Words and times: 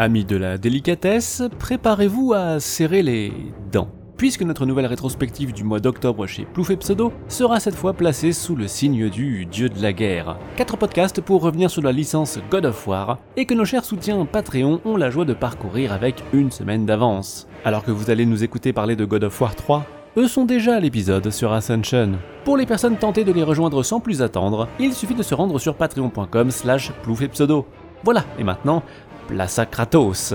Amis 0.00 0.24
de 0.24 0.38
la 0.38 0.56
délicatesse, 0.56 1.42
préparez-vous 1.58 2.32
à 2.32 2.58
serrer 2.58 3.02
les 3.02 3.34
dents. 3.70 3.90
Puisque 4.16 4.40
notre 4.40 4.64
nouvelle 4.64 4.86
rétrospective 4.86 5.52
du 5.52 5.62
mois 5.62 5.78
d'octobre 5.78 6.26
chez 6.26 6.46
Plouf 6.46 6.70
et 6.70 6.78
Pseudo 6.78 7.12
sera 7.28 7.60
cette 7.60 7.74
fois 7.74 7.92
placée 7.92 8.32
sous 8.32 8.56
le 8.56 8.66
signe 8.66 9.10
du 9.10 9.44
dieu 9.44 9.68
de 9.68 9.82
la 9.82 9.92
guerre. 9.92 10.38
Quatre 10.56 10.78
podcasts 10.78 11.20
pour 11.20 11.42
revenir 11.42 11.70
sur 11.70 11.82
la 11.82 11.92
licence 11.92 12.38
God 12.50 12.64
of 12.64 12.88
War 12.88 13.18
et 13.36 13.44
que 13.44 13.52
nos 13.52 13.66
chers 13.66 13.84
soutiens 13.84 14.24
Patreon 14.24 14.80
ont 14.86 14.96
la 14.96 15.10
joie 15.10 15.26
de 15.26 15.34
parcourir 15.34 15.92
avec 15.92 16.24
une 16.32 16.50
semaine 16.50 16.86
d'avance. 16.86 17.46
Alors 17.66 17.84
que 17.84 17.90
vous 17.90 18.08
allez 18.08 18.24
nous 18.24 18.42
écouter 18.42 18.72
parler 18.72 18.96
de 18.96 19.04
God 19.04 19.24
of 19.24 19.38
War 19.38 19.54
3, 19.54 19.84
eux 20.16 20.28
sont 20.28 20.46
déjà 20.46 20.76
à 20.76 20.80
l'épisode 20.80 21.28
sur 21.28 21.52
Ascension. 21.52 22.12
Pour 22.44 22.56
les 22.56 22.64
personnes 22.64 22.96
tentées 22.96 23.24
de 23.24 23.32
les 23.32 23.42
rejoindre 23.42 23.82
sans 23.82 24.00
plus 24.00 24.22
attendre, 24.22 24.66
il 24.78 24.94
suffit 24.94 25.14
de 25.14 25.22
se 25.22 25.34
rendre 25.34 25.58
sur 25.58 25.74
patreon.com 25.74 26.50
slash 26.50 26.90
pseudo. 27.32 27.66
Voilà, 28.02 28.24
et 28.38 28.44
maintenant, 28.44 28.82
place 29.30 29.58
à 29.60 29.66
Kratos. 29.66 30.34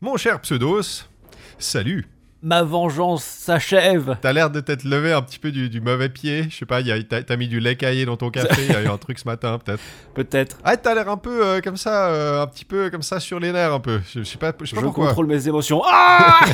Mon 0.00 0.16
cher 0.16 0.40
Pseudos, 0.40 1.08
salut. 1.58 2.06
Ma 2.44 2.64
vengeance 2.64 3.22
s'achève 3.22 4.16
T'as 4.20 4.32
l'air 4.32 4.50
de 4.50 4.58
t'être 4.58 4.82
levé 4.82 5.12
un 5.12 5.22
petit 5.22 5.38
peu 5.38 5.52
du, 5.52 5.68
du 5.68 5.80
mauvais 5.80 6.08
pied. 6.08 6.48
Je 6.50 6.56
sais 6.56 6.66
pas, 6.66 6.80
y 6.80 6.90
a- 6.90 7.00
t'as 7.04 7.22
t'as 7.22 7.36
mis 7.36 7.46
du 7.46 7.60
lait 7.60 7.76
caillé 7.76 8.04
dans 8.04 8.16
ton 8.16 8.30
café. 8.32 8.64
Il 8.64 8.72
y 8.72 8.74
a 8.74 8.82
eu 8.82 8.88
un 8.88 8.98
truc 8.98 9.18
ce 9.20 9.26
matin, 9.28 9.58
peut-être. 9.64 9.80
Peut-être. 10.14 10.58
Ah, 10.64 10.76
t'as 10.76 10.94
l'air 10.94 11.08
un 11.08 11.16
peu 11.16 11.44
euh, 11.46 11.60
comme 11.60 11.76
ça, 11.76 12.08
euh, 12.08 12.42
un 12.42 12.46
petit 12.48 12.64
peu 12.64 12.90
comme 12.90 13.02
ça 13.02 13.20
sur 13.20 13.38
les 13.38 13.52
nerfs, 13.52 13.72
un 13.72 13.78
peu. 13.80 14.00
Je, 14.12 14.20
je 14.20 14.24
sais 14.24 14.38
pas, 14.38 14.52
je 14.60 14.66
sais 14.66 14.76
Je 14.76 14.80
pourquoi. 14.80 15.06
contrôle 15.08 15.26
mes 15.26 15.46
émotions. 15.48 15.82
Ah 15.90 16.40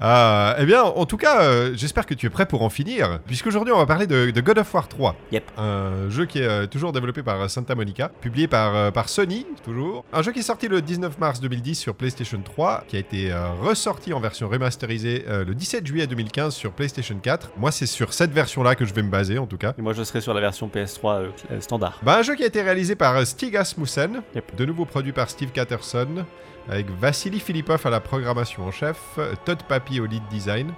Ah, 0.00 0.54
eh 0.58 0.64
bien, 0.64 0.82
en 0.84 1.06
tout 1.06 1.16
cas, 1.16 1.42
euh, 1.42 1.72
j'espère 1.74 2.06
que 2.06 2.14
tu 2.14 2.26
es 2.26 2.30
prêt 2.30 2.46
pour 2.46 2.62
en 2.62 2.68
finir, 2.70 3.18
puisqu'aujourd'hui 3.26 3.72
on 3.72 3.78
va 3.78 3.86
parler 3.86 4.06
de, 4.06 4.30
de 4.30 4.40
God 4.40 4.58
of 4.58 4.72
War 4.72 4.86
3. 4.86 5.16
Yep. 5.32 5.50
Un 5.58 6.08
jeu 6.08 6.24
qui 6.26 6.38
est 6.38 6.46
euh, 6.46 6.66
toujours 6.66 6.92
développé 6.92 7.22
par 7.24 7.40
euh, 7.40 7.48
Santa 7.48 7.74
Monica, 7.74 8.10
publié 8.20 8.46
par, 8.46 8.76
euh, 8.76 8.90
par 8.92 9.08
Sony, 9.08 9.44
toujours. 9.64 10.04
Un 10.12 10.22
jeu 10.22 10.30
qui 10.32 10.38
est 10.38 10.42
sorti 10.42 10.68
le 10.68 10.82
19 10.82 11.18
mars 11.18 11.40
2010 11.40 11.74
sur 11.74 11.94
PlayStation 11.96 12.40
3, 12.44 12.84
qui 12.86 12.96
a 12.96 13.00
été 13.00 13.32
euh, 13.32 13.48
ressorti 13.60 14.12
en 14.12 14.20
version 14.20 14.48
remasterisée 14.48 15.24
euh, 15.28 15.44
le 15.44 15.54
17 15.54 15.86
juillet 15.86 16.06
2015 16.06 16.54
sur 16.54 16.72
PlayStation 16.72 17.16
4. 17.20 17.50
Moi, 17.56 17.72
c'est 17.72 17.86
sur 17.86 18.12
cette 18.12 18.30
version-là 18.32 18.76
que 18.76 18.84
je 18.84 18.94
vais 18.94 19.02
me 19.02 19.10
baser, 19.10 19.38
en 19.38 19.46
tout 19.46 19.58
cas. 19.58 19.74
Et 19.78 19.82
moi 19.82 19.94
je 19.94 20.02
serai 20.04 20.20
sur 20.20 20.32
la 20.34 20.40
version 20.40 20.68
PS3 20.68 21.06
euh, 21.22 21.28
cl- 21.50 21.60
standard. 21.60 21.98
Bah, 22.04 22.18
un 22.18 22.22
jeu 22.22 22.36
qui 22.36 22.44
a 22.44 22.46
été 22.46 22.62
réalisé 22.62 22.94
par 22.94 23.16
euh, 23.16 23.24
Stig 23.24 23.56
Asmussen, 23.56 24.22
Yep. 24.34 24.54
de 24.56 24.64
nouveau 24.64 24.84
produit 24.84 25.12
par 25.12 25.28
Steve 25.28 25.50
Catterson, 25.50 26.24
avec 26.68 26.90
Vassili 26.90 27.40
Filipov 27.40 27.80
à 27.86 27.90
la 27.90 28.00
programmation 28.00 28.66
en 28.66 28.70
chef, 28.70 28.98
Todd 29.44 29.62
Papi 29.68 30.00
au 30.00 30.06
lead 30.06 30.22
design, 30.30 30.72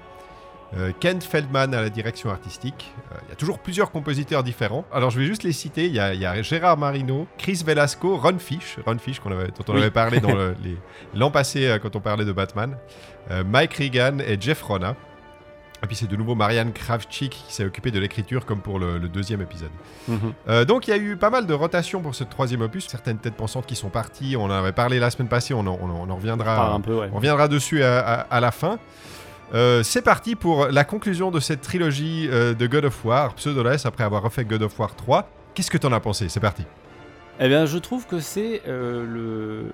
euh, 0.76 0.92
Kent 1.00 1.24
Feldman 1.24 1.74
à 1.74 1.80
la 1.82 1.90
direction 1.90 2.30
artistique. 2.30 2.92
Euh, 3.12 3.16
Il 3.26 3.30
y 3.30 3.32
a 3.32 3.34
toujours 3.34 3.58
plusieurs 3.58 3.90
compositeurs 3.90 4.44
différents. 4.44 4.84
Alors 4.92 5.10
je 5.10 5.18
vais 5.18 5.26
juste 5.26 5.42
les 5.42 5.52
citer. 5.52 5.86
Il 5.86 5.92
y 5.92 5.98
a, 5.98 6.14
il 6.14 6.20
y 6.20 6.26
a 6.26 6.40
Gérard 6.42 6.76
Marino, 6.76 7.26
Chris 7.38 7.62
Velasco, 7.66 8.16
Ron 8.16 8.38
Fish, 8.38 8.76
Ron 8.86 8.98
Fish 8.98 9.18
qu'on 9.18 9.32
avait, 9.32 9.48
dont 9.48 9.64
on 9.66 9.72
Oui. 9.72 9.80
avait 9.80 9.90
parlé 9.90 10.20
le- 10.20 10.54
l'an 11.14 11.32
passé 11.32 11.66
euh, 11.66 11.78
quand 11.80 11.96
on 11.96 12.00
parlait 12.00 12.24
de 12.24 12.32
Batman, 12.32 12.76
Mike 13.46 13.74
Regan 13.74 14.20
et 14.20 14.40
Jeff 14.40 14.62
Rona. 14.62 14.94
Et 15.82 15.86
puis 15.86 15.96
c'est 15.96 16.06
de 16.06 16.16
nouveau 16.16 16.34
Marianne 16.34 16.72
Kravchik 16.72 17.30
qui 17.46 17.54
s'est 17.54 17.64
occupée 17.64 17.90
de 17.90 17.98
l'écriture 17.98 18.44
comme 18.44 18.60
pour 18.60 18.78
le- 18.78 18.98
le 18.98 19.08
deuxième 19.08 19.40
épisode. 19.40 19.70
Mhm. 20.08 20.18
Euh, 20.48 20.64
donc 20.66 20.86
il 20.86 20.90
y 20.90 20.92
a 20.92 20.98
eu 20.98 21.16
pas 21.16 21.30
mal 21.30 21.46
de 21.46 21.54
rotations 21.54 22.02
pour 22.02 22.14
ce 22.14 22.22
troisième 22.24 22.60
opus. 22.60 22.86
Certaines 22.86 23.16
têtes 23.18 23.34
pensantes 23.34 23.64
qui 23.66 23.76
sont 23.76 23.88
parties. 23.88 24.36
On 24.38 24.44
en 24.44 24.50
avait 24.50 24.72
parlé 24.72 24.98
la 24.98 25.10
semaine 25.10 25.28
passée. 25.28 25.54
On 25.54 25.60
en, 25.60 25.78
on 25.80 25.86
en- 25.90 26.06
on 26.06 26.10
en 26.10 26.16
reviendra. 26.16 26.74
Un 26.74 26.80
peu, 26.80 26.94
ouais. 26.98 27.08
On 27.12 27.16
reviendra 27.16 27.48
dessus 27.48 27.82
à, 27.82 27.98
à- 28.00 28.20
à 28.20 28.40
la 28.40 28.50
fin. 28.50 28.78
Euh, 29.54 29.82
c'est 29.82 30.02
parti 30.02 30.36
pour 30.36 30.66
la 30.68 30.84
conclusion 30.84 31.30
de 31.30 31.40
cette 31.40 31.62
trilogie 31.62 32.28
euh, 32.30 32.54
de 32.54 32.66
God 32.66 32.84
of 32.84 33.04
War, 33.04 33.34
Pseudoless, 33.34 33.84
après 33.86 34.04
avoir 34.04 34.22
refait 34.22 34.44
God 34.44 34.62
of 34.62 34.78
War 34.78 34.94
3. 34.94 35.28
Qu'est-ce 35.54 35.70
que 35.70 35.78
t'en 35.78 35.92
as 35.92 35.98
pensé? 36.00 36.28
C'est 36.28 36.38
parti. 36.40 36.64
Eh 37.40 37.48
bien, 37.48 37.64
je 37.66 37.78
trouve 37.78 38.06
que 38.06 38.20
c'est 38.20 38.60
le 38.66 39.72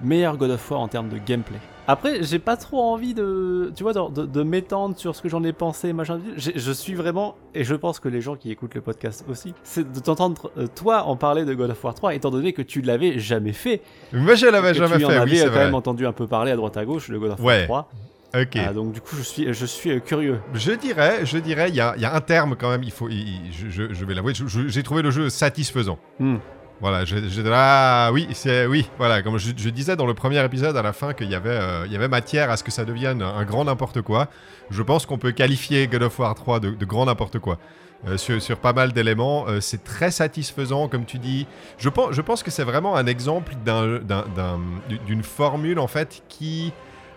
meilleur 0.00 0.36
God 0.36 0.50
of 0.52 0.70
War 0.70 0.80
en 0.80 0.88
termes 0.88 1.08
de 1.08 1.18
gameplay. 1.18 1.58
Après, 1.90 2.22
j'ai 2.22 2.38
pas 2.38 2.58
trop 2.58 2.82
envie 2.82 3.14
de, 3.14 3.72
tu 3.74 3.82
vois, 3.82 3.94
de, 3.94 4.26
de- 4.26 4.42
m'étendre 4.42 4.96
sur 4.98 5.16
ce 5.16 5.22
que 5.22 5.28
j'en 5.30 5.42
ai 5.42 5.54
pensé, 5.54 5.94
machin. 5.94 6.20
Je 6.36 6.72
suis 6.72 6.94
vraiment, 6.94 7.34
et 7.54 7.64
je 7.64 7.74
pense 7.74 7.98
que 7.98 8.08
les 8.08 8.20
gens 8.20 8.36
qui 8.36 8.50
écoutent 8.50 8.74
le 8.74 8.82
podcast 8.82 9.24
aussi, 9.28 9.54
c'est 9.64 9.90
de 9.90 9.98
t'entendre 9.98 10.50
euh, 10.58 10.66
toi 10.66 11.04
en 11.04 11.16
parler 11.16 11.46
de 11.46 11.54
God 11.54 11.70
of 11.70 11.82
War 11.82 11.94
3, 11.94 12.14
étant 12.14 12.30
donné 12.30 12.52
que 12.52 12.60
tu 12.62 12.82
l'avais 12.82 13.18
jamais 13.18 13.54
fait. 13.54 13.80
Moi 14.12 14.34
je 14.34 14.46
l'avais 14.46 14.74
jamais 14.74 14.98
tu 14.98 15.04
en 15.06 15.08
fait, 15.08 15.16
avais 15.16 15.30
oui, 15.30 15.40
quand 15.42 15.50
vrai. 15.50 15.64
même 15.64 15.74
entendu 15.74 16.06
un 16.06 16.12
peu 16.12 16.26
parler 16.26 16.50
à 16.52 16.56
droite 16.56 16.76
à 16.76 16.84
gauche 16.84 17.08
de 17.10 17.16
God 17.16 17.32
of 17.32 17.40
Ouais. 17.40 17.66
War 17.68 17.88
3. 17.88 18.42
Ok. 18.42 18.56
Ah, 18.56 18.74
donc 18.74 18.92
du 18.92 19.00
coup, 19.00 19.16
je 19.16 19.22
suis, 19.22 19.54
je 19.54 19.64
suis 19.64 19.90
euh, 19.90 20.00
curieux. 20.00 20.38
Je 20.52 20.72
dirais, 20.72 21.24
je 21.24 21.38
dirais, 21.38 21.70
il 21.70 21.74
y 21.74 21.80
a, 21.80 21.96
y 21.96 22.04
a 22.04 22.14
un 22.14 22.20
terme 22.20 22.56
quand 22.56 22.68
même. 22.68 22.82
Il 22.82 22.90
faut, 22.90 23.08
je, 23.08 24.04
vais 24.04 24.14
l'avouer. 24.14 24.34
J'ai 24.66 24.82
trouvé 24.82 25.00
le 25.00 25.10
jeu 25.10 25.30
satisfaisant. 25.30 25.98
Hmm. 26.18 26.36
Voilà, 26.80 27.04
j'étais 27.04 27.42
là, 27.42 28.06
ah, 28.06 28.12
oui, 28.12 28.28
c'est 28.34 28.66
oui, 28.66 28.88
voilà, 28.98 29.20
comme 29.22 29.36
je, 29.36 29.50
je 29.56 29.68
disais 29.68 29.96
dans 29.96 30.06
le 30.06 30.14
premier 30.14 30.44
épisode 30.44 30.76
à 30.76 30.82
la 30.82 30.92
fin 30.92 31.12
qu'il 31.12 31.28
y 31.28 31.34
avait, 31.34 31.48
euh, 31.50 31.82
il 31.86 31.92
y 31.92 31.96
avait 31.96 32.06
matière 32.06 32.50
à 32.52 32.56
ce 32.56 32.62
que 32.62 32.70
ça 32.70 32.84
devienne 32.84 33.20
un 33.20 33.44
grand 33.44 33.64
n'importe 33.64 34.00
quoi. 34.02 34.28
Je 34.70 34.82
pense 34.82 35.04
qu'on 35.04 35.18
peut 35.18 35.32
qualifier 35.32 35.88
God 35.88 36.04
of 36.04 36.16
War 36.20 36.34
3 36.36 36.60
de, 36.60 36.70
de 36.70 36.84
grand 36.84 37.06
n'importe 37.06 37.40
quoi. 37.40 37.58
Euh, 38.06 38.16
sur, 38.16 38.40
sur 38.40 38.58
pas 38.58 38.72
mal 38.72 38.92
d'éléments, 38.92 39.46
Euh, 39.48 39.60
c'est 39.60 39.82
très 39.82 40.12
satisfaisant, 40.12 40.86
comme 40.86 41.04
tu 41.04 41.18
dis. 41.18 41.48
Je 41.78 41.88
pense, 41.88 42.12
je 42.14 42.20
pense 42.20 42.44
que 42.44 42.50
c'est 42.52 42.62
vraiment 42.62 42.94
un 42.94 43.06
exemple 43.06 43.54
d'un- 43.66 43.98
d'un- 43.98 44.24
d'un- 44.36 44.60
d'une 45.04 45.24
formule 45.24 45.80
en 45.80 45.88
fait 45.88 46.22
qui 46.28 46.72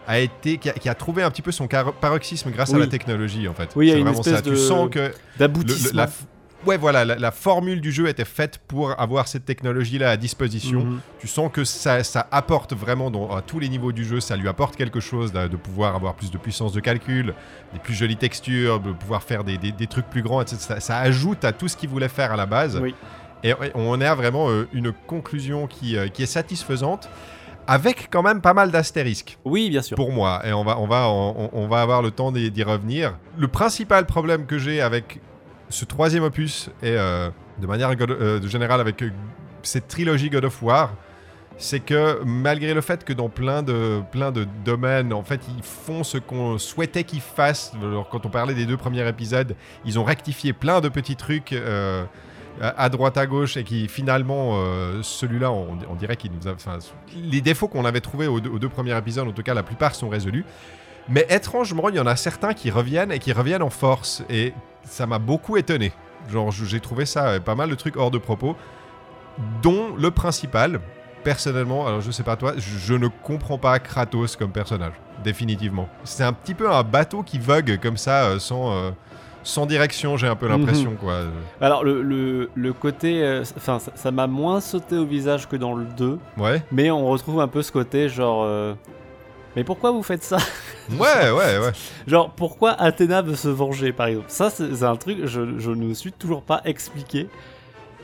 a 0.07 0.17
été, 0.17 0.57
qui 0.57 0.71
a, 0.71 0.73
qui 0.73 0.89
a 0.89 0.95
trouvé 0.95 1.21
un 1.21 1.29
petit 1.29 1.43
peu 1.43 1.51
son 1.51 1.67
paroxysme 1.67 2.49
grâce 2.49 2.73
à 2.73 2.79
la 2.79 2.87
technologie 2.87 3.47
en 3.47 3.53
fait. 3.53 3.69
Oui, 3.75 3.87
il 3.87 3.89
y 3.89 3.93
a 3.93 3.97
une 3.97 4.07
espèce 4.07 4.33
ça. 4.37 4.41
de- 4.41 4.49
Tu 4.49 4.57
sens 4.57 4.89
que 4.89 5.11
D'aboutissement. 5.37 6.01
Ouais, 6.65 6.77
voilà, 6.77 7.05
la, 7.05 7.15
la 7.15 7.31
formule 7.31 7.81
du 7.81 7.91
jeu 7.91 8.07
était 8.07 8.25
faite 8.25 8.59
pour 8.67 8.99
avoir 8.99 9.27
cette 9.27 9.45
technologie-là 9.45 10.09
à 10.11 10.17
disposition. 10.17 10.81
Mhm. 10.81 10.99
Tu 11.19 11.27
sens 11.27 11.49
que 11.51 11.63
ça, 11.63 12.03
ça 12.03 12.27
apporte 12.31 12.73
vraiment 12.73 13.09
dans, 13.11 13.35
à 13.35 13.41
tous 13.41 13.59
les 13.59 13.69
niveaux 13.69 13.91
du 13.91 14.03
jeu, 14.05 14.19
ça 14.19 14.35
lui 14.35 14.47
apporte 14.47 14.75
quelque 14.75 14.99
chose 14.99 15.31
de, 15.31 15.47
de 15.47 15.55
pouvoir 15.57 15.95
avoir 15.95 16.13
plus 16.15 16.31
de 16.31 16.37
puissance 16.37 16.73
de 16.73 16.79
calcul, 16.79 17.33
des 17.73 17.79
plus 17.79 17.93
jolies 17.93 18.17
textures, 18.17 18.79
de 18.79 18.91
pouvoir 18.91 19.23
faire 19.23 19.43
des, 19.43 19.57
des- 19.57 19.71
des 19.71 19.87
trucs 19.87 20.09
plus 20.09 20.21
grands, 20.21 20.41
etc. 20.41 20.57
Ça, 20.59 20.79
ça 20.79 20.97
ajoute 20.99 21.43
à 21.45 21.51
tout 21.51 21.67
ce 21.67 21.75
qu'il 21.77 21.89
voulait 21.89 22.07
faire 22.09 22.31
à 22.31 22.35
la 22.35 22.45
base. 22.45 22.79
Oui. 22.81 22.93
Et, 23.43 23.53
on 23.73 23.99
a 24.01 24.13
vraiment 24.13 24.49
euh, 24.49 24.67
une 24.71 24.91
conclusion 25.07 25.65
qui, 25.67 25.97
euh, 25.97 26.07
qui 26.09 26.21
est 26.23 26.27
satisfaisante, 26.27 27.09
avec 27.67 28.09
quand 28.11 28.23
même 28.23 28.41
pas 28.41 28.53
mal 28.53 28.71
d'astérisques 28.71 29.37
Oui, 29.45 29.69
bien 29.69 29.81
sûr. 29.81 29.95
pour 29.95 30.11
moi, 30.11 30.41
et 30.45 30.51
on 30.53 30.63
va, 30.63 30.77
on 30.79 30.87
va, 30.87 31.07
on, 31.09 31.49
on 31.53 31.67
va 31.67 31.81
avoir 31.81 32.01
le 32.01 32.11
temps 32.11 32.31
d'y 32.31 32.63
revenir. 32.63 33.17
Le 33.37 33.47
principal 33.47 34.05
problème 34.05 34.45
que 34.45 34.57
j'ai 34.57 34.81
avec 34.81 35.21
ce 35.71 35.85
troisième 35.85 36.23
opus, 36.23 36.69
et 36.83 36.95
euh, 36.95 37.29
de 37.59 37.67
manière 37.67 37.91
euh, 37.99 38.41
générale 38.47 38.81
avec 38.81 39.01
euh, 39.01 39.09
cette 39.63 39.87
trilogie 39.87 40.29
God 40.29 40.45
of 40.45 40.61
War, 40.61 40.93
c'est 41.57 41.79
que 41.79 42.21
malgré 42.25 42.73
le 42.73 42.81
fait 42.81 43.03
que 43.03 43.13
dans 43.13 43.29
plein 43.29 43.63
de, 43.63 44.01
plein 44.11 44.31
de 44.31 44.45
domaines, 44.65 45.13
en 45.13 45.23
fait, 45.23 45.41
ils 45.55 45.63
font 45.63 46.03
ce 46.03 46.17
qu'on 46.17 46.57
souhaitait 46.57 47.03
qu'ils 47.03 47.21
fassent. 47.21 47.73
Alors, 47.81 48.09
quand 48.09 48.25
on 48.25 48.29
parlait 48.29 48.53
des 48.53 48.65
deux 48.65 48.77
premiers 48.77 49.07
épisodes, 49.07 49.55
ils 49.85 49.99
ont 49.99 50.03
rectifié 50.03 50.53
plein 50.53 50.81
de 50.81 50.89
petits 50.89 51.15
trucs 51.15 51.55
à 52.59 52.89
droite 52.89 53.17
à 53.17 53.27
gauche 53.27 53.57
et 53.57 53.63
qui 53.63 53.87
finalement, 53.87 54.57
celui-là, 55.03 55.51
on, 55.51 55.95
dirait 55.95 56.15
qu'il 56.15 56.31
nous 56.31 56.47
a. 56.47 56.55
les 57.15 57.41
défauts 57.41 57.67
qu'on 57.67 57.85
avait 57.85 58.01
trouvés 58.01 58.27
aux 58.27 58.39
deux, 58.39 58.49
aux 58.49 58.57
deux 58.57 58.69
premiers 58.69 58.97
épisodes, 58.97 59.27
en 59.27 59.33
tout 59.33 59.43
cas, 59.43 59.53
la 59.53 59.63
plupart 59.63 59.93
sont 59.93 60.09
résolus. 60.09 60.45
Mais 61.09 61.27
étrangement, 61.29 61.89
il 61.89 61.95
y 61.95 61.99
en 61.99 62.07
a 62.07 62.15
certains 62.15 62.53
qui 62.53 62.71
reviennent 62.71 63.11
et 63.11 63.19
qui 63.19 63.33
reviennent 63.33 63.63
en 63.63 63.69
force. 63.69 64.23
Et 64.29 64.53
ça 64.83 65.05
m'a 65.07 65.19
beaucoup 65.19 65.57
étonné. 65.57 65.91
Genre, 66.29 66.51
j'ai 66.51 66.79
trouvé 66.79 67.05
ça 67.05 67.27
euh, 67.29 67.39
pas 67.39 67.55
mal 67.55 67.69
de 67.69 67.75
trucs 67.75 67.97
hors 67.97 68.11
de 68.11 68.17
propos, 68.17 68.55
dont 69.61 69.95
le 69.97 70.11
principal. 70.11 70.79
Personnellement, 71.23 71.85
alors 71.85 72.01
je 72.01 72.09
sais 72.09 72.23
pas 72.23 72.35
toi, 72.35 72.53
je, 72.57 72.79
je 72.79 72.93
ne 72.95 73.07
comprends 73.07 73.59
pas 73.59 73.77
Kratos 73.77 74.35
comme 74.35 74.51
personnage, 74.51 74.93
définitivement. 75.23 75.87
C'est 76.03 76.23
un 76.23 76.33
petit 76.33 76.55
peu 76.55 76.71
un 76.71 76.81
bateau 76.81 77.21
qui 77.21 77.37
vogue 77.37 77.77
comme 77.79 77.95
ça, 77.97 78.23
euh, 78.23 78.39
sans, 78.39 78.71
euh, 78.75 78.89
sans 79.43 79.67
direction, 79.67 80.17
j'ai 80.17 80.25
un 80.27 80.35
peu 80.35 80.47
l'impression, 80.47 80.95
quoi. 80.99 81.19
Alors 81.59 81.83
le, 81.83 82.01
le, 82.01 82.49
le 82.55 82.73
côté, 82.73 83.41
enfin 83.55 83.77
ça- 83.77 83.91
ça 83.93 84.09
m'a 84.09 84.25
moins 84.25 84.61
sauté 84.61 84.97
au 84.97 85.05
visage 85.05 85.47
que 85.47 85.55
dans 85.57 85.75
le 85.75 85.85
2, 85.85 86.17
Ouais, 86.39 86.63
mais 86.71 86.89
on 86.89 87.05
retrouve 87.05 87.39
un 87.39 87.47
peu 87.47 87.61
ce 87.61 87.71
côté 87.71 88.09
genre, 88.09 88.41
euh, 88.43 88.73
mais 89.55 89.63
pourquoi 89.63 89.91
vous 89.91 90.03
faites 90.03 90.23
ça 90.23 90.37
ouais, 90.91 90.97
ouais, 91.31 91.57
ouais. 91.59 91.71
Genre 92.07 92.31
pourquoi 92.31 92.71
Athéna 92.71 93.21
veut 93.21 93.35
se 93.35 93.47
venger 93.49 93.91
par 93.93 94.07
exemple? 94.07 94.27
Ça 94.29 94.49
c'est 94.49 94.83
un 94.83 94.95
truc 94.95 95.25
je, 95.25 95.59
je 95.59 95.71
ne 95.71 95.85
me 95.85 95.93
suis 95.93 96.11
toujours 96.11 96.41
pas 96.43 96.61
expliqué. 96.65 97.27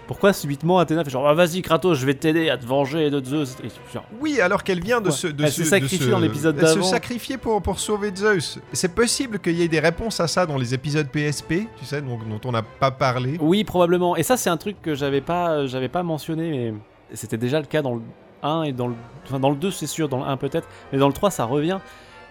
Pourquoi 0.07 0.31
subitement 0.31 0.79
Athéna 0.79 1.03
fait 1.03 1.09
genre 1.09 1.27
ah, 1.27 1.33
vas-y 1.33 1.61
Kratos 1.61 1.97
je 1.99 2.05
vais 2.05 2.13
t'aider 2.13 2.49
à 2.49 2.57
te 2.57 2.65
venger 2.65 3.09
de 3.09 3.21
Zeus 3.21 3.57
Et 3.61 3.67
genre, 3.93 4.05
Oui, 4.21 4.39
alors 4.39 4.63
qu'elle 4.63 4.81
vient 4.81 5.01
de 5.01 5.09
se. 5.11 5.27
De 5.27 5.43
Elle 5.43 5.51
se- 5.51 5.65
se- 5.65 6.09
dans 6.09 6.19
l'épisode 6.19 6.55
Elle 6.57 6.67
se 6.69 6.73
d'avant. 6.75 6.85
sacrifier 6.87 7.37
pour, 7.37 7.61
pour 7.61 7.77
sauver 7.81 8.13
Zeus. 8.15 8.57
C'est 8.71 8.95
possible 8.95 9.37
qu'il 9.39 9.55
y 9.55 9.63
ait 9.63 9.67
des 9.67 9.81
réponses 9.81 10.21
à 10.21 10.27
ça 10.27 10.45
dans 10.45 10.57
les 10.57 10.73
épisodes 10.73 11.09
PSP, 11.09 11.67
tu 11.77 11.83
sais, 11.85 12.01
dont, 12.01 12.17
dont 12.17 12.39
on 12.45 12.53
n'a 12.53 12.61
pas 12.63 12.91
parlé. 12.91 13.37
Oui 13.41 13.65
probablement. 13.65 14.15
Et 14.15 14.23
ça 14.23 14.37
c'est 14.37 14.49
un 14.49 14.55
truc 14.55 14.81
que 14.81 14.95
j'avais 14.95 15.19
pas 15.21 15.65
j'avais 15.67 15.89
pas 15.89 16.03
mentionné 16.03 16.51
mais 16.51 16.73
c'était 17.13 17.37
déjà 17.37 17.59
le 17.59 17.65
cas 17.65 17.81
dans 17.81 17.95
le 17.95 18.01
1 18.43 18.63
et 18.63 18.71
dans 18.73 18.87
le 18.87 18.95
enfin 19.25 19.39
dans 19.39 19.49
le 19.49 19.55
2 19.55 19.71
c'est 19.71 19.87
sûr 19.87 20.07
dans 20.09 20.17
le 20.19 20.23
1 20.25 20.37
peut-être 20.37 20.67
mais 20.91 20.99
dans 20.99 21.07
le 21.07 21.13
3 21.13 21.31
ça 21.31 21.45
revient 21.45 21.79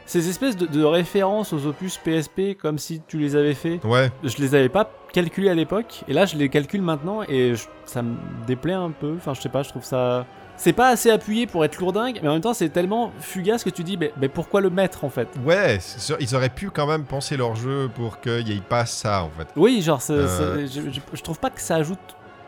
ces 0.09 0.29
espèces 0.29 0.57
de, 0.57 0.67
de 0.67 0.85
références 0.85 1.53
aux 1.53 1.67
opus 1.67 1.99
PSP 1.99 2.57
comme 2.61 2.79
si 2.79 3.03
tu 3.09 3.19
les 3.19 3.35
avais 3.35 3.55
fait. 3.55 3.81
Ouais, 3.85 4.11
Je 4.23 4.37
les 4.39 4.55
avais 4.55 4.69
pas 4.69 4.89
calculés 5.13 5.49
à 5.51 5.55
l'époque, 5.55 6.05
et 6.07 6.13
là 6.13 6.27
je 6.27 6.37
les 6.37 6.49
calcule 6.49 6.81
maintenant, 6.81 7.23
et 7.29 7.57
je- 7.57 7.67
ça 7.87 8.03
me 8.03 8.15
déplaît 8.47 8.73
un 8.75 8.93
peu. 8.93 9.15
Enfin, 9.17 9.35
je 9.35 9.41
sais 9.41 9.49
pas, 9.49 9.65
je 9.65 9.71
trouve 9.71 9.83
ça. 9.83 10.25
C'est 10.57 10.73
pas 10.73 10.91
assez 10.91 11.11
appuyé 11.11 11.49
pour 11.49 11.65
être 11.65 11.81
lourdingue, 11.81 12.21
mais 12.23 12.29
en 12.29 12.35
même 12.35 12.41
temps 12.41 12.55
c'est 12.55 12.69
tellement 12.69 13.11
fugace 13.19 13.65
que 13.65 13.71
tu 13.71 13.83
dis, 13.83 13.97
mais, 13.97 14.13
mais 14.21 14.29
pourquoi 14.29 14.61
le 14.61 14.71
mettre 14.71 15.03
en 15.05 15.11
fait? 15.11 15.27
Ouais, 15.45 15.81
ils 16.21 16.37
auraient 16.37 16.51
pu 16.51 16.71
quand 16.71 16.87
même 16.87 17.03
penser 17.05 17.37
leur 17.37 17.57
jeu 17.57 17.91
pour 17.93 18.21
qu'il 18.21 18.47
y 18.49 18.57
ait 18.57 18.61
pas 18.61 18.87
ça 18.87 19.25
en 19.25 19.31
fait. 19.37 19.49
Oui, 19.57 19.83
genre, 19.83 20.01
Euh. 20.11 20.69
je- 20.73 21.01
je 21.17 21.23
trouve 21.23 21.41
pas 21.41 21.51
que 21.51 21.61
ça 21.61 21.75
ajoute 21.75 21.99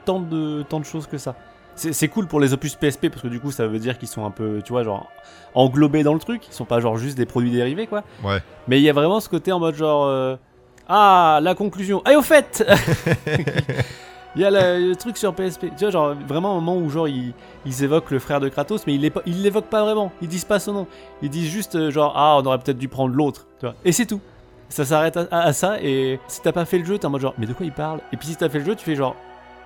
tant 0.05 0.21
de, 0.21 0.63
tant 0.63 0.79
de 0.79 0.85
choses 0.85 1.09
que 1.09 1.19
ça. 1.19 1.35
C'est 1.79 2.09
cool 2.09 2.27
pour 2.27 2.41
les 2.41 2.53
opus 2.53 2.75
PSP 2.75 3.09
parce 3.09 3.23
que 3.23 3.29
du 3.29 3.41
coup 3.41 3.51
ça 3.53 3.67
veut 3.67 3.79
dire 3.79 3.99
qu'ils 3.99 4.09
sont 4.09 4.25
un 4.27 4.31
peu, 4.31 4.61
tu 4.65 4.73
vois, 4.73 4.83
genre 4.85 5.09
englobés 5.55 6.03
dans 6.03 6.15
le 6.15 6.19
truc. 6.21 6.43
Ils 6.49 6.53
sont 6.55 6.65
pas 6.65 6.81
genre 6.81 6.97
juste 6.97 7.17
des 7.17 7.27
produits 7.27 7.51
dérivés 7.51 7.87
quoi. 7.87 8.03
Ouais. 8.25 8.43
Mais 8.67 8.79
il 8.81 8.83
y 8.83 8.91
a 8.91 8.93
vraiment 8.93 9.21
ce 9.21 9.29
côté 9.29 9.53
en 9.53 9.61
mode 9.61 9.75
genre. 9.77 10.07
euh, 10.07 10.37
ah, 10.89 11.39
la 11.43 11.55
conclusion. 11.55 12.03
Et 12.11 12.17
au 12.17 12.23
fait 12.23 12.65
Il 14.37 14.43
y 14.43 14.45
a 14.45 14.51
le, 14.51 14.91
le 14.91 14.97
truc 14.97 15.17
sur 15.17 15.35
PSP. 15.35 15.67
Tu 15.77 15.85
vois, 15.85 15.91
genre 15.91 16.15
vraiment 16.29 16.53
un 16.53 16.61
moment 16.61 16.77
où 16.77 16.89
genre 16.91 17.09
ils, 17.09 17.33
ils 17.67 17.83
évoquent 17.83 18.11
le 18.11 18.19
frère 18.19 18.41
de 18.41 18.49
Kratos, 18.49 18.87
mais 18.87 18.95
ils 18.95 19.43
l'évoquent 19.43 19.71
pas 19.71 19.83
vraiment. 19.83 20.13
Ils 20.23 20.29
disent 20.29 20.45
pas 20.45 20.59
son 20.61 20.73
nom. 20.73 20.87
Ils 21.23 21.31
disent 21.31 21.51
juste 21.51 21.75
euh, 21.77 21.91
genre 21.91 22.13
ah 22.17 22.39
on 22.41 22.47
aurait 22.47 22.59
peut-être 22.59 22.79
dû 22.79 22.89
prendre 22.89 23.15
l'autre. 23.15 23.47
Tu 23.59 23.67
vois. 23.67 23.75
Et 23.85 23.93
c'est 23.93 24.07
tout. 24.07 24.21
Ça 24.69 24.85
s'arrête 24.85 25.17
à, 25.17 25.27
à- 25.31 25.41
à 25.47 25.53
ça. 25.53 25.81
Et 25.83 26.21
si 26.29 26.43
t'as 26.43 26.53
pas 26.53 26.67
fait 26.67 26.79
le 26.79 26.85
jeu, 26.85 26.99
t'es 26.99 27.07
en 27.07 27.11
mode 27.11 27.23
genre 27.23 27.35
mais 27.39 27.47
de 27.47 27.53
quoi 27.55 27.65
il 27.67 27.73
parle? 27.73 28.01
Et 28.13 28.17
puis 28.17 28.29
si 28.29 28.37
t'as 28.37 28.49
fait 28.49 28.59
le 28.59 28.65
jeu, 28.67 28.75
tu 28.77 28.85
fais 28.85 28.95
genre 28.95 29.17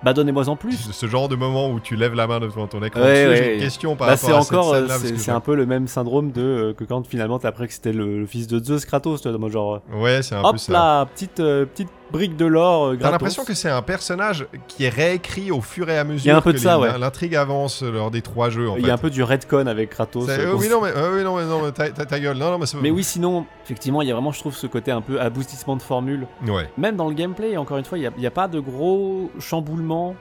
bah 0.03 0.13
donnez-moi 0.13 0.49
en 0.49 0.55
plus. 0.55 0.91
Ce 0.91 1.05
genre 1.07 1.29
de 1.29 1.35
moment 1.35 1.69
où 1.69 1.79
tu 1.79 1.95
lèves 1.95 2.13
la 2.13 2.27
main 2.27 2.39
devant 2.39 2.67
ton 2.67 2.83
écran, 2.83 2.99
Ouais, 3.01 3.27
ouais, 3.27 3.35
j'ai 3.37 3.53
une 3.55 3.61
question 3.61 3.95
par 3.95 4.07
Bah, 4.07 4.13
rapport 4.15 4.29
c'est 4.29 4.35
à 4.35 4.39
encore, 4.39 4.75
cette 4.75 4.83
euh, 4.83 4.97
scène-là. 4.97 5.19
c'est 5.19 5.31
un 5.31 5.39
peu 5.39 5.55
le 5.55 5.65
même 5.65 5.87
syndrome 5.87 6.31
de 6.31 6.41
euh, 6.41 6.73
que 6.73 6.83
quand 6.83 7.07
finalement 7.07 7.39
t'as 7.39 7.49
appris 7.49 7.67
que 7.67 7.73
c'était 7.73 7.93
le, 7.93 8.19
le 8.19 8.25
fils 8.25 8.47
de 8.47 8.63
Zeus 8.63 8.85
Kratos, 8.85 9.21
tu 9.21 9.27
vois, 9.29 9.37
en 9.37 9.39
mode 9.39 9.51
genre 9.51 9.81
Ouais, 9.95 10.21
c'est 10.21 10.35
un 10.35 10.41
hop 10.43 10.53
peu 10.53 10.57
ça. 10.57 10.73
là, 10.73 11.05
petite 11.05 11.39
euh, 11.39 11.65
petite 11.65 11.89
brique 12.13 12.37
de 12.37 12.45
l'or. 12.45 12.85
euh, 12.85 12.97
T'as 12.97 13.11
l'impression 13.11 13.43
que 13.43 13.53
c'est 13.53 13.69
un 13.69 13.81
personnage 13.81 14.47
qui 14.67 14.85
est 14.85 14.89
réécrit 14.89 15.51
au 15.51 15.59
fur 15.59 15.89
et 15.89 15.97
à 15.97 16.03
mesure 16.05 16.25
Il 16.25 16.27
y 16.29 16.31
a 16.31 16.37
un 16.37 16.41
peu 16.41 16.53
de 16.53 16.57
ça, 16.57 16.79
ouais. 16.79 16.97
l'intrigue 16.97 17.35
avance 17.35 17.81
lors 17.81 18.11
des 18.11 18.21
trois 18.21 18.49
jeux 18.49 18.69
en 18.69 18.77
Il 18.77 18.85
y 18.85 18.89
a 18.89 18.93
un 18.93 18.97
peu 18.97 19.09
du 19.09 19.23
redcon 19.23 19.65
avec 19.67 19.89
Kratos. 19.89 20.29
Euh, 20.29 20.51
euh, 20.51 20.53
oui, 20.55 20.69
non, 20.69 20.79
mais, 20.81 20.91
oui, 20.91 21.23
non, 21.23 21.35
mais, 21.35 21.45
non, 21.45 21.71
ta, 21.71 22.19
gueule. 22.19 22.37
Non, 22.37 22.51
non, 22.51 22.59
mais 22.59 22.65
Mais 22.81 22.91
oui, 22.91 23.03
sinon, 23.03 23.45
effectivement, 23.65 24.01
il 24.01 24.07
y 24.07 24.11
a 24.11 24.13
vraiment, 24.13 24.31
je 24.31 24.39
trouve, 24.39 24.55
ce 24.55 24.67
côté 24.67 24.91
un 24.91 25.01
peu 25.01 25.19
aboutissement 25.19 25.75
de 25.75 25.81
formule. 25.81 26.27
Ouais. 26.47 26.69
Même 26.77 26.95
dans 26.95 27.09
le 27.09 27.15
gameplay, 27.15 27.57
encore 27.57 27.77
une 27.77 27.85
fois, 27.85 27.97
il 27.97 28.09
n'y 28.17 28.27
a, 28.27 28.31
pas 28.31 28.47
de 28.47 28.59
gros 28.59 29.29
chamboulements 29.39 30.15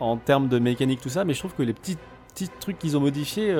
en 0.00 0.16
termes 0.16 0.48
de 0.48 0.58
mécanique, 0.58 1.00
tout 1.00 1.08
ça, 1.10 1.24
mais 1.24 1.34
je 1.34 1.38
trouve 1.38 1.54
que 1.54 1.62
les 1.62 1.74
petits, 1.74 1.98
petits 2.34 2.48
trucs 2.60 2.78
qu'ils 2.78 2.96
ont 2.96 3.00
modifiés, 3.00 3.54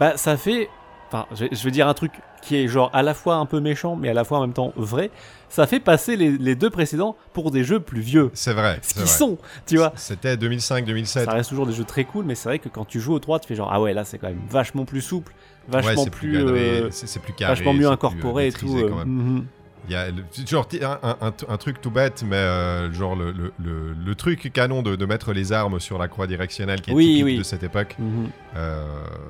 bah, 0.00 0.16
ça 0.16 0.36
fait. 0.36 0.68
Enfin, 1.08 1.26
je, 1.36 1.44
je 1.52 1.64
veux 1.64 1.70
dire 1.70 1.86
un 1.86 1.94
truc 1.94 2.12
qui 2.42 2.56
est 2.56 2.68
genre 2.68 2.90
à 2.92 3.02
la 3.02 3.14
fois 3.14 3.36
un 3.36 3.46
peu 3.46 3.60
méchant, 3.60 3.96
mais 3.96 4.08
à 4.08 4.14
la 4.14 4.24
fois 4.24 4.38
en 4.38 4.40
même 4.42 4.52
temps 4.52 4.72
vrai. 4.76 5.10
Ça 5.48 5.66
fait 5.66 5.80
passer 5.80 6.16
les, 6.16 6.30
les 6.36 6.54
deux 6.54 6.70
précédents 6.70 7.16
pour 7.32 7.50
des 7.50 7.64
jeux 7.64 7.80
plus 7.80 8.00
vieux. 8.00 8.30
C'est 8.34 8.52
vrai. 8.52 8.78
Ce 8.82 8.94
qu'ils 8.94 9.06
sont, 9.06 9.38
tu 9.66 9.76
vois. 9.76 9.92
C'était 9.96 10.36
2005-2007. 10.36 11.06
Ça 11.24 11.30
reste 11.30 11.48
toujours 11.50 11.66
des 11.66 11.72
jeux 11.72 11.84
très 11.84 12.04
cool, 12.04 12.24
mais 12.24 12.34
c'est 12.34 12.48
vrai 12.48 12.58
que 12.58 12.68
quand 12.68 12.84
tu 12.84 13.00
joues 13.00 13.14
au 13.14 13.18
3, 13.18 13.40
tu 13.40 13.48
fais 13.48 13.54
genre, 13.54 13.70
ah 13.72 13.80
ouais, 13.80 13.94
là 13.94 14.04
c'est 14.04 14.18
quand 14.18 14.28
même 14.28 14.40
vachement 14.50 14.84
plus 14.84 15.00
souple, 15.00 15.32
vachement 15.68 16.04
ouais, 16.04 16.10
plus. 16.10 16.36
euh, 16.36 16.90
c'est 16.90 17.20
plus 17.22 17.32
carré. 17.32 17.54
vachement 17.54 17.72
mieux 17.72 17.80
c'est 17.80 17.86
plus, 17.86 17.92
incorporé 17.94 18.44
euh, 18.44 18.48
et 18.48 18.52
tout. 18.52 18.76
euh, 18.76 18.88
quand 18.88 18.96
même. 18.96 19.08
mhm. 19.08 19.46
Il 19.88 19.92
y 19.92 19.96
a 19.96 20.06
genre 20.48 20.68
un, 20.82 20.98
un- 21.02 21.16
un- 21.28 21.32
un 21.48 21.56
truc 21.56 21.80
tout 21.80 21.90
bête, 21.90 22.24
mais 22.26 22.36
euh, 22.36 22.92
genre 22.92 23.14
le, 23.14 23.30
le- 23.32 23.52
le- 23.62 23.92
le 23.92 24.14
truc 24.14 24.50
canon 24.52 24.82
de, 24.82 24.96
de 24.96 25.06
mettre 25.06 25.32
les 25.32 25.52
armes 25.52 25.78
sur 25.80 25.98
la 25.98 26.08
croix 26.08 26.26
directionnelle 26.26 26.80
qui 26.80 26.90
est 26.90 26.94
Oui, 26.94 27.06
typique 27.06 27.24
oui. 27.24 27.38
de 27.38 27.42
cette 27.42 27.62
époque. 27.62 27.96
Euh, 28.56 28.82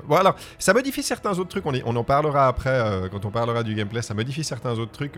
bon 0.07 0.15
alors, 0.15 0.35
ça 0.59 0.73
modifie 0.73 1.03
certains 1.03 1.31
autres 1.37 1.49
trucs. 1.49 1.65
On, 1.65 1.73
y- 1.73 1.83
on 1.85 1.95
en 1.95 2.03
parlera 2.03 2.47
après 2.47 2.69
euh, 2.69 3.07
quand 3.09 3.25
on 3.25 3.31
parlera 3.31 3.63
du 3.63 3.75
gameplay. 3.75 4.01
Ça 4.01 4.13
modifie 4.13 4.43
certains 4.43 4.73
autres 4.79 4.91
trucs. 4.91 5.13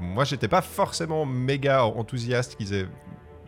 Moi, 0.00 0.24
j'étais 0.24 0.48
pas 0.48 0.62
forcément 0.62 1.24
méga 1.26 1.84
enthousiaste 1.84 2.56
qu'ils 2.56 2.74
aient 2.74 2.86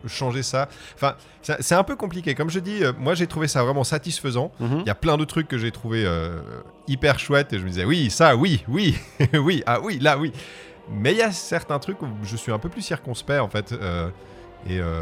changé 0.05 0.43
ça. 0.43 0.67
Enfin, 0.95 1.15
c'est 1.41 1.75
un 1.75 1.83
peu 1.83 1.95
compliqué. 1.95 2.35
Comme 2.35 2.49
je 2.49 2.59
dis, 2.59 2.83
euh, 2.83 2.91
moi 2.99 3.15
j'ai 3.15 3.25
trouvé 3.27 3.47
ça 3.47 3.63
vraiment 3.63 3.85
satisfaisant. 3.85 4.51
Mhm. 4.59 4.79
Il 4.81 4.87
y 4.87 4.89
a 4.89 4.95
plein 4.95 5.15
de 5.17 5.23
trucs 5.23 5.47
que 5.47 5.57
j'ai 5.57 5.71
trouvé 5.71 6.03
euh, 6.05 6.41
hyper 6.89 7.19
chouettes 7.19 7.53
et 7.53 7.57
je 7.57 7.63
me 7.63 7.69
disais 7.69 7.85
oui, 7.85 8.09
ça, 8.09 8.35
oui, 8.35 8.63
oui, 8.67 8.97
oui, 9.33 9.63
ah 9.65 9.79
oui, 9.81 9.99
là, 9.99 10.17
oui. 10.17 10.33
Mais 10.91 11.11
il 11.13 11.17
y 11.17 11.21
a 11.21 11.31
certains 11.31 11.79
trucs 11.79 12.01
où 12.01 12.07
je 12.23 12.35
suis 12.35 12.51
un 12.51 12.59
peu 12.59 12.69
plus 12.69 12.81
circonspect 12.81 13.39
en 13.41 13.47
fait. 13.49 13.71
euh, 13.71 14.09
et, 14.69 14.79
euh, 14.79 15.01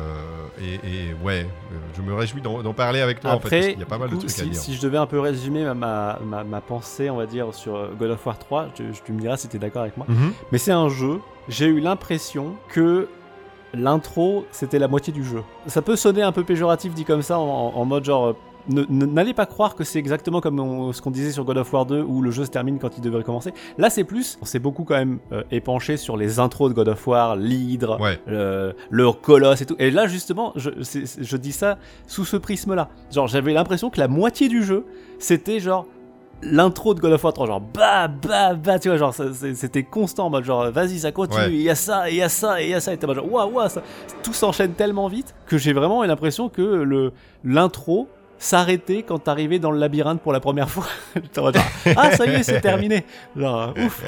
et, 0.59 0.73
et 0.73 1.13
ouais, 1.23 1.45
euh, 1.71 1.75
je 1.95 2.01
me 2.01 2.15
réjouis 2.15 2.41
d'en 2.41 2.73
parler 2.73 2.99
avec 3.01 3.19
toi 3.19 3.31
en 3.31 3.39
fait. 3.39 3.45
Après, 3.45 3.71
qu'il 3.73 3.79
y 3.79 3.83
a 3.83 3.85
pas 3.85 3.99
mal 3.99 4.09
de 4.09 4.15
trucs 4.15 4.29
à 4.31 4.33
si, 4.33 4.49
dire. 4.49 4.59
si 4.59 4.73
je 4.75 4.81
devais 4.81 4.97
un 4.97 5.05
peu 5.05 5.19
résumer 5.19 5.63
ma, 5.63 5.73
ma, 5.75 6.19
ma- 6.23 6.43
ma 6.43 6.61
pensée, 6.61 7.09
on 7.11 7.17
va 7.17 7.27
dire, 7.27 7.53
sur 7.53 7.89
God 7.99 8.09
of 8.11 8.25
War 8.25 8.39
3, 8.39 8.69
tu, 8.73 8.85
tu 9.05 9.11
me 9.13 9.19
diras 9.19 9.37
si 9.37 9.47
tu 9.49 9.57
es 9.57 9.59
d'accord 9.59 9.83
avec 9.83 9.97
moi. 9.97 10.07
Mhm. 10.09 10.33
Mais 10.51 10.57
c'est 10.57 10.71
un 10.71 10.89
jeu, 10.89 11.19
j'ai 11.47 11.67
eu 11.67 11.79
l'impression 11.79 12.55
que 12.69 13.07
l'intro, 13.73 14.45
c'était 14.51 14.79
la 14.79 14.87
moitié 14.87 15.13
du 15.13 15.23
jeu. 15.23 15.43
Ça 15.67 15.81
peut 15.81 15.95
sonner 15.95 16.23
un 16.23 16.31
peu 16.31 16.43
péjoratif 16.43 16.93
dit 16.93 17.05
comme 17.05 17.21
ça, 17.21 17.37
en, 17.39 17.43
en 17.75 17.85
mode 17.85 18.03
genre... 18.05 18.35
euh, 18.75 18.85
N'allez 18.89 19.33
pas 19.33 19.45
croire 19.45 19.75
que 19.75 19.83
c'est 19.83 19.99
exactement 19.99 20.41
comme 20.41 20.59
on- 20.59 20.93
ce 20.93 21.01
qu'on 21.01 21.11
disait 21.11 21.31
sur 21.31 21.43
God 21.45 21.57
of 21.57 21.71
War 21.73 21.85
2 21.85 22.01
où 22.01 22.21
le 22.21 22.31
jeu 22.31 22.45
se 22.45 22.49
termine 22.51 22.79
quand 22.79 22.97
il 22.97 23.01
devrait 23.01 23.23
commencer. 23.23 23.53
Là, 23.77 23.89
c'est 23.89 24.03
plus, 24.03 24.37
on 24.41 24.45
s'est 24.45 24.59
beaucoup 24.59 24.83
quand 24.83 24.95
même 24.95 25.19
euh, 25.31 25.43
épanché 25.51 25.97
sur 25.97 26.17
les 26.17 26.39
intros 26.39 26.69
de 26.69 26.73
God 26.75 26.87
of 26.89 27.07
War, 27.07 27.35
l'hydre, 27.35 27.99
Ouais. 27.99 28.19
le, 28.27 28.73
le 28.89 29.11
colosse 29.11 29.61
et 29.61 29.65
tout. 29.65 29.75
Et 29.79 29.91
là, 29.91 30.07
justement, 30.07 30.53
je, 30.55 31.37
dis 31.37 31.51
ça 31.51 31.77
sous 32.07 32.25
ce 32.25 32.37
prisme-là. 32.37 32.89
Genre, 33.11 33.27
j'avais 33.27 33.53
l'impression 33.53 33.89
que 33.89 33.99
la 33.99 34.07
moitié 34.07 34.47
du 34.47 34.63
jeu, 34.63 34.85
c'était 35.19 35.59
genre 35.59 35.85
l'intro 36.43 36.95
de 36.95 36.99
God 36.99 37.13
of 37.13 37.23
War 37.23 37.33
3, 37.33 37.45
genre 37.47 37.61
bah 37.61 38.07
bah 38.07 38.55
bah, 38.55 38.79
tu 38.79 38.87
vois, 38.89 38.97
genre 38.97 39.13
c'était 39.13 39.83
constant, 39.83 40.25
en 40.25 40.29
mode 40.31 40.43
genre 40.43 40.71
vas-y, 40.71 40.97
ça 40.97 41.11
continue, 41.11 41.43
Ouais. 41.43 41.53
il 41.53 41.61
y 41.61 41.69
a 41.69 41.75
ça, 41.75 42.09
il 42.09 42.15
y 42.15 42.21
a 42.23 42.29
ça, 42.29 42.59
il 42.63 42.69
y 42.69 42.73
a 42.73 42.79
ça, 42.79 42.93
et 42.93 42.97
t'es 42.97 43.05
genre 43.13 43.31
waouh, 43.31 43.51
waouh, 43.51 43.69
ça- 43.69 43.83
tout 44.23 44.33
s'enchaîne 44.33 44.71
tellement 44.73 45.07
vite 45.07 45.35
que 45.45 45.59
j'ai 45.59 45.71
vraiment 45.71 46.03
eu 46.03 46.07
l'impression 46.07 46.49
que 46.49 46.61
le 46.63 47.11
l'intro 47.43 48.07
s'arrêtait 48.41 49.03
quand 49.03 49.19
t'arrivais 49.19 49.59
dans 49.59 49.71
le 49.71 49.77
labyrinthe 49.79 50.21
pour 50.21 50.33
la 50.33 50.39
première 50.39 50.69
fois. 50.69 50.85
Genre, 51.35 51.51
ah 51.95 52.11
ça 52.11 52.25
y 52.25 52.29
est, 52.31 52.43
c'est 52.43 52.59
terminé. 52.61 53.05
Genre 53.37 53.73
ouf, 53.77 54.03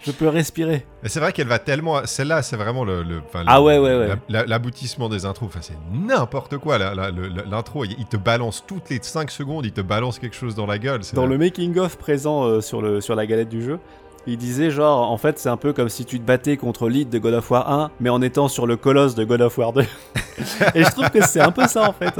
je 0.00 0.12
peux 0.12 0.28
respirer. 0.28 0.86
Mais 1.02 1.08
c'est 1.08 1.20
vrai 1.20 1.32
qu'elle 1.32 1.48
va 1.48 1.58
tellement. 1.58 2.06
Celle-là, 2.06 2.42
c'est 2.42 2.56
vraiment 2.56 2.84
le. 2.84 3.02
le- 3.02 3.20
enfin, 3.26 3.40
le- 3.40 3.46
Ah 3.48 3.60
ouais, 3.60 3.78
ouais, 3.78 3.96
ouais. 3.98 4.08
la- 4.28 4.40
la- 4.40 4.46
L'aboutissement 4.46 5.08
des 5.08 5.26
intros. 5.26 5.48
Enfin, 5.48 5.60
c'est 5.62 5.76
n'importe 5.92 6.58
quoi. 6.58 6.78
L'intro, 6.78 7.84
il, 7.84 8.06
te 8.06 8.16
balance 8.16 8.64
toutes 8.66 8.88
les 8.90 9.00
5 9.02 9.30
secondes, 9.30 9.66
il 9.66 9.72
te 9.72 9.80
balance 9.80 10.18
quelque 10.18 10.36
chose 10.36 10.54
dans 10.54 10.66
la 10.66 10.78
gueule. 10.78 11.00
Dans 11.12 11.26
le 11.26 11.36
making 11.36 11.76
of 11.78 11.98
présent 11.98 12.44
euh, 12.44 12.60
sur, 12.60 12.80
le, 12.80 13.00
sur 13.00 13.14
la 13.16 13.26
galette 13.26 13.48
du 13.48 13.62
jeu, 13.62 13.78
il 14.26 14.38
disait 14.38 14.70
genre 14.70 15.10
en 15.10 15.16
fait 15.18 15.38
c'est 15.38 15.48
un 15.48 15.56
peu 15.56 15.72
comme 15.72 15.88
si 15.88 16.04
tu 16.04 16.18
te 16.18 16.24
battais 16.24 16.56
contre 16.56 16.88
l'id 16.88 17.08
de 17.10 17.18
God 17.18 17.34
of 17.34 17.50
War 17.50 17.70
1 17.70 17.90
mais 18.00 18.10
en 18.10 18.20
étant 18.22 18.48
sur 18.48 18.66
le 18.66 18.76
colosse 18.76 19.14
de 19.14 19.24
God 19.24 19.40
of 19.40 19.58
War 19.58 19.72
2. 19.72 19.82
Et 20.74 20.84
je 20.84 20.90
trouve 20.90 21.10
que 21.10 21.24
c'est 21.24 21.40
un 21.40 21.52
peu 21.52 21.66
ça 21.68 21.88
en 21.88 21.92
fait. 21.92 22.14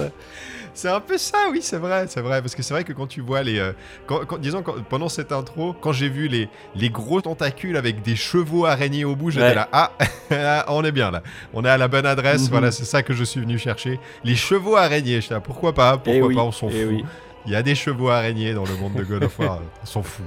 C'est 0.76 0.90
un 0.90 1.00
peu 1.00 1.16
ça, 1.16 1.38
oui, 1.50 1.60
c'est 1.62 1.78
vrai, 1.78 2.04
c'est 2.06 2.20
vrai. 2.20 2.42
Parce 2.42 2.54
que 2.54 2.62
c'est 2.62 2.74
vrai 2.74 2.84
que 2.84 2.92
quand 2.92 3.06
tu 3.06 3.22
vois 3.22 3.42
les. 3.42 3.58
euh, 3.58 3.72
quand- 4.06 4.26
quand- 4.26 4.36
disons, 4.38 4.62
quand- 4.62 4.82
pendant 4.88 5.08
cette 5.08 5.32
intro, 5.32 5.74
quand 5.80 5.92
j'ai 5.92 6.10
vu 6.10 6.28
les, 6.28 6.50
les 6.74 6.90
gros 6.90 7.20
tentacules 7.22 7.76
avec 7.78 8.02
des 8.02 8.14
chevaux 8.14 8.66
araignées 8.66 9.06
au 9.06 9.16
bout, 9.16 9.30
j'étais 9.30 9.46
Ouais. 9.46 9.54
là. 9.54 9.68
Ah, 9.72 9.90
on 10.68 10.84
est 10.84 10.92
bien 10.92 11.10
là. 11.10 11.22
On 11.54 11.64
est 11.64 11.68
à 11.70 11.78
la 11.78 11.88
bonne 11.88 12.04
adresse. 12.04 12.42
Mhm. 12.44 12.50
Voilà, 12.50 12.70
c'est 12.72 12.84
ça 12.84 13.02
que 13.02 13.14
je 13.14 13.24
suis 13.24 13.40
venu 13.40 13.58
chercher. 13.58 13.98
Les 14.22 14.34
chevaux 14.36 14.76
araignées, 14.76 15.20
j'étais 15.22 15.34
là, 15.34 15.40
pourquoi 15.40 15.72
pas 15.72 15.92
Pourquoi 15.96 16.12
Eh 16.14 16.22
oui, 16.22 16.34
pas 16.34 16.42
On 16.42 16.52
s'en 16.52 16.68
eh 16.68 16.72
fout. 16.82 16.88
oui. 16.92 17.04
Il 17.46 17.52
y 17.52 17.56
a 17.56 17.62
des 17.62 17.74
chevaux 17.74 18.10
araignées 18.10 18.52
dans 18.54 18.64
le 18.64 18.74
monde 18.76 18.92
de 18.94 19.02
God 19.04 19.24
of 19.24 19.38
War. 19.38 19.60
on 19.82 19.86
s'en 19.86 20.02
fout. 20.02 20.26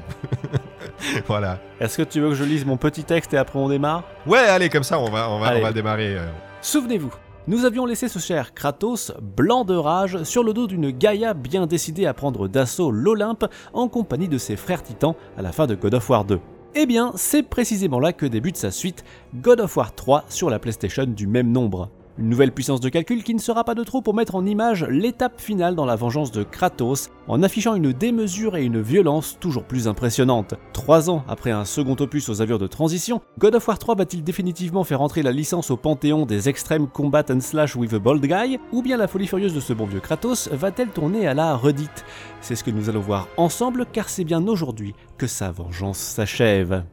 voilà. 1.27 1.59
Est-ce 1.79 1.97
que 1.97 2.03
tu 2.03 2.21
veux 2.21 2.29
que 2.29 2.35
je 2.35 2.43
lise 2.43 2.65
mon 2.65 2.77
petit 2.77 3.03
texte 3.03 3.33
et 3.33 3.37
après 3.37 3.59
on 3.59 3.69
démarre? 3.69 4.03
Ouais, 4.25 4.39
allez, 4.39 4.69
comme 4.69 4.83
ça, 4.83 4.99
on 4.99 5.09
va, 5.09 5.29
on 5.29 5.39
va, 5.39 5.47
Allez. 5.49 5.59
on 5.59 5.63
va 5.63 5.71
démarrer. 5.73 6.15
euh. 6.17 6.25
Souvenez-vous, 6.61 7.11
nous 7.49 7.65
avions 7.65 7.87
laissé 7.87 8.07
ce 8.07 8.19
cher 8.19 8.53
Kratos, 8.53 9.11
blanc 9.35 9.65
de 9.65 9.73
rage, 9.73 10.21
sur 10.21 10.43
le 10.43 10.53
dos 10.53 10.67
d'une 10.67 10.91
Gaïa 10.91 11.33
bien 11.33 11.65
décidée 11.65 12.05
à 12.05 12.13
prendre 12.13 12.47
d'assaut 12.47 12.91
l'Olympe 12.91 13.45
en 13.73 13.87
compagnie 13.87 14.27
de 14.27 14.37
ses 14.37 14.55
frères 14.55 14.83
titans 14.83 15.15
à 15.35 15.41
la 15.41 15.51
fin 15.51 15.65
de 15.65 15.73
God 15.73 15.95
of 15.95 16.07
War 16.11 16.25
2. 16.25 16.39
Eh 16.75 16.85
bien, 16.85 17.11
c'est 17.15 17.41
précisément 17.41 17.99
là 17.99 18.13
que 18.13 18.27
débute 18.27 18.55
sa 18.55 18.69
suite, 18.69 19.03
God 19.33 19.61
of 19.61 19.75
War 19.75 19.95
3 19.95 20.25
sur 20.29 20.51
la 20.51 20.59
PlayStation 20.59 21.05
du 21.05 21.25
même 21.25 21.51
nombre. 21.51 21.89
Une 22.19 22.27
nouvelle 22.27 22.51
puissance 22.51 22.81
de 22.81 22.89
calcul 22.89 23.23
qui 23.23 23.33
ne 23.33 23.39
sera 23.39 23.63
pas 23.63 23.75
de 23.75 23.83
trop 23.85 24.01
pour 24.01 24.13
mettre 24.13 24.35
en 24.35 24.45
image 24.45 24.83
l'étape 24.83 25.39
finale 25.39 25.73
dans 25.73 25.85
la 25.85 25.95
vengeance 25.95 26.33
de 26.33 26.43
Kratos, 26.43 27.09
en 27.29 27.41
affichant 27.43 27.75
une 27.75 27.93
démesure 27.93 28.57
et 28.57 28.65
une 28.65 28.81
violence 28.81 29.37
toujours 29.39 29.63
plus 29.63 29.87
impressionnantes. 29.87 30.55
Trois 30.73 31.09
ans 31.09 31.23
après 31.29 31.51
un 31.51 31.63
second 31.63 31.95
opus 31.97 32.27
aux 32.27 32.41
allures 32.41 32.59
de 32.59 32.67
transition, 32.67 33.21
God 33.37 33.55
of 33.55 33.65
War 33.65 33.79
3 33.79 33.95
va-t-il 33.95 34.21
définitivement 34.21 34.83
faire 34.83 34.99
entrer 34.99 35.23
la 35.23 35.31
licence 35.31 35.71
au 35.71 35.77
panthéon 35.77 36.25
des 36.25 36.49
extrêmes 36.49 36.89
combat 36.89 37.23
and 37.29 37.39
slash 37.39 37.77
with 37.77 37.93
a 37.93 37.99
bold 37.99 38.25
guy, 38.25 38.59
ou 38.73 38.81
bien 38.81 38.97
la 38.97 39.07
folie 39.07 39.25
furieuse 39.25 39.53
de 39.53 39.61
ce 39.61 39.71
bon 39.71 39.85
vieux 39.85 40.01
Kratos 40.01 40.49
va-t-elle 40.51 40.89
tourner 40.89 41.25
à 41.25 41.33
la 41.33 41.55
redite? 41.55 42.03
C'est 42.41 42.55
ce 42.57 42.65
que 42.65 42.71
nous 42.71 42.89
allons 42.89 42.99
voir 42.99 43.29
ensemble, 43.37 43.85
car 43.93 44.09
c'est 44.09 44.25
bien 44.25 44.45
aujourd'hui 44.45 44.93
que 45.17 45.25
sa 45.25 45.51
vengeance 45.51 45.99
s'achève. 45.99 46.83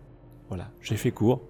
Voilà, 0.49 0.69
j'ai 0.81 0.97
fait 0.97 1.11
court. 1.11 1.41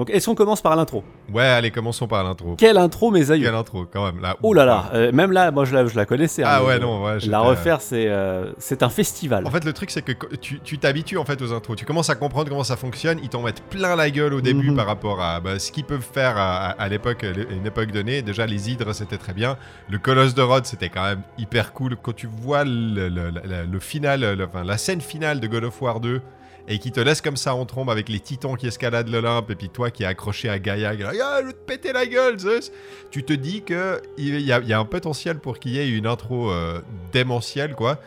Donc, 0.00 0.08
est-ce 0.08 0.24
qu'on 0.24 0.34
commence 0.34 0.62
par 0.62 0.74
l'intro? 0.76 1.04
Ouais, 1.30 1.42
allez, 1.44 1.70
commençons 1.70 2.06
par 2.08 2.24
l'intro. 2.24 2.54
Quelle 2.56 2.78
intro, 2.78 3.10
mes 3.10 3.30
aïeux 3.30 3.44
Quelle 3.44 3.54
intro, 3.54 3.84
quand 3.84 4.06
même. 4.06 4.22
Là, 4.22 4.34
Oh 4.42 4.54
là 4.54 4.64
là, 4.64 4.86
euh, 4.94 5.12
même 5.12 5.30
là, 5.30 5.50
moi 5.50 5.66
je 5.66 5.74
la, 5.74 5.84
je 5.84 5.94
la 5.94 6.06
connaissais. 6.06 6.42
Ah 6.42 6.56
hein, 6.56 6.64
ouais, 6.64 6.78
mais, 6.78 6.86
non, 6.86 7.04
ouais. 7.04 7.18
La 7.26 7.40
refaire, 7.40 7.82
c'est 7.82 8.08
euh, 8.08 8.50
c'est 8.56 8.82
un 8.82 8.88
festival. 8.88 9.46
En 9.46 9.50
fait, 9.50 9.62
le 9.62 9.74
truc, 9.74 9.90
c'est 9.90 10.00
que 10.00 10.12
tu 10.36 10.58
tu 10.60 10.78
t'habitues 10.78 11.18
en 11.18 11.26
fait 11.26 11.42
aux 11.42 11.52
intros. 11.52 11.76
Tu 11.76 11.84
commences 11.84 12.08
à 12.08 12.14
comprendre 12.14 12.48
comment 12.48 12.64
ça 12.64 12.78
fonctionne. 12.78 13.18
Ils 13.22 13.28
t'en 13.28 13.42
mettent 13.42 13.62
plein 13.64 13.94
la 13.94 14.10
gueule 14.10 14.32
au 14.32 14.40
début 14.40 14.70
Mhm. 14.70 14.76
par 14.76 14.86
rapport 14.86 15.20
à 15.20 15.38
bah, 15.40 15.58
ce 15.58 15.70
qu'ils 15.70 15.84
peuvent 15.84 16.00
faire 16.14 16.38
à, 16.38 16.68
à- 16.68 16.70
à 16.82 16.88
l'époque, 16.88 17.26
une 17.50 17.66
époque 17.66 17.92
donnée. 17.92 18.22
Déjà, 18.22 18.46
les 18.46 18.70
hydres, 18.70 18.94
c'était 18.94 19.18
très 19.18 19.34
bien. 19.34 19.58
Le 19.90 19.98
colosse 19.98 20.34
de 20.34 20.40
Rhodes, 20.40 20.64
c'était 20.64 20.88
quand 20.88 21.04
même 21.04 21.20
hyper 21.36 21.74
cool. 21.74 21.96
Quand 22.02 22.16
tu 22.16 22.26
vois 22.26 22.64
le, 22.64 23.10
le- 23.10 23.30
le- 23.30 23.66
le 23.70 23.80
final, 23.80 24.24
enfin, 24.48 24.64
la 24.64 24.78
scène 24.78 25.02
finale 25.02 25.40
de 25.40 25.46
God 25.46 25.64
of 25.64 25.82
War 25.82 26.00
2 26.00 26.22
et 26.68 26.78
qui 26.78 26.92
te 26.92 27.00
laisse 27.00 27.20
comme 27.20 27.36
ça 27.36 27.54
en 27.54 27.64
trombe 27.66 27.90
avec 27.90 28.08
les 28.08 28.20
titans 28.20 28.56
qui 28.56 28.66
escaladent 28.66 29.08
l'Olympe 29.08 29.50
et 29.50 29.54
puis 29.56 29.68
toi 29.68 29.90
qui 29.90 30.02
es 30.02 30.06
accroché 30.06 30.48
à 30.48 30.58
Gaïa, 30.58 30.94
qui 30.94 31.02
est 31.02 31.04
là, 31.04 31.12
Ah, 31.22 31.38
je 31.42 31.46
vais 31.48 31.52
te 31.52 31.58
péter 31.58 31.92
la 31.92 32.06
gueule, 32.06 32.38
Zeus. 32.38 32.70
Tu 33.10 33.22
te 33.24 33.32
dis 33.32 33.62
que 33.62 34.00
il 34.16 34.40
y, 34.40 34.52
a, 34.52 34.60
il 34.60 34.68
y 34.68 34.72
a 34.72 34.78
un 34.78 34.84
potentiel 34.84 35.38
pour 35.38 35.58
qu'il 35.58 35.72
y 35.72 35.78
ait 35.78 35.88
une 35.90 36.06
intro 36.06 36.50
euh, 36.50 36.80
démentielle, 37.12 37.74
quoi. 37.74 37.98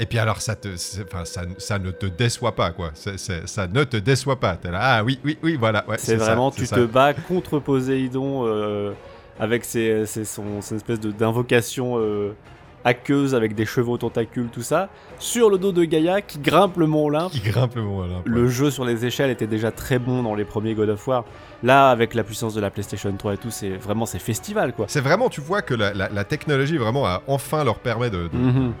Et 0.00 0.06
puis 0.06 0.18
alors, 0.18 0.40
ça, 0.40 0.56
te, 0.56 0.74
c'est- 0.76 1.02
enfin, 1.04 1.24
ça, 1.24 1.42
ça 1.58 1.78
ne 1.78 1.90
te 1.90 2.06
déçoit 2.06 2.56
pas, 2.56 2.70
quoi. 2.72 2.90
Ça 2.94 3.66
ne 3.68 3.84
te 3.84 3.96
déçoit 3.98 4.40
pas. 4.40 4.56
T'es 4.56 4.70
là, 4.70 4.78
ah 4.82 5.04
oui, 5.04 5.20
oui, 5.24 5.38
oui, 5.42 5.56
voilà. 5.56 5.84
Ouais, 5.86 5.96
c'est 5.98 6.16
vraiment, 6.16 6.50
tu 6.50 6.66
te 6.66 6.84
bats 6.86 7.14
contre 7.14 7.58
Poséidon 7.60 8.44
euh, 8.46 8.92
avec 9.38 9.64
ses, 9.64 10.06
ses- 10.06 10.24
son, 10.24 10.60
son 10.60 10.76
espèce 10.76 10.98
d'invocation 10.98 11.98
euh, 11.98 12.32
aqueuse 12.84 13.34
avec 13.34 13.54
des 13.54 13.64
chevaux 13.64 13.98
tentacules, 13.98 14.48
tout 14.48 14.62
ça, 14.62 14.88
sur 15.18 15.50
le 15.50 15.58
dos 15.58 15.72
de 15.72 15.84
Gaïa 15.84 16.20
qui 16.22 16.38
grimpe 16.38 16.76
le 16.76 16.86
mont 16.86 17.06
Olympe. 17.06 17.32
Qui 17.32 17.40
grimpe 17.40 17.74
le 17.76 17.82
mont 17.82 18.00
Olympe. 18.00 18.26
Le 18.26 18.48
jeu 18.48 18.70
sur 18.70 18.84
les 18.84 19.06
échelles 19.06 19.30
était 19.30 19.46
déjà 19.46 19.70
très 19.70 19.98
bon 19.98 20.22
dans 20.22 20.34
les 20.34 20.44
premiers 20.44 20.74
God 20.74 20.88
of 20.90 21.06
War. 21.06 21.24
Là, 21.62 21.90
avec 21.90 22.14
la 22.14 22.24
puissance 22.24 22.54
de 22.54 22.60
la 22.60 22.70
PlayStation 22.70 23.12
3 23.16 23.34
et 23.34 23.36
tout, 23.38 23.50
c'est 23.50 23.70
vraiment 23.76 24.04
c'est 24.06 24.18
festival 24.18 24.72
quoi. 24.72 24.86
C'est 24.88 25.00
vraiment, 25.00 25.28
tu 25.28 25.40
vois 25.40 25.62
que 25.62 25.74
la, 25.74 25.94
la- 25.94 26.08
la 26.08 26.24
technologie 26.24 26.76
vraiment 26.76 27.06
a 27.06 27.22
enfin 27.28 27.62
leur 27.64 27.78
permet 27.78 28.10
de. 28.10 28.28
de- 28.28 28.36
Mhm. 28.36 28.72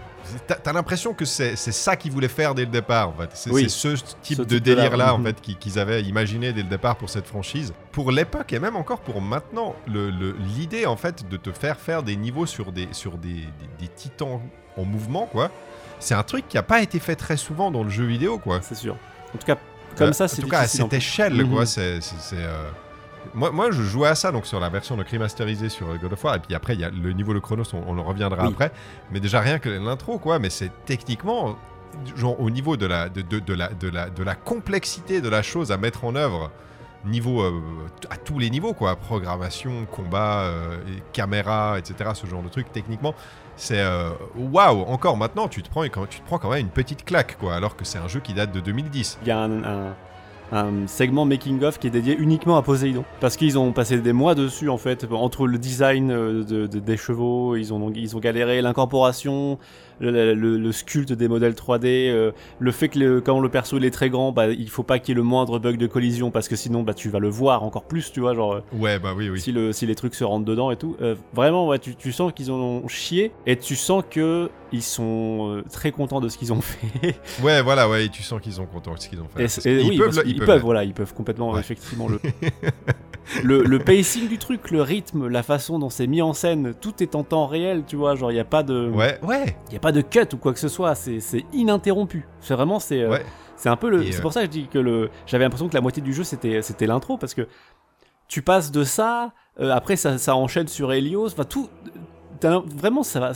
T'as 0.46 0.54
t'as 0.54 0.72
l'impression 0.72 1.14
que 1.14 1.24
c'est 1.24 1.56
ça 1.56 1.96
qu'ils 1.96 2.12
voulaient 2.12 2.28
faire 2.28 2.54
dès 2.54 2.62
le 2.64 2.70
départ, 2.70 3.08
en 3.08 3.12
fait. 3.12 3.30
C'est 3.34 3.50
Oui. 3.50 3.68
ce 3.68 3.88
type 4.22 4.38
Ce 4.38 4.42
de 4.42 4.54
là, 4.54 4.60
délire-là, 4.60 5.14
en 5.14 5.18
mhm. 5.18 5.26
fait, 5.26 5.40
qui- 5.40 5.56
qu'ils 5.56 5.78
avaient 5.80 6.00
imaginé 6.02 6.52
dès 6.52 6.62
le 6.62 6.68
départ 6.68 6.96
pour 6.96 7.10
cette 7.10 7.26
franchise. 7.26 7.72
Pour 7.90 8.12
l'époque 8.12 8.52
et 8.52 8.58
même 8.60 8.76
encore 8.76 9.00
pour 9.00 9.20
maintenant, 9.20 9.74
le- 9.88 10.10
le- 10.10 10.36
l'idée, 10.56 10.86
en 10.86 10.96
fait, 10.96 11.28
de 11.28 11.36
te 11.36 11.50
faire 11.50 11.76
faire 11.78 12.02
des 12.04 12.14
niveaux 12.16 12.46
sur 12.46 12.70
des, 12.72 12.88
sur 12.92 13.18
des, 13.18 13.28
des- 13.34 13.46
des 13.80 13.88
titans 13.88 14.40
en 14.76 14.84
mouvement, 14.84 15.26
quoi, 15.30 15.50
c'est 15.98 16.14
un 16.14 16.22
truc 16.22 16.48
qui 16.48 16.56
a 16.56 16.62
pas 16.62 16.82
été 16.82 16.98
fait 17.00 17.16
très 17.16 17.36
souvent 17.36 17.70
dans 17.72 17.82
le 17.82 17.90
jeu 17.90 18.04
vidéo, 18.04 18.38
quoi. 18.38 18.60
C'est 18.62 18.76
sûr. 18.76 18.96
En 19.34 19.38
tout 19.38 19.46
cas, 19.46 19.56
comme 19.96 20.08
Euh, 20.08 20.12
ça, 20.12 20.28
c'est 20.28 20.40
En 20.40 20.44
tout 20.44 20.50
cas, 20.50 20.60
à 20.60 20.66
cette 20.66 20.92
échelle, 20.92 21.34
Mhm. 21.34 21.50
quoi, 21.50 21.66
c'est. 21.66 22.00
euh, 22.34 22.68
Moi, 23.34 23.50
moi, 23.52 23.70
je 23.70 23.82
jouais 23.82 24.08
à 24.08 24.14
ça 24.16 24.32
donc 24.32 24.46
sur 24.46 24.58
la 24.60 24.68
version 24.68 24.96
donc 24.96 25.08
remasterisée 25.08 25.68
sur 25.68 25.86
God 25.96 26.12
of 26.12 26.24
War 26.24 26.34
et 26.34 26.38
puis 26.40 26.54
après 26.56 26.74
il 26.74 26.80
y 26.80 26.84
a 26.84 26.90
le 26.90 27.12
niveau 27.12 27.32
de 27.32 27.38
Chronos 27.38 27.62
on, 27.72 27.82
on 27.86 27.96
en 27.98 28.02
reviendra 28.02 28.42
Oui. 28.46 28.50
après 28.52 28.72
mais 29.12 29.20
déjà 29.20 29.40
rien 29.40 29.58
que 29.60 29.68
l'intro 29.68 30.18
quoi 30.18 30.40
mais 30.40 30.50
c'est 30.50 30.70
techniquement 30.86 31.56
genre 32.16 32.38
au 32.40 32.50
niveau 32.50 32.76
de 32.76 32.84
la 32.84 33.08
de, 33.08 33.22
de, 33.22 33.38
de 33.38 33.54
la 33.54 33.68
de 33.68 33.88
la 33.88 34.10
de 34.10 34.22
la 34.24 34.34
complexité 34.34 35.20
de 35.20 35.28
la 35.28 35.40
chose 35.42 35.70
à 35.70 35.76
mettre 35.78 36.04
en 36.04 36.16
œuvre 36.16 36.50
niveau 37.04 37.42
euh, 37.42 37.60
à 38.10 38.16
tous 38.16 38.38
les 38.38 38.50
niveaux 38.50 38.74
quoi. 38.74 38.96
Programmation 38.96 39.86
combat 39.90 40.42
euh, 40.42 40.76
caméra 41.12 41.78
etc 41.78 42.10
ce 42.14 42.26
genre 42.26 42.42
de 42.42 42.48
trucs 42.48 42.70
techniquement 42.72 43.14
c'est 43.56 43.80
euh, 43.80 44.10
waouh 44.36 44.82
encore 44.82 45.16
maintenant 45.16 45.48
tu 45.48 45.62
te 45.62 45.68
prends 45.68 45.82
tu 45.84 46.20
te 46.20 46.26
prends 46.26 46.38
quand 46.38 46.50
même 46.50 46.60
une 46.60 46.68
petite 46.68 47.04
claque 47.04 47.36
quoi 47.38 47.54
alors 47.54 47.76
que 47.76 47.84
c'est 47.84 47.98
un 47.98 48.08
jeu 48.08 48.20
qui 48.20 48.34
date 48.34 48.52
de 48.52 48.60
2010 48.60 49.18
Il 49.22 49.28
y 49.28 49.30
a 49.30 49.38
un- 49.40 49.94
un 50.52 50.86
segment 50.86 51.24
making 51.24 51.62
of 51.64 51.78
qui 51.78 51.86
est 51.86 51.90
dédié 51.90 52.14
uniquement 52.18 52.56
à 52.58 52.62
Poséidon 52.62 53.04
parce 53.20 53.36
qu'ils 53.36 53.58
ont 53.58 53.72
passé 53.72 53.96
des 53.98 54.12
mois 54.12 54.34
dessus 54.34 54.68
en 54.68 54.76
fait 54.78 55.06
entre 55.10 55.46
le 55.46 55.56
design 55.58 56.10
euh, 56.10 56.44
de- 56.44 56.66
de- 56.66 56.78
des 56.78 56.96
chevaux, 56.96 57.56
ils 57.56 57.72
ont 57.72 57.90
ils 57.94 58.16
ont 58.16 58.20
galéré 58.20 58.60
l'incorporation, 58.60 59.58
le, 60.00 60.34
le- 60.34 60.58
le 60.58 60.72
sculpte 60.72 61.12
des 61.12 61.28
modèles 61.28 61.54
3D, 61.54 62.10
euh, 62.10 62.32
le 62.58 62.72
fait 62.72 62.88
que 62.88 62.98
le- 62.98 63.20
quand 63.20 63.40
le 63.40 63.48
perso 63.48 63.78
il 63.78 63.84
est 63.84 63.90
très 63.90 64.10
grand, 64.10 64.30
bah 64.32 64.48
il 64.50 64.68
faut 64.68 64.82
pas 64.82 64.98
qu'il 64.98 65.10
y 65.10 65.12
ait 65.12 65.16
le 65.16 65.22
moindre 65.22 65.58
bug 65.58 65.76
de 65.78 65.86
collision 65.86 66.30
parce 66.30 66.48
que 66.48 66.56
sinon 66.56 66.82
bah 66.82 66.94
tu 66.94 67.08
vas 67.08 67.18
le 67.18 67.28
voir 67.30 67.62
encore 67.62 67.84
plus, 67.84 68.12
tu 68.12 68.20
vois 68.20 68.34
genre 68.34 68.52
euh, 68.54 68.60
ouais 68.76 68.98
bah 68.98 69.14
oui 69.16 69.30
oui 69.30 69.40
si, 69.40 69.52
le, 69.52 69.72
si 69.72 69.86
les 69.86 69.94
trucs 69.94 70.14
se 70.14 70.24
rentrent 70.24 70.44
dedans 70.44 70.70
et 70.70 70.76
tout. 70.76 70.96
Euh, 71.00 71.14
vraiment, 71.32 71.66
ouais, 71.68 71.78
tu, 71.78 71.94
tu 71.96 72.12
sens 72.12 72.32
qu'ils 72.32 72.50
ont 72.52 72.86
chié 72.88 73.32
et 73.46 73.56
tu 73.56 73.74
sens 73.76 74.02
que 74.10 74.50
ils 74.74 74.82
sont 74.82 75.62
très 75.70 75.92
contents 75.92 76.20
de 76.20 76.28
ce 76.30 76.38
qu'ils 76.38 76.52
ont 76.52 76.60
fait. 76.62 77.14
Ouais, 77.42 77.62
voilà, 77.62 77.88
ouais, 77.88 78.06
et 78.06 78.08
tu 78.08 78.22
sens 78.22 78.40
qu'ils 78.40 78.60
ont 78.60 78.66
content 78.66 78.94
de 78.94 78.98
ce 79.00 79.08
qu'ils 79.08 79.20
ont 79.20 79.28
fait. 79.34 79.68
Et 79.68 79.80
et 79.80 79.84
oui, 79.84 79.98
peuvent, 79.98 80.22
ils 80.24 80.38
peuvent, 80.38 80.41
peuvent 80.46 80.60
voilà, 80.62 80.84
ils 80.84 80.94
peuvent 80.94 81.14
complètement, 81.14 81.52
Ouais. 81.52 81.60
effectivement, 81.60 82.08
le, 82.08 82.20
le, 83.44 83.62
le 83.62 83.78
pacing 83.78 84.28
du 84.28 84.38
truc, 84.38 84.70
le 84.70 84.82
rythme, 84.82 85.28
la 85.28 85.42
façon 85.42 85.78
dont 85.78 85.90
c'est 85.90 86.06
mis 86.06 86.22
en 86.22 86.32
scène, 86.32 86.74
tout 86.80 87.02
est 87.02 87.14
en 87.14 87.24
temps 87.24 87.46
réel, 87.46 87.84
tu 87.86 87.96
vois, 87.96 88.14
genre, 88.14 88.30
il 88.30 88.34
n'y 88.34 88.40
a 88.40 88.44
pas 88.44 88.62
de, 88.62 88.88
Ouais, 88.90 89.18
ouais, 89.22 89.56
il 89.68 89.74
y 89.74 89.76
a 89.76 89.80
pas 89.80 89.92
de 89.92 90.00
cut 90.00 90.26
ou 90.32 90.36
quoi 90.36 90.52
que 90.52 90.58
ce 90.58 90.68
soit, 90.68 90.94
c'est, 90.94 91.20
c'est 91.20 91.44
ininterrompu. 91.52 92.26
C'est 92.40 92.54
vraiment, 92.54 92.78
c'est, 92.78 93.02
euh, 93.02 93.10
ouais. 93.10 93.24
c'est 93.56 93.68
un 93.68 93.76
peu 93.76 93.88
le, 93.90 94.04
c'est 94.10 94.18
euh, 94.18 94.22
pour 94.22 94.32
ça 94.32 94.40
que 94.40 94.46
je 94.46 94.50
dis 94.50 94.66
que 94.68 94.78
le, 94.78 95.10
j'avais 95.26 95.44
l'impression 95.44 95.68
que 95.68 95.74
la 95.74 95.80
moitié 95.80 96.02
du 96.02 96.12
jeu 96.12 96.24
c'était, 96.24 96.62
c'était 96.62 96.86
l'intro 96.86 97.16
parce 97.16 97.34
que 97.34 97.46
tu 98.28 98.42
passes 98.42 98.70
de 98.72 98.82
ça, 98.84 99.32
euh, 99.60 99.70
après 99.72 99.96
ça, 99.96 100.18
ça 100.18 100.34
enchaîne 100.36 100.68
sur 100.68 100.92
Helios, 100.92 101.26
enfin 101.28 101.44
tout, 101.44 101.68
vraiment 102.76 103.02
ça 103.02 103.20
va, 103.20 103.32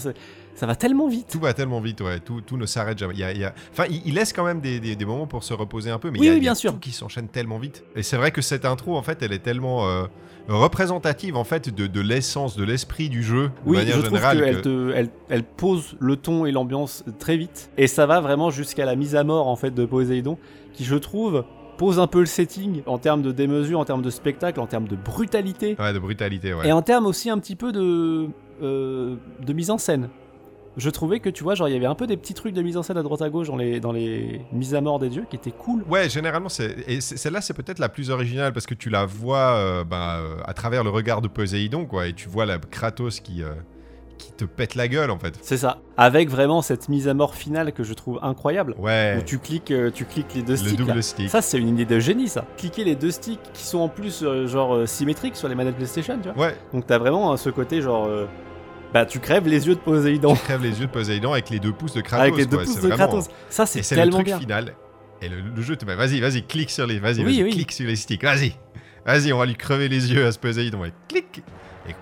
ça, 0.57 0.67
va 0.67 0.75
tellement 0.77 1.09
vite. 1.09 1.29
Tout 1.31 1.39
va 1.41 1.53
tellement 1.55 1.81
vite, 1.81 2.01
ouais. 2.01 2.19
Tout, 2.21 2.41
tout 2.41 2.57
ne 2.57 2.67
s'arrête 2.67 2.99
jamais. 2.99 3.15
Il 3.15 3.21
y 3.21 3.25
a, 3.25 3.33
il 3.33 3.39
y 3.39 3.45
a- 3.45 3.55
Enfin, 3.73 3.85
il, 3.89 4.03
il 4.07 4.15
laisse 4.15 4.33
quand 4.33 4.45
même 4.45 4.61
des, 4.61 4.81
des- 4.81 4.97
des 4.97 5.05
moments 5.05 5.27
pour 5.27 5.45
se 5.45 5.55
reposer 5.55 5.91
un 5.91 5.99
peu, 5.99 6.11
mais 6.11 6.19
Oui, 6.19 6.27
il 6.27 6.29
y 6.29 6.31
a, 6.31 6.33
oui, 6.33 6.39
il 6.41 6.45
y 6.45 6.49
a 6.49 6.53
bien 6.55 6.71
tout 6.73 6.79
qui 6.79 6.93
s'enchaîne 6.93 7.29
tellement 7.29 7.59
vite. 7.59 7.85
Et 7.95 8.03
c'est 8.03 8.17
vrai 8.17 8.31
que 8.31 8.43
cette 8.43 8.65
intro, 8.65 8.97
en 8.97 9.03
fait, 9.03 9.23
elle 9.23 9.33
est 9.33 9.39
tellement 9.41 9.87
euh, 9.89 10.05
représentative, 10.49 11.37
en 11.37 11.45
fait, 11.45 11.75
de, 11.75 11.87
de 11.87 12.01
l'essence, 12.01 12.57
de 12.57 12.65
l'esprit 12.65 13.09
du 13.09 13.23
jeu, 13.23 13.45
de 13.49 13.51
Oui, 13.67 13.77
manière 13.79 13.97
je 13.97 14.01
trouve 14.03 14.19
générale. 14.19 14.39
qu'elle 14.43 14.57
que- 14.57 14.61
te, 14.63 14.93
elle, 14.95 15.11
elle 15.29 15.45
pose 15.45 15.97
le 16.01 16.17
ton 16.17 16.47
et 16.47 16.53
l'ambiance 16.53 17.05
très 17.19 17.37
vite. 17.37 17.71
Et 17.77 17.87
ça 17.87 18.07
va 18.07 18.21
vraiment 18.21 18.51
jusqu'à 18.51 18.85
la 18.85 18.97
mise 18.97 19.15
à 19.17 19.25
mort 19.25 19.49
en 19.49 19.57
fait 19.57 19.71
de 19.73 19.85
Poséidon, 19.85 20.39
qui 20.73 20.85
je 20.85 20.97
trouve 20.97 21.45
pose 21.79 21.99
un 22.01 22.07
peu 22.07 22.21
le 22.21 22.27
setting 22.27 22.83
en 22.87 22.97
termes 22.99 23.21
de 23.23 23.33
démesure, 23.33 23.79
en 23.81 23.85
termes 23.85 24.01
de 24.03 24.09
spectacle, 24.11 24.61
en 24.61 24.67
termes 24.67 24.89
de 24.89 24.97
brutalité, 24.97 25.77
Ouais, 25.79 25.93
de 25.93 25.99
brutalité, 25.99 26.55
ouais. 26.55 26.67
et 26.69 26.73
en 26.73 26.81
termes 26.81 27.05
aussi 27.07 27.29
un 27.29 27.39
petit 27.39 27.55
peu 27.57 27.71
de, 27.71 28.29
euh, 28.63 29.17
de 29.45 29.53
mise 29.53 29.71
en 29.71 29.77
scène. 29.79 30.09
Je 30.77 30.91
trouvais 30.91 31.21
que 31.21 31.31
tu 31.31 31.43
vois, 31.43 31.55
genre 31.55 31.69
il 31.69 31.73
y 31.73 31.77
avait 31.77 31.87
un 31.87 31.95
peu 31.95 32.07
des 32.07 32.17
petits 32.19 32.35
trucs 32.35 32.53
de 32.53 32.61
mise 32.61 32.77
en 32.77 32.83
scène 32.83 32.99
à 32.99 33.03
droite 33.03 33.23
à 33.23 33.31
gauche 33.31 33.47
dans 33.49 33.57
les, 33.57 33.81
dans 33.81 33.93
les 33.93 34.43
mises 34.53 34.75
à 34.75 34.81
mort 34.83 34.99
des 34.99 35.09
dieux 35.09 35.25
qui 35.31 35.37
étaient 35.37 35.51
cool. 35.51 35.83
Ouais, 35.89 36.11
généralement, 36.11 36.51
c'est 36.51 36.77
et 36.87 37.01
celle-là, 37.01 37.41
c'est 37.41 37.55
peut-être 37.55 37.79
la 37.79 37.89
plus 37.89 38.11
originale 38.11 38.53
parce 38.53 38.67
que 38.67 38.75
tu 38.75 38.91
la 38.91 39.07
vois 39.07 39.55
euh, 39.57 39.85
ben, 39.85 40.19
euh, 40.21 40.37
à 40.45 40.53
travers 40.53 40.85
le 40.85 40.91
regard 40.91 41.23
de 41.23 41.29
Poséidon, 41.29 41.87
quoi, 41.87 42.07
et 42.09 42.13
tu 42.13 42.29
vois 42.29 42.45
la 42.45 42.59
Kratos 42.59 43.21
qui, 43.21 43.43
euh, 43.43 43.55
qui 44.19 44.33
te 44.33 44.45
pète 44.45 44.75
la 44.75 44.87
gueule, 44.89 45.11
en 45.11 45.19
fait. 45.19 45.39
C'est 45.41 45.57
ça. 45.57 45.79
Avec 45.97 46.29
vraiment 46.29 46.61
cette 46.61 46.91
mise 46.91 47.09
à 47.09 47.15
mort 47.15 47.35
finale 47.37 47.73
que 47.73 47.83
je 47.83 47.95
trouve 47.95 48.19
incroyable. 48.23 48.75
Ouais, 48.79 49.17
Où 49.19 49.23
tu 49.23 49.39
cliques, 49.39 49.71
euh, 49.71 49.91
tu 49.91 50.05
cliques 50.05 50.35
les 50.35 50.43
deux 50.43 50.53
le 50.53 50.57
sticks. 50.59 50.79
là. 50.79 50.85
double 50.85 51.03
stick. 51.03 51.31
Ça, 51.31 51.41
c'est 51.41 51.59
une 51.59 51.69
idée 51.69 51.87
de 51.87 51.99
génie, 52.01 52.29
ça. 52.29 52.45
Cliquer 52.59 52.85
les 52.85 52.97
deux 52.97 53.11
sticks 53.13 53.41
qui 53.55 53.65
sont 53.65 53.79
en 53.79 53.89
plus, 53.89 54.23
genre, 54.45 54.87
symétriques 54.87 55.37
sur 55.37 55.49
les 55.49 55.55
manettes 55.55 55.77
PlayStation, 55.77 56.19
tu 56.23 56.29
vois. 56.31 56.49
Ouais, 56.49 56.55
Donc, 56.75 56.87
t'as 56.87 56.99
vraiment 56.99 57.35
ce 57.39 57.49
côté, 57.49 57.81
genre, 57.81 58.09
bah, 58.93 59.05
tu 59.07 59.21
crèves 59.21 59.47
les 59.47 59.67
yeux 59.67 59.75
de 59.75 59.81
Poséidon 59.81 60.35
tu 60.35 60.43
crèves 60.43 60.63
les 60.63 60.81
yeux 60.81 60.87
de 60.87 60.91
Poséidon 60.93 61.33
avec 61.33 61.51
les 61.51 61.59
deux 61.61 61.73
pouces 61.73 61.93
de 61.95 62.01
Kratos. 62.01 62.23
avec 62.23 62.37
les 62.37 62.47
deux 62.47 62.57
quoi, 62.57 62.65
pouces 62.65 62.75
c'est 62.75 62.83
de 62.83 62.89
vraiment- 62.89 63.07
Kratos. 63.09 63.29
Ça, 63.51 63.65
Et 63.65 63.67
c'est 63.67 63.83
c'est 63.83 63.95
le 63.95 64.01
tellement 64.03 64.17
truc 64.17 64.27
bien. 64.27 64.39
final. 64.41 64.75
Et 65.23 65.29
le, 65.29 65.37
le 65.55 65.63
jeu 65.63 65.77
vas-y, 65.97 66.21
vas-y, 66.21 66.43
clique 66.43 66.71
sur 66.71 66.87
les, 66.87 66.99
vas-y, 66.99 67.25
Oui, 67.25 67.43
oui. 67.43 67.51
clique 67.51 67.73
sur 67.73 67.87
les 67.87 67.97
sticks, 67.97 68.23
vas-y, 68.23 68.55
vas-y, 69.07 69.33
on 69.33 69.39
va 69.39 69.47
lui 69.47 69.55
crever 69.57 69.89
les 69.89 70.13
yeux 70.13 70.27
à 70.27 70.33
ce 70.33 70.39
Poséidon, 70.39 70.81
ouais, 70.81 70.93
clique. 71.09 71.43
Et 71.89 71.95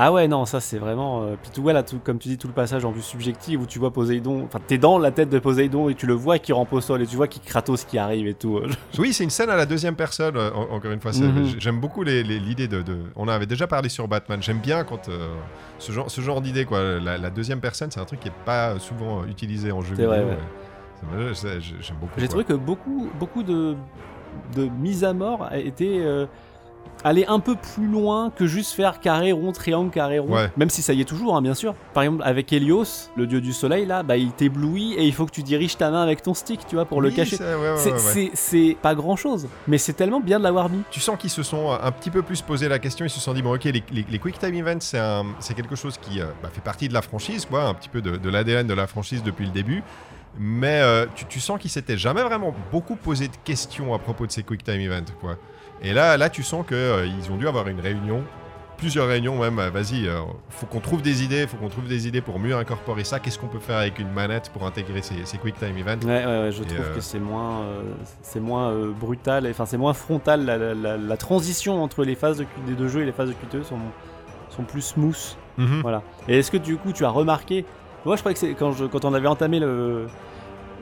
Ah 0.00 0.12
ouais, 0.12 0.28
non, 0.28 0.46
ça, 0.46 0.60
c'est 0.60 0.78
vraiment. 0.78 1.22
euh, 1.24 1.34
Puis 1.42 1.50
tout, 1.52 1.60
voilà, 1.62 1.82
tout, 1.82 1.98
comme 2.02 2.18
tu 2.20 2.28
dis, 2.28 2.38
tout 2.38 2.46
le 2.46 2.52
passage 2.54 2.84
en 2.84 2.92
vue 2.92 3.02
subjective 3.02 3.60
où 3.60 3.66
tu 3.66 3.80
vois 3.80 3.90
Poséidon. 3.92 4.44
Enfin, 4.44 4.60
t'es 4.64 4.78
dans 4.78 4.96
la 4.96 5.10
tête 5.10 5.28
de 5.28 5.40
Poséidon 5.40 5.88
et 5.88 5.94
tu 5.96 6.06
le 6.06 6.14
vois 6.14 6.38
qui 6.38 6.52
rampe 6.52 6.72
au 6.72 6.80
sol 6.80 7.02
et 7.02 7.06
tu 7.06 7.16
vois 7.16 7.26
qui 7.26 7.40
Kratos 7.40 7.84
qui 7.84 7.98
arrive 7.98 8.28
et 8.28 8.34
tout. 8.34 8.60
Oui, 8.98 9.12
c'est 9.12 9.24
une 9.24 9.30
scène 9.30 9.50
à 9.50 9.56
la 9.56 9.66
deuxième 9.66 9.96
personne, 9.96 10.36
euh, 10.36 10.50
en- 10.54 10.76
encore 10.76 10.92
une 10.92 11.00
fois. 11.00 11.10
Mhm. 11.10 11.46
J'aime 11.58 11.80
beaucoup 11.80 12.04
l'idée 12.04 12.68
de, 12.68 12.82
de- 12.82 12.98
On 13.16 13.24
en 13.24 13.28
avait 13.28 13.46
déjà 13.46 13.66
parlé 13.66 13.88
sur 13.88 14.06
Batman. 14.06 14.40
J'aime 14.40 14.60
bien 14.60 14.84
quand. 14.84 15.08
euh, 15.08 15.34
ce 15.80 15.90
genre, 15.92 16.08
ce 16.10 16.20
genre 16.20 16.40
d'idée, 16.40 16.64
quoi. 16.64 16.80
La, 17.00 17.18
la 17.18 17.30
deuxième 17.30 17.60
personne, 17.60 17.90
c'est 17.90 18.00
un 18.00 18.04
truc 18.04 18.20
qui 18.20 18.28
est 18.28 18.44
pas 18.44 18.78
souvent 18.78 19.22
euh, 19.22 19.26
utilisé 19.28 19.72
en 19.72 19.80
jeu 19.80 19.96
vidéo. 19.96 20.10
ouais. 20.10 20.36
J'aime 21.80 21.96
beaucoup. 22.00 22.18
J'ai 22.18 22.28
trouvé 22.28 22.44
que 22.44 22.52
beaucoup, 22.54 23.08
beaucoup 23.18 23.42
de, 23.42 23.74
de 24.56 24.68
mises 24.80 25.04
à 25.04 25.12
mort 25.12 25.48
étaient 25.52 26.00
euh, 26.00 26.26
aller 27.04 27.24
un 27.26 27.40
peu 27.40 27.54
plus 27.56 27.86
loin 27.86 28.30
que 28.34 28.46
juste 28.46 28.72
faire 28.74 29.00
carré 29.00 29.32
rond, 29.32 29.52
triangle, 29.52 29.90
carré 29.90 30.18
rond. 30.18 30.34
Ouais. 30.34 30.50
Même 30.56 30.70
si 30.70 30.82
ça 30.82 30.92
y 30.92 31.00
est 31.00 31.04
toujours, 31.04 31.36
hein, 31.36 31.42
bien 31.42 31.54
sûr. 31.54 31.74
Par 31.94 32.02
exemple, 32.02 32.22
avec 32.24 32.52
Helios, 32.52 33.10
le 33.16 33.26
dieu 33.26 33.40
du 33.40 33.52
soleil, 33.52 33.86
là, 33.86 34.02
bah, 34.02 34.16
il 34.16 34.32
t'éblouit 34.32 34.94
et 34.94 35.04
il 35.04 35.12
faut 35.14 35.26
que 35.26 35.30
tu 35.30 35.42
diriges 35.42 35.76
ta 35.76 35.90
main 35.90 36.02
avec 36.02 36.22
ton 36.22 36.34
stick, 36.34 36.66
tu 36.66 36.74
vois, 36.76 36.84
pour 36.84 37.00
le 37.02 37.10
cacher. 37.10 37.36
c'est- 37.36 37.44
ouais, 37.56 38.68
ouais, 38.70 38.76
pas 38.82 38.94
grand 38.94 39.16
chose, 39.16 39.48
mais 39.66 39.78
c'est 39.78 39.92
tellement 39.92 40.20
bien 40.20 40.38
de 40.38 40.44
l'avoir 40.44 40.68
mis. 40.68 40.82
Tu 40.90 41.00
sens 41.00 41.16
qu'ils 41.18 41.30
se 41.30 41.42
sont 41.42 41.70
un 41.70 41.92
petit 41.92 42.10
peu 42.10 42.22
plus 42.22 42.42
posé 42.42 42.68
la 42.68 42.78
question, 42.78 43.04
ils 43.04 43.10
se 43.10 43.20
sont 43.20 43.32
dit, 43.34 43.42
bon 43.42 43.54
ok, 43.54 43.64
les, 43.64 43.82
les- 43.92 44.06
les 44.08 44.18
Quick 44.18 44.38
Time 44.38 44.54
Events, 44.54 44.78
c'est 45.40 45.54
quelque 45.54 45.76
chose 45.76 45.98
qui 45.98 46.20
euh, 46.20 46.26
bah, 46.42 46.48
fait 46.52 46.60
partie 46.62 46.88
de 46.88 46.94
la 46.94 47.02
franchise, 47.02 47.46
quoi, 47.46 47.64
un 47.64 47.74
petit 47.74 47.88
peu 47.88 48.00
de, 48.02 48.16
de 48.16 48.30
l'ADN 48.30 48.66
de 48.66 48.74
la 48.74 48.86
franchise 48.86 49.22
depuis 49.22 49.46
le 49.46 49.52
début. 49.52 49.82
Mais 50.40 50.80
euh, 50.82 51.06
tu, 51.16 51.24
tu 51.24 51.40
sens 51.40 51.58
qu'ils 51.60 51.70
s'étaient 51.70 51.96
jamais 51.98 52.22
vraiment 52.22 52.54
beaucoup 52.70 52.94
posé 52.94 53.26
de 53.28 53.34
questions 53.44 53.92
à 53.94 53.98
propos 53.98 54.26
de 54.26 54.30
ces 54.30 54.42
Quick 54.44 54.62
Time 54.62 54.80
Events, 54.80 55.12
quoi. 55.20 55.36
Et 55.82 55.92
là, 55.92 56.16
là 56.16 56.28
tu 56.30 56.42
sens 56.42 56.66
qu'ils 56.66 57.30
ont 57.32 57.36
dû 57.36 57.46
avoir 57.48 57.68
une 57.68 57.80
réunion 57.80 58.22
plusieurs 58.76 59.08
réunions 59.08 59.36
même. 59.40 59.58
euh, 59.58 59.70
Vas-y, 59.70 60.06
euh, 60.06 60.20
faut 60.50 60.66
qu'on 60.66 60.78
trouve 60.78 61.02
des 61.02 61.24
idées, 61.24 61.48
faut 61.48 61.56
qu'on 61.56 61.68
trouve 61.68 61.88
des 61.88 62.06
idées 62.06 62.20
pour 62.20 62.38
mieux 62.38 62.54
incorporer 62.56 63.02
ça. 63.02 63.18
Qu'est-ce 63.18 63.36
qu'on 63.38 63.48
peut 63.48 63.58
faire 63.58 63.78
avec 63.78 63.98
une 63.98 64.10
manette 64.12 64.50
pour 64.52 64.64
intégrer 64.64 65.02
ces, 65.02 65.24
ces 65.24 65.36
quick 65.36 65.58
time 65.58 65.76
events 65.76 66.06
Ouais, 66.06 66.24
ouais, 66.24 66.40
ouais, 66.42 66.52
je 66.52 66.62
Et, 66.62 66.66
trouve 66.66 66.86
euh, 66.86 66.94
que 66.94 67.00
c'est 67.00 67.18
moins, 67.18 67.62
euh, 67.62 67.82
c'est 68.22 68.38
moins 68.38 68.70
euh, 68.70 68.92
brutal, 68.92 69.48
enfin 69.50 69.66
c'est 69.66 69.78
moins 69.78 69.94
frontal. 69.94 70.44
La, 70.44 70.56
la- 70.56 70.74
la- 70.74 70.96
la 70.96 71.16
transition 71.16 71.82
entre 71.82 72.04
les 72.04 72.14
phases 72.14 72.38
de, 72.38 72.46
des 72.68 72.74
deux 72.74 72.86
jeux 72.86 73.02
et 73.02 73.04
les 73.04 73.10
phases 73.12 73.30
de 73.30 73.34
QTE 73.34 73.64
sont, 73.64 73.78
sont 74.50 74.62
plus 74.62 74.82
smooth. 74.82 75.36
Mhm. 75.56 75.80
Voilà. 75.82 76.02
Et 76.28 76.38
est-ce 76.38 76.52
que 76.52 76.56
du 76.56 76.76
coup 76.76 76.92
tu 76.92 77.04
as 77.04 77.10
remarqué 77.10 77.64
Moi 78.04 78.14
je 78.14 78.20
croyais 78.20 78.34
que 78.34 78.38
c'est 78.38 78.54
quand, 78.54 78.70
je- 78.70 78.84
quand 78.84 79.04
on 79.04 79.12
avait 79.12 79.26
entamé 79.26 79.58
le, 79.58 80.06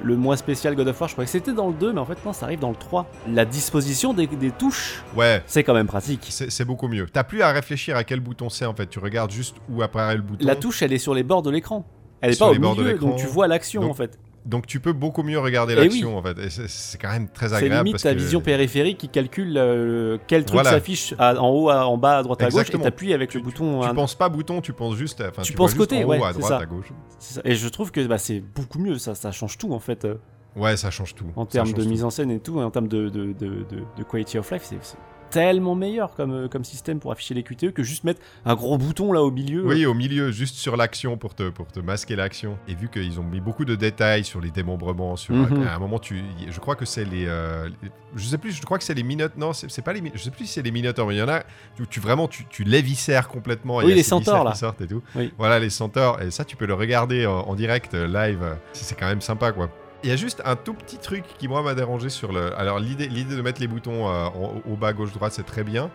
le 0.02 0.16
mois 0.16 0.36
spécial 0.36 0.74
God 0.74 0.88
of 0.88 1.00
War, 1.00 1.08
je 1.08 1.14
croyais 1.14 1.26
que 1.26 1.32
c'était 1.32 1.52
dans 1.52 1.68
le 1.68 1.74
2, 1.74 1.92
mais 1.92 2.00
en 2.00 2.04
fait 2.04 2.18
non, 2.24 2.32
ça 2.32 2.46
arrive 2.46 2.58
dans 2.60 2.70
le 2.70 2.76
3. 2.76 3.06
La 3.32 3.44
disposition 3.44 4.12
des, 4.14 4.26
des 4.26 4.50
touches, 4.50 5.02
Ouais. 5.16 5.42
c'est 5.46 5.64
quand 5.64 5.74
même 5.74 5.86
pratique. 5.86 6.26
C'est 6.30 6.64
beaucoup 6.64 6.88
mieux. 6.88 7.06
T'as 7.12 7.24
plus 7.24 7.42
à 7.42 7.50
réfléchir 7.52 7.96
à 7.96 8.04
quel 8.04 8.20
bouton 8.20 8.48
c'est 8.48 8.66
en 8.66 8.74
fait. 8.74 8.86
Tu 8.86 8.98
regardes 8.98 9.30
juste 9.30 9.56
où 9.70 9.82
apparaît 9.82 10.16
le 10.16 10.22
bouton. 10.22 10.46
La 10.46 10.56
touche, 10.56 10.82
elle 10.82 10.92
est 10.92 10.98
sur 10.98 11.14
les 11.14 11.22
bords 11.22 11.42
de 11.42 11.50
l'écran. 11.50 11.84
Elle 12.20 12.30
est 12.30 12.34
Sur 12.34 12.46
pas 12.46 12.52
au 12.52 12.58
milieu, 12.58 12.94
donc 12.98 13.16
tu 13.16 13.26
vois 13.26 13.46
l'action 13.46 13.82
en 13.90 13.94
fait. 13.94 14.18
Donc 14.46 14.66
tu 14.66 14.78
peux 14.80 14.92
beaucoup 14.92 15.22
mieux 15.24 15.38
regarder 15.38 15.74
Eh 15.76 15.82
l'action 15.82 16.16
en 16.16 16.22
fait. 16.22 16.36
C'est- 16.50 16.68
c'est 16.68 16.98
quand 16.98 17.10
même 17.10 17.28
très 17.28 17.48
C'est 17.48 17.54
agréable. 17.56 17.78
limite 17.78 17.92
parce 17.94 18.04
ta 18.04 18.14
que- 18.14 18.18
vision 18.18 18.40
périphérique 18.40 18.96
qui 18.98 19.08
calcule 19.08 19.56
euh, 19.58 20.18
quel 20.28 20.44
truc 20.44 20.54
Voilà. 20.54 20.70
s'affiche 20.70 21.14
en 21.18 21.48
haut, 21.48 21.68
à- 21.68 21.86
en 21.86 21.98
bas, 21.98 22.18
à 22.18 22.22
droite, 22.22 22.40
à 22.42 22.48
gauche, 22.48 22.70
et 22.72 22.78
t'appuies 22.78 23.12
avec 23.12 23.34
le 23.34 23.40
bouton. 23.40 23.80
Tu 23.82 23.88
un- 23.88 23.94
penses 23.94 24.14
pas 24.14 24.28
bouton, 24.28 24.60
tu 24.60 24.72
penses 24.72 24.94
juste. 24.96 25.22
Tu 25.42 25.42
tu, 25.42 25.52
penses 25.52 25.74
côté, 25.74 26.04
en 26.04 26.08
ouais, 26.08 26.18
haut, 26.20 26.24
à 26.24 26.32
c'est 26.32 26.38
droite, 26.38 26.52
ça. 26.52 26.58
à 26.58 26.66
gauche. 26.66 26.92
c'est 27.18 27.34
ça. 27.34 27.40
Et 27.44 27.54
je 27.56 27.68
trouve 27.68 27.90
que 27.90 28.06
bah, 28.06 28.18
c'est 28.18 28.40
beaucoup 28.40 28.78
mieux, 28.78 28.98
ça, 28.98 29.14
ça 29.16 29.32
change 29.32 29.58
tout 29.58 29.72
en 29.72 29.80
fait, 29.80 30.04
euh, 30.04 30.14
Ouais, 30.54 30.76
ça 30.76 30.90
change 30.90 31.14
tout. 31.16 31.26
en 31.34 31.44
termes 31.44 31.72
de 31.72 31.82
tout. 31.82 31.88
mise 31.88 32.04
en 32.04 32.10
scène 32.10 32.30
et 32.30 32.38
tout, 32.40 32.60
et 32.60 32.64
en 32.64 32.70
termes 32.70 32.88
de, 32.88 33.08
de, 33.08 33.26
de, 33.32 33.32
de- 33.32 33.84
de 33.98 34.02
quality 34.08 34.38
of 34.38 34.50
life, 34.52 34.62
c'est 34.64 34.78
c'est 34.80 34.96
tellement 35.30 35.74
meilleur 35.74 36.14
comme, 36.14 36.32
euh, 36.32 36.48
comme 36.48 36.64
système 36.64 36.98
pour 37.00 37.12
afficher 37.12 37.34
les 37.34 37.42
QTE 37.42 37.72
que 37.72 37.82
juste 37.82 38.04
mettre 38.04 38.20
un 38.44 38.54
gros 38.54 38.78
bouton 38.78 39.12
là 39.12 39.22
au 39.22 39.30
milieu. 39.30 39.66
Oui, 39.66 39.86
au 39.86 39.94
milieu, 39.94 40.30
juste 40.30 40.56
sur 40.56 40.76
l'action 40.76 41.16
pour 41.16 41.34
te, 41.34 41.48
pour 41.50 41.66
te 41.66 41.80
masquer 41.80 42.16
l'action. 42.16 42.58
Et 42.68 42.74
vu 42.74 42.88
qu'ils 42.88 43.18
ont 43.20 43.24
mis 43.24 43.40
beaucoup 43.40 43.64
de 43.64 43.74
détails 43.74 44.24
sur 44.24 44.40
les 44.40 44.50
démembrements, 44.50 45.16
sur 45.16 45.34
Mhm. 45.34 45.66
à 45.66 45.74
un 45.74 45.78
moment, 45.78 45.98
tu, 45.98 46.22
je 46.48 46.60
crois 46.60 46.76
que 46.76 46.84
c'est 46.84 47.04
les, 47.04 47.26
euh, 47.26 47.68
les- 47.82 47.90
je 48.14 48.24
sais 48.26 48.38
plus, 48.38 48.52
je 48.52 48.62
crois 48.62 48.78
que 48.78 48.84
c'est 48.84 48.94
les 48.94 49.02
minotes. 49.02 49.36
Non, 49.36 49.52
c'est 49.52 49.82
pas 49.82 49.92
les, 49.92 50.02
je 50.14 50.22
sais 50.22 50.30
plus 50.30 50.46
si 50.46 50.52
c'est 50.54 50.62
les 50.62 50.70
minoteurs, 50.70 51.06
mais 51.06 51.14
il 51.14 51.18
y 51.18 51.22
en 51.22 51.28
a. 51.28 51.42
Tu, 51.76 51.86
tu 51.86 52.00
vraiment, 52.00 52.28
tu, 52.28 52.44
tu 52.46 52.64
les 52.64 52.82
viscères 52.82 53.28
complètement. 53.28 53.80
et 53.80 53.84
Oui, 53.86 53.92
a 53.92 53.94
les 53.94 54.02
centaures, 54.02 54.44
là. 54.44 54.52
qui 54.52 54.58
sortent 54.58 54.80
et 54.80 54.86
tout. 54.86 55.02
Oui. 55.14 55.32
Voilà 55.38 55.58
les 55.58 55.70
centaures. 55.70 56.20
Et 56.22 56.30
ça, 56.30 56.44
tu 56.44 56.56
peux 56.56 56.66
le 56.66 56.74
regarder 56.74 57.26
en, 57.26 57.40
en 57.40 57.54
direct, 57.54 57.94
euh, 57.94 58.06
live. 58.06 58.56
C'est 58.72 58.98
quand 58.98 59.06
même 59.06 59.20
sympa, 59.20 59.52
quoi. 59.52 59.70
Il 60.04 60.10
y 60.10 60.12
a 60.12 60.16
juste 60.16 60.42
un 60.44 60.56
tout 60.56 60.74
petit 60.74 60.98
truc 60.98 61.24
qui 61.38 61.48
moi 61.48 61.62
m'a 61.62 61.74
dérangé 61.74 62.08
sur 62.10 62.32
le. 62.32 62.56
Alors 62.58 62.78
l'idée, 62.78 63.08
l'idée 63.08 63.34
de 63.36 63.42
mettre 63.42 63.60
les 63.60 63.66
boutons 63.68 64.08
euh, 64.08 64.26
en- 64.26 64.54
au 64.70 64.76
bas, 64.76 64.92
gauche, 64.92 65.12
droite, 65.12 65.32
c'est 65.32 65.46
très 65.46 65.64
bien. 65.64 65.90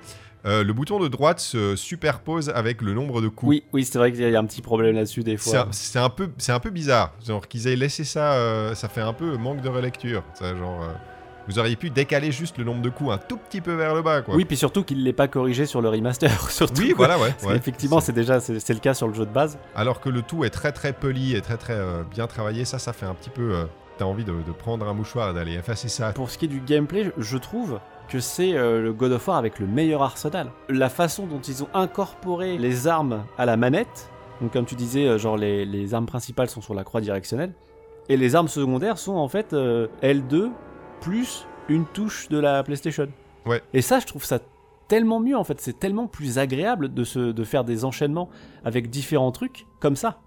Euh, 0.45 0.63
le 0.63 0.73
bouton 0.73 0.99
de 0.99 1.07
droite 1.07 1.39
se 1.39 1.75
superpose 1.75 2.49
avec 2.49 2.81
le 2.81 2.93
nombre 2.95 3.21
de 3.21 3.27
coups. 3.27 3.47
Oui, 3.49 3.63
oui, 3.73 3.85
c'est 3.85 3.99
vrai 3.99 4.11
qu'il 4.11 4.27
y 4.27 4.35
a 4.35 4.39
un 4.39 4.45
petit 4.45 4.63
problème 4.63 4.95
là-dessus 4.95 5.23
des 5.23 5.37
fois. 5.37 5.59
un, 5.59 5.67
c'est 5.71 5.99
un 5.99 6.09
peu, 6.09 6.29
c'est 6.39 6.51
un 6.51 6.59
peu 6.59 6.71
bizarre. 6.71 7.13
Genre 7.25 7.47
qu'ils 7.47 7.67
aient 7.67 7.75
laissé 7.75 8.03
ça, 8.03 8.33
euh, 8.33 8.73
ça 8.73 8.89
fait 8.89 9.01
un 9.01 9.13
peu 9.13 9.37
manque 9.37 9.61
de 9.61 9.69
relecture. 9.69 10.23
Ça, 10.33 10.55
genre, 10.55 10.81
euh, 10.83 10.87
vous 11.47 11.59
auriez 11.59 11.75
pu 11.75 11.91
décaler 11.91 12.31
juste 12.31 12.57
le 12.57 12.63
nombre 12.63 12.81
de 12.81 12.89
coups 12.89 13.11
un 13.11 13.17
tout 13.19 13.37
petit 13.37 13.61
peu 13.61 13.73
vers 13.73 13.93
le 13.93 14.01
bas, 14.01 14.23
quoi. 14.23 14.33
Oui, 14.35 14.45
puis 14.45 14.57
surtout 14.57 14.83
qu'il 14.83 15.03
l'ait 15.03 15.13
pas 15.13 15.27
corrigé 15.27 15.67
sur 15.67 15.79
le 15.79 15.89
remaster. 15.89 16.31
Surtout, 16.49 16.81
Oui, 16.81 16.93
quoi. 16.93 17.05
voilà, 17.05 17.21
ouais. 17.21 17.33
Ouais. 17.43 17.53
qu'effectivement, 17.59 17.99
C'est- 18.01 18.11
déjà 18.11 18.39
c'est 18.39 18.67
le 18.73 18.79
cas 18.79 18.95
sur 18.95 19.07
le 19.07 19.13
jeu 19.13 19.27
de 19.27 19.31
base. 19.31 19.59
Alors 19.75 20.01
que 20.01 20.09
le 20.09 20.23
tout 20.23 20.43
est 20.43 20.49
très 20.49 20.71
très 20.71 20.91
poli 20.91 21.35
et 21.35 21.41
très 21.41 21.57
très 21.57 21.77
bien 22.09 22.25
travaillé, 22.25 22.65
ça, 22.65 22.79
ça 22.79 22.93
fait 22.93 23.05
un 23.05 23.13
petit 23.13 23.29
peu. 23.29 23.67
T'as 24.01 24.07
envie 24.07 24.25
de, 24.25 24.31
de 24.31 24.51
prendre 24.51 24.87
un 24.87 24.95
mouchoir 24.95 25.29
et 25.29 25.33
d'aller 25.35 25.53
effacer 25.53 25.87
ça. 25.87 26.11
Pour 26.13 26.31
ce 26.31 26.39
qui 26.39 26.45
est 26.45 26.47
du 26.47 26.59
gameplay, 26.59 27.11
je 27.19 27.37
trouve 27.37 27.79
que 28.09 28.19
c'est 28.19 28.55
euh, 28.57 28.81
le 28.81 28.93
God 28.93 29.11
of 29.11 29.27
War 29.27 29.37
avec 29.37 29.59
le 29.59 29.67
meilleur 29.67 30.01
arsenal. 30.01 30.49
La 30.69 30.89
façon 30.89 31.27
dont 31.27 31.39
ils 31.39 31.61
ont 31.61 31.67
incorporé 31.75 32.57
les 32.57 32.87
armes 32.87 33.25
à 33.37 33.45
la 33.45 33.57
manette, 33.57 34.09
donc 34.41 34.53
comme 34.53 34.65
tu 34.65 34.73
disais, 34.73 35.05
euh, 35.05 35.19
genre 35.19 35.37
les, 35.37 35.65
les 35.65 35.93
armes 35.93 36.07
principales 36.07 36.49
sont 36.49 36.61
sur 36.61 36.73
la 36.73 36.83
croix 36.83 36.99
directionnelle, 36.99 37.53
et 38.09 38.17
les 38.17 38.33
armes 38.35 38.47
secondaires 38.47 38.97
sont 38.97 39.13
en 39.13 39.27
fait 39.27 39.53
euh, 39.53 39.85
L2 40.01 40.49
plus 40.99 41.45
une 41.69 41.85
touche 41.85 42.27
de 42.27 42.39
la 42.39 42.63
PlayStation. 42.63 43.07
Ouais. 43.45 43.61
Et 43.71 43.83
ça, 43.83 43.99
je 43.99 44.07
trouve 44.07 44.25
ça 44.25 44.39
tellement 44.87 45.19
mieux 45.19 45.37
en 45.37 45.43
fait, 45.43 45.61
c'est 45.61 45.77
tellement 45.77 46.07
plus 46.07 46.39
agréable 46.39 46.91
de, 46.91 47.03
se, 47.03 47.19
de 47.19 47.43
faire 47.43 47.63
des 47.65 47.85
enchaînements 47.85 48.29
avec 48.65 48.89
différents 48.89 49.31
trucs 49.31 49.67
comme 49.79 49.95
ça 49.95 50.17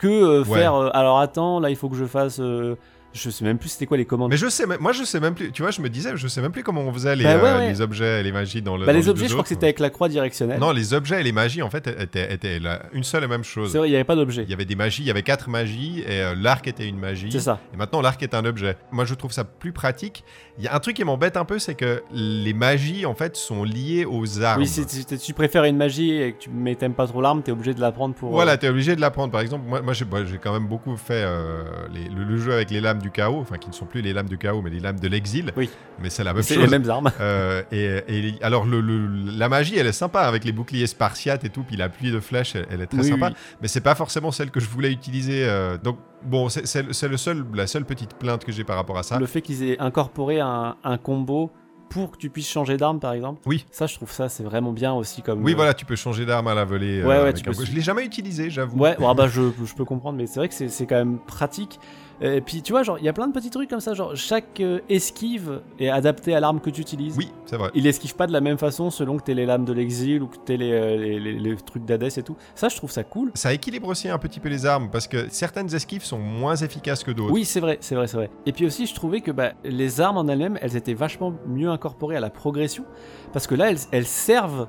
que 0.00 0.08
euh, 0.08 0.42
Ouais. 0.44 0.58
faire 0.58 0.74
euh, 0.74 0.90
alors 0.94 1.20
attends 1.20 1.60
là 1.60 1.68
il 1.70 1.76
faut 1.76 1.88
que 1.90 1.94
je 1.96 2.06
fasse 2.06 2.40
euh, 2.40 2.74
je 3.12 3.30
sais 3.30 3.44
même 3.44 3.58
plus 3.58 3.70
c'était 3.70 3.86
quoi 3.86 3.96
les 3.96 4.04
commandes 4.04 4.30
Mais 4.30 4.36
je 4.36 4.48
sais, 4.48 4.64
moi 4.78 4.92
je 4.92 5.04
sais 5.04 5.18
même 5.20 5.34
plus. 5.34 5.50
Tu 5.52 5.62
vois, 5.62 5.70
je 5.70 5.80
me 5.80 5.88
disais, 5.88 6.12
je 6.16 6.28
sais 6.28 6.40
même 6.40 6.52
plus 6.52 6.62
comment 6.62 6.82
on 6.82 6.92
faisait 6.92 7.16
les, 7.16 7.24
Bah 7.24 7.36
ouais, 7.36 7.48
euh, 7.48 7.68
les 7.68 7.80
objets 7.80 8.20
et 8.20 8.22
les 8.22 8.32
magies 8.32 8.62
dans 8.62 8.76
le. 8.76 8.86
Bah, 8.86 8.92
dans 8.92 8.98
les 8.98 9.08
objets, 9.08 9.26
je 9.26 9.32
crois 9.32 9.42
que 9.42 9.48
c'était 9.48 9.66
avec 9.66 9.80
la 9.80 9.90
croix 9.90 10.08
directionnelle. 10.08 10.60
Non, 10.60 10.70
les 10.72 10.94
objets 10.94 11.20
et 11.20 11.24
les 11.24 11.32
magies 11.32 11.62
en 11.62 11.70
fait 11.70 11.86
étaient, 11.86 12.32
étaient 12.32 12.58
la- 12.58 12.82
une 12.92 13.04
seule 13.04 13.24
et 13.24 13.28
même 13.28 13.44
chose. 13.44 13.72
c'est 13.72 13.78
vrai, 13.78 13.88
il 13.88 13.90
n'y 13.90 13.96
avait 13.96 14.04
pas 14.04 14.16
d'objet. 14.16 14.42
Il 14.44 14.50
y 14.50 14.54
avait 14.54 14.64
des 14.64 14.76
magies, 14.76 15.02
il 15.02 15.06
y 15.06 15.10
avait 15.10 15.22
quatre 15.22 15.48
magies 15.48 16.00
et 16.06 16.20
euh, 16.22 16.34
l'arc 16.36 16.66
était 16.68 16.86
une 16.86 16.98
magie. 16.98 17.30
C'est 17.32 17.40
ça. 17.40 17.60
Et 17.74 17.76
maintenant, 17.76 18.00
l'arc 18.00 18.22
est 18.22 18.34
un 18.34 18.44
objet. 18.44 18.76
Moi, 18.92 19.04
je 19.04 19.14
trouve 19.14 19.32
ça 19.32 19.44
plus 19.44 19.72
pratique. 19.72 20.24
Il 20.58 20.64
y 20.64 20.68
a 20.68 20.74
un 20.74 20.78
truc 20.80 20.96
qui 20.96 21.04
m'embête 21.04 21.36
un 21.36 21.44
peu, 21.44 21.58
c'est 21.58 21.74
que 21.74 22.02
les 22.12 22.52
magies, 22.52 23.06
en 23.06 23.14
fait, 23.14 23.36
sont 23.36 23.64
liées 23.64 24.04
aux 24.04 24.42
armes. 24.42 24.60
Oui, 24.60 24.68
si, 24.68 24.84
tu 25.18 25.34
préfères 25.34 25.64
une 25.64 25.76
magie 25.76 26.12
et 26.12 26.32
que 26.32 26.38
tu 26.38 26.50
t'aimes 26.76 26.94
pas 26.94 27.06
trop 27.06 27.20
l'arme, 27.20 27.42
t'es 27.42 27.52
obligé 27.52 27.74
de 27.74 27.80
la 27.80 27.92
prendre 27.92 28.14
pour. 28.14 28.30
Voilà, 28.30 28.52
euh, 28.52 28.56
t'es 28.56 28.68
obligé 28.68 28.94
de 28.94 29.00
l'apprendre. 29.00 29.32
Par 29.32 29.40
exemple, 29.40 29.64
moi, 29.66 29.80
moi 29.82 29.92
j'ai 29.94 30.04
quand 30.42 30.52
même 30.52 30.66
beaucoup 30.66 30.96
fait 30.96 31.24
euh, 31.24 31.64
les- 31.92 32.08
le, 32.08 32.24
le 32.24 32.36
jeu 32.38 32.52
avec 32.52 32.70
les 32.70 32.80
lames 32.80 32.99
du 33.00 33.10
chaos, 33.10 33.38
enfin 33.40 33.56
qui 33.58 33.68
ne 33.68 33.74
sont 33.74 33.86
plus 33.86 34.00
les 34.02 34.12
lames 34.12 34.28
du 34.28 34.38
chaos, 34.38 34.62
mais 34.62 34.70
les 34.70 34.80
lames 34.80 35.00
de 35.00 35.08
l'exil. 35.08 35.52
Oui. 35.56 35.68
Mais 36.02 36.10
c'est 36.10 36.22
la 36.24 36.32
même 36.32 36.42
c'est 36.42 36.54
chose. 36.54 36.64
les 36.64 36.70
mêmes 36.78 36.88
armes. 36.88 37.10
Euh, 37.20 37.62
et, 37.72 38.02
et 38.08 38.34
alors, 38.42 38.64
le, 38.66 38.80
le- 38.80 39.08
la 39.36 39.48
magie, 39.48 39.76
elle 39.76 39.86
est 39.86 39.92
sympa 39.92 40.20
avec 40.22 40.44
les 40.44 40.52
boucliers 40.52 40.86
spartiates 40.86 41.44
et 41.44 41.50
tout, 41.50 41.62
puis 41.62 41.76
l'appui 41.76 42.10
de 42.12 42.20
flèche, 42.20 42.54
elle, 42.56 42.66
elle 42.70 42.80
est 42.80 42.86
très 42.86 43.00
Oui, 43.02 43.08
sympa. 43.10 43.28
oui. 43.28 43.34
Mais 43.62 43.68
c'est 43.68 43.80
pas 43.80 43.94
forcément 43.94 44.30
celle 44.30 44.50
que 44.50 44.60
je 44.60 44.68
voulais 44.68 44.92
utiliser. 44.92 45.44
euh, 45.44 45.76
donc, 45.78 45.98
bon, 46.24 46.48
c'est- 46.48 46.66
c'est 46.66 46.92
c'est 46.92 47.08
le 47.08 47.16
seul, 47.16 47.44
la 47.54 47.66
seule 47.66 47.84
petite 47.84 48.14
plainte 48.14 48.44
que 48.44 48.52
j'ai 48.52 48.64
par 48.64 48.76
rapport 48.76 48.98
à 48.98 49.02
ça. 49.02 49.18
Le 49.18 49.26
fait 49.26 49.42
qu'ils 49.42 49.62
aient 49.64 49.78
incorporé 49.80 50.40
un, 50.40 50.76
un 50.84 50.98
combo 50.98 51.50
pour 51.88 52.12
que 52.12 52.18
tu 52.18 52.30
puisses 52.30 52.48
changer 52.48 52.76
d'arme, 52.76 53.00
par 53.00 53.12
exemple. 53.14 53.40
Oui. 53.46 53.66
Ça, 53.72 53.88
je 53.88 53.96
trouve 53.96 54.12
ça, 54.12 54.28
c'est 54.28 54.44
vraiment 54.44 54.72
bien 54.72 54.92
aussi 54.92 55.22
comme. 55.22 55.42
Oui, 55.42 55.52
euh, 55.52 55.56
voilà, 55.56 55.74
tu 55.74 55.84
peux 55.84 55.96
changer 55.96 56.24
d'arme 56.24 56.46
à 56.46 56.54
la 56.54 56.64
volée. 56.64 57.00
euh, 57.00 57.02
Ouais, 57.02 57.08
ouais, 57.16 57.20
avec 57.22 57.36
tu 57.36 57.42
peux- 57.42 57.64
Je 57.64 57.72
l'ai 57.72 57.80
jamais 57.80 58.04
utilisé, 58.04 58.48
j'avoue. 58.48 58.78
Ouais, 58.78 58.96
ah 59.04 59.12
bah 59.12 59.26
je, 59.26 59.42
je 59.64 59.74
peux 59.74 59.84
comprendre, 59.84 60.16
mais 60.16 60.26
c'est 60.28 60.38
vrai 60.38 60.48
que 60.48 60.54
c'est 60.54 60.68
c'est 60.68 60.86
quand 60.86 60.94
même 60.94 61.18
pratique. 61.18 61.80
Et 62.22 62.40
puis 62.40 62.62
tu 62.62 62.72
vois, 62.72 62.82
genre, 62.82 62.98
il 62.98 63.04
y 63.04 63.08
a 63.08 63.12
plein 63.12 63.26
de 63.28 63.32
petits 63.32 63.50
trucs 63.50 63.70
comme 63.70 63.80
ça, 63.80 63.94
genre, 63.94 64.14
chaque 64.14 64.60
euh, 64.60 64.80
esquive 64.88 65.60
est 65.78 65.88
adaptée 65.88 66.34
à 66.34 66.40
l'arme 66.40 66.60
que 66.60 66.68
tu 66.70 66.80
utilises. 66.80 67.16
Oui, 67.16 67.30
c'est 67.46 67.56
vrai. 67.56 67.70
Il 67.74 67.86
esquive 67.86 68.14
pas 68.14 68.26
de 68.26 68.32
la 68.32 68.40
même 68.40 68.58
façon 68.58 68.90
selon 68.90 69.16
que 69.16 69.22
t'aies 69.22 69.34
les 69.34 69.46
lames 69.46 69.64
de 69.64 69.72
l'exil 69.72 70.22
ou 70.22 70.26
que 70.26 70.52
les, 70.52 70.72
euh, 70.72 70.96
les, 70.96 71.18
les- 71.18 71.38
les 71.38 71.56
trucs 71.56 71.84
d'Hadès 71.84 72.08
et 72.18 72.22
tout. 72.22 72.36
Ça, 72.54 72.68
je 72.68 72.76
trouve 72.76 72.90
ça 72.90 73.04
cool. 73.04 73.30
Ça 73.34 73.52
équilibre 73.54 73.88
aussi 73.88 74.08
un 74.08 74.18
petit 74.18 74.40
peu 74.40 74.48
les 74.48 74.66
armes 74.66 74.90
parce 74.90 75.08
que 75.08 75.28
certaines 75.30 75.74
esquives 75.74 76.04
sont 76.04 76.18
moins 76.18 76.56
efficaces 76.56 77.04
que 77.04 77.10
d'autres. 77.10 77.32
Oui, 77.32 77.44
c'est 77.44 77.60
vrai, 77.60 77.78
c'est 77.80 77.94
vrai, 77.94 78.06
c'est 78.06 78.16
vrai. 78.16 78.30
Et 78.46 78.52
puis 78.52 78.66
aussi, 78.66 78.86
je 78.86 78.94
trouvais 78.94 79.20
que 79.22 79.30
bah, 79.30 79.52
les 79.64 80.00
armes 80.00 80.18
en 80.18 80.28
elles-mêmes, 80.28 80.58
elles 80.60 80.76
étaient 80.76 80.94
vachement 80.94 81.32
mieux 81.46 81.68
incorporées 81.70 82.16
à 82.16 82.20
la 82.20 82.30
progression. 82.30 82.84
Parce 83.32 83.46
que 83.46 83.54
là, 83.54 83.70
elles, 83.70 83.78
elles 83.92 84.06
servent 84.06 84.66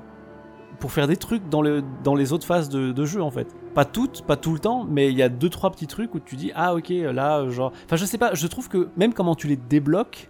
pour 0.82 0.90
faire 0.90 1.06
des 1.06 1.16
trucs 1.16 1.48
dans, 1.48 1.62
le, 1.62 1.82
dans 2.02 2.16
les 2.16 2.32
autres 2.32 2.44
phases 2.44 2.68
de, 2.68 2.90
de 2.90 3.04
jeu, 3.04 3.22
en 3.22 3.30
fait. 3.30 3.46
Pas 3.72 3.84
toutes, 3.84 4.22
pas 4.26 4.34
tout 4.36 4.52
le 4.52 4.58
temps, 4.58 4.84
mais 4.90 5.10
il 5.10 5.16
y 5.16 5.22
a 5.22 5.28
deux, 5.28 5.48
trois 5.48 5.70
petits 5.70 5.86
trucs 5.86 6.12
où 6.16 6.18
tu 6.18 6.34
dis, 6.34 6.50
ah 6.56 6.74
ok, 6.74 6.88
là, 6.90 7.48
genre... 7.50 7.72
Enfin, 7.86 7.94
je 7.94 8.04
sais 8.04 8.18
pas, 8.18 8.34
je 8.34 8.46
trouve 8.48 8.68
que 8.68 8.88
même 8.96 9.14
comment 9.14 9.36
tu 9.36 9.46
les 9.46 9.54
débloques, 9.56 10.28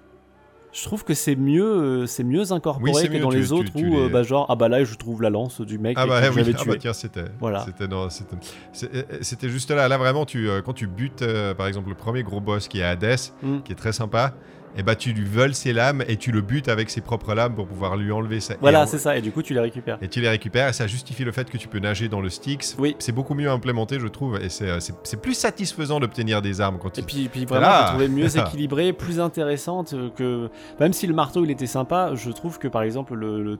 je 0.75 0.83
trouve 0.85 1.05
que 1.05 1.15
c'est 1.15 1.37
mieux, 1.37 1.65
euh, 1.65 2.07
c'est 2.07 2.23
mieux 2.23 2.53
incorporé 2.53 2.93
Oui, 2.95 3.09
que 3.09 3.13
mieux, 3.15 3.21
dans 3.21 3.31
tu- 3.31 3.37
les 3.39 3.51
autres 3.53 3.73
tu 3.75 3.87
où, 3.89 3.97
euh, 3.99 4.05
les- 4.09 4.13
bah, 4.13 4.23
genre, 4.25 4.45
ah 4.51 4.55
bah 4.57 4.69
là, 4.69 4.85
je 4.85 4.95
trouve 4.95 5.23
la 5.23 5.31
lance 5.31 5.63
du 5.63 5.79
mec 5.79 5.97
Ah 5.99 6.07
bah 6.07 6.21
que 6.21 6.35
oui, 6.35 6.55
ah 6.55 6.63
bah 6.67 6.75
tiens, 6.79 6.93
c'était. 6.93 7.25
Voilà. 7.41 7.61
C'était 7.65 7.89
euh, 7.91 9.05
c'était 9.23 9.49
juste 9.49 9.71
là. 9.71 9.89
Là 9.89 9.97
vraiment, 9.99 10.25
tu 10.27 10.49
quand 10.65 10.73
tu 10.75 10.87
butes, 10.87 11.23
euh, 11.23 11.55
par 11.55 11.67
exemple, 11.67 11.89
le 11.89 11.95
premier 11.95 12.23
gros 12.23 12.41
boss 12.41 12.69
qui 12.69 12.81
est 12.81 12.85
Hades, 12.85 13.17
Mm. 13.43 13.59
qui 13.65 13.73
est 13.73 13.77
très 13.77 13.93
sympa. 13.93 14.35
Et 14.77 14.83
bah 14.83 14.95
tu 14.95 15.13
lui 15.13 15.25
voles 15.27 15.55
ses 15.55 15.73
lames 15.73 16.03
et 16.09 16.17
tu 16.17 16.33
le 16.33 16.41
butes 16.41 16.69
avec 16.69 16.89
ses 16.91 17.01
propres 17.03 17.35
lames 17.35 17.55
pour 17.55 17.67
pouvoir 17.67 17.97
lui 17.97 18.11
enlever 18.11 18.41
sa. 18.41 18.55
et 18.55 18.59
Voilà, 18.61 18.87
c'est 18.87 18.99
ça, 18.99 19.17
et 19.17 19.21
du 19.21 19.31
coup, 19.31 19.43
tu 19.43 19.53
les 19.55 19.61
récupères. 19.61 19.99
Et 20.01 20.09
tu 20.09 20.21
les 20.21 20.29
récupères 20.29 20.69
et 20.69 20.73
ça 20.73 20.87
justifie 20.87 21.25
le 21.25 21.33
fait 21.33 21.51
que 21.51 21.59
tu 21.59 21.69
peux 21.69 21.79
nager 21.79 22.09
dans 22.09 22.21
le 22.21 22.31
Styx. 22.31 22.77
Oui. 22.79 22.97
C'est 22.99 23.13
beaucoup 23.13 23.35
mieux 23.35 23.51
implémenté, 23.51 23.99
je 24.01 24.07
trouve, 24.07 24.41
et 24.43 24.49
c'est 24.49 24.69
euh, 24.71 24.79
plus 25.21 25.35
satisfaisant 25.35 26.01
d'obtenir 26.01 26.41
des 26.43 26.61
armes 26.61 26.79
quand 26.81 26.97
Et 26.99 27.03
tu. 27.03 27.07
puis, 27.07 27.29
puis 27.29 27.45
vraiment, 27.45 27.67
j'ai 27.81 27.89
trouvé 27.89 28.09
mieux 28.09 28.37
équilibrée, 28.39 28.93
plus 28.93 29.21
intéressante 29.21 29.95
que. 30.17 30.49
Même 30.81 30.93
si 30.93 31.07
le 31.07 31.15
marteau 31.15 31.45
il 31.45 31.51
était 31.51 31.67
sympa, 31.67 32.13
je 32.15 32.31
trouve 32.31 32.59
que 32.59 32.69
par 32.69 32.83
exemple, 32.83 33.15
le. 33.15 33.43
le- 33.43 33.59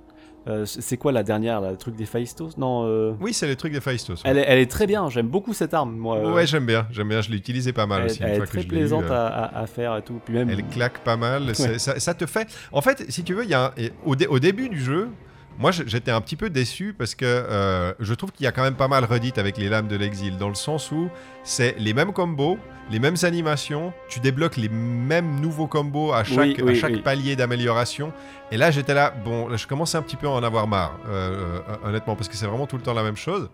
euh, 0.49 0.65
c'est 0.67 0.97
quoi 0.97 1.13
la 1.13 1.23
dernière, 1.23 1.61
là, 1.61 1.71
le 1.71 1.77
truc 1.77 1.95
des 1.95 2.07
Phaistos 2.07 2.51
Non, 2.59 2.85
euh, 2.87 3.13
Oui, 3.21 3.33
c'est 3.33 3.47
les 3.47 3.57
trucs 3.57 3.73
des 3.73 3.81
Phaistos. 3.81 4.15
ouais. 4.15 4.21
elle, 4.25 4.39
est, 4.39 4.45
elle 4.49 4.59
est 4.59 4.71
très 4.71 4.87
bien, 4.87 5.09
j'aime 5.09 5.29
beaucoup 5.29 5.55
cette 5.55 5.73
arme, 5.75 5.97
moi. 5.97 6.17
euh, 6.17 6.33
Ouais, 6.35 6.47
j'aime 6.47 6.67
bien, 6.67 6.87
j'aime 6.91 7.09
bien. 7.09 7.21
Je 7.21 7.31
l'ai 7.31 7.73
pas 7.73 7.87
mal 7.87 8.01
elle, 8.03 8.11
aussi 8.11 8.21
elle 8.23 8.43
est 8.43 8.47
très 8.47 8.63
plaisante 8.65 9.05
à, 9.11 9.65
faire 9.67 9.97
et 9.97 10.03
tout. 10.03 10.21
Puis 10.25 10.35
même. 10.35 10.51
Elle 10.51 10.65
claque 10.65 10.99
pas 11.05 11.17
mal. 11.17 11.55
Ça, 11.55 11.99
ça 12.01 12.15
te 12.15 12.27
fait. 12.27 12.49
En 12.73 12.81
fait, 12.81 13.05
si 13.11 13.23
tu 13.25 13.35
veux, 13.35 13.45
il 13.45 13.51
y 13.51 13.55
a 13.55 13.67
un- 13.67 13.73
et 13.77 13.93
au, 14.05 14.17
dé- 14.17 14.27
au 14.27 14.39
début 14.39 14.69
du 14.69 14.81
jeu, 14.81 15.09
Moi, 15.59 15.71
j'étais 15.71 16.11
un 16.11 16.21
petit 16.21 16.37
peu 16.37 16.51
déçu 16.51 16.95
parce 16.97 17.15
que 17.15 17.25
euh, 17.25 17.93
je 18.01 18.15
trouve 18.15 18.33
qu'il 18.33 18.45
y 18.45 18.47
a 18.47 18.53
quand 18.53 18.63
même 18.63 18.75
pas 18.75 18.89
mal 18.89 19.05
redite 19.05 19.39
avec 19.39 19.59
les 19.59 19.69
lames 19.69 19.89
de 19.89 19.97
l'exil, 19.97 20.37
dans 20.39 20.49
le 20.49 20.55
sens 20.55 20.91
où 20.91 21.09
c'est 21.45 21.77
les 21.79 21.93
mêmes 21.93 22.13
combos, 22.13 22.59
les 22.91 22.99
mêmes 22.99 23.17
animations, 23.23 23.93
tu 24.09 24.21
débloques 24.21 24.57
les 24.57 24.69
mêmes 24.69 25.41
nouveaux 25.41 25.67
combos 25.67 26.13
à 26.13 26.25
chaque, 26.25 26.39
Oui, 26.39 26.57
oui, 26.63 26.73
à 26.73 26.75
chaque 26.75 26.93
oui. 26.93 27.03
palier 27.03 27.37
d'amélioration. 27.37 28.13
Et 28.51 28.57
là, 28.57 28.71
j'étais 28.71 28.95
là, 28.95 29.13
bon, 29.25 29.49
là, 29.49 29.57
je 29.57 29.67
commençais 29.67 29.99
un 29.99 30.03
petit 30.03 30.17
peu 30.17 30.27
à 30.27 30.31
en 30.31 30.43
avoir 30.43 30.67
marre, 30.67 30.99
euh, 31.09 31.61
euh, 31.69 31.89
honnêtement, 31.89 32.17
parce 32.17 32.29
que 32.29 32.35
c'est 32.35 32.47
vraiment 32.47 32.67
tout 32.67 32.77
le 32.77 32.83
temps 32.83 32.95
la 32.95 33.05
même 33.05 33.17
chose. 33.17 33.49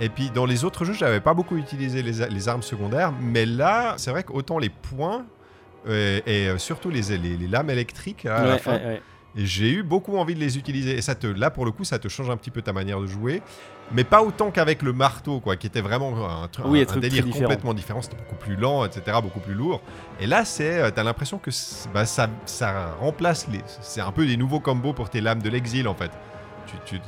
Et 0.00 0.08
puis 0.08 0.30
dans 0.30 0.46
les 0.46 0.64
autres 0.64 0.84
jeux, 0.84 0.94
j'avais 0.94 1.20
pas 1.20 1.34
beaucoup 1.34 1.56
utilisé 1.56 2.02
les, 2.02 2.48
armes 2.48 2.62
secondaires, 2.62 3.12
mais 3.20 3.46
là, 3.46 3.94
c'est 3.96 4.10
vrai 4.10 4.24
qu'autant 4.24 4.58
les 4.58 4.70
points 4.70 5.24
et, 5.86 6.48
surtout 6.56 6.90
les, 6.90 7.16
les, 7.16 7.36
les 7.36 7.46
lames 7.46 7.70
électriques 7.70 8.26
à 8.26 8.44
la 8.44 8.58
fin, 8.58 8.72
ouais, 8.72 8.84
ouais. 8.84 9.02
Et 9.36 9.46
j'ai 9.46 9.70
eu 9.70 9.82
beaucoup 9.82 10.16
envie 10.16 10.34
de 10.34 10.40
les 10.40 10.56
utiliser. 10.58 10.96
Et 10.96 11.02
ça 11.02 11.14
te, 11.14 11.26
là, 11.26 11.50
pour 11.50 11.64
le 11.64 11.72
coup, 11.72 11.84
ça 11.84 11.98
te 11.98 12.08
change 12.08 12.30
un 12.30 12.36
petit 12.36 12.50
peu 12.50 12.62
ta 12.62 12.72
manière 12.72 13.00
de 13.00 13.06
jouer. 13.06 13.42
Mais 13.92 14.04
pas 14.04 14.22
autant 14.22 14.50
qu'avec 14.50 14.80
le 14.82 14.92
marteau, 14.94 15.40
quoi, 15.40 15.56
qui 15.56 15.66
était 15.66 15.82
vraiment 15.82 16.12
un, 16.26 16.46
tru- 16.46 16.62
Oui, 16.64 16.78
un- 16.78 16.80
un 16.80 16.84
un 16.84 16.86
truc 16.86 17.00
très 17.02 17.10
délire 17.10 17.24
différent. 17.24 17.42
complètement 17.44 17.74
différent. 17.74 18.00
C'était 18.00 18.16
beaucoup 18.16 18.36
plus 18.36 18.56
lent, 18.56 18.84
etc., 18.84 19.18
beaucoup 19.22 19.40
plus 19.40 19.52
lourd. 19.54 19.82
Et 20.20 20.26
là, 20.26 20.44
c'est, 20.46 20.80
euh, 20.80 20.90
t'as 20.90 21.02
l'impression 21.02 21.36
que 21.38 21.50
bah, 21.92 22.06
ça, 22.06 22.28
ça 22.46 22.94
remplace 23.00 23.46
les. 23.48 23.60
C'est 23.82 24.00
un 24.00 24.12
peu 24.12 24.24
des 24.26 24.36
nouveaux 24.38 24.60
combos 24.60 24.92
pour 24.94 25.10
tes 25.10 25.20
lames 25.20 25.42
de 25.42 25.50
l'exil, 25.50 25.86
en 25.88 25.94
fait. 25.94 26.10
Tu, 26.66 26.76
tu, 26.86 27.00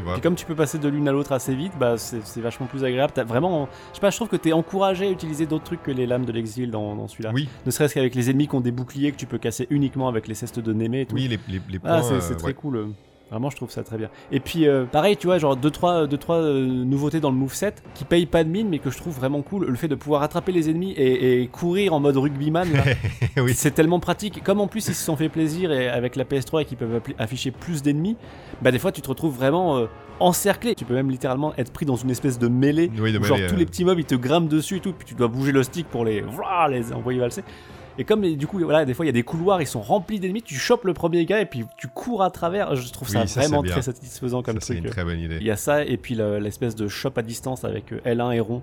tu, 0.00 0.02
tu 0.02 0.04
vois. 0.04 0.12
Puis 0.14 0.22
comme 0.22 0.34
tu 0.34 0.46
peux 0.46 0.54
passer 0.54 0.78
de 0.78 0.88
l'une 0.88 1.08
à 1.08 1.12
l'autre 1.12 1.32
assez 1.32 1.54
vite, 1.54 1.72
bah 1.78 1.96
c'est 1.98 2.40
vachement 2.40 2.66
plus 2.66 2.84
agréable. 2.84 3.12
T'as 3.14 3.24
vraiment, 3.24 3.68
je 3.90 3.96
sais 3.96 4.00
pas, 4.00 4.10
je 4.10 4.16
trouve 4.16 4.28
que 4.28 4.36
t'es 4.36 4.52
encouragé 4.52 5.06
à 5.06 5.10
utiliser 5.10 5.46
d'autres 5.46 5.64
trucs 5.64 5.82
que 5.82 5.90
les 5.90 6.06
lames 6.06 6.24
de 6.24 6.32
l'exil 6.32 6.70
dans, 6.70 6.94
dans 6.96 7.08
celui-là. 7.08 7.30
Oui, 7.34 7.48
Ne 7.66 7.70
serait-ce 7.70 7.94
qu'avec 7.94 8.14
les 8.14 8.30
ennemis 8.30 8.48
qui 8.48 8.54
ont 8.54 8.60
des 8.60 8.72
boucliers 8.72 9.12
que 9.12 9.16
tu 9.16 9.26
peux 9.26 9.38
casser 9.38 9.66
uniquement 9.70 10.08
avec 10.08 10.28
les 10.28 10.34
cestes 10.34 10.60
de 10.60 10.72
Némé 10.72 11.02
et 11.02 11.06
tout. 11.06 11.14
oui, 11.14 11.28
les, 11.28 11.38
les, 11.48 11.60
les 11.68 11.78
points. 11.78 11.90
Ah, 11.92 12.02
c'est 12.02 12.20
c'est 12.20 12.32
euh, 12.34 12.36
très 12.36 12.46
ouais. 12.48 12.54
cool. 12.54 12.88
Euh. 13.30 13.34
Vraiment, 13.34 13.50
je 13.50 13.56
trouve 13.56 13.70
ça 13.70 13.82
très 13.82 13.96
bien. 13.96 14.10
Et 14.32 14.40
puis, 14.40 14.66
euh, 14.66 14.84
pareil, 14.84 15.16
tu 15.16 15.26
vois, 15.26 15.38
genre 15.38 15.56
2-3 15.56 15.60
deux, 15.60 15.70
trois, 15.70 16.06
deux, 16.06 16.18
trois, 16.18 16.36
euh, 16.36 16.66
nouveautés 16.66 17.20
dans 17.20 17.30
le 17.30 17.36
moveset 17.36 17.74
qui 17.94 18.04
payent 18.04 18.26
pas 18.26 18.44
de 18.44 18.48
mine, 18.48 18.68
mais 18.68 18.78
que 18.78 18.90
je 18.90 18.98
trouve 18.98 19.14
vraiment 19.14 19.42
cool. 19.42 19.66
Le 19.66 19.76
fait 19.76 19.88
de 19.88 19.94
pouvoir 19.94 20.22
attraper 20.22 20.52
les 20.52 20.70
ennemis 20.70 20.92
et, 20.92 21.42
et 21.42 21.46
courir 21.46 21.92
en 21.92 22.00
mode 22.00 22.16
rugbyman, 22.16 22.68
oui. 23.36 23.54
c'est 23.54 23.72
tellement 23.72 24.00
pratique. 24.00 24.42
Comme 24.42 24.60
en 24.60 24.66
plus, 24.66 24.88
ils 24.88 24.94
se 24.94 25.04
sont 25.04 25.16
fait 25.16 25.28
plaisir 25.28 25.72
et 25.72 25.88
avec 25.88 26.16
la 26.16 26.24
PS3 26.24 26.62
et 26.62 26.64
qu'ils 26.64 26.78
peuvent 26.78 27.00
afficher 27.18 27.50
plus 27.50 27.82
d'ennemis, 27.82 28.16
bah 28.62 28.70
des 28.70 28.78
fois, 28.78 28.92
tu 28.92 29.00
te 29.00 29.08
retrouves 29.08 29.36
vraiment 29.36 29.78
euh, 29.78 29.86
encerclé. 30.18 30.74
Tu 30.74 30.84
peux 30.84 30.94
même 30.94 31.10
littéralement 31.10 31.54
être 31.56 31.72
pris 31.72 31.86
dans 31.86 31.96
une 31.96 32.10
espèce 32.10 32.38
de 32.38 32.48
mêlée. 32.48 32.90
Oui, 32.98 33.12
de 33.12 33.18
où 33.18 33.24
genre, 33.24 33.38
tous 33.48 33.54
euh. 33.54 33.58
les 33.58 33.66
petits 33.66 33.84
mobs, 33.84 33.98
ils 33.98 34.04
te 34.04 34.14
grimpent 34.14 34.48
dessus 34.48 34.76
et 34.76 34.80
tout, 34.80 34.92
puis 34.92 35.06
tu 35.06 35.14
dois 35.14 35.28
bouger 35.28 35.52
le 35.52 35.62
stick 35.62 35.86
pour 35.88 36.04
les, 36.04 36.24
les 36.70 36.92
envoyer 36.92 37.18
valser. 37.18 37.42
Et 38.00 38.04
comme 38.04 38.22
du 38.22 38.46
coup, 38.46 38.58
voilà, 38.58 38.84
des 38.86 38.94
fois 38.94 39.04
il 39.04 39.08
y 39.08 39.10
a 39.10 39.12
des 39.12 39.22
couloirs, 39.22 39.60
ils 39.60 39.66
sont 39.66 39.82
remplis 39.82 40.18
d'ennemis, 40.18 40.42
tu 40.42 40.54
chopes 40.54 40.84
le 40.84 40.94
premier 40.94 41.26
gars 41.26 41.40
et 41.40 41.46
puis 41.46 41.66
tu 41.76 41.86
cours 41.86 42.22
à 42.22 42.30
travers. 42.30 42.74
Je 42.74 42.90
trouve 42.90 43.08
ça 43.08 43.20
Oui, 43.20 43.28
ça, 43.28 43.40
vraiment 43.42 43.62
c'est 43.62 43.70
très 43.70 43.82
satisfaisant 43.82 44.42
comme 44.42 44.54
Ça, 44.58 44.66
c'est 44.68 44.72
truc. 44.74 44.86
une 44.86 44.90
très 44.90 45.04
bonne 45.04 45.18
Il 45.18 45.26
idée. 45.32 45.44
y 45.44 45.50
a 45.50 45.56
ça 45.56 45.84
et 45.84 45.96
puis 45.98 46.14
le- 46.14 46.38
l'espèce 46.38 46.74
de 46.74 46.88
shop 46.88 47.12
à 47.16 47.22
distance 47.22 47.62
avec 47.64 47.92
euh, 47.92 48.00
L1 48.06 48.32
et 48.34 48.40
rond 48.40 48.62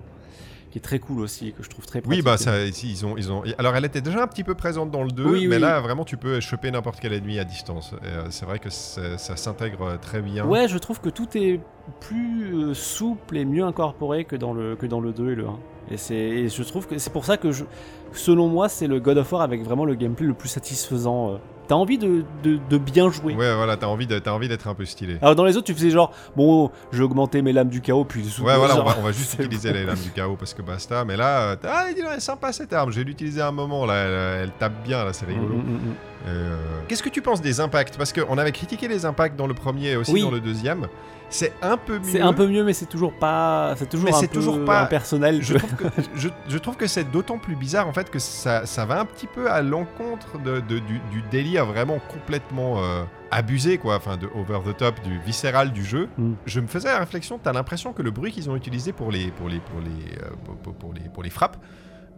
qui 0.72 0.76
est 0.78 0.82
très 0.82 0.98
cool 0.98 1.20
aussi, 1.20 1.52
que 1.54 1.62
je 1.62 1.70
trouve 1.70 1.86
très 1.86 2.02
pratique. 2.02 2.14
Oui, 2.18 2.22
bah 2.22 2.36
ça, 2.36 2.52
ils 2.66 3.06
ont, 3.06 3.16
ils 3.16 3.32
ont. 3.32 3.42
Alors, 3.56 3.74
elle 3.74 3.86
était 3.86 4.02
déjà 4.02 4.22
un 4.22 4.26
petit 4.26 4.44
peu 4.44 4.54
présente 4.54 4.90
dans 4.90 5.02
le 5.02 5.10
2, 5.10 5.24
Oui, 5.24 5.46
mais 5.46 5.54
oui. 5.56 5.62
là, 5.62 5.80
vraiment, 5.80 6.04
tu 6.04 6.18
peux 6.18 6.40
choper 6.40 6.70
n'importe 6.70 7.00
quel 7.00 7.14
ennemi 7.14 7.38
à 7.38 7.44
distance. 7.44 7.94
Euh, 8.04 8.26
c'est 8.28 8.44
vrai 8.44 8.58
que 8.58 8.68
c'est- 8.68 9.16
ça 9.16 9.34
s'intègre 9.36 9.82
euh, 9.82 9.96
très 9.96 10.20
bien. 10.20 10.44
Ouais, 10.44 10.68
je 10.68 10.76
trouve 10.76 11.00
que 11.00 11.08
tout 11.08 11.26
est 11.38 11.58
plus 12.00 12.74
souple 12.74 13.38
et 13.38 13.46
mieux 13.46 13.64
incorporé 13.64 14.24
que 14.24 14.36
dans 14.36 14.52
le, 14.52 14.76
que 14.76 14.84
dans 14.84 15.00
le 15.00 15.12
2 15.14 15.30
et 15.32 15.34
le 15.36 15.46
1. 15.46 15.58
Et, 15.90 16.48
je 16.48 16.62
trouve 16.62 16.86
que 16.86 16.98
c'est 16.98 17.12
pour 17.12 17.24
ça 17.24 17.36
que, 17.36 17.52
je, 17.52 17.64
selon 18.12 18.48
moi, 18.48 18.68
c'est 18.68 18.86
le 18.86 19.00
God 19.00 19.18
of 19.18 19.32
War 19.32 19.42
avec 19.42 19.62
vraiment 19.62 19.84
le 19.84 19.94
gameplay 19.94 20.26
le 20.26 20.34
plus 20.34 20.48
satisfaisant. 20.48 21.32
euh. 21.32 21.36
T'as 21.68 21.74
envie 21.74 21.98
de, 21.98 22.24
de, 22.42 22.58
de 22.70 22.78
bien 22.78 23.10
jouer. 23.10 23.34
Ouais, 23.34 23.54
voilà, 23.54 23.76
t'as 23.76 23.88
envie 23.88 24.06
d'être 24.06 24.68
un 24.68 24.74
peu 24.74 24.86
stylé. 24.86 25.18
Alors 25.20 25.36
dans 25.36 25.44
les 25.44 25.54
autres, 25.58 25.66
tu 25.66 25.74
faisais 25.74 25.90
genre, 25.90 26.12
bon, 26.34 26.70
j'ai 26.92 27.02
augmenté 27.02 27.42
mes 27.42 27.52
lames 27.52 27.68
du 27.68 27.82
chaos, 27.82 28.06
puis 28.06 28.22
Ouais, 28.42 28.56
voilà, 28.56 28.80
on 28.80 28.84
va, 28.84 28.96
on 28.98 29.02
va 29.02 29.12
juste 29.12 29.34
utiliser 29.38 29.68
bon. 29.68 29.74
les 29.74 29.84
lames 29.84 29.98
du 30.02 30.10
chaos 30.10 30.36
parce 30.36 30.54
que 30.54 30.62
basta. 30.62 31.04
Mais 31.04 31.18
là, 31.18 31.40
euh, 31.50 31.56
ah, 31.64 31.84
est 31.90 32.20
sympa 32.20 32.52
cette 32.54 32.72
arme. 32.72 32.90
Je 32.90 32.96
vais 33.00 33.04
l'utiliser 33.04 33.42
à 33.42 33.48
un 33.48 33.52
moment. 33.52 33.84
Là, 33.84 33.94
elle, 33.96 34.44
elle 34.44 34.52
tape 34.52 34.82
bien. 34.82 35.04
Là, 35.04 35.12
c'est 35.12 35.26
rigolo. 35.26 35.56
Mm, 35.56 35.58
mm, 35.58 35.72
mm, 35.72 35.88
mm. 35.90 35.94
Euh, 36.28 36.56
Qu'est-ce 36.88 37.02
que 37.02 37.10
tu 37.10 37.20
penses 37.20 37.42
des 37.42 37.60
impacts? 37.60 37.98
Parce 37.98 38.14
qu'on 38.14 38.38
avait 38.38 38.52
critiqué 38.52 38.88
les 38.88 39.04
impacts 39.04 39.36
dans 39.36 39.46
le 39.46 39.54
premier 39.54 39.90
et 39.90 39.96
aussi 39.96 40.12
Oui. 40.12 40.22
dans 40.22 40.30
le 40.30 40.40
deuxième. 40.40 40.88
C'est 41.30 41.52
un 41.62 41.76
peu 41.76 41.98
mieux. 41.98 42.04
C'est 42.04 42.20
un 42.20 42.32
peu 42.32 42.46
mieux, 42.46 42.64
mais 42.64 42.72
c'est 42.72 42.86
toujours 42.86 43.12
pas, 43.12 43.74
c'est 43.76 43.88
toujours 43.88 44.06
Mais 44.10 44.14
un 44.16 44.20
peu 44.20 44.28
toujours 44.28 44.64
pas- 44.64 44.82
impersonnel. 44.82 45.42
Je 45.42 45.54
trouve, 45.54 45.74
que, 45.74 45.84
je, 46.14 46.28
je 46.48 46.58
trouve 46.58 46.76
que 46.76 46.86
c'est 46.86 47.10
d'autant 47.10 47.38
plus 47.38 47.54
bizarre 47.56 47.86
en 47.86 47.92
fait 47.92 48.10
que 48.10 48.18
ça, 48.18 48.64
ça 48.66 48.86
va 48.86 49.00
un 49.00 49.04
petit 49.04 49.26
peu 49.26 49.50
à 49.50 49.60
l'encontre 49.62 50.38
de, 50.38 50.60
de- 50.60 50.78
du, 50.78 51.00
du 51.10 51.22
délire 51.30 51.66
vraiment 51.66 51.98
complètement 52.08 52.82
euh, 52.82 53.02
abusé 53.30 53.76
quoi, 53.78 53.96
enfin 53.96 54.16
de 54.16 54.26
over 54.34 54.60
the 54.72 54.76
top, 54.76 54.94
du 55.02 55.18
viscéral 55.18 55.70
du 55.72 55.84
jeu. 55.84 56.08
Mm. 56.16 56.32
Je 56.46 56.60
me 56.60 56.66
faisais 56.66 56.88
la 56.88 56.98
réflexion, 56.98 57.38
t'as 57.42 57.52
l'impression 57.52 57.92
que 57.92 58.00
le 58.02 58.10
bruit 58.10 58.32
qu'ils 58.32 58.48
ont 58.48 58.56
utilisé 58.56 58.92
pour 58.92 59.10
les 59.10 59.30
pour 59.32 59.48
les 59.48 59.60
pour 59.60 59.80
les 59.80 60.14
euh, 60.22 60.30
pour, 60.44 60.54
pour- 60.56 60.74
pour 60.74 60.92
les 60.94 61.08
pour 61.10 61.22
les 61.22 61.30
frappes, 61.30 61.58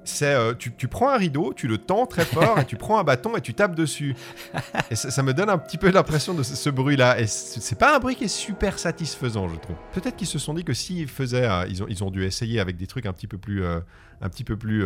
c'est 0.04 0.34
euh, 0.34 0.54
tu, 0.54 0.72
tu 0.74 0.88
prends 0.88 1.10
un 1.10 1.16
rideau, 1.16 1.52
tu 1.54 1.68
le 1.68 1.78
tends 1.78 2.06
très 2.06 2.24
fort 2.24 2.58
et 2.58 2.64
tu 2.64 2.76
prends 2.76 2.98
un 2.98 3.04
bâton 3.04 3.36
et 3.36 3.40
tu 3.40 3.54
tapes 3.54 3.74
dessus. 3.74 4.14
Ça, 4.92 5.22
me 5.22 5.34
donne 5.34 5.50
un 5.50 5.58
petit 5.58 5.78
peu 5.78 5.90
l'impression 5.90 6.34
de 6.34 6.42
ce, 6.42 6.70
bruit-là. 6.70 7.20
Et 7.20 7.26
c'est 7.26 7.60
c'est 7.60 7.78
pas 7.78 7.96
un 7.96 7.98
bruit 7.98 8.16
qui 8.16 8.24
est 8.24 8.28
super 8.28 8.78
satisfaisant, 8.78 9.48
je 9.48 9.56
trouve. 9.56 9.76
Peut-être 9.92 10.16
qu'ils 10.16 10.26
se 10.26 10.38
sont 10.38 10.54
dit 10.54 10.64
que 10.64 10.72
s'ils 10.72 11.08
faisaient, 11.08 11.48
euh, 11.48 11.66
ils, 11.68 11.82
ont, 11.82 11.86
ils 11.88 12.02
ont 12.02 12.10
dû 12.10 12.24
essayer 12.24 12.60
avec 12.60 12.76
des 12.76 12.86
trucs 12.86 13.06
un 13.06 13.12
petit 13.12 13.26
peu 13.26 13.38
plus, 13.38 13.64
euh, 13.64 13.80
un 14.20 14.28
petit 14.28 14.44
peu 14.44 14.56
plus 14.56 14.84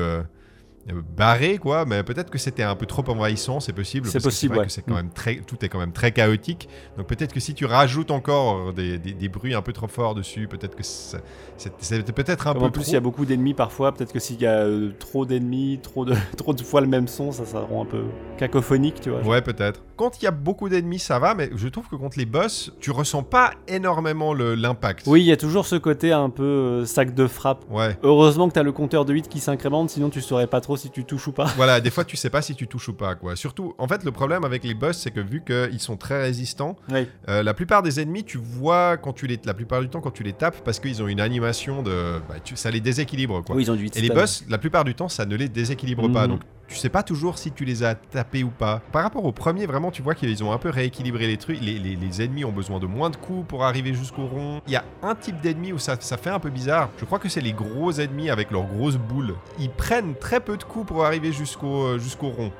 euh, 0.90 0.94
euh, 0.97 1.03
barrés, 1.16 1.59
quoi. 1.59 1.85
Mais 1.87 2.03
peut-être 2.03 2.31
que 2.31 2.38
c'était 2.38 2.62
un 2.62 2.75
peu 2.77 2.87
trop 2.87 3.03
envahissant, 3.09 3.61
c'est 3.61 3.73
possible. 3.73 4.09
C'est 4.09 4.23
possible, 4.23 4.57
ouais. 4.59 4.66
que 4.66 4.73
c'est 4.73 4.83
quand 4.83 4.92
Mm. 4.92 4.97
même 4.97 5.11
très, 5.11 5.37
tout 5.37 5.62
est 5.64 5.68
quand 5.68 5.79
même 5.79 5.92
très 5.92 6.12
chaotique. 6.12 6.68
Donc 6.97 7.07
peut-être 7.07 7.33
que 7.33 7.40
si 7.40 7.55
tu 7.55 7.64
rajoutes 7.66 8.11
encore 8.11 8.73
des, 8.73 8.99
des- 8.99 9.12
des 9.14 9.29
bruits 9.29 9.55
un 9.55 9.62
peu 9.62 9.73
trop 9.73 9.88
forts 9.88 10.14
dessus, 10.14 10.47
peut-être 10.49 10.77
que 10.77 10.83
c'est 10.83 12.12
peut-être 12.14 12.47
un 12.47 12.53
Comme 12.53 12.62
peu 12.62 12.68
en 12.68 12.70
plus, 12.70 12.88
il 12.88 12.92
y 12.94 12.97
a 12.97 13.01
beaucoup 13.01 13.25
d'ennemis 13.25 13.55
parfois. 13.55 13.92
Peut-être 13.92 14.12
que 14.12 14.18
s'il 14.18 14.40
y 14.40 14.47
a 14.47 14.59
euh, 14.64 14.90
trop 14.99 15.25
d'ennemis, 15.27 15.79
trop 15.83 16.05
de, 16.05 16.14
trop 16.37 16.53
de 16.55 16.62
fois 16.62 16.81
le 16.81 16.87
même 16.87 17.09
son, 17.09 17.33
ça, 17.33 17.44
ça 17.44 17.61
rend 17.61 17.83
un 17.83 17.87
peu 17.87 18.03
cacophonique, 18.38 19.01
tu 19.01 19.11
vois. 19.11 19.20
Ouais, 19.23 19.42
peut-être. 19.42 19.83
Quand 19.97 20.20
il 20.20 20.25
y 20.25 20.29
a 20.29 20.33
beaucoup 20.33 20.68
d'ennemis, 20.68 20.99
ça 20.99 21.18
va, 21.18 21.35
mais 21.35 21.51
je 21.55 21.68
trouve 21.68 21.88
que 21.88 21.97
contre 21.97 22.18
les 22.18 22.27
boss, 22.27 22.73
tu 22.81 22.90
ressens 22.90 23.23
pas 23.23 23.53
énormément 23.68 24.35
l'impact. 24.35 25.05
Oui, 25.07 25.20
il 25.23 25.27
y 25.27 25.33
a 25.33 25.37
toujours 25.37 25.66
ce 25.66 25.77
côté 25.77 26.12
un 26.12 26.31
peu 26.31 26.42
euh, 26.42 26.85
sac 26.85 27.14
de 27.14 27.27
frappe. 27.27 27.64
Ouais. 27.70 27.97
Heureusement 28.03 28.49
que 28.49 28.55
t'as 28.55 28.62
le 28.62 28.73
compteur 28.73 29.05
de 29.05 29.12
8 29.12 29.29
qui 29.29 29.38
s'incrémente, 29.40 29.90
sinon 29.90 30.11
tu 30.11 30.20
saurais 30.20 30.47
pas 30.49 30.61
trop 30.61 30.73
si 30.76 30.90
tu 30.90 31.04
touches 31.04 31.28
ou 31.28 31.32
pas. 31.32 31.46
Voilà, 31.56 31.80
des 31.80 31.90
fois 31.90 32.04
tu 32.04 32.16
sais 32.16 32.30
pas 32.30 32.42
si 32.42 32.54
tu 32.54 32.66
touches 32.66 32.88
ou 32.88 32.94
pas, 32.94 33.14
quoi. 33.14 33.37
Surtout, 33.37 33.74
en 33.78 33.88
fait, 33.88 34.04
le 34.04 34.12
problème 34.12 34.44
avec 34.44 34.64
les 34.64 34.74
boss, 34.74 34.98
c'est 34.98 35.10
que 35.10 35.20
vu 35.20 35.42
qu'ils 35.44 35.80
sont 35.80 35.96
très 35.96 36.20
résistants, 36.20 36.76
Oui. 36.90 37.08
euh, 37.28 37.42
la 37.42 37.54
plupart 37.54 37.82
des 37.82 38.00
ennemis, 38.00 38.24
tu 38.24 38.38
vois 38.38 38.96
quand 38.96 39.12
tu 39.12 39.26
les, 39.26 39.38
la 39.44 39.54
plupart 39.54 39.80
du 39.80 39.88
temps 39.88 40.00
quand 40.00 40.10
tu 40.10 40.22
les 40.22 40.32
tapes, 40.32 40.62
parce 40.64 40.80
qu'ils 40.80 41.02
ont 41.02 41.08
une 41.08 41.20
animation 41.20 41.82
de, 41.82 42.18
bah, 42.28 42.37
tu- 42.42 42.56
ça 42.56 42.70
les 42.70 42.80
déséquilibre, 42.80 43.42
quoi. 43.44 43.56
Oui, 43.56 43.62
ils 43.64 43.70
ont 43.70 43.74
du 43.76 43.82
8 43.82 43.96
Et 43.96 44.00
les 44.00 44.10
boss, 44.10 44.44
la 44.48 44.58
plupart 44.58 44.84
du 44.84 44.94
temps, 44.94 45.08
ça 45.08 45.24
ne 45.26 45.37
les 45.37 45.48
déséquilibre 45.48 46.10
pas. 46.12 46.24
Mhm. 46.24 46.32
Donc, 46.32 46.40
tu 46.68 46.77
sais 46.77 46.88
pas 46.88 47.03
toujours 47.03 47.38
si 47.38 47.53
tu 47.53 47.64
les 47.64 47.83
as 47.85 47.94
tapés 47.94 48.42
ou 48.42 48.48
pas. 48.50 48.81
Par 48.92 49.03
rapport 49.03 49.24
au 49.24 49.33
premier, 49.33 49.66
vraiment, 49.66 49.90
tu 49.90 50.03
vois 50.03 50.14
qu'ils 50.14 50.42
ont 50.42 50.53
un 50.53 50.59
peu 50.59 50.70
rééquilibré 50.70 51.27
les 51.27 51.37
trucs. 51.37 51.61
Les, 51.61 51.79
les- 51.79 51.96
les 51.96 52.22
ennemis 52.22 52.44
ont 52.44 52.53
besoin 52.53 52.79
de 52.79 52.87
moins 52.87 53.11
de 53.11 53.16
coups 53.16 53.46
pour 53.46 53.64
arriver 53.64 53.92
jusqu'au 53.94 54.27
rond. 54.27 54.61
Il 54.66 54.72
y 54.72 54.77
a 54.77 54.85
un 55.03 55.14
type 55.14 55.40
d'ennemi 55.40 55.72
où 55.72 55.79
ça, 55.79 55.96
ça 56.00 56.16
fait 56.16 56.31
un 56.31 56.38
peu 56.40 56.50
bizarre. 56.50 56.88
Je 56.98 57.05
crois 57.05 57.18
que 57.18 57.29
c'est 57.29 57.40
les 57.40 57.53
gros 57.53 57.92
ennemis 57.92 58.31
avec 58.31 58.50
leurs 58.50 58.64
grosses 58.66 58.96
boules. 58.96 59.35
Ils 59.59 59.70
prennent 59.70 60.14
très 60.14 60.40
peu 60.40 60.57
de 60.57 60.64
coups 60.64 60.87
pour 60.87 61.05
arriver 61.05 61.33
jusqu'au 61.33 61.85
euh, 61.85 61.98
jusqu'au 61.98 62.29
rond. 62.31 62.50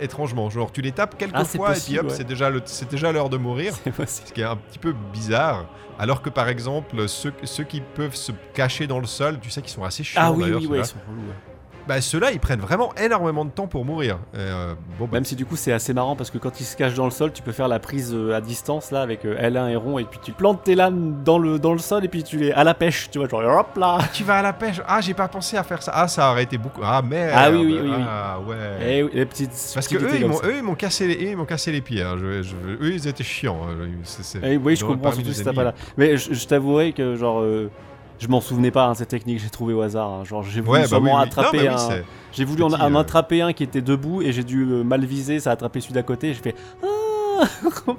Étrangement, 0.00 0.48
genre 0.48 0.72
tu 0.72 0.80
les 0.80 0.92
tapes 0.92 1.18
quelques 1.18 1.34
Ah, 1.36 1.44
fois 1.44 1.76
et 1.76 1.80
puis 1.80 1.98
hop, 1.98 2.06
ouais. 2.06 2.14
c'est 2.14 2.24
déjà 2.24 2.48
le- 2.48 2.62
c'est 2.64 2.88
déjà 2.90 3.12
l'heure 3.12 3.28
de 3.28 3.36
mourir 3.36 3.74
ce 4.06 4.32
qui 4.32 4.40
est 4.40 4.44
un 4.44 4.56
petit 4.56 4.78
peu 4.78 4.94
bizarre. 5.12 5.66
Alors 5.98 6.22
que 6.22 6.30
par 6.30 6.48
exemple, 6.48 7.06
ceux, 7.06 7.34
ceux 7.42 7.64
qui 7.64 7.82
peuvent 7.82 8.14
se 8.14 8.32
cacher 8.54 8.86
dans 8.86 8.98
le 8.98 9.06
sol, 9.06 9.38
tu 9.40 9.50
sais 9.50 9.60
qu'ils 9.60 9.70
sont 9.70 9.84
assez 9.84 10.02
chiants 10.02 10.22
Ah 10.24 10.32
oui, 10.32 10.44
ils 10.48 10.84
sont. 10.86 10.96
Bah 11.86 12.00
ceux-là, 12.00 12.32
ils 12.32 12.40
prennent 12.40 12.60
vraiment 12.60 12.94
énormément 12.96 13.44
de 13.44 13.50
temps 13.50 13.66
pour 13.66 13.84
mourir. 13.84 14.18
Et, 14.34 14.38
euh, 14.38 14.74
bon, 14.98 15.04
bah, 15.04 15.10
Même 15.14 15.24
si 15.24 15.36
du 15.36 15.44
coup 15.44 15.56
c'est 15.56 15.72
assez 15.72 15.92
marrant 15.92 16.16
parce 16.16 16.30
que 16.30 16.38
quand 16.38 16.58
ils 16.60 16.64
se 16.64 16.76
cachent 16.76 16.94
dans 16.94 17.04
le 17.04 17.10
sol, 17.10 17.30
tu 17.32 17.42
peux 17.42 17.52
faire 17.52 17.68
la 17.68 17.78
prise 17.78 18.12
euh, 18.14 18.34
à 18.34 18.40
distance 18.40 18.90
là 18.90 19.02
avec 19.02 19.24
euh, 19.26 19.36
L1 19.36 19.68
et 19.70 19.76
rond 19.76 19.98
et 19.98 20.04
puis 20.04 20.18
tu 20.22 20.32
plantes 20.32 20.64
tes 20.64 20.74
lames 20.74 21.22
dans 21.24 21.38
le, 21.38 21.58
dans 21.58 21.72
le 21.72 21.78
sol 21.78 22.04
et 22.04 22.08
puis 22.08 22.22
tu 22.22 22.38
les 22.38 22.52
à 22.52 22.64
la 22.64 22.72
pêche, 22.74 23.10
tu 23.10 23.18
vois, 23.18 23.28
genre 23.28 23.58
hop 23.60 23.76
là. 23.76 23.98
tu 24.14 24.24
vas 24.24 24.36
à 24.38 24.42
la 24.42 24.52
pêche. 24.54 24.80
Ah, 24.88 25.00
j'ai 25.02 25.12
pas 25.14 25.28
pensé 25.28 25.56
à 25.58 25.62
faire 25.62 25.82
ça. 25.82 25.92
Ah, 25.94 26.08
ça 26.08 26.30
aurait 26.30 26.44
été 26.44 26.56
beaucoup. 26.56 26.80
Ah 26.82 27.02
merde. 27.02 27.32
Ah 27.36 27.50
oui, 27.50 27.58
oui, 27.66 27.78
oui, 27.82 27.90
oui. 27.96 28.02
Ah 28.08 28.38
ouais. 28.40 28.96
Et 28.98 29.02
oui, 29.02 29.10
les 29.12 29.26
petites 29.26 29.50
Parce 29.74 29.86
que 29.86 29.96
eux, 29.96 30.08
ils 30.18 30.26
m'ont, 30.26 30.38
ça. 30.38 30.46
eux, 30.46 30.54
ils 30.56 30.62
m'ont 30.62 30.74
cassé 30.74 31.06
les, 31.06 31.30
ils 31.30 31.36
m'ont 31.36 31.44
cassé 31.44 31.70
les 31.70 31.80
pieds. 31.82 32.02
hein. 32.02 32.16
Je- 32.18 32.42
je- 32.42 32.54
eux, 32.80 32.92
ils 32.94 33.06
étaient 33.06 33.22
chiants. 33.24 33.60
hein. 33.68 33.86
Eh 34.42 34.56
oui, 34.56 34.76
je 34.76 34.84
comprends 34.84 35.12
surtout 35.12 35.32
si 35.32 35.44
t'as 35.44 35.52
pas 35.52 35.64
là. 35.64 35.74
Mais 35.98 36.16
je, 36.16 36.32
je 36.32 36.46
t'avouerai 36.46 36.92
que 36.92 37.14
genre 37.16 37.40
euh, 37.40 37.70
je 38.24 38.28
m'en 38.28 38.40
souvenais 38.40 38.70
pas 38.70 38.86
hein, 38.86 38.94
cette 38.94 39.08
technique, 39.10 39.38
j'ai 39.40 39.50
trouvé 39.50 39.74
au 39.74 39.82
hasard. 39.82 40.08
hein. 40.08 40.24
Genre 40.24 40.42
j'ai 40.42 40.60
voulu 40.60 40.72
Ouais, 40.72 40.78
bah 40.80 40.84
oui, 40.84 40.88
sûrement 40.88 41.16
oui. 41.18 41.22
attraper 41.22 41.56
Non, 41.58 41.62
mais 41.64 41.68
oui, 41.68 41.74
un, 42.00 42.02
j'ai 42.32 42.44
voulu 42.44 42.62
en, 42.62 42.68
petit, 42.70 42.80
en 42.82 42.94
euh. 42.94 42.98
attraper 42.98 43.42
un 43.42 43.52
qui 43.52 43.62
était 43.62 43.82
debout 43.82 44.22
et 44.22 44.32
j'ai 44.32 44.42
dû 44.44 44.62
euh, 44.64 44.82
mal 44.82 45.04
viser, 45.04 45.38
ça 45.40 45.50
a 45.50 45.52
attrapé 45.52 45.80
celui 45.80 45.94
d'à 45.94 46.02
côté. 46.02 46.30
et 46.30 46.34
J'ai 46.34 46.40
fait 46.42 46.54
ah 46.82 47.44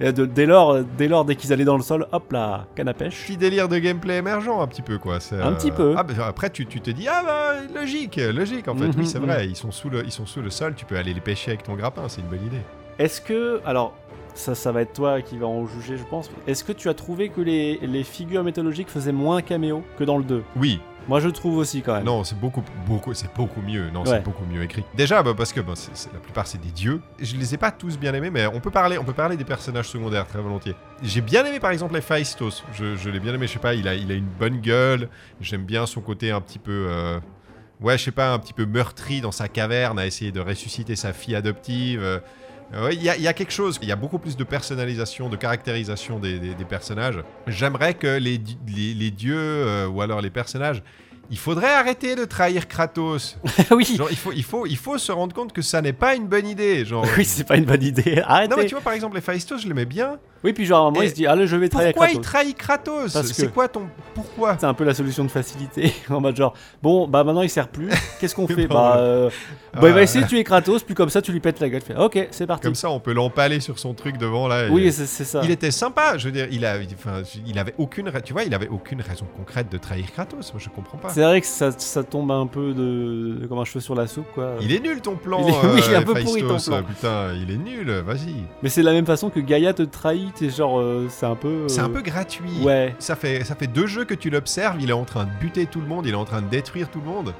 Et 0.00 0.12
de- 0.12 0.24
dès 0.26 0.46
lors, 0.46 0.70
euh, 0.72 0.82
dès 0.96 1.06
lors, 1.06 1.24
dès 1.24 1.36
qu'ils 1.36 1.52
allaient 1.52 1.64
dans 1.64 1.76
le 1.76 1.82
sol, 1.82 2.06
hop 2.12 2.32
là, 2.32 2.66
canne 2.74 2.88
à 2.88 2.94
pêche. 2.94 3.22
petit 3.26 3.36
délire 3.36 3.68
de 3.68 3.78
gameplay 3.78 4.16
émergent 4.16 4.60
un 4.60 4.66
petit 4.66 4.82
peu 4.82 4.98
quoi. 4.98 5.20
C'est, 5.20 5.36
Un 5.40 5.52
euh, 5.52 5.54
petit 5.54 5.70
peu. 5.70 5.94
Ah, 5.96 6.02
bah, 6.02 6.14
après 6.26 6.50
tu, 6.50 6.66
tu 6.66 6.80
te 6.80 6.90
dis 6.90 7.06
ah 7.08 7.22
bah 7.24 7.54
logique, 7.80 8.16
logique 8.34 8.68
en 8.68 8.74
fait. 8.74 8.86
Mhm, 8.88 8.94
oui 8.96 9.06
c'est 9.06 9.20
mhm. 9.20 9.26
vrai, 9.26 9.46
ils 9.48 9.56
sont 9.56 9.70
sous 9.70 9.90
le 9.90 10.04
ils 10.04 10.10
sont 10.12 10.26
sous 10.26 10.40
le 10.42 10.50
sol. 10.50 10.74
Tu 10.74 10.84
peux 10.86 10.96
aller 10.96 11.12
les 11.14 11.20
pêcher 11.20 11.50
avec 11.52 11.62
ton 11.64 11.74
grappin, 11.74 12.02
c'est 12.08 12.20
une 12.22 12.28
bonne 12.28 12.44
idée. 12.46 12.62
Est-ce 12.98 13.20
que, 13.22 13.60
alors, 13.64 13.94
ça, 14.34 14.54
ça 14.54 14.72
va 14.72 14.82
être 14.82 14.92
toi 14.92 15.20
qui 15.22 15.36
va 15.38 15.46
en 15.46 15.66
juger, 15.66 15.96
je 15.96 16.04
pense. 16.04 16.30
Est-ce 16.46 16.64
que 16.64 16.72
tu 16.72 16.88
as 16.88 16.94
trouvé 16.94 17.28
que 17.28 17.40
les, 17.40 17.78
les 17.82 18.04
figures 18.04 18.44
mythologiques 18.44 18.88
faisaient 18.88 19.12
moins 19.12 19.42
caméo 19.42 19.82
que 19.98 20.04
dans 20.04 20.16
le 20.18 20.24
2 20.24 20.42
Oui, 20.56 20.80
Moi, 21.08 21.18
je 21.20 21.28
trouve 21.28 21.56
aussi 21.58 21.82
quand 21.82 21.94
même. 21.94 22.04
non, 22.04 22.22
c'est 22.24 22.38
beaucoup, 22.38 22.62
beaucoup, 22.86 23.12
c'est 23.12 23.32
beaucoup 23.34 23.60
mieux. 23.60 23.90
Non, 23.90 24.02
Ouais. 24.02 24.06
c'est 24.10 24.22
beaucoup 24.22 24.44
mieux 24.44 24.62
écrit. 24.62 24.84
Déjà, 24.94 25.22
bah, 25.22 25.32
parce 25.36 25.52
que 25.52 25.60
bah, 25.60 25.72
c'est- 25.74 25.90
c'est- 25.94 26.12
la 26.12 26.20
plupart 26.20 26.46
c'est 26.46 26.60
des 26.60 26.70
dieux. 26.70 27.00
Je 27.20 27.36
les 27.36 27.54
ai 27.54 27.56
pas 27.56 27.72
tous 27.72 27.98
bien 27.98 28.14
aimés, 28.14 28.30
mais 28.30 28.46
on 28.46 28.60
peut 28.60 28.70
parler, 28.70 28.98
on 28.98 29.04
peut 29.04 29.12
parler 29.12 29.36
des 29.36 29.44
personnages 29.44 29.88
secondaires 29.88 30.26
très 30.28 30.40
volontiers. 30.40 30.74
J'ai 31.02 31.20
bien 31.20 31.44
aimé 31.44 31.58
par 31.58 31.72
exemple 31.72 31.96
Héphaïstos. 31.96 32.62
Je, 32.74 32.94
je 32.96 33.10
l'ai 33.10 33.18
bien 33.18 33.34
aimé. 33.34 33.46
Je 33.48 33.52
sais 33.54 33.58
pas, 33.58 33.74
il 33.74 33.88
a, 33.88 33.94
il 33.94 34.10
a 34.12 34.14
une 34.14 34.28
bonne 34.38 34.60
gueule. 34.60 35.08
J'aime 35.40 35.64
bien 35.64 35.86
son 35.86 36.00
côté 36.02 36.30
un 36.30 36.40
petit 36.40 36.58
peu. 36.60 36.86
euh, 36.88 37.18
Ouais, 37.80 37.98
je 37.98 38.04
sais 38.04 38.12
pas, 38.12 38.32
un 38.32 38.38
petit 38.38 38.52
peu 38.52 38.64
meurtri 38.64 39.20
dans 39.20 39.32
sa 39.32 39.48
caverne 39.48 39.98
à 39.98 40.06
essayer 40.06 40.30
de 40.30 40.38
ressusciter 40.38 40.94
sa 40.94 41.12
fille 41.12 41.34
adoptive. 41.34 42.00
Euh, 42.74 42.90
Il 42.92 43.02
y, 43.02 43.08
a- 43.08 43.32
quelque 43.32 43.52
chose, 43.52 43.78
il 43.82 43.88
y 43.88 43.92
a 43.92 43.96
beaucoup 43.96 44.18
plus 44.18 44.36
de 44.36 44.44
personnalisation, 44.44 45.28
de 45.28 45.36
caractérisation 45.36 46.18
des, 46.18 46.38
personnages. 46.68 47.22
J'aimerais 47.46 47.94
que 47.94 48.18
les, 48.18 48.40
les 48.66 49.10
dieux 49.10 49.36
euh, 49.36 49.86
ou 49.86 50.00
alors 50.00 50.20
les 50.20 50.30
personnages, 50.30 50.82
il 51.32 51.38
faudrait 51.38 51.72
arrêter 51.72 52.14
de 52.14 52.24
trahir 52.26 52.68
Kratos. 52.68 53.38
oui, 53.72 53.96
Genre, 53.96 54.06
il 54.10 54.16
faut, 54.18 54.32
il, 54.32 54.44
faut, 54.44 54.66
il 54.66 54.76
faut 54.76 54.98
se 54.98 55.10
rendre 55.10 55.34
compte 55.34 55.52
que 55.54 55.62
ça 55.62 55.80
n'est 55.80 55.94
pas 55.94 56.14
une 56.14 56.26
bonne 56.28 56.46
idée. 56.46 56.84
Genre... 56.84 57.04
oui, 57.16 57.24
c'est 57.24 57.44
pas 57.44 57.56
une 57.56 57.64
bonne 57.64 57.82
idée. 57.82 58.22
Arrêtez. 58.26 58.50
Non, 58.50 58.56
mais 58.58 58.66
tu 58.66 58.74
vois, 58.74 58.82
par 58.82 58.92
exemple, 58.92 59.14
les 59.14 59.20
Héphaïstos, 59.20 59.62
je 59.62 59.66
l'aimais 59.66 59.86
bien. 59.86 60.18
Oui, 60.44 60.52
puis 60.52 60.66
genre 60.66 60.78
à 60.78 60.88
un 60.88 60.90
moment, 60.90 61.02
Et 61.02 61.04
il 61.06 61.10
se 61.10 61.14
dit 61.14 61.24
Allez, 61.26 61.46
je 61.46 61.54
vais 61.54 61.68
travailler 61.68 61.92
Pourquoi 61.92 62.06
avec 62.06 62.16
il 62.16 62.20
Kratos. 62.20 62.32
trahit 62.32 62.58
Kratos 62.58 63.12
Parce 63.12 63.32
C'est 63.32 63.46
que- 63.46 63.52
quoi 63.52 63.68
ton. 63.68 63.82
Pourquoi 64.12 64.56
C'est 64.58 64.66
un 64.66 64.74
peu 64.74 64.82
la 64.82 64.92
solution 64.92 65.22
de 65.24 65.30
facilité. 65.30 65.94
en 66.10 66.20
mode 66.20 66.34
genre, 66.36 66.52
bon, 66.82 67.06
bah 67.06 67.22
maintenant 67.22 67.42
il 67.42 67.48
sert 67.48 67.68
plus. 67.68 67.88
Qu'est-ce 68.20 68.34
qu'on 68.34 68.48
fait 68.48 68.66
Bah, 68.66 68.96
euh, 68.96 69.30
Ah, 69.72 69.78
bah, 69.80 69.88
il 69.88 69.94
va 69.94 70.02
essayer 70.02 70.24
de 70.24 70.28
tuer 70.28 70.42
Kratos, 70.42 70.82
puis 70.82 70.96
comme 70.96 71.10
ça 71.10 71.22
tu 71.22 71.30
lui 71.30 71.38
pètes 71.38 71.60
la 71.60 71.68
gueule. 71.68 71.80
Fais, 71.80 71.94
ok, 71.96 72.26
c'est 72.32 72.48
parti. 72.48 72.64
Comme 72.64 72.74
ça, 72.74 72.90
on 72.90 72.98
peut 72.98 73.12
l'empaler 73.12 73.60
sur 73.60 73.78
son 73.78 73.94
truc 73.94 74.18
devant 74.18 74.48
là. 74.48 74.66
et- 74.66 74.70
oui, 74.70 74.90
c'est 74.92 75.06
c'est 75.06 75.22
ça. 75.24 75.42
Il 75.44 75.50
était 75.52 75.70
sympa, 75.70 76.18
je 76.18 76.24
veux 76.26 76.32
dire, 76.32 76.48
il, 76.50 76.66
a, 76.66 76.74
enfin, 76.92 77.22
il 77.46 77.56
avait 77.60 77.74
aucune, 77.78 78.08
ra- 78.08 78.20
tu 78.20 78.32
vois, 78.32 78.42
il 78.42 78.52
avait 78.52 78.68
aucune 78.68 79.00
raison 79.00 79.26
concrète 79.36 79.70
de 79.70 79.78
trahir 79.78 80.10
Kratos. 80.12 80.52
Moi, 80.52 80.60
je 80.60 80.68
comprends 80.70 80.98
pas. 80.98 81.10
C'est 81.10 81.21
vrai 81.24 81.40
que 81.40 81.46
ça, 81.46 81.70
ça 81.72 82.02
tombe 82.02 82.30
un 82.30 82.46
peu 82.46 82.72
de, 82.72 83.38
de 83.40 83.46
comme 83.46 83.58
un 83.58 83.64
cheveu 83.64 83.80
sur 83.80 83.94
la 83.94 84.06
soupe, 84.06 84.26
quoi. 84.34 84.54
Il 84.60 84.72
est 84.72 84.80
nul 84.80 85.00
ton 85.00 85.16
plan. 85.16 85.40
Il 85.40 85.48
est- 85.48 85.66
oui, 85.74 85.80
il 85.86 85.92
est 85.92 85.96
un 85.96 86.00
euh, 86.00 86.04
peu 86.04 86.14
pourri, 86.14 86.42
ton 86.42 86.58
plan. 86.58 86.82
Putain, 86.82 87.34
il 87.34 87.50
est 87.50 87.56
nul. 87.58 87.90
Vas-y. 88.04 88.34
Mais 88.62 88.68
c'est 88.68 88.80
de 88.80 88.86
la 88.86 88.92
même 88.92 89.06
façon 89.06 89.30
que 89.30 89.40
Gaïa 89.40 89.74
te 89.74 89.82
trahit. 89.82 90.34
T'es 90.34 90.50
genre, 90.50 90.78
euh, 90.78 91.06
c'est 91.10 91.26
un 91.26 91.36
peu. 91.36 91.68
C'est 91.68 91.80
un 91.80 91.90
euh, 91.90 91.94
peu 91.94 92.02
gratuit. 92.02 92.62
Ouais. 92.62 92.94
Ça 92.98 93.16
fait, 93.16 93.44
ça 93.44 93.54
fait 93.54 93.66
deux 93.66 93.86
jeux 93.86 94.04
que 94.04 94.14
tu 94.14 94.30
l'observes, 94.30 94.76
il 94.80 94.90
est 94.90 94.94
en 94.94 95.04
train 95.04 95.24
de 95.24 95.30
buter 95.40 95.66
tout 95.66 95.80
le 95.80 95.86
monde, 95.86 96.06
il 96.06 96.12
est 96.12 96.16
en 96.16 96.24
train 96.24 96.42
de 96.42 96.48
détruire 96.48 96.90
tout 96.90 97.00
le 97.00 97.06
monde. 97.06 97.34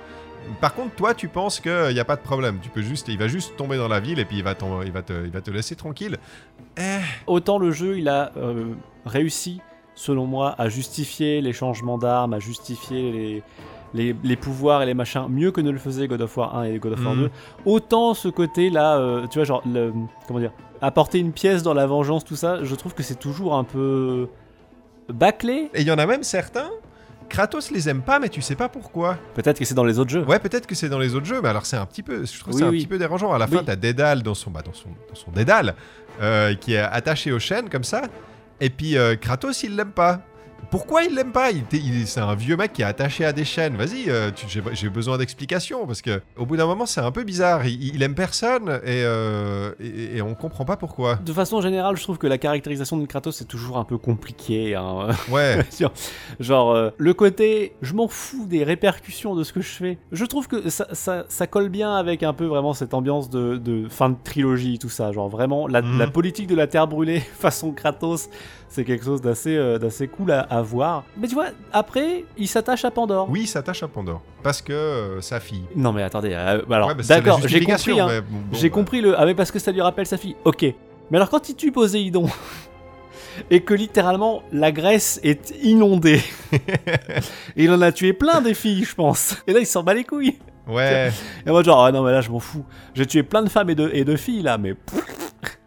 Par 0.61 0.75
contre, 0.75 0.95
toi, 0.97 1.15
tu 1.15 1.29
penses 1.29 1.61
qu'il 1.61 1.93
n'y 1.93 2.01
a 2.01 2.05
pas 2.05 2.17
de 2.17 2.21
problème. 2.23 2.59
Tu 2.61 2.69
peux 2.69 2.83
juste, 2.83 3.09
il 3.09 3.19
va 3.19 3.29
juste 3.29 3.57
tomber 3.57 3.77
dans 3.77 3.89
la 3.89 4.01
ville 4.01 4.19
et 4.19 4.25
puis 4.25 4.39
il 4.39 4.45
va, 4.45 4.55
il 4.85 4.93
va, 4.93 5.03
te, 5.03 5.13
il 5.25 5.31
va 5.31 5.41
te 5.41 5.51
laisser 5.51 5.77
tranquille. 5.77 6.19
Eh, 6.77 6.99
Autant 7.27 7.59
le 7.59 7.71
jeu, 7.71 7.99
il 7.99 8.09
a 8.09 8.33
euh, 8.37 8.73
réussi, 9.07 9.61
selon 10.03 10.27
moi, 10.27 10.55
à 10.59 10.69
justifier 10.69 11.41
les 11.41 11.53
changements 11.53 11.97
d'armes, 11.99 12.35
à 12.35 12.39
justifier 12.41 13.13
les, 13.13 13.43
les, 13.95 14.17
les 14.25 14.37
pouvoirs 14.37 14.83
et 14.83 14.87
les 14.87 14.95
machins 14.95 15.27
mieux 15.29 15.53
que 15.53 15.61
ne 15.61 15.71
le 15.71 15.79
faisait 15.79 16.09
God 16.09 16.21
of 16.23 16.37
War 16.37 16.57
1 16.57 16.65
et 16.65 16.79
God 16.79 16.95
of 16.95 17.05
War 17.05 17.15
Mhm. 17.15 17.23
2. 17.25 17.31
Autant 17.67 18.15
ce 18.15 18.29
côté-là, 18.29 18.97
euh, 18.99 19.27
tu 19.29 19.39
vois, 19.39 19.45
genre, 19.45 19.63
le, 19.65 19.93
comment 20.27 20.41
dire, 20.41 20.53
apporter 20.81 21.19
une 21.21 21.33
pièce 21.33 21.63
dans 21.63 21.75
la 21.75 21.87
vengeance, 21.87 22.25
tout 22.25 22.35
ça, 22.37 22.65
je 22.65 22.75
trouve 22.75 22.95
que 22.95 23.03
c'est 23.05 23.19
toujours 23.19 23.55
un 23.55 23.63
peu 23.65 24.29
bâclé. 25.09 25.71
Et 25.75 25.83
il 25.83 25.87
y 25.87 25.91
en 25.93 25.99
a 25.99 26.07
même 26.07 26.23
certains, 26.25 26.71
Kratos 27.29 27.71
les 27.71 27.89
aime 27.89 28.03
pas, 28.03 28.19
mais 28.19 28.29
tu 28.29 28.43
sais 28.43 28.57
pas 28.57 28.69
pourquoi. 28.69 29.17
Peut-être 29.35 29.59
que 29.59 29.65
c'est 29.65 29.75
dans 29.75 29.85
les 29.85 29.99
autres 29.99 30.11
jeux. 30.11 30.25
Ouais, 30.25 30.39
peut-être 30.39 30.67
que 30.67 30.75
c'est 30.75 30.89
dans 30.89 30.99
les 30.99 31.15
autres 31.15 31.27
jeux, 31.27 31.41
mais 31.43 31.49
alors 31.49 31.65
c'est 31.65 31.77
un 31.77 31.87
petit 31.87 32.03
peu, 32.03 32.25
je 32.25 32.41
trouve 32.41 32.55
Oui, 32.55 32.59
c'est 32.61 32.67
un 32.67 32.71
oui. 32.71 32.79
petit 32.79 32.87
peu 32.87 32.99
dérangeant. 32.99 33.33
À 33.33 33.39
la 33.39 33.47
fin, 33.47 33.63
t'as 33.65 33.77
Dédale 33.77 34.23
dans 34.23 34.35
son, 34.35 34.51
bah, 34.51 34.63
dans 34.65 34.73
son, 34.75 34.89
dans 35.09 35.15
son 35.15 35.31
Dédale, 35.31 35.75
euh, 36.21 36.55
qui 36.55 36.75
est 36.75 36.79
attaché 36.79 37.33
aux 37.33 37.39
chaînes 37.39 37.71
comme 37.71 37.85
ça, 37.85 38.03
et 38.63 38.71
puis 38.71 38.97
euh, 38.97 39.17
Kratos, 39.17 39.65
il 39.65 39.77
l'aime 39.77 39.91
pas. 39.91 40.23
Pourquoi 40.71 41.03
il 41.05 41.15
l'aime 41.15 41.33
pas? 41.33 41.51
Il, 41.51 41.59
était- 41.59 41.77
il- 41.77 42.07
C'est 42.07 42.21
un 42.21 42.35
vieux 42.35 42.57
mec 42.57 42.73
qui 42.73 42.83
est 42.83 42.87
attaché 42.87 43.25
à 43.25 43.33
des 43.33 43.45
chaînes. 43.45 43.77
Vas-y, 43.77 44.09
euh, 44.09 44.31
j'ai 44.73 44.89
besoin 44.89 45.19
d'explications 45.19 45.87
parce 45.87 46.01
que 46.01 46.23
au 46.39 46.47
bout 46.47 46.57
d'un 46.57 46.67
moment, 46.67 46.87
c'est 46.87 47.01
un 47.03 47.11
peu 47.11 47.25
bizarre. 47.25 47.67
Il, 47.67 47.95
il 47.95 48.03
aime 48.03 48.15
personne 48.15 48.81
et, 48.85 49.03
euh, 49.05 49.73
et, 49.81 50.17
et 50.17 50.23
on 50.23 50.35
comprend 50.35 50.65
pas 50.65 50.77
pourquoi. 50.77 51.17
De 51.17 51.33
façon 51.33 51.61
générale, 51.61 51.97
je 51.97 52.03
trouve 52.03 52.17
que 52.19 52.27
la 52.27 52.39
caractérisation 52.39 52.97
de 52.97 53.05
Kratos 53.07 53.37
c'est 53.37 53.45
toujours 53.47 53.77
un 53.79 53.85
peu 53.85 53.99
compliqué. 53.99 54.75
hein. 54.75 55.09
Ouais, 55.31 55.59
Genre- 56.41 56.73
euh, 56.73 56.91
le 56.97 57.15
côté, 57.15 57.75
je 57.83 57.93
m'en 57.95 58.09
fous 58.09 58.47
des 58.47 58.65
répercussions 58.65 59.35
de 59.35 59.45
ce 59.45 59.53
que 59.53 59.61
je 59.61 59.69
fais. 59.71 59.99
Je 60.11 60.25
trouve 60.25 60.49
que 60.49 60.71
ça, 60.71 60.87
ça, 60.93 61.25
ça 61.29 61.47
colle 61.47 61.69
bien 61.69 61.95
avec 61.95 62.23
un 62.23 62.33
peu 62.33 62.47
vraiment 62.47 62.73
cette 62.73 62.95
ambiance 62.95 63.29
de, 63.31 63.57
de 63.59 63.89
fin 63.89 64.09
de 64.11 64.17
trilogie, 64.25 64.79
tout 64.79 64.89
ça. 64.89 65.13
Genre, 65.13 65.29
vraiment, 65.29 65.67
la, 65.69 65.83
Mhm. 65.83 65.99
la 65.99 66.07
politique 66.07 66.47
de 66.47 66.55
la 66.55 66.67
terre 66.67 66.87
brûlée 66.87 67.21
façon 67.39 67.73
Kratos, 67.73 68.29
c'est 68.73 68.85
quelque 68.85 69.05
chose 69.05 69.21
d'assez 69.21 69.55
euh, 69.55 69.79
d'assez 69.79 70.09
cool 70.09 70.33
à, 70.33 70.41
à 70.41 70.63
voir. 70.63 71.05
Mais 71.19 71.29
tu 71.29 71.35
vois, 71.35 71.49
après, 71.73 72.25
il 72.39 72.49
s'attache 72.49 72.85
à 72.87 72.91
Pandore. 72.91 73.29
oui, 73.29 73.43
il 73.43 73.47
s'attache 73.47 73.83
à 73.83 73.89
Pandore 73.89 74.23
parce 74.43 74.63
que 74.63 74.73
euh, 74.73 75.21
sa 75.21 75.41
fille. 75.41 75.65
Non, 75.77 75.93
mais 75.93 76.03
attendez, 76.03 76.33
euh, 76.33 76.63
alors, 76.71 76.89
Ouais, 76.89 76.95
bah, 76.95 77.03
d'accord, 77.07 77.41
j'ai 77.47 77.61
compris, 77.63 78.01
hein. 78.01 78.07
mais 78.09 78.21
bon, 78.23 78.39
bon, 78.39 78.57
J'ai 78.59 78.71
bah. 78.71 78.75
compris 78.75 79.01
le. 79.03 79.19
Ah, 79.19 79.27
mais 79.27 79.35
parce 79.35 79.51
que 79.51 79.59
ça 79.59 79.73
lui 79.73 79.83
rappelle 79.83 80.07
sa 80.07 80.17
fille. 80.17 80.37
Ok. 80.45 80.63
Mais 81.11 81.19
alors, 81.19 81.29
quand 81.29 81.49
il 81.49 81.55
tue 81.55 81.71
Poséidon. 81.71 82.27
Et 83.51 83.63
que 83.63 83.73
littéralement 83.73 84.43
la 84.53 84.73
Grèce 84.73 85.19
est 85.23 85.55
inondée. 85.63 86.21
Et 86.53 86.59
il 87.65 87.71
en 87.71 87.81
a 87.81 87.91
tué 87.91 88.13
plein 88.13 88.43
des 88.43 88.53
filles, 88.53 88.85
je 88.85 88.95
pense. 88.95 89.37
Et 89.47 89.55
là, 89.55 89.61
il 89.61 89.67
s'en 89.67 89.83
bat 89.83 89.95
les 89.95 90.05
couilles. 90.05 90.39
Ouais. 90.69 91.11
Et 91.47 91.51
moi, 91.51 91.63
genre, 91.63 91.83
ah 91.85 91.93
non, 91.93 92.03
mais 92.03 92.13
là, 92.13 92.21
je 92.21 92.31
m'en 92.31 92.41
fous. 92.41 92.65
J'ai 92.95 93.07
tué 93.07 93.23
plein 93.23 93.43
de 93.43 93.49
femmes 93.49 93.71
et 93.71 93.75
de, 93.75 93.91
et 93.95 94.05
de 94.05 94.17
filles, 94.17 94.43
là, 94.43 94.59
mais. 94.59 94.75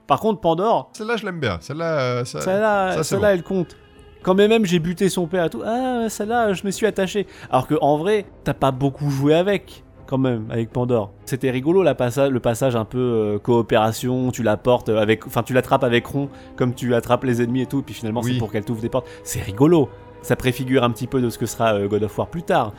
Par 0.08 0.20
contre, 0.20 0.40
Pandore, 0.42 0.90
Celle-là, 0.94 1.18
je 1.18 1.26
l'aime 1.26 1.40
bien. 1.40 1.58
Celle-là, 1.62 2.00
euh, 2.00 2.26
ça- 2.26 2.42
celle-là, 2.42 3.04
celle-là, 3.04 3.28
bon. 3.30 3.34
elle 3.34 3.44
compte. 3.44 3.78
Quand 4.24 4.34
même, 4.36 4.66
j'ai 4.66 4.80
buté 4.80 5.10
son 5.10 5.28
père 5.28 5.46
et 5.46 5.50
tout. 5.50 5.62
Ah, 5.66 6.06
celle-là, 6.10 6.54
je 6.54 6.66
me 6.66 6.72
suis 6.72 6.86
attaché. 6.86 7.28
Alors 7.52 7.68
que 7.68 7.76
en 7.82 7.98
vrai, 7.98 8.26
t'as 8.44 8.54
pas 8.56 8.72
beaucoup 8.72 9.10
joué 9.12 9.36
avec, 9.36 9.84
quand 10.08 10.18
même, 10.18 10.46
avec 10.50 10.72
Pandore. 10.72 11.12
C'était 11.26 11.52
rigolo 11.52 11.84
la 11.84 11.94
passa- 11.96 12.30
le 12.30 12.40
passage 12.40 12.76
un 12.76 12.86
peu 12.86 12.98
euh, 12.98 13.40
coopération. 13.40 14.32
Tu 14.32 14.42
la 14.44 14.58
portes 14.58 14.90
avec, 14.90 15.26
enfin, 15.28 15.44
tu 15.44 15.54
l'attrapes 15.54 15.84
avec 15.84 16.06
Ron, 16.08 16.30
comme 16.56 16.74
tu 16.74 16.94
attrapes 16.96 17.24
les 17.24 17.42
ennemis 17.44 17.62
et 17.62 17.66
tout. 17.68 17.80
Et 17.80 17.84
puis 17.84 17.94
finalement, 17.94 18.22
Oui. 18.24 18.34
c'est 18.34 18.40
pour 18.40 18.52
qu'elle 18.52 18.66
t'ouvre 18.66 18.82
des 18.82 18.90
portes. 18.90 19.08
C'est 19.24 19.42
rigolo. 19.42 19.90
Ça 20.24 20.36
préfigure 20.36 20.84
un 20.84 20.90
petit 20.90 21.06
peu 21.08 21.22
de 21.22 21.30
ce 21.30 21.38
que 21.38 21.46
sera 21.46 21.74
euh, 21.76 21.88
God 21.88 22.02
of 22.04 22.18
War 22.18 22.28
plus 22.28 22.42
tard. 22.44 22.74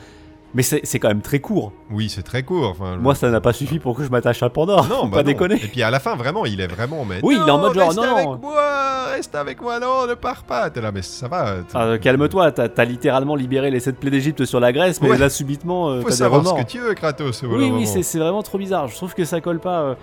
Mais 0.54 0.62
c'est 0.62 0.98
quand 0.98 1.08
même 1.08 1.20
très 1.20 1.40
court. 1.40 1.72
Oui, 1.90 2.08
c'est 2.08 2.22
très 2.22 2.42
court. 2.42 2.68
Enfin, 2.70 2.96
Moi, 2.96 3.14
ça 3.14 3.28
n'a 3.28 3.40
pas 3.42 3.52
suffi 3.52 3.78
pour 3.78 3.94
que 3.94 4.02
je 4.04 4.08
m'attache 4.08 4.42
à 4.42 4.48
Pandore. 4.48 4.86
non, 4.88 5.00
Faut 5.00 5.02
bah 5.08 5.10
pas 5.10 5.16
non. 5.18 5.22
déconner. 5.24 5.56
Et 5.56 5.68
puis 5.68 5.82
à 5.82 5.90
la 5.90 6.00
fin, 6.00 6.16
vraiment, 6.16 6.46
il 6.46 6.60
est 6.62 6.66
vraiment. 6.66 7.04
Mais 7.04 7.20
Oui, 7.22 7.36
il 7.42 7.46
est 7.46 7.50
en 7.50 7.58
mode 7.58 7.74
genre, 7.74 7.88
reste 7.88 7.98
non, 7.98 8.14
avec 8.14 8.24
non. 8.26 8.38
moi, 8.40 9.04
reste 9.14 9.34
avec 9.34 9.60
moi, 9.60 9.78
non, 9.80 10.06
ne 10.06 10.14
pars 10.14 10.44
pas. 10.44 10.70
T'es 10.70 10.80
là, 10.80 10.92
mais 10.92 11.02
ça 11.02 11.28
va. 11.28 11.56
Ah, 11.74 11.98
Calme-toi, 11.98 12.52
t'as 12.52 12.84
littéralement 12.84 13.34
libéré 13.34 13.70
les 13.70 13.80
sept 13.80 13.98
plaies 13.98 14.10
d'Égypte 14.10 14.44
sur 14.46 14.60
la 14.60 14.72
Grèce, 14.72 15.02
mais 15.02 15.10
Ouais. 15.10 15.18
là 15.18 15.28
subitement, 15.28 15.90
euh, 15.90 15.98
Faut 15.98 16.04
t'as 16.04 16.10
des 16.10 16.16
savoir 16.16 16.46
ce 16.46 16.62
que 16.62 16.66
tu 16.66 16.78
veux, 16.78 16.94
Kratos. 16.94 17.42
Oui, 17.42 17.70
oui, 17.74 17.86
c'est 18.02 18.18
vraiment 18.18 18.42
trop 18.42 18.56
bizarre. 18.56 18.88
Je 18.88 18.94
trouve 18.96 19.12
que 19.14 19.24
ça 19.26 19.40
colle 19.42 19.60
pas. 19.60 19.80
euh, 19.80 19.94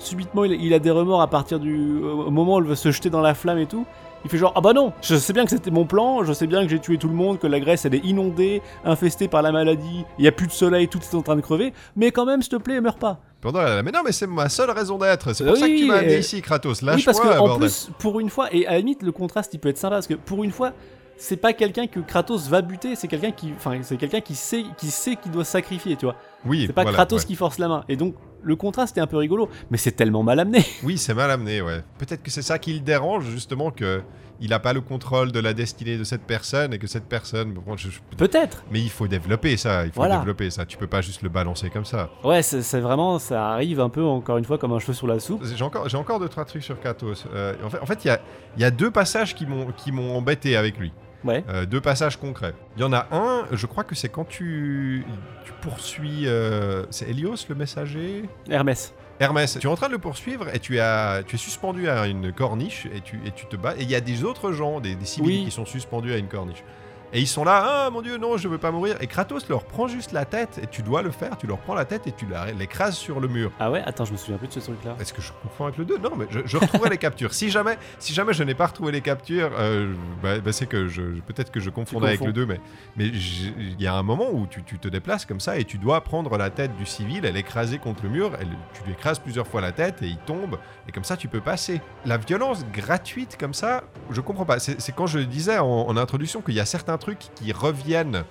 subitement, 0.00 0.44
il, 0.44 0.52
il 0.54 0.72
a 0.74 0.78
des 0.80 0.90
remords 0.90 1.20
à 1.20 1.26
partir 1.28 1.60
du 1.60 2.00
au 2.02 2.30
moment 2.30 2.56
où 2.56 2.60
il 2.60 2.66
veut 2.66 2.74
se 2.74 2.90
jeter 2.90 3.10
dans 3.10 3.20
la 3.20 3.34
flamme 3.34 3.58
et 3.58 3.66
tout. 3.66 3.84
Il 4.24 4.30
fait 4.30 4.36
genre 4.38 4.52
ah 4.54 4.60
bah 4.60 4.72
non, 4.74 4.92
je 5.02 5.16
sais 5.16 5.32
bien 5.32 5.44
que 5.44 5.50
c'était 5.50 5.70
mon 5.70 5.86
plan, 5.86 6.24
je 6.24 6.32
sais 6.32 6.46
bien 6.46 6.62
que 6.62 6.68
j'ai 6.68 6.78
tué 6.78 6.98
tout 6.98 7.08
le 7.08 7.14
monde, 7.14 7.38
que 7.38 7.46
la 7.46 7.58
Grèce 7.60 7.84
elle 7.86 7.94
est 7.94 8.04
inondée, 8.04 8.60
infestée 8.84 9.28
par 9.28 9.40
la 9.42 9.50
maladie, 9.52 10.04
il 10.18 10.24
y 10.24 10.28
a 10.28 10.32
plus 10.32 10.46
de 10.46 10.52
soleil, 10.52 10.88
tout 10.88 10.98
est 10.98 11.14
en 11.14 11.22
train 11.22 11.36
de 11.36 11.40
crever, 11.40 11.72
mais 11.96 12.10
quand 12.10 12.26
même 12.26 12.42
s'il 12.42 12.50
te 12.50 12.56
plaît, 12.56 12.80
meurs 12.80 12.96
pas. 12.98 13.18
Pendant, 13.40 13.60
mais 13.82 13.90
non, 13.90 14.00
mais 14.04 14.12
c'est 14.12 14.26
ma 14.26 14.50
seule 14.50 14.70
raison 14.70 14.98
d'être. 14.98 15.32
C'est 15.32 15.44
pour 15.44 15.54
Oui, 15.54 15.58
ça 15.60 15.66
que 15.66 15.72
tu 15.74 15.82
oui, 15.84 15.88
m'as 15.88 15.96
amené 16.00 16.18
ici, 16.18 16.42
Kratos. 16.42 16.82
oui, 16.82 16.86
Lâche-moi, 16.86 17.14
parce 17.14 17.20
que 17.20 17.38
en 17.38 17.46
bordel. 17.46 17.68
plus, 17.68 17.90
pour 17.98 18.20
une 18.20 18.28
fois, 18.28 18.48
et 18.52 18.66
à 18.66 18.72
la 18.72 18.78
limite, 18.78 19.02
le 19.02 19.12
contraste 19.12 19.54
il 19.54 19.58
peut 19.58 19.70
être 19.70 19.78
sympa 19.78 19.96
parce 19.96 20.06
que 20.06 20.12
pour 20.12 20.44
une 20.44 20.50
fois, 20.52 20.72
c'est 21.16 21.38
pas 21.38 21.54
quelqu'un 21.54 21.86
que 21.86 22.00
Kratos 22.00 22.48
va 22.48 22.60
buter, 22.60 22.96
c'est 22.96 23.08
quelqu'un 23.08 23.30
qui, 23.30 23.52
enfin, 23.56 23.78
c'est 23.80 23.96
quelqu'un 23.96 24.20
qui 24.20 24.34
sait, 24.34 24.64
qui 24.76 24.88
sait 24.90 25.16
qu'il 25.16 25.32
doit 25.32 25.44
sacrifier, 25.44 25.96
tu 25.96 26.04
vois. 26.04 26.16
Oui, 26.44 26.64
C'est 26.66 26.74
pas 26.74 26.82
voilà, 26.82 26.96
Kratos 26.96 27.20
ouais. 27.22 27.26
qui 27.26 27.34
force 27.34 27.58
la 27.58 27.68
main. 27.68 27.84
Et 27.88 27.96
donc, 27.96 28.14
le 28.42 28.56
contraste 28.56 28.96
est 28.98 29.00
un 29.00 29.06
peu 29.06 29.16
rigolo, 29.16 29.48
mais 29.70 29.78
c'est 29.78 29.92
tellement 29.92 30.22
mal 30.22 30.40
amené. 30.40 30.64
Oui, 30.82 30.98
c'est 30.98 31.14
mal 31.14 31.30
amené, 31.30 31.60
ouais. 31.62 31.82
Peut-être 31.98 32.22
que 32.22 32.30
c'est 32.30 32.42
ça 32.42 32.58
qui 32.58 32.72
le 32.72 32.80
dérange, 32.80 33.24
justement, 33.26 33.70
que 33.70 34.02
il 34.42 34.54
a 34.54 34.58
pas 34.58 34.72
le 34.72 34.80
contrôle 34.80 35.32
de 35.32 35.38
la 35.40 35.52
destinée 35.52 35.98
de 35.98 36.04
cette 36.04 36.22
personne 36.22 36.72
et 36.72 36.78
que 36.78 36.86
cette 36.86 37.04
personne. 37.04 37.52
bon, 37.52 37.76
je- 37.76 37.90
je- 37.90 38.00
Peut-être. 38.16 38.64
Mais 38.72 38.80
il 38.80 38.88
faut 38.88 39.06
développer 39.06 39.58
ça. 39.58 39.84
Il 39.84 39.90
faut 39.92 39.96
Voilà. 39.96 40.16
développer 40.16 40.48
ça. 40.48 40.64
Tu 40.64 40.78
peux 40.78 40.86
pas 40.86 41.02
juste 41.02 41.20
le 41.20 41.28
balancer 41.28 41.68
comme 41.68 41.84
ça. 41.84 42.08
Ouais, 42.24 42.40
c'est 42.42 42.80
vraiment, 42.80 43.18
ça 43.18 43.50
arrive 43.50 43.80
un 43.80 43.90
peu, 43.90 44.02
encore 44.02 44.38
une 44.38 44.46
fois, 44.46 44.56
comme 44.56 44.72
un 44.72 44.78
cheveu 44.78 44.94
sur 44.94 45.06
la 45.06 45.20
soupe. 45.20 45.44
J'ai 45.44 45.62
encore, 45.62 45.90
j'ai 45.90 45.98
encore 45.98 46.18
deux 46.20 46.28
trois 46.30 46.46
trucs 46.46 46.62
sur 46.62 46.80
Kratos. 46.80 47.26
Euh, 47.34 47.52
en 47.62 47.68
fait, 47.68 47.78
en 47.80 47.84
fait, 47.86 48.02
il 48.06 48.08
y 48.08 48.10
a, 48.10 48.20
y 48.56 48.64
a 48.64 48.70
deux 48.70 48.90
passages 48.90 49.34
qui 49.34 49.44
m'ont, 49.44 49.72
qui 49.72 49.92
m'ont 49.92 50.16
embêté 50.16 50.56
avec 50.56 50.78
lui. 50.78 50.90
Ouais. 51.24 51.44
Euh, 51.48 51.66
deux 51.66 51.80
passages 51.80 52.16
concrets. 52.16 52.54
Il 52.76 52.80
y 52.80 52.84
en 52.84 52.92
a 52.92 53.06
un, 53.12 53.44
je 53.52 53.66
crois 53.66 53.84
que 53.84 53.94
c'est 53.94 54.08
quand 54.08 54.24
tu, 54.26 55.04
tu 55.44 55.52
poursuis. 55.60 56.26
euh, 56.26 56.84
c'est 56.90 57.08
Hélios 57.08 57.46
le 57.48 57.54
messager? 57.54 58.28
Hermès. 58.48 58.94
Hermès, 59.18 59.58
tu 59.60 59.66
es 59.66 59.70
en 59.70 59.74
train 59.76 59.88
de 59.88 59.92
le 59.92 59.98
poursuivre 59.98 60.46
et 60.54 60.58
tu, 60.60 60.80
as, 60.80 61.22
tu 61.26 61.36
es 61.36 61.38
suspendu 61.38 61.90
à 61.90 62.06
une 62.06 62.32
corniche 62.32 62.86
et 62.94 63.02
tu, 63.02 63.20
et 63.26 63.32
tu 63.32 63.44
te 63.46 63.56
bats. 63.56 63.74
Et 63.76 63.82
il 63.82 63.90
y 63.90 63.94
a 63.94 64.00
des 64.00 64.24
autres 64.24 64.52
gens, 64.52 64.80
des, 64.80 64.94
des 64.94 65.04
civils 65.04 65.28
Oui. 65.40 65.44
qui 65.44 65.50
sont 65.50 65.66
suspendus 65.66 66.12
à 66.14 66.16
une 66.16 66.28
corniche. 66.28 66.64
Et 67.12 67.20
ils 67.20 67.26
sont 67.26 67.44
là, 67.44 67.86
ah 67.86 67.90
mon 67.90 68.02
dieu, 68.02 68.18
non, 68.18 68.36
je 68.36 68.46
veux 68.46 68.58
pas 68.58 68.70
mourir. 68.70 68.96
Et 69.00 69.06
Kratos 69.06 69.48
leur 69.48 69.64
prend 69.64 69.88
juste 69.88 70.12
la 70.12 70.24
tête, 70.24 70.60
et 70.62 70.66
tu 70.66 70.82
dois 70.82 71.02
le 71.02 71.10
faire, 71.10 71.36
tu 71.36 71.46
leur 71.46 71.58
prends 71.58 71.74
la 71.74 71.84
tête 71.84 72.06
et 72.06 72.12
tu 72.12 72.26
l'écrases 72.58 72.96
sur 72.96 73.20
le 73.20 73.28
mur. 73.28 73.50
Ah 73.58 73.70
ouais 73.70 73.82
Attends, 73.84 74.04
je 74.04 74.12
me 74.12 74.16
souviens 74.16 74.38
plus 74.38 74.48
de 74.48 74.52
ce 74.52 74.60
truc-là. 74.60 74.96
Est-ce 75.00 75.12
que 75.12 75.20
je 75.20 75.32
confonds 75.42 75.64
avec 75.64 75.78
le 75.78 75.84
2 75.84 75.98
Non, 75.98 76.12
mais 76.16 76.26
je, 76.30 76.40
je 76.44 76.56
retrouverai 76.56 76.90
les 76.90 76.98
captures. 77.10 77.34
Si 77.34 77.50
jamais, 77.50 77.78
si 77.98 78.14
jamais 78.14 78.32
je 78.32 78.44
n'ai 78.44 78.54
pas 78.54 78.66
retrouvé 78.66 78.92
les 78.92 79.00
captures, 79.00 79.50
euh, 79.58 79.92
bah, 80.22 80.38
bah, 80.38 80.52
c'est 80.52 80.66
que 80.66 80.88
je, 80.88 81.02
peut-être 81.02 81.50
que 81.50 81.60
je 81.60 81.70
confondais 81.70 82.08
avec 82.08 82.20
le 82.20 82.32
2, 82.32 82.46
mais 82.46 82.60
il 82.98 83.80
y 83.80 83.86
a 83.86 83.94
un 83.94 84.02
moment 84.02 84.30
où 84.32 84.46
tu, 84.46 84.62
tu 84.62 84.78
te 84.78 84.88
déplaces 84.88 85.24
comme 85.24 85.40
ça 85.40 85.58
et 85.58 85.64
tu 85.64 85.78
dois 85.78 86.02
prendre 86.02 86.36
la 86.36 86.50
tête 86.50 86.76
du 86.76 86.86
civil, 86.86 87.24
elle 87.24 87.36
est 87.36 87.40
écrasée 87.40 87.78
contre 87.78 88.02
le 88.04 88.10
mur, 88.10 88.32
elle, 88.40 88.48
tu 88.74 88.84
lui 88.84 88.92
écrases 88.92 89.18
plusieurs 89.18 89.46
fois 89.46 89.60
la 89.60 89.72
tête 89.72 90.02
et 90.02 90.06
il 90.06 90.18
tombe, 90.18 90.58
et 90.88 90.92
comme 90.92 91.04
ça 91.04 91.16
tu 91.16 91.28
peux 91.28 91.40
passer. 91.40 91.80
La 92.04 92.18
violence 92.18 92.64
gratuite 92.72 93.36
comme 93.38 93.54
ça, 93.54 93.82
je 94.10 94.20
comprends 94.20 94.44
pas. 94.44 94.58
C'est 94.58 94.80
c'est 94.80 94.92
quand 94.92 95.06
je 95.06 95.18
disais 95.18 95.58
en, 95.58 95.66
en 95.66 95.96
introduction 95.96 96.40
qu'il 96.40 96.54
y 96.54 96.60
a 96.60 96.66
certains 96.66 96.98
trucs 97.00 97.26
qui 97.34 97.50
reviennent 97.52 98.22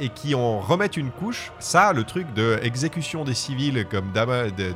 et 0.00 0.08
qui 0.08 0.34
en 0.34 0.58
remettent 0.60 0.96
une 0.96 1.10
couche. 1.10 1.52
Ça, 1.60 1.92
le 1.92 2.02
truc 2.04 2.32
de 2.34 2.58
exécution 2.62 3.22
des 3.24 3.34
civils 3.34 3.86
comme 3.90 4.10
dama- 4.12 4.44
de- 4.50 4.50
de- 4.50 4.74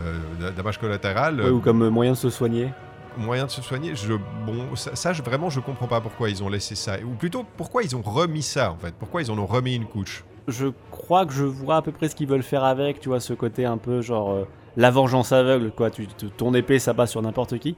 euh, 0.00 0.50
damage 0.56 0.78
collatéral, 0.78 1.40
Ouais, 1.40 1.48
ou 1.50 1.60
comme 1.60 1.88
moyen 1.88 2.12
de 2.12 2.16
se 2.16 2.28
soigner. 2.30 2.70
moyen 3.16 3.46
de 3.46 3.50
se 3.50 3.62
soigner, 3.62 3.94
je, 3.96 4.12
bon, 4.46 4.76
ça, 4.76 4.94
ça, 4.94 5.12
je- 5.12 5.22
vraiment, 5.22 5.48
je 5.50 5.60
comprends 5.60 5.86
pas 5.88 6.00
pourquoi 6.00 6.28
ils 6.30 6.42
ont 6.42 6.48
laissé 6.48 6.74
ça. 6.74 6.96
Ou 7.04 7.14
plutôt, 7.14 7.44
pourquoi 7.56 7.82
ils 7.82 7.96
ont 7.96 8.02
remis 8.02 8.42
ça, 8.42 8.70
en 8.72 8.76
fait? 8.76 8.94
Pourquoi 8.98 9.22
ils 9.22 9.30
en 9.30 9.38
ont 9.38 9.46
remis 9.46 9.74
une 9.74 9.86
couche? 9.86 10.24
Je 10.48 10.68
crois 10.90 11.26
que 11.26 11.32
je 11.32 11.44
vois 11.44 11.76
à 11.76 11.82
peu 11.82 11.92
près 11.92 12.08
ce 12.08 12.14
qu'ils 12.14 12.28
veulent 12.28 12.42
faire 12.42 12.64
avec, 12.64 13.00
tu 13.00 13.08
vois, 13.08 13.20
ce 13.20 13.32
côté 13.34 13.64
un 13.64 13.76
peu 13.76 14.00
genre 14.02 14.30
euh, 14.30 14.44
la 14.76 14.90
vengeance 14.90 15.32
aveugle, 15.32 15.70
quoi. 15.72 15.90
Tu, 15.90 16.06
tu- 16.06 16.30
ton 16.30 16.54
épée, 16.54 16.78
ça 16.78 16.92
bat 16.92 17.06
sur 17.06 17.20
n'importe 17.22 17.58
qui. 17.58 17.76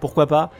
Pourquoi 0.00 0.26
pas? 0.26 0.50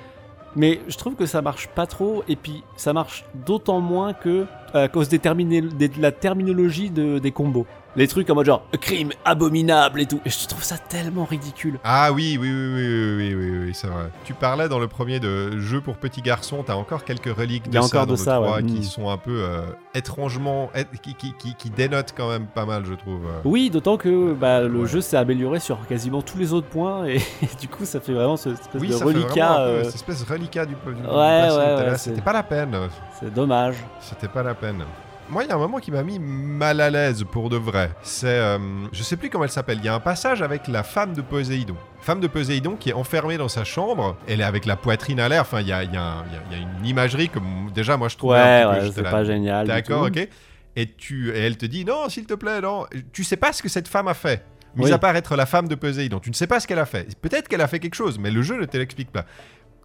Mais 0.57 0.81
je 0.89 0.97
trouve 0.97 1.15
que 1.15 1.27
ça 1.27 1.43
marche 1.43 1.69
pas 1.69 1.87
trop, 1.87 2.25
et 2.29 2.37
puis 2.37 2.65
ça 2.77 2.93
marche 2.93 3.25
d'autant 3.47 3.81
moins 3.81 4.13
que 4.13 4.47
à 4.75 4.89
cause 4.89 5.09
de 5.09 6.01
la 6.01 6.13
terminologie 6.13 6.91
de- 6.91 7.19
des 7.19 7.31
combos 7.33 7.67
les 7.97 8.09
trucs 8.09 8.29
en 8.31 8.35
mode 8.35 8.47
genre 8.47 8.63
crime 8.81 9.11
abominable 9.25 10.01
et 10.01 10.07
tout. 10.07 10.21
Et 10.25 10.31
je 10.31 10.47
trouve 10.47 10.63
ça 10.63 10.79
tellement 10.79 11.25
ridicule. 11.25 11.79
Ah 11.85 12.13
oui, 12.13 12.39
oui, 12.41 12.51
oui, 12.51 12.75
oui, 12.75 13.15
oui, 13.17 13.35
oui, 13.35 13.59
oui, 13.67 13.71
c'est 13.75 13.87
vrai. 13.87 14.11
Tu 14.25 14.35
parlais 14.35 14.69
dans 14.69 14.79
le 14.79 14.89
premier 14.89 15.21
de 15.21 15.59
jeu 15.59 15.81
pour 15.81 15.97
petits 15.97 16.23
garçons, 16.23 16.63
t'as 16.65 16.75
encore 16.75 17.05
quelques 17.05 17.35
reliques 17.35 17.69
de 17.69 17.81
ça, 17.81 18.07
dans 18.07 18.15
de 18.15 18.19
le 18.19 18.25
3 18.25 18.63
qui 18.63 18.81
hmm. 18.81 18.83
sont 18.83 19.11
un 19.11 19.17
peu 19.17 19.43
euh, 19.43 19.63
étrangement, 19.95 20.71
qui, 21.03 21.15
qui, 21.15 21.35
qui, 21.35 21.71
dénotent 21.71 22.15
quand 22.17 22.29
même 22.29 22.47
pas 22.47 22.67
mal, 22.67 22.85
je 22.85 22.95
trouve. 22.95 23.25
Euh. 23.27 23.41
Oui, 23.45 23.71
d'autant 23.71 23.97
que 23.97 24.33
bah, 24.33 24.61
le 24.63 24.87
jeu 24.87 25.01
s'est 25.01 25.17
amélioré 25.17 25.61
sur 25.61 25.87
quasiment 25.87 26.23
tous 26.23 26.39
les 26.39 26.53
autres 26.53 26.69
points 26.69 27.07
et, 27.07 27.21
du 27.61 27.69
coup 27.69 27.85
ça 27.85 28.01
fait 28.01 28.13
vraiment 28.13 28.37
cette 28.37 28.61
espèce 28.61 28.81
oui, 28.81 28.89
de 28.89 28.93
ça 28.93 29.05
reliquat. 29.05 29.31
Fait 29.31 29.41
euh... 29.41 29.85
cette 29.85 29.95
espèce 29.97 30.23
reliquat 30.25 30.67
du, 30.67 30.75
du 30.75 31.07
ouais, 31.07 31.49
ouais 31.51 31.93
c'était 31.97 32.21
pas 32.21 32.33
la 32.33 32.43
peine. 32.43 32.77
C'est 33.19 33.33
dommage. 33.33 33.77
C'était 34.01 34.29
pas 34.29 34.43
la 34.43 34.55
peine. 34.55 34.85
Moi, 35.31 35.45
il 35.45 35.49
y 35.49 35.53
a 35.53 35.55
un 35.55 35.59
moment 35.59 35.79
qui 35.79 35.93
m'a 35.93 36.03
mis 36.03 36.19
mal 36.19 36.81
à 36.81 36.91
l'aise 36.91 37.25
pour 37.31 37.51
de 37.51 37.57
vrai. 37.57 37.91
C'est. 38.03 38.27
euh, 38.27 38.59
je 38.93 39.03
sais 39.05 39.17
plus 39.17 39.31
comment 39.31 39.45
elle 39.45 39.51
s'appelle. 39.51 39.79
Il 39.79 39.85
y 39.85 39.89
a 39.89 39.95
un 39.95 40.01
passage 40.01 40.43
avec 40.43 40.67
la 40.67 40.83
femme 40.83 41.13
de 41.15 41.21
Poséidon. 41.23 41.77
Femme 42.01 42.19
de 42.19 42.27
Poséidon 42.27 42.75
qui 42.75 42.91
est 42.91 42.95
enfermée 42.95 43.37
dans 43.37 43.49
sa 43.49 43.63
chambre. 43.63 44.17
Elle 44.27 44.41
est 44.41 44.45
avec 44.45 44.67
la 44.67 44.75
poitrine 44.75 45.21
à 45.21 45.29
l'air. 45.29 45.43
Enfin, 45.43 45.61
il 45.61 45.69
y 45.69 45.73
a, 45.73 45.85
il 45.85 45.93
y 45.93 45.97
a 45.97 46.03
un- 46.03 46.25
il 46.27 46.33
y 46.33 46.37
a- 46.37 46.41
il 46.51 46.59
y 46.59 46.61
a 46.61 46.67
une 46.81 46.85
imagerie 46.87 47.29
que 47.29 47.39
déjà, 47.73 47.97
moi, 47.97 48.09
je 48.09 48.17
trouve 48.17 48.33
Ouais, 48.33 48.39
un 48.39 48.75
petit 48.75 48.87
ouais, 48.87 48.93
c'est 48.95 49.03
pas 49.05 49.23
génial. 49.25 49.67
D'accord, 49.69 50.03
ok. 50.07 50.29
Et, 50.77 50.87
tu, 50.87 51.31
et 51.31 51.39
elle 51.39 51.57
te 51.57 51.67
dit 51.67 51.85
non, 51.85 52.09
s'il 52.09 52.27
te 52.27 52.35
plaît, 52.35 52.61
non. 52.61 52.87
Tu 53.13 53.23
sais 53.23 53.37
pas 53.37 53.53
ce 53.53 53.63
que 53.63 53.69
cette 53.69 53.87
femme 53.89 54.09
a 54.09 54.15
fait. 54.15 54.45
Mis 54.77 54.85
Oui. 54.85 54.93
à 54.93 54.99
part 54.99 55.15
être 55.17 55.35
la 55.37 55.47
femme 55.47 55.67
de 55.67 55.75
Poséidon. 55.75 56.21
Tu 56.21 56.31
ne 56.31 56.35
sais 56.35 56.47
pas 56.47 56.61
ce 56.61 56.67
qu'elle 56.69 56.79
a 56.79 56.87
fait. 56.87 57.17
Peut-être 57.21 57.49
qu'elle 57.49 57.61
a 57.61 57.67
fait 57.67 57.81
quelque 57.81 57.97
chose, 57.97 58.19
mais 58.21 58.31
le 58.31 58.43
jeu 58.43 58.57
ne 58.61 58.65
te 58.67 58.77
l'explique 58.77 59.11
pas. 59.11 59.27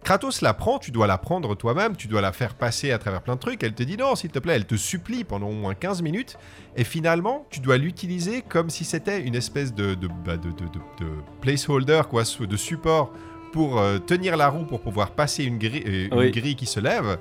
Kratos 0.04 0.40
la 0.40 0.54
prend, 0.54 0.78
tu 0.78 0.92
dois 0.92 1.08
la 1.08 1.18
prendre 1.18 1.56
toi-même, 1.56 1.96
tu 1.96 2.06
dois 2.06 2.20
la 2.20 2.30
faire 2.32 2.54
passer 2.54 2.92
à 2.92 2.98
travers 2.98 3.22
plein 3.22 3.34
de 3.34 3.40
trucs. 3.40 3.62
Elle 3.64 3.74
te 3.74 3.82
dit 3.82 3.96
non, 3.96 4.14
s'il 4.14 4.30
te 4.30 4.38
plaît, 4.38 4.54
elle 4.54 4.64
te 4.66 4.76
supplie 4.76 5.24
pendant 5.24 5.48
au 5.48 5.52
moins 5.52 5.74
15 5.74 6.00
minutes. 6.02 6.38
Et 6.76 6.84
finalement, 6.84 7.44
tu 7.50 7.58
dois 7.58 7.76
l'utiliser 7.76 8.42
comme 8.42 8.70
si 8.70 8.84
c'était 8.84 9.20
une 9.22 9.34
espèce 9.34 9.74
de, 9.74 9.94
de, 9.94 10.06
bah, 10.24 10.36
de, 10.36 10.50
de- 10.50 10.50
de- 10.50 11.04
de 11.04 11.10
placeholder, 11.40 12.02
quoi, 12.08 12.22
de 12.22 12.56
support 12.56 13.10
pour 13.52 13.80
euh, 13.80 13.98
tenir 13.98 14.36
la 14.36 14.48
roue 14.48 14.64
pour 14.64 14.80
pouvoir 14.80 15.10
passer 15.10 15.42
une, 15.42 15.58
grille- 15.58 15.82
euh, 15.86 16.08
une 16.26 16.30
grille 16.30 16.54
qui 16.54 16.66
se 16.66 16.78
lève. 16.78 17.18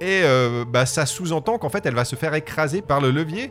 Et 0.00 0.20
euh, 0.24 0.64
bah, 0.68 0.84
ça 0.84 1.06
sous-entend 1.06 1.56
qu'en 1.56 1.70
fait, 1.70 1.86
elle 1.86 1.94
va 1.94 2.04
se 2.04 2.16
faire 2.16 2.34
écraser 2.34 2.82
par 2.82 3.00
le 3.00 3.10
levier. 3.12 3.50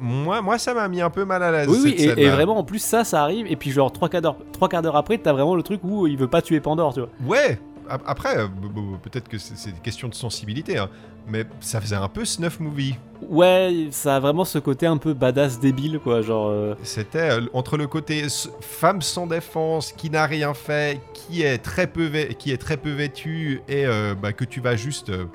Moi, 0.00 0.40
moi 0.40 0.58
ça 0.58 0.72
m'a 0.74 0.88
mis 0.88 1.00
un 1.00 1.10
peu 1.10 1.24
mal 1.24 1.42
à 1.42 1.50
l'aise. 1.52 1.68
Oui, 1.68 1.78
oui, 1.84 1.94
et, 2.16 2.28
vraiment 2.30 2.56
en 2.58 2.64
plus 2.64 2.78
ça, 2.78 3.04
ça 3.04 3.22
arrive, 3.22 3.46
et 3.46 3.56
puis 3.56 3.70
genre 3.70 3.92
trois 3.92 4.08
quarts 4.08 4.22
d'heure, 4.22 4.36
trois 4.52 4.68
quarts 4.68 4.82
d'heure 4.82 4.96
après, 4.96 5.18
t'as 5.18 5.32
vraiment 5.32 5.54
le 5.54 5.62
truc 5.62 5.80
où 5.84 6.06
il 6.06 6.16
veut 6.16 6.28
pas 6.28 6.42
tuer 6.42 6.60
Pandore, 6.60 6.94
tu 6.94 7.00
vois. 7.00 7.08
Ouais, 7.26 7.58
ap- 7.88 8.02
après, 8.06 8.38
euh, 8.38 8.46
peut-être 9.02 9.28
que 9.28 9.38
c'est 9.38 9.70
une 9.70 9.76
question 9.80 10.08
de 10.08 10.14
sensibilité, 10.14 10.78
hein, 10.78 10.88
mais 11.28 11.44
ça 11.60 11.80
faisait 11.80 11.96
un 11.96 12.08
peu 12.08 12.24
snuff 12.24 12.60
movie. 12.60 12.94
Ouais, 13.28 13.88
ça 13.90 14.16
a 14.16 14.20
vraiment 14.20 14.46
ce 14.46 14.58
côté 14.58 14.86
un 14.86 14.96
peu 14.96 15.12
badass 15.12 15.60
débile, 15.60 15.98
quoi, 16.02 16.22
genre. 16.22 16.48
euh, 16.48 16.74
C'était 16.82 17.32
euh, 17.32 17.40
entre 17.52 17.76
le 17.76 17.86
côté 17.86 18.24
femme 18.62 19.02
sans 19.02 19.26
défense, 19.26 19.92
qui 19.92 20.08
n'a 20.08 20.24
rien 20.24 20.54
fait, 20.54 21.00
qui 21.12 21.42
est 21.42 21.58
très 21.58 21.86
peu, 21.86 22.08
qui 22.38 22.50
est 22.52 22.56
très 22.56 22.78
peu 22.78 22.90
vêtue, 22.90 23.60
et 23.68 23.84
euh, 23.86 24.14
bah, 24.14 24.32
que 24.32 24.44
tu 24.46 24.60
vas 24.60 24.76
juste 24.76 25.10
euh, 25.10 25.26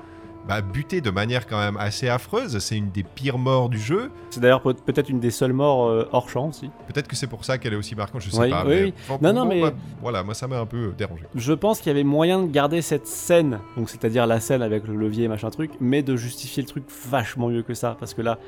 bah, 0.48 0.60
buter 0.60 1.00
de 1.00 1.10
manière 1.10 1.46
quand 1.46 1.58
même 1.58 1.76
assez 1.76 2.08
affreuse. 2.08 2.58
C'est 2.60 2.76
une 2.76 2.90
des 2.90 3.02
pires 3.02 3.38
morts 3.38 3.68
du 3.68 3.78
jeu. 3.78 4.10
C'est 4.30 4.40
d'ailleurs 4.40 4.62
peut- 4.62 4.74
peut-être 4.74 5.08
une 5.08 5.18
des 5.20 5.30
seules 5.30 5.52
morts 5.52 5.88
euh, 5.88 6.08
hors 6.12 6.28
champ 6.28 6.48
aussi. 6.48 6.70
Peut-être 6.86 7.08
que 7.08 7.16
c'est 7.16 7.26
pour 7.26 7.44
ça 7.44 7.58
qu'elle 7.58 7.72
est 7.72 7.76
aussi 7.76 7.94
marquante, 7.94 8.20
je 8.22 8.30
sais 8.30 8.38
Oui, 8.40 8.50
pas. 8.50 8.62
oui, 8.64 8.68
mais, 8.74 8.82
oui. 8.84 8.94
enfin, 9.08 9.18
Non, 9.22 9.32
non, 9.32 9.44
mais- 9.46 9.62
voilà, 10.00 10.22
moi 10.22 10.34
ça 10.34 10.46
m'a 10.46 10.58
un 10.58 10.66
peu 10.66 10.76
euh, 10.88 10.94
dérangé. 10.96 11.24
Je 11.34 11.52
pense 11.52 11.78
qu'il 11.80 11.88
y 11.88 11.94
avait 11.94 12.04
moyen 12.04 12.42
de 12.42 12.46
garder 12.50 12.80
cette 12.82 13.06
scène, 13.06 13.58
donc 13.76 13.90
c'est-à-dire 13.90 14.26
la 14.26 14.40
scène 14.40 14.62
avec 14.62 14.86
le 14.86 14.94
levier 14.96 15.26
machin 15.28 15.50
truc, 15.50 15.72
mais 15.80 16.02
de 16.02 16.14
justifier 16.16 16.62
le 16.62 16.68
truc 16.68 16.84
vachement 17.10 17.48
mieux 17.48 17.62
que 17.62 17.74
ça, 17.74 17.96
parce 17.98 18.14
que 18.14 18.22
là, 18.22 18.38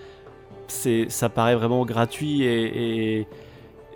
c'est, 0.68 1.06
ça 1.08 1.28
paraît 1.28 1.54
vraiment 1.56 1.84
gratuit 1.84 2.42
et, 2.42 3.18
et, 3.20 3.26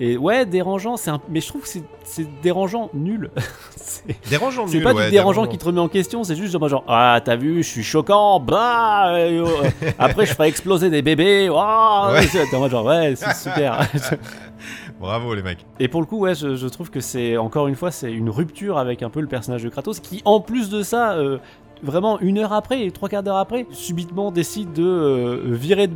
et 0.04 0.16
ouais 0.16 0.44
dérangeant. 0.46 0.96
C'est 0.96 1.10
un, 1.10 1.20
mais 1.28 1.40
je 1.40 1.46
trouve 1.48 1.62
que 1.62 1.68
c'est, 1.68 1.84
c'est 2.04 2.26
dérangeant 2.42 2.90
nul. 2.92 3.30
c'est, 3.76 4.16
Dérangeant 4.28 4.66
c'est 4.66 4.74
nul, 4.78 4.82
pas 4.84 4.92
ouais, 4.94 5.04
du 5.06 5.10
dérangeant 5.12 5.46
qui 5.46 5.58
te 5.58 5.64
remet 5.64 5.80
en 5.80 5.88
question, 5.88 6.24
c'est 6.24 6.34
juste 6.36 6.52
genre, 6.52 6.68
genre 6.68 6.84
ah 6.88 7.20
t'as 7.24 7.36
vu, 7.36 7.62
je 7.62 7.68
suis 7.68 7.82
choquant, 7.84 8.40
bah 8.40 9.14
euh, 9.14 9.46
euh, 9.46 9.90
après 9.98 10.26
je 10.26 10.34
ferai 10.34 10.48
exploser 10.48 10.90
des 10.90 11.02
bébés, 11.02 11.48
waouh, 11.48 12.12
Ouais. 12.14 12.26
T'es 12.26 12.56
en 12.56 12.60
mode 12.60 12.70
genre 12.72 12.84
ouais 12.86 13.14
c'est 13.16 13.34
super. 13.34 13.78
Bravo 15.00 15.34
les 15.34 15.42
mecs. 15.42 15.64
Et 15.80 15.88
pour 15.88 16.00
le 16.00 16.06
coup, 16.06 16.18
ouais, 16.20 16.34
je, 16.34 16.54
je 16.54 16.66
trouve 16.68 16.90
que 16.90 17.00
c'est 17.00 17.36
encore 17.36 17.66
une 17.68 17.74
fois, 17.74 17.90
c'est 17.90 18.12
une 18.12 18.30
rupture 18.30 18.78
avec 18.78 19.02
un 19.02 19.10
peu 19.10 19.20
le 19.20 19.26
personnage 19.26 19.62
de 19.64 19.68
Kratos, 19.68 19.98
qui 20.00 20.22
en 20.24 20.40
plus 20.40 20.70
de 20.70 20.82
ça, 20.82 21.12
euh, 21.14 21.38
vraiment 21.82 22.20
une 22.20 22.38
heure 22.38 22.52
après, 22.52 22.88
trois 22.90 23.08
quarts 23.08 23.22
d'heure 23.24 23.36
après, 23.38 23.66
subitement 23.70 24.30
décide 24.30 24.72
de 24.72 24.84
euh, 24.84 25.40
virer 25.46 25.88
de- 25.88 25.94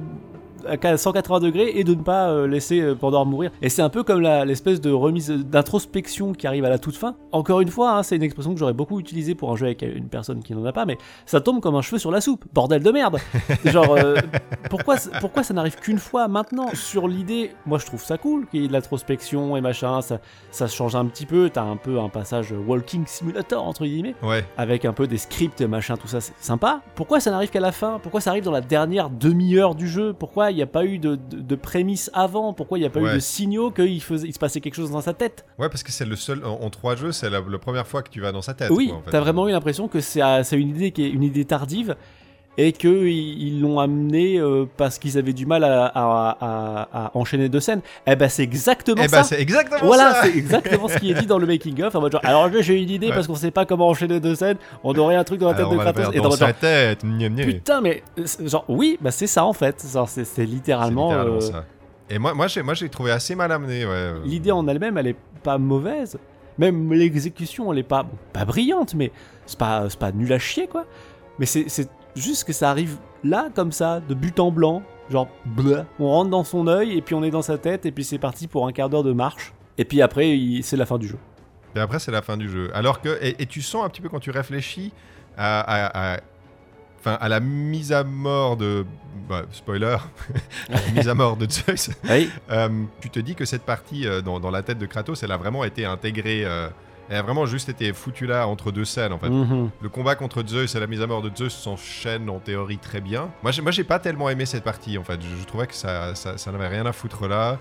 à 0.68 0.96
180 0.96 1.40
degrés 1.40 1.72
et 1.74 1.84
de 1.84 1.94
ne 1.94 2.02
pas 2.02 2.28
euh, 2.30 2.46
laisser 2.46 2.80
euh, 2.80 2.94
Pandore 2.94 3.26
mourir. 3.26 3.50
Et 3.62 3.68
c'est 3.68 3.82
un 3.82 3.88
peu 3.88 4.02
comme 4.02 4.20
l'espèce 4.20 4.80
de 4.80 4.90
remise 4.90 5.30
d'introspection 5.30 6.32
qui 6.32 6.46
arrive 6.46 6.64
à 6.64 6.68
la 6.70 6.78
toute 6.78 6.96
fin. 6.96 7.16
Encore 7.32 7.60
une 7.60 7.68
fois, 7.68 7.92
hein, 7.98 8.02
c'est 8.02 8.16
une 8.16 8.22
expression 8.22 8.52
que 8.54 8.58
j'aurais 8.60 8.72
beaucoup 8.72 9.00
utilisée 9.00 9.34
pour 9.34 9.50
un 9.52 9.56
jeu 9.56 9.66
avec 9.66 9.82
une 9.82 10.08
personne 10.08 10.42
qui 10.42 10.54
n'en 10.54 10.64
a 10.64 10.72
pas, 10.72 10.84
mais 10.86 10.98
ça 11.26 11.40
tombe 11.40 11.60
comme 11.60 11.74
un 11.74 11.82
cheveu 11.82 11.98
sur 11.98 12.10
la 12.10 12.20
soupe. 12.20 12.44
Bordel 12.52 12.82
de 12.82 12.90
merde. 12.90 13.18
Genre, 13.64 13.90
euh, 13.96 14.16
pourquoi, 14.70 14.96
pourquoi 15.20 15.42
ça 15.42 15.54
n'arrive 15.54 15.76
qu'une 15.76 15.98
fois 15.98 16.28
maintenant 16.28 16.68
Sur 16.74 17.08
l'idée, 17.08 17.52
moi 17.66 17.78
je 17.78 17.86
trouve 17.86 18.02
ça 18.02 18.18
cool 18.18 18.46
qu'il 18.46 18.62
y 18.62 18.64
ait 18.64 18.68
de 18.68 18.72
l'introspection 18.72 19.56
et 19.56 19.60
machin, 19.60 20.00
ça, 20.02 20.20
ça 20.50 20.66
change 20.66 20.94
un 20.96 21.06
petit 21.06 21.26
peu. 21.26 21.50
T'as 21.50 21.62
un 21.64 21.76
peu 21.76 21.98
un 22.00 22.08
passage 22.08 22.54
walking 22.66 23.04
simulator 23.06 23.64
entre 23.64 23.84
guillemets 23.84 24.14
Ouais. 24.22 24.44
avec 24.56 24.84
un 24.84 24.92
peu 24.92 25.06
des 25.06 25.18
scripts, 25.18 25.62
machin, 25.62 25.96
tout 25.96 26.08
ça, 26.08 26.20
c'est 26.20 26.34
sympa. 26.40 26.80
Pourquoi 26.94 27.20
ça 27.20 27.30
n'arrive 27.30 27.50
qu'à 27.50 27.60
la 27.60 27.72
fin? 27.72 27.98
Pourquoi 28.02 28.20
ça 28.20 28.30
arrive 28.30 28.44
dans 28.44 28.50
la 28.52 28.60
dernière 28.60 29.10
demi-heure 29.10 29.74
du 29.74 29.88
jeu? 29.88 30.12
Pourquoi 30.18 30.50
il 30.56 30.58
n'y 30.58 30.62
a 30.62 30.66
pas 30.66 30.84
eu 30.84 30.98
de, 30.98 31.14
de, 31.16 31.40
de 31.40 31.54
prémisse 31.54 32.10
avant? 32.14 32.52
Pourquoi 32.52 32.78
il 32.78 32.80
n'y 32.80 32.86
a 32.86 32.90
pas 32.90 33.00
Ouais. 33.00 33.12
eu 33.12 33.14
de 33.14 33.20
signaux 33.20 33.70
qu'il 33.70 34.00
faisait, 34.02 34.26
il 34.28 34.32
se 34.32 34.38
passait 34.38 34.60
quelque 34.60 34.74
chose 34.74 34.90
dans 34.90 35.00
sa 35.00 35.12
tête? 35.14 35.44
Ouais, 35.58 35.68
parce 35.68 35.82
que 35.82 35.92
c'est 35.92 36.04
le 36.06 36.16
seul. 36.16 36.44
En, 36.44 36.60
en 36.62 36.70
trois 36.70 36.96
jeux, 36.96 37.12
c'est 37.12 37.30
la, 37.30 37.40
la 37.40 37.58
première 37.58 37.86
fois 37.86 38.02
que 38.02 38.10
tu 38.10 38.20
vas 38.20 38.32
dans 38.32 38.42
sa 38.42 38.54
tête. 38.54 38.70
Oui, 38.70 38.88
quoi, 38.88 38.98
en 38.98 39.02
fait. 39.02 39.10
t'as 39.10 39.20
vraiment 39.20 39.46
eu 39.48 39.52
l'impression 39.52 39.88
que 39.88 40.00
c'est 40.00 40.22
euh, 40.22 40.42
c'est 40.42 40.58
une 40.58 40.70
idée 40.70 40.90
qui 40.90 41.04
est 41.04 41.10
une 41.10 41.22
idée 41.22 41.44
tardive 41.44 41.94
et 42.58 42.72
qu'ils 42.72 43.06
ils 43.42 43.60
l'ont 43.60 43.78
amené 43.78 44.38
euh, 44.38 44.64
parce 44.76 44.98
qu'ils 44.98 45.18
avaient 45.18 45.32
du 45.32 45.44
mal 45.46 45.62
à, 45.64 45.86
à- 45.86 46.36
à- 46.40 46.88
à 47.06 47.10
enchaîner 47.14 47.48
deux 47.48 47.60
scènes. 47.60 47.80
Eh 48.06 48.16
ben 48.16 48.28
c'est 48.28 48.42
exactement 48.42 49.02
Eh 49.04 49.08
ça. 49.08 49.18
ben, 49.18 49.22
c'est 49.24 49.40
exactement 49.40 49.86
Voilà, 49.86 50.14
ça. 50.14 50.22
c'est 50.24 50.36
exactement 50.36 50.88
ce 50.88 50.98
qui 50.98 51.10
est 51.10 51.14
dit 51.14 51.26
dans 51.26 51.38
le 51.38 51.46
making 51.46 51.82
of. 51.82 51.94
En 51.94 52.00
mode 52.00 52.12
genre, 52.12 52.20
alors 52.24 52.48
là, 52.48 52.60
j'ai 52.62 52.80
une 52.80 52.90
idée 52.90 53.08
Ouais. 53.08 53.14
parce 53.14 53.26
qu'on 53.26 53.34
sait 53.34 53.50
pas 53.50 53.66
comment 53.66 53.88
enchaîner 53.88 54.20
deux 54.20 54.34
scènes. 54.34 54.56
On 54.84 54.94
aurait 54.94 55.16
un 55.16 55.24
truc 55.24 55.40
dans 55.40 55.48
la 55.48 55.54
tête 55.54 55.66
Alors, 55.66 55.72
de 55.74 55.78
Kratos 55.78 56.08
et 56.14 56.16
dans 56.18 56.24
dans 56.24 56.30
genre, 56.30 56.38
sa 56.48 56.52
tête. 56.52 57.00
Putain, 57.46 57.80
mais 57.80 58.02
euh, 58.18 58.24
genre, 58.46 58.64
oui, 58.68 58.98
bah 59.00 59.10
c'est 59.10 59.26
ça 59.26 59.44
en 59.44 59.52
fait. 59.52 59.84
Genre, 59.92 60.08
c'est, 60.08 60.24
c'est 60.24 60.42
C'est 60.42 60.46
littéralement. 60.46 61.12
euh, 61.12 61.40
ça. 61.40 61.64
Et 62.08 62.18
moi, 62.18 62.32
moi, 62.34 62.46
j'ai, 62.46 62.62
moi, 62.62 62.74
j'ai 62.74 62.88
trouvé 62.88 63.10
assez 63.10 63.34
mal 63.34 63.50
amené. 63.52 63.84
Ouais. 63.84 64.12
L'idée 64.24 64.52
en 64.52 64.66
elle-même, 64.68 64.96
elle 64.96 65.08
est 65.08 65.16
pas 65.42 65.58
mauvaise. 65.58 66.16
Même 66.58 66.92
l'exécution, 66.92 67.72
elle 67.72 67.80
est 67.80 67.82
pas, 67.82 68.06
pas 68.32 68.44
brillante, 68.44 68.94
mais 68.94 69.10
c'est 69.44 69.58
pas, 69.58 69.84
c'est 69.90 69.98
pas 69.98 70.12
nul 70.12 70.32
à 70.32 70.38
chier 70.38 70.66
quoi. 70.68 70.84
Mais 71.38 71.44
c'est, 71.46 71.64
c'est 71.68 71.88
juste 72.16 72.44
que 72.44 72.52
ça 72.52 72.70
arrive 72.70 72.96
là, 73.22 73.48
comme 73.54 73.72
ça, 73.72 74.00
de 74.00 74.14
but 74.14 74.38
en 74.40 74.50
blanc. 74.50 74.82
Genre, 75.10 75.28
bleu. 75.44 75.84
On 76.00 76.08
rentre 76.08 76.30
dans 76.30 76.42
son 76.42 76.66
œil 76.66 76.96
et 76.98 77.00
puis 77.02 77.14
on 77.14 77.22
est 77.22 77.30
dans 77.30 77.42
sa 77.42 77.58
tête 77.58 77.86
et 77.86 77.92
puis 77.92 78.02
c'est 78.02 78.18
parti 78.18 78.48
pour 78.48 78.66
un 78.66 78.72
quart 78.72 78.88
d'heure 78.88 79.04
de 79.04 79.12
marche. 79.12 79.52
Et 79.78 79.84
puis 79.84 80.02
après, 80.02 80.36
c'est 80.62 80.76
la 80.76 80.86
fin 80.86 80.98
du 80.98 81.06
jeu. 81.06 81.18
Et 81.76 81.78
après, 81.78 81.98
c'est 82.00 82.10
la 82.10 82.22
fin 82.22 82.36
du 82.36 82.48
jeu. 82.48 82.70
Alors 82.74 83.00
que, 83.00 83.16
et, 83.22 83.40
et 83.42 83.46
tu 83.46 83.62
sens 83.62 83.84
un 83.84 83.88
petit 83.88 84.00
peu 84.00 84.08
quand 84.08 84.18
tu 84.18 84.30
réfléchis 84.32 84.92
à, 85.36 85.60
à- 85.60 86.14
à- 86.14 86.20
enfin 86.98 87.18
à 87.20 87.28
la 87.28 87.38
mise 87.38 87.92
à 87.92 88.02
mort 88.02 88.56
de, 88.56 88.84
bah, 89.28 89.42
spoiler, 89.52 89.96
la 90.70 90.80
mise 90.92 91.08
à 91.08 91.14
mort 91.14 91.36
de 91.36 91.48
Zeus, 91.48 91.90
Oui, 92.08 92.28
euh, 92.50 92.68
tu 93.00 93.10
te 93.10 93.20
dis 93.20 93.34
que 93.36 93.44
cette 93.44 93.62
partie 93.62 94.08
euh, 94.08 94.22
dans, 94.22 94.40
dans 94.40 94.50
la 94.50 94.62
tête 94.62 94.78
de 94.78 94.86
Kratos, 94.86 95.22
elle 95.22 95.30
a 95.30 95.36
vraiment 95.36 95.62
été 95.62 95.84
intégrée, 95.84 96.42
euh, 96.44 96.68
elle 97.08 97.16
a 97.18 97.22
vraiment 97.22 97.46
juste 97.46 97.68
été 97.68 97.92
foutue 97.92 98.26
là 98.26 98.46
entre 98.48 98.72
deux 98.72 98.84
scènes 98.84 99.12
en 99.12 99.18
fait. 99.18 99.28
Mhm. 99.30 99.70
Le 99.80 99.88
combat 99.88 100.14
contre 100.16 100.42
Zeus 100.46 100.74
et 100.74 100.80
la 100.80 100.86
mise 100.86 101.00
à 101.02 101.06
mort 101.06 101.22
de 101.22 101.30
Zeus 101.34 101.54
s'enchaînent 101.54 102.28
en 102.30 102.38
théorie 102.38 102.78
très 102.78 103.00
bien. 103.00 103.30
Moi, 103.42 103.52
j'ai, 103.52 103.62
moi, 103.62 103.70
j'ai 103.70 103.84
pas 103.84 103.98
tellement 103.98 104.28
aimé 104.28 104.46
cette 104.46 104.64
partie 104.64 104.98
en 104.98 105.04
fait. 105.04 105.20
Je, 105.22 105.36
je 105.40 105.44
trouvais 105.46 105.66
que 105.66 105.74
ça, 105.74 106.14
ça, 106.14 106.36
ça 106.38 106.52
n'avait 106.52 106.68
rien 106.68 106.86
à 106.86 106.92
foutre 106.92 107.28
là. 107.28 107.58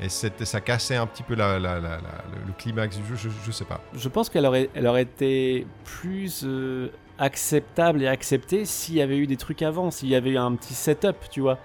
Et 0.00 0.08
ça 0.08 0.60
cassait 0.60 0.96
un 0.96 1.06
petit 1.06 1.22
peu 1.22 1.36
la, 1.36 1.60
la- 1.60 1.76
la- 1.78 1.98
la- 1.98 2.00
le, 2.46 2.52
climax 2.58 2.96
du 2.96 3.06
jeu, 3.06 3.14
je, 3.16 3.28
je 3.46 3.52
sais 3.52 3.64
pas. 3.64 3.80
Je 3.94 4.08
pense 4.08 4.28
qu'elle 4.28 4.44
aurait, 4.44 4.68
elle 4.74 4.88
aurait 4.88 5.02
été 5.02 5.68
plus 5.84 6.42
euh, 6.44 6.88
acceptable 7.18 8.02
et 8.02 8.08
acceptée 8.08 8.64
s'il 8.64 8.96
y 8.96 9.02
avait 9.02 9.18
eu 9.18 9.26
des 9.28 9.36
trucs 9.36 9.62
avant, 9.62 9.90
s'il 9.92 10.08
y 10.08 10.14
avait 10.16 10.30
eu 10.30 10.36
un 10.38 10.54
petit 10.56 10.74
setup, 10.74 11.16
tu 11.30 11.40
vois. 11.40 11.58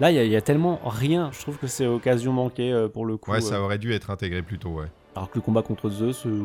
Là, 0.00 0.10
il 0.10 0.16
y, 0.16 0.18
a- 0.18 0.24
il 0.24 0.30
y 0.30 0.36
a 0.36 0.40
tellement 0.40 0.80
rien. 0.84 1.30
Je 1.32 1.40
trouve 1.40 1.56
que 1.58 1.66
c'est 1.68 1.86
occasion 1.86 2.32
manquée 2.32 2.72
euh, 2.72 2.88
pour 2.88 3.06
le 3.06 3.16
coup. 3.16 3.30
Ouais, 3.30 3.38
euh. 3.38 3.40
ça 3.40 3.60
aurait 3.60 3.78
dû 3.78 3.92
être 3.92 4.10
intégré 4.10 4.42
plus 4.42 4.58
tôt, 4.58 4.70
ouais. 4.70 4.86
Alors 5.18 5.30
que 5.30 5.34
le 5.34 5.42
combat 5.42 5.62
contre 5.62 5.90
Zeus, 5.90 6.26
euh, 6.26 6.44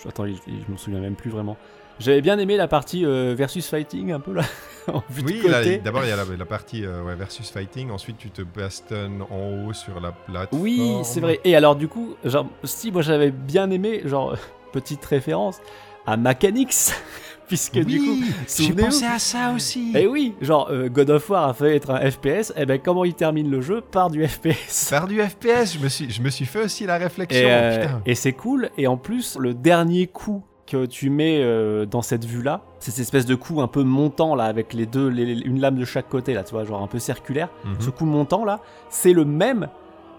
je, 0.00 0.08
attends, 0.08 0.24
je 0.28 0.70
me 0.72 0.76
souviens 0.76 1.00
même 1.00 1.16
plus 1.16 1.28
vraiment. 1.28 1.56
J'avais 1.98 2.20
bien 2.20 2.38
aimé 2.38 2.56
la 2.56 2.68
partie 2.68 3.04
euh, 3.04 3.34
versus 3.36 3.68
fighting 3.68 4.12
un 4.12 4.20
peu 4.20 4.32
là, 4.32 4.44
en 4.86 5.02
Oui, 5.26 5.42
d'abord 5.82 6.04
il 6.04 6.08
y 6.08 6.12
a 6.12 6.16
la, 6.16 6.24
la 6.38 6.44
partie 6.44 6.84
euh, 6.84 7.02
ouais, 7.02 7.16
versus 7.16 7.50
fighting, 7.50 7.90
ensuite 7.90 8.18
tu 8.18 8.30
te 8.30 8.42
bastonnes 8.42 9.22
en 9.28 9.66
haut 9.66 9.72
sur 9.72 9.98
la 9.98 10.12
plateforme. 10.12 10.62
Oui, 10.62 11.00
c'est 11.02 11.18
vrai. 11.18 11.40
Et 11.42 11.56
alors 11.56 11.74
du 11.74 11.88
coup, 11.88 12.14
genre, 12.24 12.46
si 12.62 12.92
moi 12.92 13.02
j'avais 13.02 13.32
bien 13.32 13.68
aimé, 13.72 14.02
genre 14.04 14.36
petite 14.72 15.04
référence 15.04 15.60
à 16.06 16.16
Mechanics, 16.16 16.92
puisque 17.48 17.74
Oui, 17.74 17.84
du 17.84 17.98
coup, 18.00 18.16
j'ai 18.58 18.72
pensé 18.72 19.04
à 19.04 19.18
ça 19.18 19.52
aussi. 19.54 19.92
Et 19.94 20.06
oui, 20.06 20.34
genre 20.40 20.68
euh, 20.70 20.88
God 20.88 21.10
of 21.10 21.28
War 21.30 21.48
a 21.48 21.54
fait 21.54 21.76
être 21.76 21.90
un 21.90 22.10
FPS, 22.10 22.52
et 22.56 22.66
ben 22.66 22.78
comment 22.82 23.04
il 23.04 23.14
termine 23.14 23.50
le 23.50 23.60
jeu 23.60 23.80
Par 23.80 24.10
du 24.10 24.26
FPS. 24.26 24.88
Faire 24.88 25.06
du 25.08 25.20
FPS, 25.20 25.74
je 25.74 25.78
me 25.78 25.88
suis, 25.88 26.10
je 26.10 26.22
me 26.22 26.30
suis 26.30 26.46
fait 26.46 26.64
aussi 26.64 26.86
la 26.86 26.98
réflexion. 26.98 27.40
Et, 27.40 27.50
euh, 27.50 27.86
et 28.06 28.14
c'est 28.14 28.32
cool. 28.32 28.70
Et 28.78 28.86
en 28.86 28.96
plus, 28.96 29.36
le 29.38 29.54
dernier 29.54 30.06
coup 30.06 30.42
que 30.66 30.86
tu 30.86 31.10
mets 31.10 31.40
euh, 31.42 31.84
dans 31.84 32.00
cette 32.02 32.24
vue-là, 32.24 32.62
cette 32.78 32.98
espèce 32.98 33.26
de 33.26 33.34
coup 33.34 33.60
un 33.60 33.66
peu 33.68 33.82
montant 33.82 34.34
là, 34.34 34.44
avec 34.44 34.72
les 34.72 34.86
deux, 34.86 35.08
les- 35.08 35.40
une 35.40 35.60
lame 35.60 35.76
de 35.76 35.84
chaque 35.84 36.08
côté 36.08 36.32
là, 36.34 36.44
tu 36.44 36.52
vois, 36.54 36.64
genre 36.64 36.82
un 36.82 36.86
peu 36.86 36.98
circulaire. 36.98 37.48
Mhm. 37.64 37.74
Ce 37.80 37.90
coup 37.90 38.06
montant 38.06 38.44
là, 38.44 38.60
c'est 38.88 39.12
le 39.12 39.24
même 39.26 39.68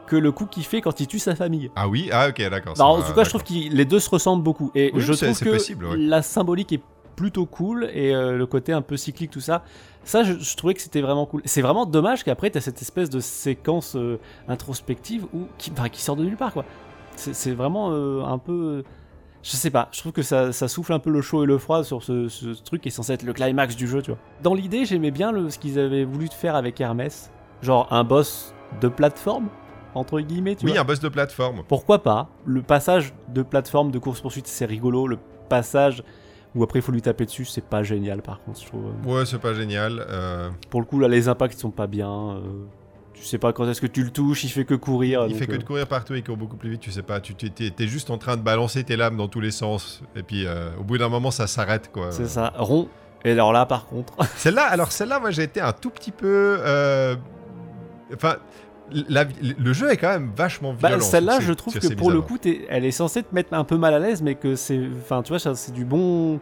que 0.06 0.16
le 0.18 0.32
coup 0.34 0.46
qu'il 0.46 0.64
fait 0.66 0.82
quand 0.82 1.00
il 1.00 1.08
tue 1.08 1.18
sa 1.18 1.34
famille. 1.34 1.72
Ah 1.78 1.88
oui, 1.88 2.10
ah 2.12 2.28
ok, 2.28 2.50
d'accord. 2.50 2.74
Bah, 2.78 2.86
en 2.86 3.02
tout 3.02 3.14
cas, 3.14 3.24
je 3.24 3.30
trouve 3.30 3.44
que 3.44 3.54
les 3.54 3.86
deux 3.86 4.00
se 4.00 4.10
ressemblent 4.10 4.44
beaucoup. 4.44 4.70
Et 4.76 4.92
Oui, 4.94 5.02
je 5.02 5.14
trouve 5.14 5.40
que 5.40 5.50
possible, 5.50 5.86
ouais. 5.86 5.96
la 5.98 6.22
symbolique 6.22 6.74
est 6.74 6.82
plutôt 7.16 7.46
cool 7.46 7.90
et 7.94 8.14
euh, 8.14 8.38
le 8.38 8.46
côté 8.46 8.74
un 8.74 8.82
peu 8.82 8.98
cyclique, 8.98 9.32
tout 9.32 9.40
ça. 9.42 9.64
Ça, 10.04 10.24
je, 10.24 10.34
je 10.38 10.56
trouvais 10.58 10.74
que 10.74 10.82
c'était 10.82 11.02
vraiment 11.02 11.26
cool. 11.26 11.42
C'est 11.46 11.62
vraiment 11.62 11.86
dommage 11.86 12.24
qu'après, 12.24 12.50
tu 12.52 12.58
as 12.58 12.62
cette 12.62 12.82
espèce 12.82 13.10
de 13.10 13.20
séquence 13.20 13.96
euh, 13.96 14.20
introspective 14.48 15.26
où, 15.34 15.44
qui, 15.58 15.72
qui 15.92 16.02
sort 16.02 16.16
de 16.16 16.24
nulle 16.24 16.38
part, 16.38 16.54
quoi. 16.54 16.66
C'est 17.16 17.34
c'est 17.34 17.52
vraiment 17.54 17.90
euh, 17.92 18.24
un 18.24 18.38
peu. 18.38 18.84
Je 19.44 19.52
sais 19.52 19.72
pas, 19.72 19.90
je 19.92 20.00
trouve 20.00 20.14
que 20.14 20.22
ça, 20.22 20.54
ça 20.54 20.70
souffle 20.70 20.94
un 20.94 21.00
peu 21.00 21.10
le 21.10 21.22
chaud 21.22 21.44
et 21.44 21.46
le 21.46 21.58
froid 21.58 21.84
sur 21.84 22.02
ce, 22.02 22.30
ce 22.30 22.48
truc 22.64 22.82
qui 22.82 22.88
est 22.88 22.92
censé 22.92 23.12
être 23.12 23.24
le 23.24 23.34
climax 23.34 23.76
du 23.76 23.88
jeu, 23.88 24.02
tu 24.02 24.12
vois. 24.12 24.20
Dans 24.42 24.54
l'idée, 24.54 24.86
j'aimais 24.86 25.12
bien 25.12 25.34
le, 25.34 25.50
ce 25.50 25.60
qu'ils 25.60 25.78
avaient 25.80 26.06
voulu 26.06 26.28
faire 26.28 26.56
avec 26.56 26.80
Hermès. 26.80 27.30
Genre 27.62 27.88
un 27.92 28.06
boss 28.06 28.54
de 28.80 28.88
plateforme, 28.88 29.50
entre 29.96 30.22
guillemets, 30.22 30.56
tu 30.56 30.66
Oui, 30.66 30.72
vois. 30.72 30.82
un 30.82 30.86
boss 30.86 31.02
de 31.02 31.10
plateforme. 31.10 31.64
Pourquoi 31.68 32.02
pas 32.04 32.30
Le 32.46 32.62
passage 32.62 33.14
de 33.30 33.42
plateforme 33.44 33.92
de 33.92 34.00
course-poursuite, 34.00 34.48
c'est 34.48 34.66
rigolo. 34.66 35.08
Le 35.08 35.20
passage 35.50 36.04
où 36.56 36.64
après 36.64 36.80
il 36.80 36.82
faut 36.82 36.92
lui 36.92 37.02
taper 37.02 37.26
dessus, 37.26 37.46
c'est 37.46 37.64
pas 37.66 37.84
génial 37.84 38.22
par 38.22 38.42
contre, 38.44 38.60
je 38.62 38.66
trouve. 38.68 38.84
Ouais, 39.06 39.26
c'est 39.26 39.40
pas 39.40 39.54
génial. 39.54 40.06
euh, 40.10 40.50
Pour 40.70 40.80
le 40.82 40.86
coup, 40.86 41.00
là, 41.00 41.08
les 41.08 41.28
impacts 41.28 41.58
sont 41.60 41.72
pas 41.72 41.88
bien. 41.88 42.12
euh, 42.38 42.40
tu 43.14 43.24
sais 43.24 43.38
pas 43.38 43.54
quand 43.54 43.68
est-ce 43.70 43.80
que 43.80 43.88
tu 43.88 44.04
le 44.04 44.10
touches, 44.10 44.44
il 44.44 44.50
fait 44.50 44.66
que 44.66 44.74
courir. 44.74 45.26
il 45.28 45.30
donc, 45.32 45.40
fait 45.40 45.48
que 45.48 45.54
euh, 45.54 45.58
de 45.60 45.64
courir 45.64 45.88
partout, 45.88 46.16
il 46.16 46.24
court 46.24 46.36
beaucoup 46.38 46.58
plus 46.58 46.72
vite, 46.72 46.82
tu 46.82 46.92
sais 46.92 47.04
pas. 47.04 47.20
Tu 47.22 47.34
t'es 47.36 47.88
juste 47.88 48.10
en 48.10 48.18
train 48.18 48.36
de 48.38 48.42
balancer 48.42 48.84
tes 48.84 48.96
lames 48.98 49.16
dans 49.18 49.28
tous 49.28 49.40
les 49.40 49.52
sens. 49.52 50.02
Et 50.16 50.24
puis 50.24 50.46
euh, 50.46 50.70
au 50.80 50.84
bout 50.84 50.98
d'un 50.98 51.10
moment, 51.10 51.32
ça 51.32 51.48
s'arrête 51.48 51.92
quoi. 51.92 52.12
C'est 52.12 52.28
ça, 52.28 52.52
rond. 52.58 52.88
Et 53.26 53.32
alors 53.32 53.54
là, 53.54 53.66
par 53.66 53.86
contre, 53.86 54.14
Celle-là, 54.36 54.64
alors 54.64 54.92
celle-là, 54.92 55.20
moi 55.20 55.32
j'ai 55.32 55.44
été 55.44 55.62
un 55.62 55.72
tout 55.72 55.90
petit 55.92 56.12
peu. 56.12 56.58
euh, 56.60 57.16
Enfin, 58.14 58.36
la- 58.92 59.26
le 59.58 59.74
jeu 59.74 59.90
est 59.92 59.98
quand 59.98 60.10
même 60.10 60.32
vachement 60.36 60.74
bah, 60.74 60.90
violent. 60.90 61.04
celle-là, 61.04 61.40
je 61.40 61.54
trouve 61.54 61.74
que 61.80 61.94
pour 61.96 62.12
le 62.12 62.22
coup, 62.22 62.38
elle 62.70 62.86
est 62.86 62.92
censée 62.92 63.24
te 63.24 63.34
mettre 63.34 63.54
un 63.54 63.64
peu 63.64 63.78
mal 63.78 63.94
à 63.94 64.00
l'aise, 64.00 64.22
mais 64.22 64.36
que 64.36 64.56
c'est. 64.56 64.80
Enfin, 65.02 65.22
tu 65.24 65.30
vois, 65.36 65.40
c'est 65.56 65.72
du 65.74 65.86
bon. 65.86 66.40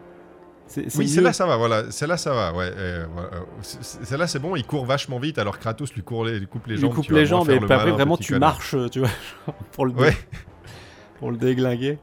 Oui, 0.96 1.06
celle-là 1.08 1.32
ça 1.34 1.44
va, 1.46 1.56
voilà. 1.56 1.90
Celle-là 1.90 2.16
ça 2.16 2.32
va, 2.32 2.54
ouais. 2.54 2.70
euh, 2.76 3.04
Celle-là 3.60 4.26
c'est 4.26 4.38
bon, 4.38 4.56
il 4.56 4.64
court 4.64 4.86
vachement 4.86 5.18
vite 5.18 5.38
alors 5.38 5.58
Kratos 5.58 5.92
lui, 5.92 6.02
court 6.02 6.24
les, 6.24 6.38
lui 6.38 6.46
coupe 6.46 6.66
les 6.66 6.74
Il 6.76 6.80
jambes. 6.80 6.90
lui 6.90 6.96
coupe 6.96 7.04
tu 7.06 7.14
les 7.14 7.26
jambes, 7.26 7.50
après, 7.50 7.60
malin, 7.76 7.90
vraiment, 7.92 8.16
tu 8.16 8.38
marches, 8.38 8.74
tu 8.90 9.00
vois, 9.00 9.10
pour 9.72 9.84
le, 9.84 9.92
dé- 9.92 10.00
Ouais. 10.00 10.16
pour 11.18 11.30
le 11.30 11.36
déglinguer. 11.36 11.98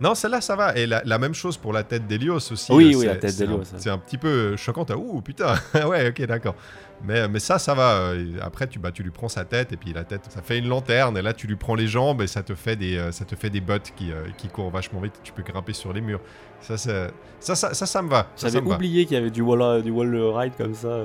Non, 0.00 0.14
celle-là 0.14 0.40
ça 0.40 0.54
va. 0.54 0.76
Et 0.76 0.86
la, 0.86 1.02
la 1.04 1.18
même 1.18 1.34
chose 1.34 1.56
pour 1.56 1.72
la 1.72 1.82
tête 1.82 2.06
d'Hélios 2.06 2.36
aussi. 2.52 2.70
Oui, 2.72 2.94
euh, 2.94 2.98
oui, 2.98 3.06
la 3.06 3.16
tête 3.16 3.38
ouais. 3.40 3.46
C'est 3.78 3.90
un 3.90 3.98
petit 3.98 4.18
peu 4.18 4.56
choquant. 4.56 4.86
Ouh, 4.96 5.20
putain. 5.22 5.54
ouais, 5.86 6.08
ok, 6.10 6.22
d'accord. 6.26 6.54
Mais, 7.02 7.28
mais 7.28 7.38
ça, 7.40 7.58
ça 7.58 7.74
va. 7.74 7.92
euh, 7.96 8.24
Après, 8.42 8.66
tu, 8.66 8.78
bah, 8.78 8.90
tu 8.92 9.02
lui 9.02 9.10
prends 9.10 9.28
sa 9.28 9.44
tête 9.44 9.72
et 9.72 9.76
puis 9.76 9.92
la 9.92 10.04
tête, 10.04 10.22
ça 10.28 10.40
fait 10.42 10.58
une 10.58 10.68
lanterne. 10.68 11.16
Et 11.18 11.22
là, 11.22 11.32
tu 11.32 11.46
lui 11.46 11.56
prends 11.56 11.74
les 11.74 11.86
jambes 11.88 12.22
et 12.22 12.26
ça 12.26 12.42
te 12.42 12.54
fait 12.54 12.76
des, 12.76 12.96
euh, 12.98 13.12
ça 13.12 13.24
te 13.24 13.34
fait 13.34 13.50
des 13.50 13.60
bottes 13.60 13.92
qui, 13.96 14.10
qui 14.36 14.48
courent 14.48 14.70
vachement 14.70 15.00
vite. 15.00 15.14
Tu 15.22 15.32
peux 15.32 15.42
grimper 15.42 15.72
sur 15.72 15.92
les 15.92 16.00
murs. 16.00 16.20
Ça, 16.60 16.76
c'est- 16.76 17.10
ça, 17.40 17.54
ça, 17.54 17.74
ça, 17.74 17.86
ça 17.86 18.02
me 18.02 18.08
va. 18.08 18.28
Ça, 18.36 18.48
ça 18.48 18.54
J'avais 18.54 18.66
oublié 18.76 19.04
qu'il 19.06 19.14
y 19.16 19.20
avait 19.20 19.30
du 19.30 19.42
wall, 19.42 19.82
du 19.82 19.90
wall 19.90 20.14
ride 20.16 20.52
comme 20.56 20.74
ça. 20.74 21.04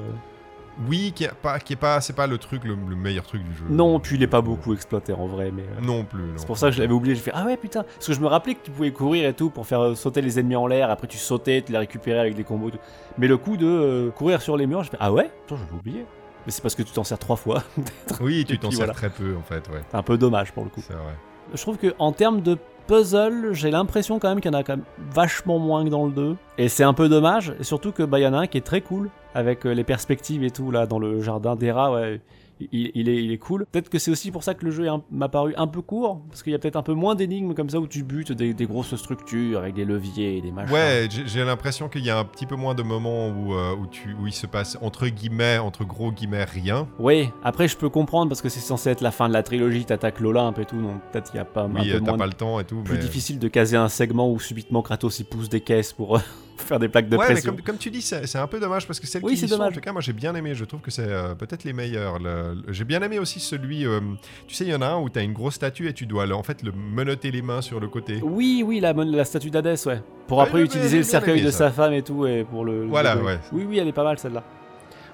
Oui, 0.88 1.12
qui 1.16 1.24
est 1.26 1.32
pas, 1.34 1.60
qui 1.60 1.74
est 1.74 1.78
pas, 1.78 2.02
c'est 2.02 2.14
pas 2.14 2.26
le 2.28 2.38
truc, 2.38 2.64
le, 2.64 2.76
le 2.76 2.96
meilleur 2.96 3.26
truc 3.26 3.44
du 3.44 3.54
jeu. 3.56 3.66
Non, 3.70 4.00
puis 4.00 4.16
il 4.16 4.24
est 4.24 4.28
pas 4.28 4.42
beaucoup 4.42 4.74
exploité 4.74 5.14
en 5.14 5.28
vrai, 5.28 5.52
mais. 5.52 5.62
euh, 5.64 5.82
Non 5.86 6.04
plus. 6.04 6.24
C'est 6.38 6.48
pour 6.48 6.58
ça 6.58 6.70
que 6.70 6.76
je 6.76 6.82
l'avais 6.82 6.94
oublié. 6.94 7.16
J'ai 7.16 7.22
fait 7.22 7.32
Ah 7.34 7.46
ouais, 7.46 7.58
putain. 7.58 7.84
Parce 7.84 8.08
que 8.08 8.14
je 8.14 8.20
me 8.20 8.28
rappelais 8.28 8.56
que 8.56 8.64
tu 8.66 8.72
pouvais 8.72 8.92
courir 8.92 9.28
et 9.30 9.34
tout 9.34 9.50
pour 9.50 9.68
faire 9.68 9.82
euh, 9.82 9.96
sauter 9.96 10.22
les 10.22 10.40
ennemis 10.40 10.56
en 10.56 10.66
l'air. 10.68 10.90
Après, 10.90 11.08
tu 11.08 11.18
sautais, 11.18 11.62
tu 11.62 11.72
les 11.72 11.78
récupérais 11.78 12.20
avec 12.20 12.36
des 12.36 12.44
combos. 12.44 12.70
et 12.70 12.72
tout. 12.72 12.78
Mais 13.18 13.28
le 13.28 13.38
coup 13.38 13.56
de 13.58 13.68
euh, 13.68 14.10
courir 14.12 14.42
sur 14.42 14.58
les 14.58 14.66
murs, 14.68 14.84
j'ai 14.84 14.90
fait 14.92 14.98
Ah 15.00 15.14
ouais? 15.14 15.30
Putain, 15.48 15.60
j'avais 15.62 15.78
oublié. 15.80 16.06
Mais 16.46 16.52
c'est 16.52 16.62
parce 16.62 16.76
que 16.76 16.84
tu 16.84 16.92
t'en 16.92 17.04
sers 17.04 17.20
trois 17.20 17.38
fois. 17.38 17.64
Oui, 18.22 18.44
tu 18.46 18.58
t'en 18.60 18.70
sers 18.70 18.80
voilà. 18.80 18.94
très 18.94 19.10
peu 19.10 19.36
en 19.38 19.44
fait, 19.44 19.68
ouais. 19.70 19.82
C'est 19.92 19.98
un 19.98 20.04
peu 20.04 20.18
dommage 20.18 20.52
pour 20.54 20.64
le 20.64 20.70
coup. 20.70 20.82
C'est 20.86 20.94
vrai. 20.94 21.14
Je 21.54 21.62
trouve 21.62 21.78
que 21.78 21.94
en 22.00 22.12
termes 22.12 22.42
de 22.42 22.58
puzzle, 22.88 23.54
j'ai 23.54 23.72
l'impression 23.72 24.20
quand 24.20 24.30
même 24.30 24.42
qu'il 24.42 24.52
y 24.52 24.56
en 24.56 24.58
a 24.58 24.64
quand 24.64 24.78
même 24.78 24.86
vachement 25.12 25.60
moins 25.60 25.84
que 25.84 25.90
dans 25.90 26.06
le 26.06 26.12
2. 26.12 26.36
Et 26.58 26.70
c'est 26.70 26.84
un 26.84 26.94
peu 26.94 27.10
dommage. 27.10 27.54
Et 27.60 27.64
surtout 27.64 27.92
que 27.92 28.04
bah, 28.04 28.20
y 28.20 28.28
en 28.28 28.34
a 28.34 28.40
un 28.40 28.48
qui 28.48 28.58
est 28.58 28.62
très 28.62 28.82
cool. 28.82 29.10
Avec 29.36 29.66
euh, 29.66 29.74
les 29.74 29.84
perspectives 29.84 30.44
et 30.44 30.52
tout, 30.52 30.70
là, 30.70 30.86
dans 30.86 31.00
le 31.00 31.20
jardin 31.22 31.56
des 31.56 31.72
rats, 31.72 31.92
ouais. 31.92 32.22
Il, 32.72 32.92
il 32.96 33.10
est, 33.10 33.24
il 33.24 33.32
est 33.32 33.38
cool. 33.38 33.66
Peut-être 33.72 33.90
que 33.90 34.00
c'est 34.00 34.12
aussi 34.12 34.32
pour 34.32 34.44
ça 34.44 34.54
que 34.54 34.66
le 34.66 34.72
jeu 34.72 34.88
m'a 35.12 35.30
paru 35.30 35.54
un 35.58 35.68
peu 35.68 35.82
court, 35.82 36.22
parce 36.30 36.44
qu'il 36.44 36.52
y 36.52 36.56
a 36.56 36.60
peut-être 36.60 36.76
un 36.76 36.84
peu 36.84 36.94
moins 36.94 37.16
d'énigmes 37.16 37.54
comme 37.54 37.70
ça 37.70 37.80
où 37.80 37.88
tu 37.88 38.04
butes 38.04 38.32
des, 38.32 38.54
des 38.54 38.66
grosses 38.66 38.96
structures 38.96 39.60
avec 39.60 39.74
des 39.76 39.86
leviers 39.86 40.38
et 40.38 40.42
des 40.42 40.52
machins. 40.52 40.74
Ouais, 40.74 41.08
j'ai 41.10 41.44
l'impression 41.44 41.90
qu'il 41.90 42.04
y 42.06 42.10
a 42.10 42.18
un 42.20 42.26
petit 42.26 42.46
peu 42.46 42.56
moins 42.56 42.76
de 42.76 42.84
moments 42.84 43.30
où, 43.30 43.54
euh, 43.54 43.76
où, 43.76 43.88
tu, 43.88 44.16
où 44.22 44.28
il 44.28 44.34
se 44.34 44.48
passe 44.48 44.78
entre 44.82 45.08
guillemets, 45.08 45.58
entre 45.58 45.84
gros 45.86 46.12
guillemets, 46.12 46.44
rien. 46.44 46.88
Oui, 47.00 47.30
après 47.44 47.68
je 47.68 47.78
peux 47.78 47.90
comprendre 47.90 48.30
parce 48.30 48.42
que 48.42 48.50
c'est 48.50 48.60
censé 48.60 48.90
être 48.90 49.02
la 49.02 49.12
fin 49.12 49.28
de 49.28 49.34
la 49.34 49.44
trilogie, 49.44 49.86
t'attaques 49.86 50.20
l'Olympe 50.20 50.60
et 50.60 50.66
tout, 50.66 50.82
donc 50.82 51.02
peut-être 51.12 51.32
il 51.34 51.38
y 51.38 51.40
a 51.40 51.46
pas 51.46 51.64
un 51.64 51.74
Oui, 51.76 51.92
t'as 52.04 52.18
pas 52.18 52.26
le 52.28 52.34
temps 52.34 52.60
et 52.60 52.64
tout. 52.66 52.82
plus 52.82 52.96
mais... 52.96 53.00
difficile 53.00 53.40
de 53.40 53.48
caser 53.48 53.78
un 53.78 53.90
segment 53.90 54.32
où 54.32 54.40
subitement 54.40 54.82
Kratos 54.82 55.20
il 55.20 55.26
pousse 55.26 55.50
des 55.50 55.62
caisses 55.62 55.94
pour 55.94 56.18
euh, 56.18 56.22
faire 56.58 56.80
des 56.80 56.88
plaques 56.88 57.10
de 57.10 57.18
ouais, 57.18 57.34
mais 57.34 57.42
comme, 57.42 57.62
comme 57.62 57.78
tu 57.78 57.90
dis, 57.92 58.02
c'est 58.02 58.36
un 58.38 58.48
peu 58.48 58.60
dommage 58.60 58.86
parce 58.88 59.00
que 59.00 59.08
celles 59.08 59.24
Oui, 59.24 59.36
qui 59.36 59.48
sont, 59.48 59.60
en 59.60 59.72
tout 59.72 59.80
cas, 59.80 59.92
moi 59.92 60.02
j'ai 60.02 60.14
bien 60.14 60.34
aimé. 60.36 60.56
Je 60.56 60.66
trouve 60.66 60.82
que 60.82 60.92
c'est 60.92 61.08
euh, 61.08 61.36
peut-être 61.36 61.64
les 61.64 61.74
meilleurs. 61.74 62.20
Le- 62.20 62.56
le- 62.66 62.74
J'ai 62.74 62.84
bien 62.86 63.02
aimé 63.02 63.20
aussi 63.20 63.40
celui, 63.40 63.86
euh, 63.86 64.00
tu 64.48 64.56
sais, 64.56 64.64
il 64.66 64.72
y 64.72 64.76
en 64.76 64.82
a 64.82 64.88
un 64.88 65.00
où 65.00 65.10
t'as 65.10 65.24
une 65.24 65.34
grosse 65.34 65.56
statue 65.56 65.88
et 65.88 65.94
tu 65.94 66.06
dois 66.06 66.26
le- 66.26 66.36
en 66.36 66.44
fait 66.44 66.64
le 66.64 66.72
menotter 66.72 67.32
les 67.32 67.42
mains 67.42 67.62
sur 67.62 67.80
le 67.80 67.88
côté. 67.88 68.20
Oui, 68.24 68.64
oui, 68.66 68.80
la, 68.80 69.26
statue 69.26 69.50
d'Hadès, 69.50 69.76
ouais. 69.86 70.02
Pour 70.28 70.38
Ouais, 70.38 70.44
après 70.44 70.60
ouais, 70.60 70.66
utiliser 70.66 70.98
le 70.98 71.04
cercueil 71.04 71.38
aimé 71.40 71.46
de 71.48 71.52
ça. 71.52 71.58
sa 71.70 71.72
femme 71.72 71.94
et 71.94 72.02
tout, 72.02 72.26
et 72.26 72.44
pour 72.44 72.64
le. 72.66 72.86
Voilà, 72.86 73.18
ouais. 73.18 73.40
Oui, 73.52 73.66
oui, 73.68 73.78
elle 73.80 73.88
est 73.88 73.92
pas 73.94 74.04
mal 74.04 74.18
celle-là. 74.18 74.44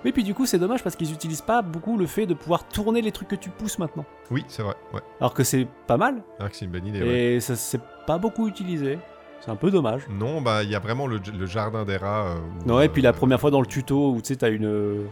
Oui, 0.05 0.13
puis 0.13 0.23
du 0.23 0.33
coup, 0.33 0.45
c'est 0.45 0.59
dommage 0.59 0.81
parce 0.81 0.95
qu'ils 0.95 1.11
utilisent 1.11 1.41
pas 1.41 1.61
beaucoup 1.61 1.97
le 1.97 2.05
fait 2.05 2.25
de 2.25 2.33
pouvoir 2.33 2.63
tourner 2.69 3.01
les 3.01 3.11
trucs 3.11 3.27
que 3.27 3.35
tu 3.35 3.49
pousses 3.49 3.77
maintenant. 3.79 4.05
Oui, 4.31 4.45
c'est 4.47 4.63
vrai. 4.63 4.75
Ouais, 4.93 5.01
Alors 5.19 5.33
que 5.33 5.43
c'est 5.43 5.67
pas 5.87 5.97
mal, 5.97 6.21
Ah, 6.39 6.47
que 6.47 6.55
c'est 6.55 6.63
une 6.65 6.71
bonne 6.71 6.85
idée. 6.85 7.01
ouais. 7.01 7.33
et 7.33 7.39
ça 7.41 7.55
c'est 7.57 7.81
pas 8.07 8.17
beaucoup 8.17 8.47
utilisé. 8.47 8.97
C'est 9.41 9.51
un 9.51 9.55
peu 9.55 9.71
dommage. 9.71 10.01
Non, 10.09 10.41
bah 10.41 10.63
il 10.63 10.69
y 10.69 10.75
a 10.75 10.79
vraiment 10.79 11.07
le, 11.07 11.19
le 11.37 11.45
jardin 11.45 11.85
des 11.85 11.97
rats. 11.97 12.27
euh, 12.27 12.35
où, 12.67 12.73
Ouais, 12.73 12.85
et 12.85 12.89
puis 12.89 13.01
la 13.01 13.09
euh, 13.09 13.13
première 13.13 13.39
fois 13.39 13.51
dans 13.51 13.61
le 13.61 13.67
tuto 13.67 14.11
où 14.11 14.17
tu 14.21 14.27
sais, 14.27 14.35
t'as 14.35 14.49
une. 14.49 14.65
euh, 14.65 15.03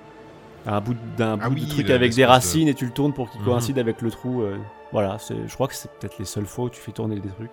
un 0.65 0.82
bout, 0.82 0.95
d'un 1.17 1.38
Ah 1.41 1.47
bout 1.49 1.55
oui, 1.55 1.61
de 1.65 1.69
truc 1.69 1.89
avec 1.89 2.13
des 2.13 2.23
de- 2.23 2.28
racines 2.28 2.67
et 2.67 2.73
tu 2.73 2.86
le 2.86 2.91
tournes 2.91 3.13
pour 3.13 3.30
qu'il 3.30 3.39
Mhm. 3.39 3.45
coïncide 3.47 3.80
avec 3.80 4.01
le 4.01 4.11
trou. 4.11 4.43
voilà, 4.91 5.17
je 5.30 5.53
crois 5.53 5.67
que 5.67 5.75
c'est 5.75 5.89
peut-être 5.91 6.17
les 6.19 6.25
seules 6.25 6.45
fois 6.45 6.65
où 6.65 6.69
tu 6.69 6.80
fais 6.82 6.91
tourner 6.91 7.19
des 7.19 7.30
trucs. 7.30 7.51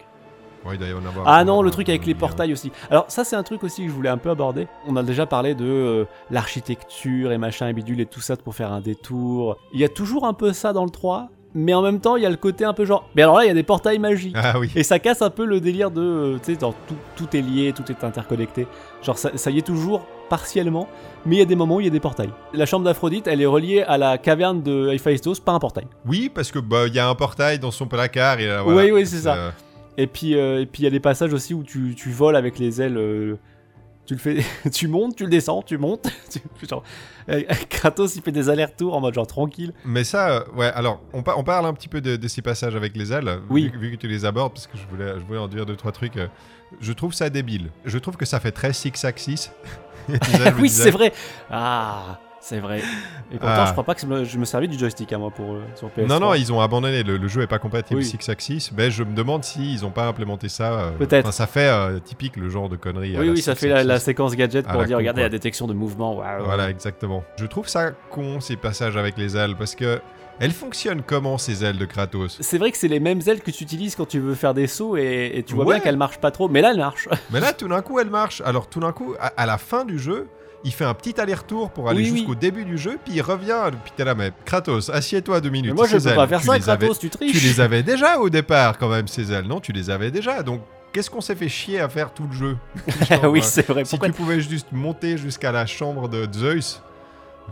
Ouais, 0.66 0.76
en 0.94 1.04
avoir. 1.06 1.24
Ah 1.28 1.44
non, 1.44 1.60
le 1.62 1.70
truc 1.70 1.88
avec 1.90 2.06
les 2.06 2.14
portails 2.14 2.50
aussi. 2.52 2.72
Alors 2.90 3.04
ça 3.08 3.22
c'est 3.22 3.36
un 3.36 3.42
truc 3.42 3.62
aussi 3.64 3.82
que 3.82 3.88
je 3.88 3.94
voulais 3.94 4.08
un 4.08 4.16
peu 4.18 4.30
aborder. 4.30 4.66
On 4.88 4.96
a 4.96 5.02
déjà 5.02 5.26
parlé 5.26 5.54
de 5.54 5.64
euh, 5.66 6.04
l'architecture 6.30 7.32
et 7.32 7.38
machin 7.38 7.68
et 7.68 7.72
bidule 7.72 8.00
et 8.00 8.06
tout 8.06 8.20
ça 8.20 8.36
pour 8.36 8.54
faire 8.54 8.72
un 8.72 8.80
détour. 8.80 9.58
Il 9.74 9.80
y 9.80 9.84
a 9.84 9.88
toujours 9.88 10.24
un 10.26 10.32
peu 10.32 10.52
ça 10.52 10.72
dans 10.72 10.84
le 10.84 10.90
3, 10.90 11.28
mais 11.54 11.72
en 11.74 11.82
même 11.82 12.00
temps 12.00 12.16
il 12.16 12.22
y 12.22 12.26
a 12.26 12.30
le 12.30 12.36
côté 12.36 12.64
un 12.64 12.72
peu 12.72 12.84
genre... 12.84 13.08
Mais 13.14 13.22
alors 13.22 13.36
là 13.38 13.44
il 13.44 13.48
y 13.48 13.50
a 13.50 13.54
des 13.54 13.62
portails 13.62 13.98
magiques. 13.98 14.34
Ah 14.38 14.58
oui. 14.58 14.70
Et 14.74 14.82
ça 14.82 14.98
casse 14.98 15.22
un 15.22 15.30
peu 15.30 15.44
le 15.44 15.60
délire 15.60 15.90
de... 15.90 16.00
euh, 16.02 16.38
Tu 16.44 16.54
sais, 16.54 16.60
genre, 16.60 16.74
tout, 16.86 16.96
tout 17.16 17.36
est 17.36 17.40
lié, 17.40 17.72
tout 17.74 17.84
est 17.90 18.04
interconnecté. 18.04 18.66
Genre 19.02 19.16
ça, 19.18 19.30
ça 19.36 19.50
y 19.50 19.58
est 19.58 19.66
toujours 19.66 20.06
partiellement, 20.28 20.88
mais 21.26 21.36
il 21.36 21.38
y 21.38 21.42
a 21.42 21.46
des 21.46 21.54
moments 21.54 21.76
où 21.76 21.80
il 21.80 21.84
y 21.84 21.88
a 21.88 21.92
des 21.92 22.00
portails. 22.00 22.30
La 22.54 22.66
chambre 22.66 22.84
d'Aphrodite, 22.84 23.26
elle 23.26 23.40
est 23.42 23.46
reliée 23.46 23.82
à 23.82 23.98
la 23.98 24.18
caverne 24.18 24.62
de 24.62 24.88
Héphaïstos, 24.90 25.38
pas 25.40 25.52
un 25.52 25.58
portail. 25.58 25.86
Oui, 26.06 26.30
parce 26.34 26.50
que 26.50 26.58
bah 26.58 26.86
il 26.86 26.94
y 26.94 26.98
a 26.98 27.08
un 27.08 27.14
portail 27.14 27.58
dans 27.58 27.70
son 27.70 27.86
placard 27.86 28.40
et 28.40 28.46
là, 28.46 28.62
voilà. 28.62 28.82
Oui, 28.84 28.90
oui, 28.90 29.06
c'est 29.06 29.18
ça. 29.18 29.34
Euh, 29.34 29.50
Et 29.96 30.06
puis, 30.06 30.34
euh, 30.36 30.62
et 30.62 30.66
puis 30.66 30.82
il 30.82 30.84
y 30.84 30.88
a 30.88 30.90
des 30.90 30.98
passages 31.00 31.32
aussi 31.32 31.54
où 31.54 31.62
tu, 31.62 31.94
tu 31.94 32.10
voles 32.10 32.36
avec 32.36 32.58
les 32.58 32.80
ailes. 32.82 32.98
Tu 34.06 34.14
le 34.14 34.20
fais, 34.20 34.44
tu 34.72 34.88
montes, 34.88 35.16
tu 35.16 35.24
le 35.24 35.30
descends, 35.30 35.62
tu 35.62 35.78
montes. 35.78 36.06
tu- 36.30 36.40
genre, 36.68 36.82
euh, 37.30 37.42
Kratos, 37.70 38.16
il 38.16 38.22
fait 38.22 38.32
des 38.32 38.48
allers-retours 38.50 38.94
en 38.94 39.00
mode 39.00 39.14
genre 39.14 39.26
tranquille. 39.26 39.72
Mais 39.84 40.04
ça, 40.04 40.28
euh, 40.30 40.44
ouais, 40.56 40.70
alors, 40.74 41.00
on, 41.12 41.22
pa- 41.22 41.34
on 41.36 41.44
parle 41.44 41.66
un 41.66 41.72
petit 41.74 41.88
peu 41.88 42.00
de, 42.00 42.16
de 42.16 42.28
ces 42.28 42.42
passages 42.42 42.76
avec 42.76 42.96
les 42.96 43.12
ailes, 43.12 43.40
Oui. 43.50 43.70
vu, 43.72 43.78
vu 43.78 43.90
que 43.92 43.96
tu 44.00 44.08
les 44.08 44.24
abordes, 44.24 44.52
parce 44.52 44.66
que 44.66 44.76
je 44.76 44.86
voulais, 44.88 45.14
je 45.18 45.24
voulais 45.24 45.38
en 45.38 45.48
dire 45.48 45.64
deux, 45.66 45.76
trois 45.76 45.92
trucs. 45.92 46.16
euh, 46.16 46.26
Je 46.80 46.92
trouve 46.92 47.12
ça 47.14 47.30
débile. 47.30 47.70
Je 47.84 47.98
trouve 47.98 48.16
que 48.16 48.24
ça 48.26 48.40
fait 48.40 48.52
très 48.52 48.72
Six 48.72 49.04
Axis. 49.04 49.50
Oui, 50.58 50.68
c'est 50.68 50.90
vrai. 50.90 51.12
Ah, 51.50 52.18
c'est 52.46 52.58
vrai. 52.60 52.78
Et 53.32 53.38
pourtant, 53.38 53.46
Ah. 53.58 53.64
je 53.66 53.72
crois 53.72 53.84
pas 53.84 53.94
que 53.94 54.00
je 54.02 54.38
me, 54.38 54.44
servais 54.44 54.68
du 54.68 54.78
joystick 54.78 55.12
à 55.12 55.18
moi 55.18 55.30
pour 55.30 55.54
euh, 55.54 55.62
sur 55.74 55.88
PS3. 55.88 56.06
Non, 56.08 56.20
non, 56.20 56.34
ils 56.34 56.52
ont 56.52 56.60
abandonné. 56.60 57.02
Le, 57.02 57.16
le 57.16 57.28
jeu 57.28 57.40
est 57.42 57.46
pas 57.46 57.58
compatible 57.58 58.00
Oui. 58.00 58.04
Six 58.06 58.28
Axis. 58.28 58.70
Mais 58.76 58.90
je 58.90 59.02
me 59.02 59.14
demande 59.14 59.44
s'ils 59.44 59.84
ont 59.86 59.90
pas 59.90 60.06
implémenté 60.06 60.48
ça. 60.48 60.72
euh, 60.74 60.90
Peut-être. 60.98 61.32
ça 61.32 61.46
fait 61.46 61.68
euh, 61.68 61.98
typique 62.00 62.36
le 62.36 62.48
genre 62.50 62.68
de 62.68 62.76
connerie. 62.76 63.16
à 63.16 63.20
Oui, 63.20 63.30
oui, 63.30 63.40
ça 63.42 63.54
fait 63.54 63.68
la, 63.68 63.82
la 63.84 63.98
séquence 63.98 64.36
gadget 64.36 64.66
pour 64.66 64.84
dire 64.84 64.98
regardez 64.98 65.22
la 65.22 65.28
détection 65.30 65.66
de 65.66 65.72
mouvement. 65.74 66.22
Voilà, 66.44 66.68
exactement. 66.70 67.24
Je 67.38 67.46
trouve 67.46 67.66
ça 67.68 67.92
con 68.10 68.40
ces 68.40 68.56
passages 68.56 68.96
avec 68.96 69.16
les 69.16 69.36
ailes 69.36 69.56
parce 69.56 69.74
que 69.74 70.00
elles 70.40 70.50
fonctionnent 70.52 71.02
comment 71.06 71.38
ces 71.38 71.64
ailes 71.64 71.78
de 71.78 71.84
Kratos? 71.84 72.38
C'est 72.40 72.58
vrai 72.58 72.72
que 72.72 72.76
c'est 72.76 72.88
les 72.88 72.98
mêmes 72.98 73.20
ailes 73.28 73.40
que 73.40 73.52
tu 73.52 73.62
utilises 73.62 73.94
quand 73.94 74.06
tu 74.08 74.18
veux 74.18 74.34
faire 74.34 74.52
des 74.52 74.66
sauts 74.66 74.96
et, 74.96 75.30
et 75.34 75.42
tu 75.44 75.54
vois 75.54 75.64
Ouais. 75.64 75.74
bien 75.76 75.82
qu'elles 75.84 75.96
marchent 75.96 76.18
pas 76.18 76.32
trop, 76.32 76.48
mais 76.48 76.60
là 76.60 76.72
elles 76.72 76.76
marchent. 76.78 77.08
Mais 77.30 77.38
là, 77.40 77.52
tout 77.52 77.68
d'un 77.68 77.80
coup, 77.82 78.00
elle 78.00 78.10
marche. 78.10 78.42
Alors, 78.44 78.68
tout 78.68 78.80
d'un 78.80 78.90
coup, 78.90 79.14
à, 79.20 79.28
à 79.36 79.46
la 79.46 79.58
fin 79.58 79.84
du 79.84 79.96
jeu, 79.96 80.26
il 80.64 80.72
fait 80.72 80.84
un 80.84 80.94
petit 80.94 81.20
aller-retour 81.20 81.70
pour 81.70 81.88
aller 81.88 82.02
Oui, 82.02 82.10
oui. 82.10 82.16
jusqu'au 82.18 82.34
début 82.34 82.64
du 82.64 82.78
jeu, 82.78 82.98
puis 83.04 83.14
il 83.14 83.20
revient. 83.22 83.70
Puis 83.84 83.92
t'es 83.96 84.04
là, 84.04 84.14
mais 84.14 84.32
Kratos, 84.44 84.90
assieds-toi 84.90 85.40
deux 85.40 85.50
minutes. 85.50 85.70
Mais 85.72 85.76
moi 85.76 85.86
je 85.86 85.96
peux 85.98 86.14
pas 86.14 86.26
faire 86.26 86.40
tu 86.40 86.46
ça, 86.46 86.52
avais- 86.54 86.86
Kratos, 86.86 86.98
tu 86.98 87.10
triches. 87.10 87.32
Tu 87.32 87.38
les 87.46 87.60
avais 87.60 87.82
déjà 87.82 88.18
au 88.18 88.30
départ, 88.30 88.78
quand 88.78 88.88
même, 88.88 89.06
ces 89.08 89.30
ailes, 89.32 89.46
non? 89.46 89.60
Tu 89.60 89.72
les 89.72 89.90
avais 89.90 90.10
déjà. 90.10 90.42
Donc, 90.42 90.62
qu'est-ce 90.92 91.10
qu'on 91.10 91.20
s'est 91.20 91.34
fait 91.34 91.48
chier 91.48 91.80
à 91.80 91.88
faire 91.88 92.12
tout 92.14 92.26
le 92.30 92.32
jeu? 92.36 92.56
Genre, 93.10 93.24
oui, 93.30 93.40
euh, 93.40 93.42
c'est 93.42 93.66
vrai. 93.66 93.84
Si 93.84 93.90
Pourquoi 93.90 94.08
tu 94.08 94.14
pouvais 94.14 94.40
juste 94.40 94.68
monter 94.72 95.18
jusqu'à 95.18 95.52
la 95.52 95.66
chambre 95.66 96.08
de 96.08 96.26
Zeus, 96.32 96.80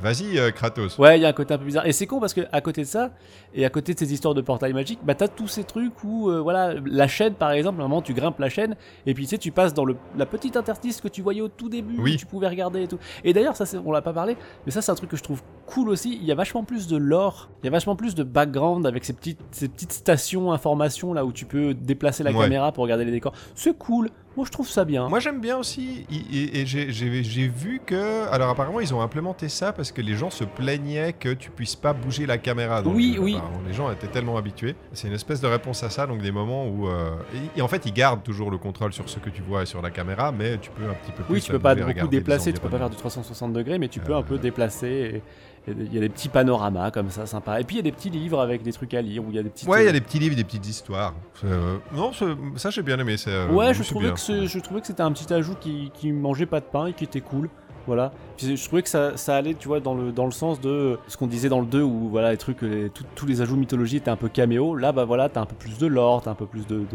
vas-y, 0.00 0.38
euh, 0.38 0.50
Kratos. 0.50 0.98
Ouais, 0.98 1.18
il 1.18 1.22
y 1.22 1.24
a 1.24 1.28
un 1.28 1.32
côté 1.32 1.54
un 1.54 1.58
peu 1.58 1.64
bizarre. 1.64 1.86
Et 1.86 1.92
c'est 1.92 2.06
con 2.06 2.20
parce 2.20 2.34
que 2.34 2.42
à 2.52 2.60
côté 2.60 2.82
de 2.82 2.86
ça, 2.86 3.10
et 3.54 3.64
à 3.64 3.70
côté 3.70 3.94
de 3.94 3.98
ces 3.98 4.12
histoires 4.12 4.34
de 4.34 4.40
portail 4.40 4.72
magique, 4.72 5.00
bah 5.04 5.14
t'as 5.14 5.28
tous 5.28 5.48
ces 5.48 5.64
trucs 5.64 6.02
où, 6.04 6.30
euh, 6.30 6.40
voilà, 6.40 6.74
la 6.84 7.06
chaîne 7.08 7.34
par 7.34 7.52
exemple, 7.52 7.80
à 7.80 7.84
un 7.84 7.88
moment 7.88 8.02
tu 8.02 8.14
grimpes 8.14 8.38
la 8.38 8.48
chaîne, 8.48 8.76
et 9.06 9.14
puis 9.14 9.24
tu 9.24 9.30
sais, 9.30 9.38
tu 9.38 9.52
passes 9.52 9.74
dans 9.74 9.84
le, 9.84 9.96
la 10.16 10.26
petite 10.26 10.56
interstice 10.56 11.00
que 11.00 11.08
tu 11.08 11.22
voyais 11.22 11.40
au 11.40 11.48
tout 11.48 11.68
début, 11.68 11.96
Oui. 11.98 12.14
où 12.14 12.16
tu 12.16 12.26
pouvais 12.26 12.48
regarder 12.48 12.82
et 12.84 12.88
tout. 12.88 12.98
Et 13.24 13.32
d'ailleurs, 13.32 13.56
ça, 13.56 13.64
on 13.84 13.92
l'a 13.92 14.02
pas 14.02 14.12
parlé, 14.12 14.36
mais 14.66 14.72
ça, 14.72 14.82
c'est 14.82 14.90
un 14.92 14.94
truc 14.96 15.10
que 15.10 15.16
je 15.16 15.22
trouve 15.22 15.42
cool 15.66 15.88
aussi. 15.88 16.16
Il 16.20 16.24
y 16.24 16.32
a 16.32 16.34
vachement 16.34 16.64
plus 16.64 16.86
de 16.88 16.96
lore, 16.96 17.48
il 17.62 17.66
y 17.66 17.68
a 17.68 17.72
vachement 17.72 17.96
plus 17.96 18.14
de 18.14 18.22
background 18.22 18.86
avec 18.86 19.04
ces 19.04 19.12
petites, 19.12 19.40
ces 19.52 19.68
petites 19.68 19.92
stations 19.92 20.52
informations 20.52 21.12
là 21.12 21.24
où 21.24 21.32
tu 21.32 21.44
peux 21.44 21.74
déplacer 21.74 22.22
la 22.24 22.32
Ouais. 22.32 22.38
caméra 22.44 22.72
pour 22.72 22.82
regarder 22.84 23.04
les 23.04 23.10
décors. 23.12 23.32
C'est 23.54 23.76
cool. 23.78 24.10
Moi, 24.36 24.46
je 24.46 24.50
trouve 24.50 24.68
ça 24.68 24.84
bien. 24.86 25.08
Moi 25.08 25.20
j'aime 25.20 25.40
bien 25.40 25.58
aussi, 25.58 26.06
et, 26.10 26.60
et 26.62 26.66
j'ai- 26.66 27.48
vu 27.48 27.80
que, 27.84 28.26
alors 28.30 28.48
apparemment 28.48 28.80
ils 28.80 28.94
ont 28.94 29.00
implémenté 29.02 29.48
ça 29.50 29.72
parce 29.72 29.92
que 29.92 30.00
les 30.00 30.14
gens 30.16 30.30
se 30.30 30.44
plaignaient 30.44 31.12
que 31.12 31.28
tu 31.34 31.50
puisses 31.50 31.76
pas 31.76 31.92
bouger 31.92 32.24
la 32.24 32.38
caméra. 32.38 32.80
dans 32.82 32.90
le 32.90 32.96
Oui, 32.96 33.12
jeu, 33.16 33.20
oui. 33.20 33.34
apparemment. 33.36 33.60
Les 33.66 33.72
gens 33.74 33.90
étaient 33.92 34.06
tellement 34.06 34.36
habitués. 34.38 34.74
C'est 34.94 35.08
une 35.08 35.14
espèce 35.14 35.40
de 35.40 35.46
réponse 35.48 35.82
à 35.82 35.90
ça, 35.90 36.06
donc 36.06 36.22
des 36.22 36.32
moments 36.32 36.66
où, 36.66 36.88
euh, 36.88 37.10
et, 37.56 37.58
et 37.58 37.62
en 37.62 37.68
fait 37.68 37.84
ils 37.84 37.92
gardent 37.92 38.22
toujours 38.22 38.50
le 38.50 38.58
contrôle 38.58 38.92
sur 38.92 39.08
ce 39.08 39.18
que 39.18 39.28
tu 39.28 39.42
vois 39.42 39.62
et 39.62 39.66
sur 39.66 39.82
la 39.82 39.90
caméra, 39.90 40.32
mais 40.32 40.56
tu 40.58 40.70
peux 40.70 40.84
un 40.88 40.94
petit 40.94 41.12
peu 41.12 41.22
plus. 41.24 41.34
Oui, 41.34 41.40
tu 41.42 41.50
peux 41.52 41.58
pas 41.58 41.74
beaucoup 41.74 42.08
déplacer, 42.08 42.52
tu 42.52 42.60
peux 42.60 42.68
pas 42.70 42.78
faire 42.78 42.90
du 42.90 42.96
360 42.96 43.52
degrés, 43.52 43.78
mais 43.78 43.88
tu 43.88 44.00
peux 44.00 44.12
Euh. 44.14 44.18
un 44.18 44.22
peu 44.22 44.38
déplacer. 44.38 45.22
Et- 45.66 45.70
et 45.70 45.74
Il 45.78 45.94
y 45.94 45.98
a 45.98 46.00
des 46.00 46.08
petits 46.08 46.28
panoramas 46.28 46.90
comme 46.90 47.10
ça, 47.10 47.26
sympa. 47.26 47.60
Et 47.60 47.64
puis 47.64 47.76
il 47.76 47.78
y 47.78 47.80
a 47.80 47.82
des 47.84 47.92
petits 47.92 48.10
livres 48.10 48.40
avec 48.40 48.62
des 48.62 48.72
trucs 48.72 48.94
à 48.94 49.02
lire, 49.02 49.22
où 49.24 49.26
il 49.30 49.36
y 49.36 49.38
a 49.38 49.42
des 49.42 49.50
petites. 49.50 49.68
Ouais, 49.68 49.82
il 49.82 49.84
y 49.84 49.86
a 49.86 49.90
euh, 49.90 49.92
des 49.92 50.00
petits 50.00 50.18
livres, 50.18 50.34
des 50.36 50.44
petites 50.44 50.66
histoires. 50.66 51.14
Euh, 51.44 51.78
non, 51.94 52.10
ça 52.56 52.70
j'ai 52.70 52.82
bien 52.82 52.98
aimé. 52.98 53.16
euh, 53.28 53.48
Ouais, 53.50 53.72
je 53.74 53.82
trouvais, 53.82 54.06
bien. 54.06 54.14
que 54.14 54.46
je 54.46 54.58
trouvais 54.58 54.80
que 54.80 54.86
c'était 54.86 55.02
un 55.02 55.12
petit 55.12 55.32
ajout 55.32 55.54
qui, 55.60 55.90
qui 55.94 56.12
mangeait 56.12 56.46
pas 56.46 56.60
de 56.60 56.66
pain 56.66 56.86
et 56.86 56.92
qui 56.92 57.04
était 57.04 57.20
cool. 57.20 57.48
Voilà. 57.88 58.12
Puis 58.36 58.56
je 58.56 58.64
trouvais 58.64 58.82
que 58.82 58.88
ça, 58.88 59.16
ça 59.16 59.34
allait, 59.34 59.54
tu 59.54 59.66
vois, 59.66 59.80
dans 59.80 59.94
le, 59.94 60.12
dans 60.12 60.24
le 60.24 60.30
sens 60.30 60.60
de 60.60 61.00
ce 61.08 61.16
qu'on 61.16 61.26
disait 61.26 61.48
dans 61.48 61.58
le 61.58 61.66
2 61.66 61.82
où 61.82 62.08
voilà, 62.10 62.30
les 62.30 62.36
trucs, 62.36 62.62
les- 62.62 62.90
tout- 62.90 63.02
tous 63.16 63.26
les 63.26 63.40
ajouts 63.40 63.56
mythologie 63.56 63.96
étaient 63.96 64.08
un 64.10 64.14
peu 64.16 64.28
caméo. 64.28 64.76
Là, 64.76 64.92
bah 64.92 65.04
voilà, 65.04 65.28
t'as 65.28 65.40
un 65.40 65.46
peu 65.46 65.56
plus 65.56 65.78
de 65.78 65.88
lore, 65.88 66.22
t'as 66.22 66.30
un 66.30 66.36
peu 66.36 66.46
plus 66.46 66.64
de, 66.68 66.76
de- 66.76 66.86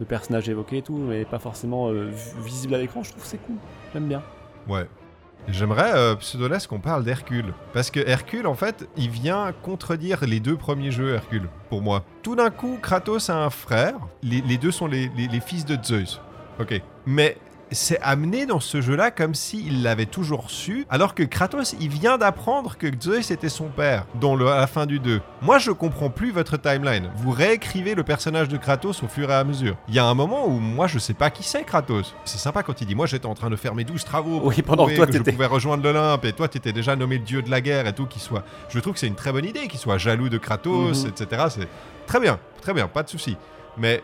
de 0.00 0.04
personnages 0.04 0.48
évoqués 0.48 0.78
et 0.78 0.82
tout, 0.82 0.96
mais 0.96 1.24
pas 1.24 1.38
forcément 1.38 1.90
euh, 1.90 2.10
vi- 2.12 2.44
visible 2.44 2.74
à 2.74 2.78
l'écran. 2.78 3.04
Je 3.04 3.10
trouve 3.10 3.22
que 3.22 3.28
c'est 3.28 3.38
cool. 3.46 3.54
J'aime 3.92 4.08
bien. 4.08 4.20
Ouais. 4.68 4.88
J'aimerais, 5.48 5.92
euh, 5.94 6.14
Pseudolesque, 6.16 6.68
qu'on 6.70 6.78
parle 6.80 7.04
d'Hercule. 7.04 7.52
Parce 7.72 7.90
que 7.90 8.00
Hercule, 8.00 8.46
en 8.46 8.54
fait, 8.54 8.88
il 8.96 9.10
vient 9.10 9.52
contredire 9.62 10.24
les 10.24 10.40
deux 10.40 10.56
premiers 10.56 10.90
jeux 10.92 11.14
Hercule, 11.14 11.48
pour 11.68 11.82
moi. 11.82 12.04
Tout 12.22 12.36
d'un 12.36 12.50
coup, 12.50 12.78
Kratos 12.80 13.28
a 13.30 13.36
un 13.44 13.50
frère. 13.50 13.94
Les, 14.22 14.56
deux 14.56 14.70
sont 14.70 14.86
les- 14.86 15.10
les 15.16 15.40
fils 15.40 15.64
de 15.64 15.76
Zeus. 15.82 16.20
Ok. 16.60 16.80
Mais 17.06 17.36
c'est 17.74 18.00
amené 18.02 18.46
dans 18.46 18.60
ce 18.60 18.80
jeu-là 18.80 19.10
comme 19.10 19.34
s'il 19.34 19.82
l'avait 19.82 20.06
toujours 20.06 20.50
su, 20.50 20.86
alors 20.90 21.14
que 21.14 21.22
Kratos, 21.22 21.74
il 21.80 21.88
vient 21.88 22.18
d'apprendre 22.18 22.76
que 22.76 22.86
Zeus 23.00 23.30
était 23.30 23.48
son 23.48 23.68
père, 23.68 24.04
dans 24.20 24.34
le, 24.36 24.48
à 24.48 24.56
la 24.58 24.66
fin 24.66 24.86
du 24.86 24.98
2. 24.98 25.20
Moi, 25.40 25.58
je 25.58 25.70
comprends 25.70 26.10
plus 26.10 26.30
votre 26.32 26.56
timeline. 26.56 27.10
Vous 27.16 27.30
réécrivez 27.30 27.94
le 27.94 28.02
personnage 28.02 28.48
de 28.48 28.56
Kratos 28.56 29.02
au 29.02 29.08
fur 29.08 29.30
et 29.30 29.34
à 29.34 29.44
mesure. 29.44 29.76
Il 29.88 29.94
y 29.94 29.98
a 29.98 30.04
un 30.04 30.14
moment 30.14 30.46
où 30.46 30.58
moi, 30.58 30.86
je 30.86 30.98
sais 30.98 31.14
pas 31.14 31.30
qui 31.30 31.42
c'est 31.42 31.64
Kratos. 31.64 32.14
C'est 32.24 32.38
sympa 32.38 32.62
quand 32.62 32.80
il 32.80 32.86
dit, 32.86 32.94
moi, 32.94 33.06
j'étais 33.06 33.26
en 33.26 33.34
train 33.34 33.50
de 33.50 33.56
faire 33.56 33.74
mes 33.74 33.84
12 33.84 34.04
travaux 34.04 34.38
pour 34.38 34.48
Oui, 34.48 34.62
pendant 34.62 34.86
que 34.86 34.94
toi, 34.96 35.06
que 35.06 35.12
je 35.12 35.18
t'étais- 35.18 35.32
pouvais 35.32 35.46
rejoindre 35.46 35.82
l'Olympe, 35.84 36.24
et 36.24 36.32
toi, 36.32 36.48
tu 36.48 36.58
étais 36.58 36.72
déjà 36.72 36.96
nommé 36.96 37.18
le 37.18 37.24
dieu 37.24 37.42
de 37.42 37.50
la 37.50 37.60
guerre 37.60 37.86
et 37.86 37.94
tout, 37.94 38.06
qui 38.06 38.20
soit... 38.20 38.44
Je 38.68 38.78
trouve 38.80 38.94
que 38.94 38.98
c'est 38.98 39.06
une 39.06 39.14
très 39.14 39.32
bonne 39.32 39.44
idée, 39.44 39.68
qu'il 39.68 39.78
soit 39.80 39.98
jaloux 39.98 40.28
de 40.28 40.38
Kratos, 40.38 41.04
Mhm. 41.04 41.08
etc. 41.10 41.42
C'est 41.50 41.68
très 42.06 42.20
bien, 42.20 42.38
très 42.60 42.72
bien, 42.74 42.88
pas 42.88 43.02
de 43.02 43.08
souci. 43.08 43.36
Mais 43.76 44.02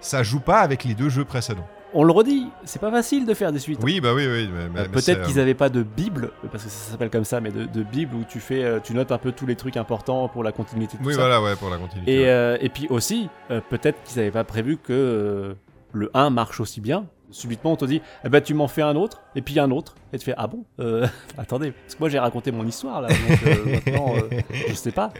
ça 0.00 0.22
joue 0.22 0.40
pas 0.40 0.60
avec 0.60 0.84
les 0.84 0.94
deux 0.94 1.08
jeux 1.08 1.24
précédents. 1.24 1.66
On 1.96 2.02
le 2.02 2.12
redit, 2.12 2.48
c'est 2.64 2.80
pas 2.80 2.90
facile 2.90 3.24
de 3.24 3.34
faire 3.34 3.52
des 3.52 3.60
suites. 3.60 3.78
Oui, 3.82 4.00
bah 4.00 4.12
oui, 4.14 4.26
oui. 4.26 4.48
Euh, 4.52 4.84
Peut-être 4.92 5.22
qu'ils 5.22 5.38
euh, 5.38 5.42
avaient 5.42 5.54
pas 5.54 5.68
de 5.68 5.82
bible, 5.84 6.30
parce 6.50 6.64
que 6.64 6.68
ça 6.70 6.90
s'appelle 6.90 7.10
comme 7.10 7.24
ça, 7.24 7.40
mais 7.40 7.50
de, 7.50 7.66
de 7.66 7.82
bible 7.84 8.16
où 8.16 8.24
tu 8.28 8.40
fais, 8.40 8.64
euh, 8.64 8.80
tu 8.82 8.94
notes 8.94 9.12
un 9.12 9.18
peu 9.18 9.30
tous 9.32 9.46
les 9.46 9.54
trucs 9.54 9.76
importants 9.76 10.28
pour 10.28 10.42
la 10.42 10.50
continuité 10.50 10.96
tout 10.96 11.04
Oui, 11.04 11.14
ça. 11.14 11.20
voilà, 11.20 11.40
ouais, 11.40 11.54
pour 11.56 11.70
la 11.70 11.76
continuité. 11.78 12.12
Et, 12.12 12.18
ouais. 12.24 12.28
euh, 12.28 12.56
et 12.60 12.68
puis 12.68 12.88
aussi, 12.90 13.28
euh, 13.52 13.60
peut-être 13.70 14.02
qu'ils 14.02 14.18
n'avaient 14.18 14.32
pas 14.32 14.42
prévu 14.44 14.76
que 14.76 14.92
euh, 14.92 15.54
le 15.92 16.10
1 16.14 16.30
marche 16.30 16.58
aussi 16.60 16.80
bien. 16.80 17.06
Subitement, 17.34 17.72
on 17.72 17.76
te 17.76 17.84
dit, 17.84 18.00
eh 18.24 18.28
ben, 18.28 18.40
tu 18.40 18.54
m'en 18.54 18.68
fais 18.68 18.82
un 18.82 18.94
autre, 18.94 19.20
et 19.34 19.42
puis 19.42 19.58
un 19.58 19.72
autre, 19.72 19.96
et 20.12 20.18
tu 20.18 20.24
fais, 20.24 20.34
ah 20.36 20.46
bon 20.46 20.64
Euh, 20.78 21.04
Attendez, 21.36 21.72
parce 21.72 21.96
que 21.96 21.98
moi 21.98 22.08
j'ai 22.08 22.20
raconté 22.20 22.52
mon 22.52 22.64
histoire 22.64 23.02
là, 23.02 23.08
donc 23.08 23.42
euh, 23.46 23.64
maintenant, 23.66 24.14
euh, 24.14 24.40
je 24.68 24.74
sais 24.74 24.92
pas. 24.92 25.12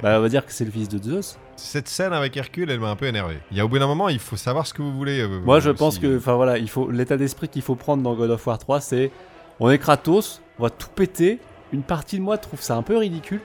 Bah, 0.00 0.18
on 0.18 0.20
va 0.20 0.28
dire 0.28 0.46
que 0.46 0.52
c'est 0.52 0.64
le 0.64 0.70
fils 0.70 0.88
de 0.88 1.02
Zeus. 1.02 1.36
Cette 1.56 1.88
scène 1.88 2.12
avec 2.12 2.36
Hercule, 2.36 2.70
elle 2.70 2.78
m'a 2.78 2.90
un 2.90 2.94
peu 2.94 3.06
énervé. 3.06 3.38
Il 3.50 3.56
y 3.56 3.60
a 3.60 3.64
au 3.64 3.68
bout 3.68 3.80
d'un 3.80 3.88
moment, 3.88 4.08
il 4.08 4.20
faut 4.20 4.36
savoir 4.36 4.64
ce 4.64 4.74
que 4.74 4.80
vous 4.82 4.92
voulez. 4.92 5.26
Moi, 5.26 5.58
je 5.58 5.70
pense 5.70 5.98
que, 5.98 6.18
enfin 6.18 6.34
voilà, 6.36 6.56
il 6.56 6.70
faut 6.70 6.88
l'état 6.88 7.16
d'esprit 7.16 7.48
qu'il 7.48 7.62
faut 7.62 7.74
prendre 7.74 8.02
dans 8.04 8.14
God 8.14 8.30
of 8.30 8.46
War 8.46 8.58
3, 8.58 8.80
c'est 8.80 9.10
on 9.58 9.68
est 9.68 9.78
Kratos, 9.78 10.42
on 10.60 10.62
va 10.62 10.70
tout 10.70 10.90
péter. 10.94 11.40
Une 11.72 11.82
partie 11.82 12.18
de 12.18 12.22
moi 12.22 12.38
trouve 12.38 12.62
ça 12.62 12.76
un 12.76 12.82
peu 12.82 12.96
ridicule, 12.96 13.40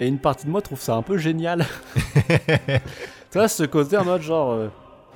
et 0.00 0.06
une 0.06 0.18
partie 0.18 0.44
de 0.44 0.50
moi 0.50 0.60
trouve 0.60 0.80
ça 0.80 0.96
un 0.96 1.02
peu 1.02 1.16
génial. 1.16 1.64
tu 2.26 3.38
vois, 3.38 3.48
ce 3.48 3.62
côté 3.62 3.96
en 3.96 4.04
mode 4.04 4.20
genre, 4.20 4.68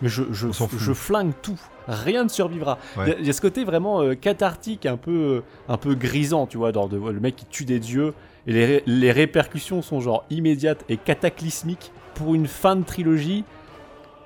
mais 0.02 0.08
je, 0.08 0.22
je, 0.32 0.48
flingue 0.94 1.32
tout, 1.42 1.58
rien 1.86 2.24
ne 2.24 2.28
survivra. 2.28 2.78
Il 2.96 3.00
Ouais. 3.00 3.08
y 3.08 3.12
a- 3.12 3.18
il 3.20 3.26
y, 3.26 3.30
a 3.30 3.32
ce 3.32 3.40
côté 3.40 3.64
vraiment 3.64 4.02
euh, 4.02 4.14
cathartique, 4.14 4.86
un 4.86 4.96
peu, 4.96 5.10
euh, 5.10 5.40
un 5.68 5.76
peu 5.76 5.94
grisant, 5.94 6.46
tu 6.46 6.56
vois, 6.58 6.72
genre 6.72 6.88
de, 6.88 6.96
le 6.96 7.20
mec 7.20 7.36
qui 7.36 7.46
tue 7.46 7.64
des 7.64 7.78
dieux, 7.80 8.14
et 8.46 8.52
les, 8.52 8.66
ré- 8.66 8.82
les 8.86 9.12
répercussions 9.12 9.82
sont 9.82 10.00
genre 10.00 10.24
immédiates 10.30 10.84
et 10.88 10.96
cataclysmiques. 10.96 11.92
Pour 12.14 12.34
une 12.34 12.46
fin 12.46 12.74
de 12.76 12.84
trilogie, 12.84 13.44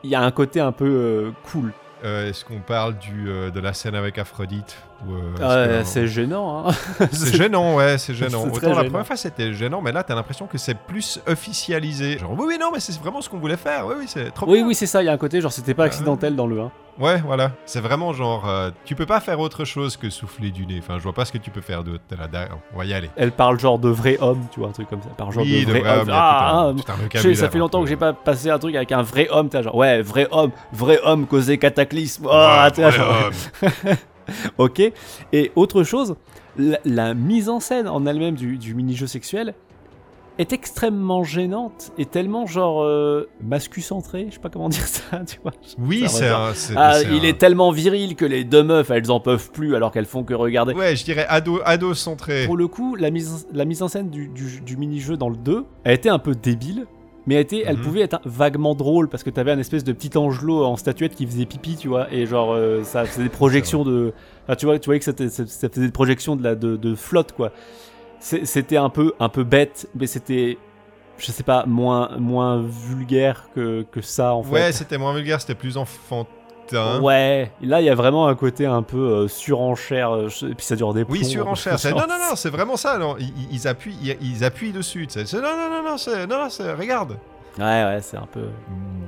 il 0.05 0.11
y 0.11 0.15
a 0.15 0.23
un 0.23 0.31
côté 0.31 0.61
un 0.61 0.73
peu 0.73 0.85
euh, 0.87 1.31
cool. 1.51 1.73
Euh, 2.05 2.29
Est-ce 2.29 2.45
qu'on 2.45 2.61
parle 2.61 2.99
du, 2.99 3.25
de 3.27 3.61
la 3.61 3.73
scène 3.73 3.95
avec 3.95 4.19
Aphrodite? 4.19 4.77
Euh, 5.11 5.35
Ah, 5.41 5.83
que- 5.83 5.85
c'est 5.89 6.07
gênant, 6.07 6.69
hein. 6.69 6.73
C'est 7.13 7.37
gênant, 7.37 7.75
ouais, 7.77 7.99
c'est 7.99 8.15
gênant. 8.15 8.45
Autant 8.45 8.69
la 8.69 8.75
gênant. 8.77 8.89
première 8.91 9.07
fois 9.07 9.17
c'était 9.17 9.53
gênant, 9.53 9.81
mais 9.83 9.93
là 9.93 10.03
t'as 10.03 10.15
l'impression 10.15 10.47
que 10.47 10.59
c'est 10.59 10.77
plus 10.77 11.21
officialisé. 11.27 12.19
Genre, 12.19 12.33
oui, 12.39 12.45
oui, 12.49 12.57
non, 12.61 12.71
mais 12.73 12.81
c'est 12.81 12.99
vraiment 13.01 13.21
ce 13.21 13.29
qu'on 13.29 13.39
voulait 13.39 13.57
faire. 13.57 13.87
Oui, 13.87 13.95
oui, 13.99 14.05
c'est 14.07 14.31
trop 14.33 14.47
Oui, 14.47 14.59
bien. 14.59 14.67
oui, 14.69 14.75
c'est 14.75 14.87
ça, 14.87 15.03
il 15.03 15.07
y 15.07 15.09
a 15.09 15.13
un 15.13 15.17
côté, 15.19 15.41
genre, 15.41 15.53
c'était 15.53 15.75
pas 15.75 15.85
Euh, 15.85 15.87
accidentel 15.87 16.37
dans 16.37 16.47
le 16.47 16.61
1. 16.61 16.71
Ouais, 17.01 17.23
voilà. 17.25 17.53
C'est 17.65 17.81
vraiment 17.81 18.13
genre, 18.13 18.47
euh, 18.47 18.71
tu 18.85 18.95
peux 18.95 19.07
pas 19.07 19.19
faire 19.21 19.41
autre 19.41 19.65
chose 19.65 19.97
que 19.97 20.11
souffler 20.11 20.51
du 20.51 20.67
nez. 20.67 20.79
Enfin, 20.79 20.99
je 20.99 21.03
vois 21.03 21.15
pas 21.15 21.25
ce 21.25 21.33
que 21.33 21.39
tu 21.39 21.51
peux 21.51 21.63
faire 21.63 21.83
d'autre. 21.85 22.03
On 22.75 22.79
va 22.79 22.85
y 22.85 22.93
aller. 22.93 23.09
Elle 23.17 23.33
parle 23.33 23.59
genre 23.59 23.79
de 23.79 23.89
vrai 23.89 24.19
homme, 24.21 24.45
tu 24.53 24.61
vois, 24.61 24.69
un 24.69 24.73
truc 24.73 24.91
comme 24.91 25.01
ça. 25.01 25.09
Elle 25.11 25.17
parle 25.17 25.33
genre 25.33 25.43
oui, 25.43 25.65
de 25.65 25.71
vrai 25.71 25.81
vrai 25.81 25.99
homme. 26.01 26.09
Ah, 26.13 26.71
un- 26.77 27.35
ça 27.35 27.49
fait 27.49 27.59
longtemps 27.59 27.83
que 27.83 27.89
j'ai 27.89 27.97
pas 27.97 28.13
passé 28.13 28.51
un 28.51 28.59
truc 28.59 28.75
avec 28.77 28.93
un 28.93 29.01
vrai 29.03 29.27
homme, 29.31 29.49
t'as 29.49 29.63
genre, 29.63 29.75
ouais, 29.75 30.03
vrai 30.03 30.29
homme, 30.33 30.51
vrai 30.73 31.01
homme 31.03 31.27
causé 31.27 31.57
cataclysme. 31.57 32.27
Oh, 32.27 32.31
Ouais, 32.31 32.69
vrai 32.71 32.93
genre, 32.93 33.17
homme. 33.27 33.71
ok. 34.59 34.83
Et 35.33 35.53
autre 35.57 35.83
chose, 35.83 36.17
la, 36.59 36.79
la 36.85 37.15
mise 37.15 37.49
en 37.49 37.61
scène 37.61 37.89
en 37.89 38.07
elle-même 38.07 38.35
du, 38.35 38.59
du 38.59 38.75
mini-jeu 38.75 39.07
sexuel, 39.07 39.55
est 40.39 40.55
extrêmement 40.55 41.25
gênante 41.25 41.93
et 41.99 42.07
tellement 42.07 42.47
genre 42.47 42.83
euh, 42.83 43.29
mascu-centré, 43.43 44.27
je 44.31 44.35
sais 44.35 44.41
pas 44.41 44.49
comment 44.49 44.69
dire 44.71 44.87
ça, 44.87 45.21
tu 45.27 45.39
vois. 45.43 45.53
Oui, 45.79 46.01
Ça 46.03 46.09
c'est 46.09 46.29
va 46.31 46.47
un. 46.47 46.55
c'est- 46.55 46.73
Ah, 46.75 46.95
c'est 46.95 47.09
il 47.15 47.21
un- 47.21 47.29
est 47.29 47.39
tellement 47.39 47.71
viril 47.71 48.17
que 48.17 48.25
les 48.25 48.43
deux 48.43 48.63
meufs, 48.63 48.91
elles 48.91 49.11
en 49.11 49.21
peuvent 49.21 49.51
plus 49.51 49.77
alors 49.77 49.93
qu'elles 49.93 50.07
font 50.07 50.25
que 50.25 50.33
regarder. 50.33 50.73
Ouais, 50.73 50.97
je 50.97 51.05
dirais 51.05 51.27
ado, 51.29 51.61
ado 51.67 51.93
centré. 51.93 52.47
Pour 52.47 52.57
le 52.57 52.67
coup, 52.67 52.97
la 52.97 53.11
mise, 53.11 53.47
la 53.53 53.67
mise 53.67 53.83
en 53.83 53.89
scène 53.89 54.09
du, 54.09 54.29
du- 54.29 54.63
du 54.63 54.77
mini-jeu 54.79 55.19
dans 55.19 55.29
le 55.29 55.37
2, 55.37 55.67
elle 55.85 55.95
était 55.95 56.09
un 56.09 56.19
peu 56.19 56.35
débile, 56.35 56.87
mais 57.27 57.35
elle, 57.37 57.41
était, 57.43 57.63
elle 57.67 57.77
Mhm. 57.77 57.83
pouvait 57.83 58.01
être 58.01 58.21
vaguement 58.25 58.75
drôle 58.75 59.09
parce 59.09 59.23
que 59.23 59.31
t'avais 59.31 59.53
un 59.53 59.59
espèce 59.59 59.85
de 59.85 59.93
petit 59.93 60.17
angelot 60.19 60.65
en 60.65 60.77
statuette 60.77 61.15
qui 61.15 61.27
faisait 61.27 61.47
pipi, 61.47 61.77
tu 61.77 61.89
vois, 61.89 62.13
et 62.13 62.27
genre 62.27 62.53
euh, 62.53 62.83
ça 62.85 63.05
faisait 63.05 63.23
des 63.25 63.29
projections 63.29 63.85
de. 63.85 64.13
Enfin, 64.45 64.57
tu 64.57 64.67
vois, 64.67 64.79
tu 64.79 64.87
voyais 64.87 64.99
que 64.99 65.05
ça, 65.05 65.13
ça 65.29 65.69
faisait 65.69 65.87
des 65.87 65.93
projections 65.93 66.35
de, 66.37 66.43
la, 66.43 66.55
de, 66.55 66.77
de 66.77 66.95
flotte, 66.95 67.33
quoi. 67.33 67.53
C'est- 68.21 68.45
C'était 68.45 68.77
un 68.77 68.89
peu, 68.89 69.13
un 69.21 69.29
peu 69.29 69.45
bête, 69.45 69.89
mais 69.95 70.07
c'était. 70.07 70.59
Je 71.19 71.27
sais 71.31 71.43
pas, 71.45 71.65
moins, 71.67 72.17
moins 72.19 72.61
vulgaire 72.63 73.49
que, 73.55 73.83
que 73.93 74.01
ça 74.01 74.35
en 74.35 74.43
fait. 74.43 74.53
Ouais, 74.53 74.73
c'était 74.73 74.99
moins 74.99 75.15
vulgaire, 75.15 75.41
c'était 75.41 75.55
plus 75.55 75.77
enfantin. 75.77 76.29
Ouais, 77.01 77.51
là 77.63 77.81
il 77.81 77.85
y 77.85 77.91
a 77.91 77.95
vraiment 77.95 78.29
un 78.29 78.35
côté 78.35 78.67
un 78.67 78.83
peu 78.83 78.99
euh, 78.99 79.29
surenchère, 79.29 80.15
euh, 80.15 80.29
et 80.43 80.55
puis 80.55 80.65
ça 80.67 80.77
dure 80.77 80.95
des 80.95 81.03
Oui, 81.09 81.21
plombs. 81.21 81.29
surenchère. 81.29 81.79
c'est- 81.79 81.91
Non, 81.91 81.99
non, 82.01 82.19
non, 82.31 82.37
c'est 82.37 82.51
vraiment 82.51 82.77
ça. 82.77 82.99
Non. 82.99 83.17
Ils, 83.51 83.69
appuient, 83.69 83.97
ils, 84.03 84.17
ils 84.21 84.45
appuient 84.45 84.73
dessus. 84.73 85.07
Non, 85.17 85.41
non, 85.43 85.71
non, 85.71 85.83
non, 85.91 85.97
c'est, 85.99 86.27
non, 86.27 86.49
c'est- 86.51 86.73
regarde. 86.73 87.17
Ouais, 87.59 87.65
ouais, 87.85 87.99
c'est 88.01 88.17
un 88.17 88.27
peu, 88.27 88.45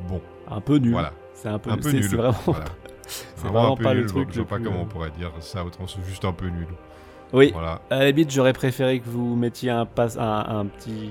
Bon, 0.09 0.21
un 0.51 0.61
peu 0.61 0.77
nul. 0.77 0.93
voilà. 0.93 1.13
C'est 1.35 1.49
un 1.49 1.59
peu, 1.59 1.71
Un 1.71 1.77
peu 1.79 1.91
nul. 1.91 2.05
C'est 2.09 2.17
vraiment, 2.17 2.35
Voilà. 2.47 2.65
c'est 3.07 3.47
vraiment 3.49 3.77
pas 3.77 3.95
le 3.95 4.07
truc 4.07 4.29
Je 4.33 4.41
sais 4.41 4.45
pas 4.47 4.59
comment 4.59 4.83
on 4.83 4.87
pourrait 4.87 5.11
dire 5.19 5.31
ça 5.41 5.65
autrement, 5.65 5.89
c'est 5.89 6.05
juste 6.07 6.25
un 6.25 6.33
peu 6.33 6.47
nul. 6.47 6.67
Oui, 7.33 7.51
Voilà. 7.53 7.81
à 7.91 7.99
la 8.01 8.07
limite, 8.11 8.31
j'aurais 8.31 8.53
préféré 8.53 9.01
que 9.01 9.09
vous 9.09 9.35
mettiez 9.35 9.71
un, 9.71 9.87
pas- 9.87 10.19
un, 10.19 10.61
un 10.61 10.67
petit. 10.67 11.11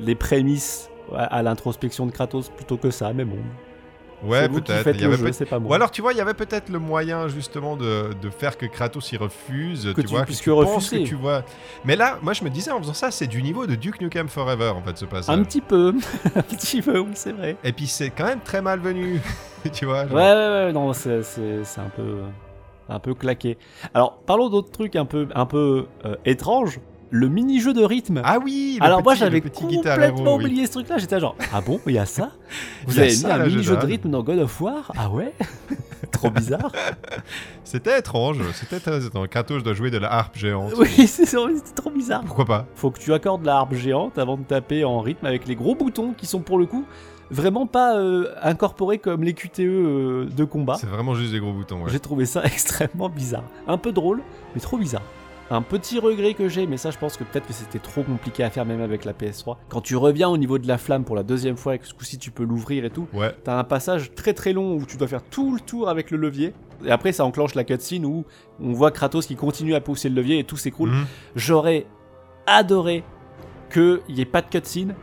les 0.00 0.14
prémices 0.14 0.88
à, 1.14 1.24
à 1.24 1.42
l'introspection 1.42 2.06
de 2.06 2.10
Kratos 2.10 2.48
plutôt 2.48 2.76
que 2.78 2.90
ça, 2.90 3.12
mais 3.12 3.24
bon. 3.24 3.36
Ouais, 4.22 4.48
peut-être. 4.48 4.92
peut-. 5.48 5.56
Ou 5.68 5.74
alors, 5.74 5.90
tu 5.90 6.00
vois, 6.02 6.12
il 6.12 6.18
y 6.18 6.20
avait 6.20 6.34
peut-être 6.34 6.68
le 6.68 6.78
moyen 6.78 7.28
justement 7.28 7.76
de, 7.76 8.10
de 8.20 8.30
faire 8.30 8.56
que 8.56 8.66
Kratos 8.66 9.10
y 9.12 9.16
refuse, 9.16 9.92
Que 9.94 10.00
tu, 10.00 10.06
tu 10.06 10.14
vois, 10.14 10.24
que 10.24 10.32
tu 10.32 10.44
que 10.44 10.50
penses 10.50 10.74
refuser. 10.74 11.02
que 11.02 11.08
tu 11.08 11.14
vois. 11.14 11.44
Mais 11.84 11.96
là, 11.96 12.18
moi, 12.22 12.32
je 12.32 12.44
me 12.44 12.50
disais 12.50 12.70
en 12.70 12.78
faisant 12.78 12.94
ça, 12.94 13.10
c'est 13.10 13.26
du 13.26 13.42
niveau 13.42 13.66
de 13.66 13.74
Duke 13.74 14.00
Nukem 14.00 14.28
Forever 14.28 14.68
en 14.76 14.82
fait 14.82 14.96
ce 14.96 15.04
passage. 15.04 15.36
Un 15.36 15.42
petit 15.42 15.60
peu, 15.60 15.94
un 16.36 16.42
petit 16.42 16.82
peu, 16.82 16.98
oui, 16.98 17.10
c'est 17.14 17.32
vrai. 17.32 17.56
Et 17.64 17.72
puis 17.72 17.86
c'est 17.86 18.10
quand 18.10 18.24
même 18.26 18.40
très 18.40 18.62
malvenu, 18.62 19.20
tu 19.72 19.84
vois. 19.86 20.04
Ouais, 20.04 20.08
genre. 20.08 20.16
ouais, 20.16 20.64
ouais, 20.66 20.72
non, 20.72 20.92
c'est 20.92 21.20
un 21.78 21.88
peu. 21.96 22.18
un 22.88 22.98
peu 22.98 23.14
claqué. 23.14 23.58
Alors, 23.94 24.18
parlons 24.26 24.48
d'autres 24.50 24.70
trucs 24.70 24.96
un 24.96 25.04
peu, 25.06 25.28
un 25.34 25.46
peu 25.46 25.86
euh, 26.04 26.14
étranges. 26.24 26.78
Le 27.14 27.28
mini-jeu 27.28 27.74
de 27.74 27.84
rythme. 27.84 28.22
Ah 28.24 28.38
oui. 28.42 28.78
le 28.80 28.86
Alors 28.86 29.02
moi 29.02 29.12
petit- 29.12 29.20
j'avais 29.20 29.40
complètement 29.42 30.36
oui. 30.36 30.44
oublié 30.46 30.66
ce 30.66 30.72
truc-là. 30.72 30.96
J'étais 30.96 31.20
genre 31.20 31.36
ah 31.52 31.60
bon 31.60 31.78
il 31.86 31.92
y 31.92 31.98
a 31.98 32.06
ça 32.06 32.30
Vous 32.86 32.98
avez 32.98 33.08
mis 33.14 33.26
un 33.26 33.44
mini-jeu 33.46 33.76
de 33.76 33.84
rythme 33.86 34.10
dans 34.10 34.22
God 34.22 34.38
of 34.38 34.60
War 34.62 34.90
Ah 34.96 35.10
ouais 35.10 35.34
Trop 36.10 36.30
bizarre. 36.30 36.72
C'était 37.64 37.98
étrange. 37.98 38.38
C'était 38.54 38.80
très 38.80 39.04
étrange. 39.06 39.28
Kratos 39.28 39.62
doit 39.62 39.74
jouer 39.74 39.90
de 39.90 39.98
la 39.98 40.10
harpe 40.12 40.36
géante. 40.38 40.72
oui 40.78 40.88
c'est 41.06 41.26
trop 41.74 41.90
bizarre. 41.90 42.22
Pourquoi 42.24 42.46
pas 42.46 42.66
Faut 42.76 42.90
que 42.90 42.98
tu 42.98 43.12
accordes 43.12 43.44
la 43.44 43.56
harpe 43.58 43.74
géante 43.74 44.16
avant 44.18 44.38
de 44.38 44.44
taper 44.44 44.84
en 44.84 45.00
rythme 45.00 45.26
avec 45.26 45.46
les 45.46 45.54
gros 45.54 45.74
boutons 45.74 46.14
qui 46.16 46.24
sont 46.26 46.40
pour 46.40 46.58
le 46.58 46.64
coup 46.66 46.84
vraiment 47.30 47.66
pas 47.66 47.96
euh, 47.98 48.26
incorporés 48.42 48.98
comme 48.98 49.22
les 49.22 49.34
QTE 49.34 49.60
euh, 49.60 50.26
de 50.34 50.44
combat. 50.44 50.76
C'est 50.78 50.86
vraiment 50.86 51.14
juste 51.14 51.32
des 51.32 51.40
gros 51.40 51.52
boutons. 51.52 51.82
Ouais. 51.82 51.90
J'ai 51.90 52.00
trouvé 52.00 52.24
ça 52.26 52.42
extrêmement 52.44 53.08
bizarre. 53.08 53.44
Un 53.66 53.76
peu 53.78 53.92
drôle, 53.92 54.22
mais 54.54 54.60
trop 54.60 54.78
bizarre. 54.78 55.02
Un 55.50 55.60
petit 55.60 55.98
regret 55.98 56.32
que 56.34 56.48
j'ai, 56.48 56.66
mais 56.66 56.76
ça 56.78 56.90
je 56.90 56.98
pense 56.98 57.16
que 57.18 57.24
peut-être 57.24 57.46
que 57.46 57.52
c'était 57.52 57.78
trop 57.78 58.02
compliqué 58.02 58.42
à 58.42 58.48
faire 58.50 58.64
même 58.64 58.80
avec 58.80 59.04
la 59.04 59.12
PS3. 59.12 59.56
Quand 59.68 59.82
tu 59.82 59.96
reviens 59.96 60.28
au 60.30 60.38
niveau 60.38 60.58
de 60.58 60.66
la 60.66 60.78
flamme 60.78 61.04
pour 61.04 61.14
la 61.14 61.22
deuxième 61.22 61.56
fois 61.58 61.74
et 61.74 61.78
que 61.78 61.86
ce 61.86 61.92
coup-ci 61.92 62.16
tu 62.18 62.30
peux 62.30 62.44
l'ouvrir 62.44 62.84
et 62.86 62.90
tout, 62.90 63.06
Ouais. 63.12 63.34
t'as 63.44 63.58
un 63.58 63.64
passage 63.64 64.14
très 64.14 64.32
très 64.32 64.52
long 64.54 64.74
où 64.76 64.86
tu 64.86 64.96
dois 64.96 65.08
faire 65.08 65.22
tout 65.22 65.52
le 65.54 65.60
tour 65.60 65.88
avec 65.90 66.10
le 66.10 66.16
levier. 66.16 66.54
Et 66.86 66.90
après 66.90 67.12
ça 67.12 67.24
enclenche 67.26 67.54
la 67.54 67.64
cutscene 67.64 68.06
où 68.06 68.24
on 68.62 68.72
voit 68.72 68.90
Kratos 68.90 69.26
qui 69.26 69.36
continue 69.36 69.74
à 69.74 69.80
pousser 69.82 70.08
le 70.08 70.14
levier 70.14 70.38
et 70.38 70.44
tout 70.44 70.56
s'écroule. 70.56 70.90
Mhm. 70.90 71.04
J'aurais 71.36 71.86
adoré 72.46 73.04
qu'il 73.72 74.00
n'y 74.08 74.20
ait 74.22 74.24
pas 74.24 74.40
de 74.42 74.48
cutscene 74.48 74.94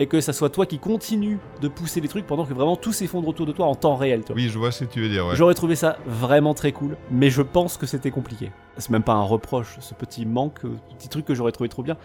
et 0.00 0.06
que 0.06 0.20
ça 0.20 0.32
soit 0.32 0.50
toi 0.50 0.66
qui 0.66 0.78
continue 0.78 1.38
de 1.62 1.68
pousser 1.68 2.00
les 2.00 2.08
trucs 2.08 2.26
pendant 2.26 2.44
que 2.44 2.52
vraiment 2.52 2.76
tout 2.76 2.92
s'effondre 2.92 3.28
autour 3.28 3.46
de 3.46 3.52
toi 3.52 3.66
en 3.66 3.74
temps 3.74 3.94
réel. 3.96 4.22
Oui, 4.34 4.48
je 4.48 4.58
vois 4.58 4.70
ce 4.72 4.84
que 4.84 4.92
tu 4.92 5.00
veux 5.00 5.08
dire. 5.08 5.26
Ouais. 5.26 5.36
J'aurais 5.36 5.54
trouvé 5.54 5.76
ça 5.76 5.96
vraiment 6.06 6.52
très 6.52 6.72
cool, 6.72 6.96
mais 7.10 7.30
je 7.30 7.42
pense 7.42 7.76
que 7.76 7.86
c'était 7.86 8.10
compliqué. 8.10 8.50
C'est 8.78 8.90
même 8.90 9.02
pas 9.02 9.12
un 9.14 9.22
reproche, 9.22 9.76
ce 9.80 9.94
petit 9.94 10.26
manque, 10.26 10.64
euh, 10.64 10.76
petit 10.98 11.08
truc 11.08 11.24
que 11.24 11.34
j'aurais 11.34 11.52
trouvé 11.52 11.68
trop 11.68 11.82
bien. 11.82 11.96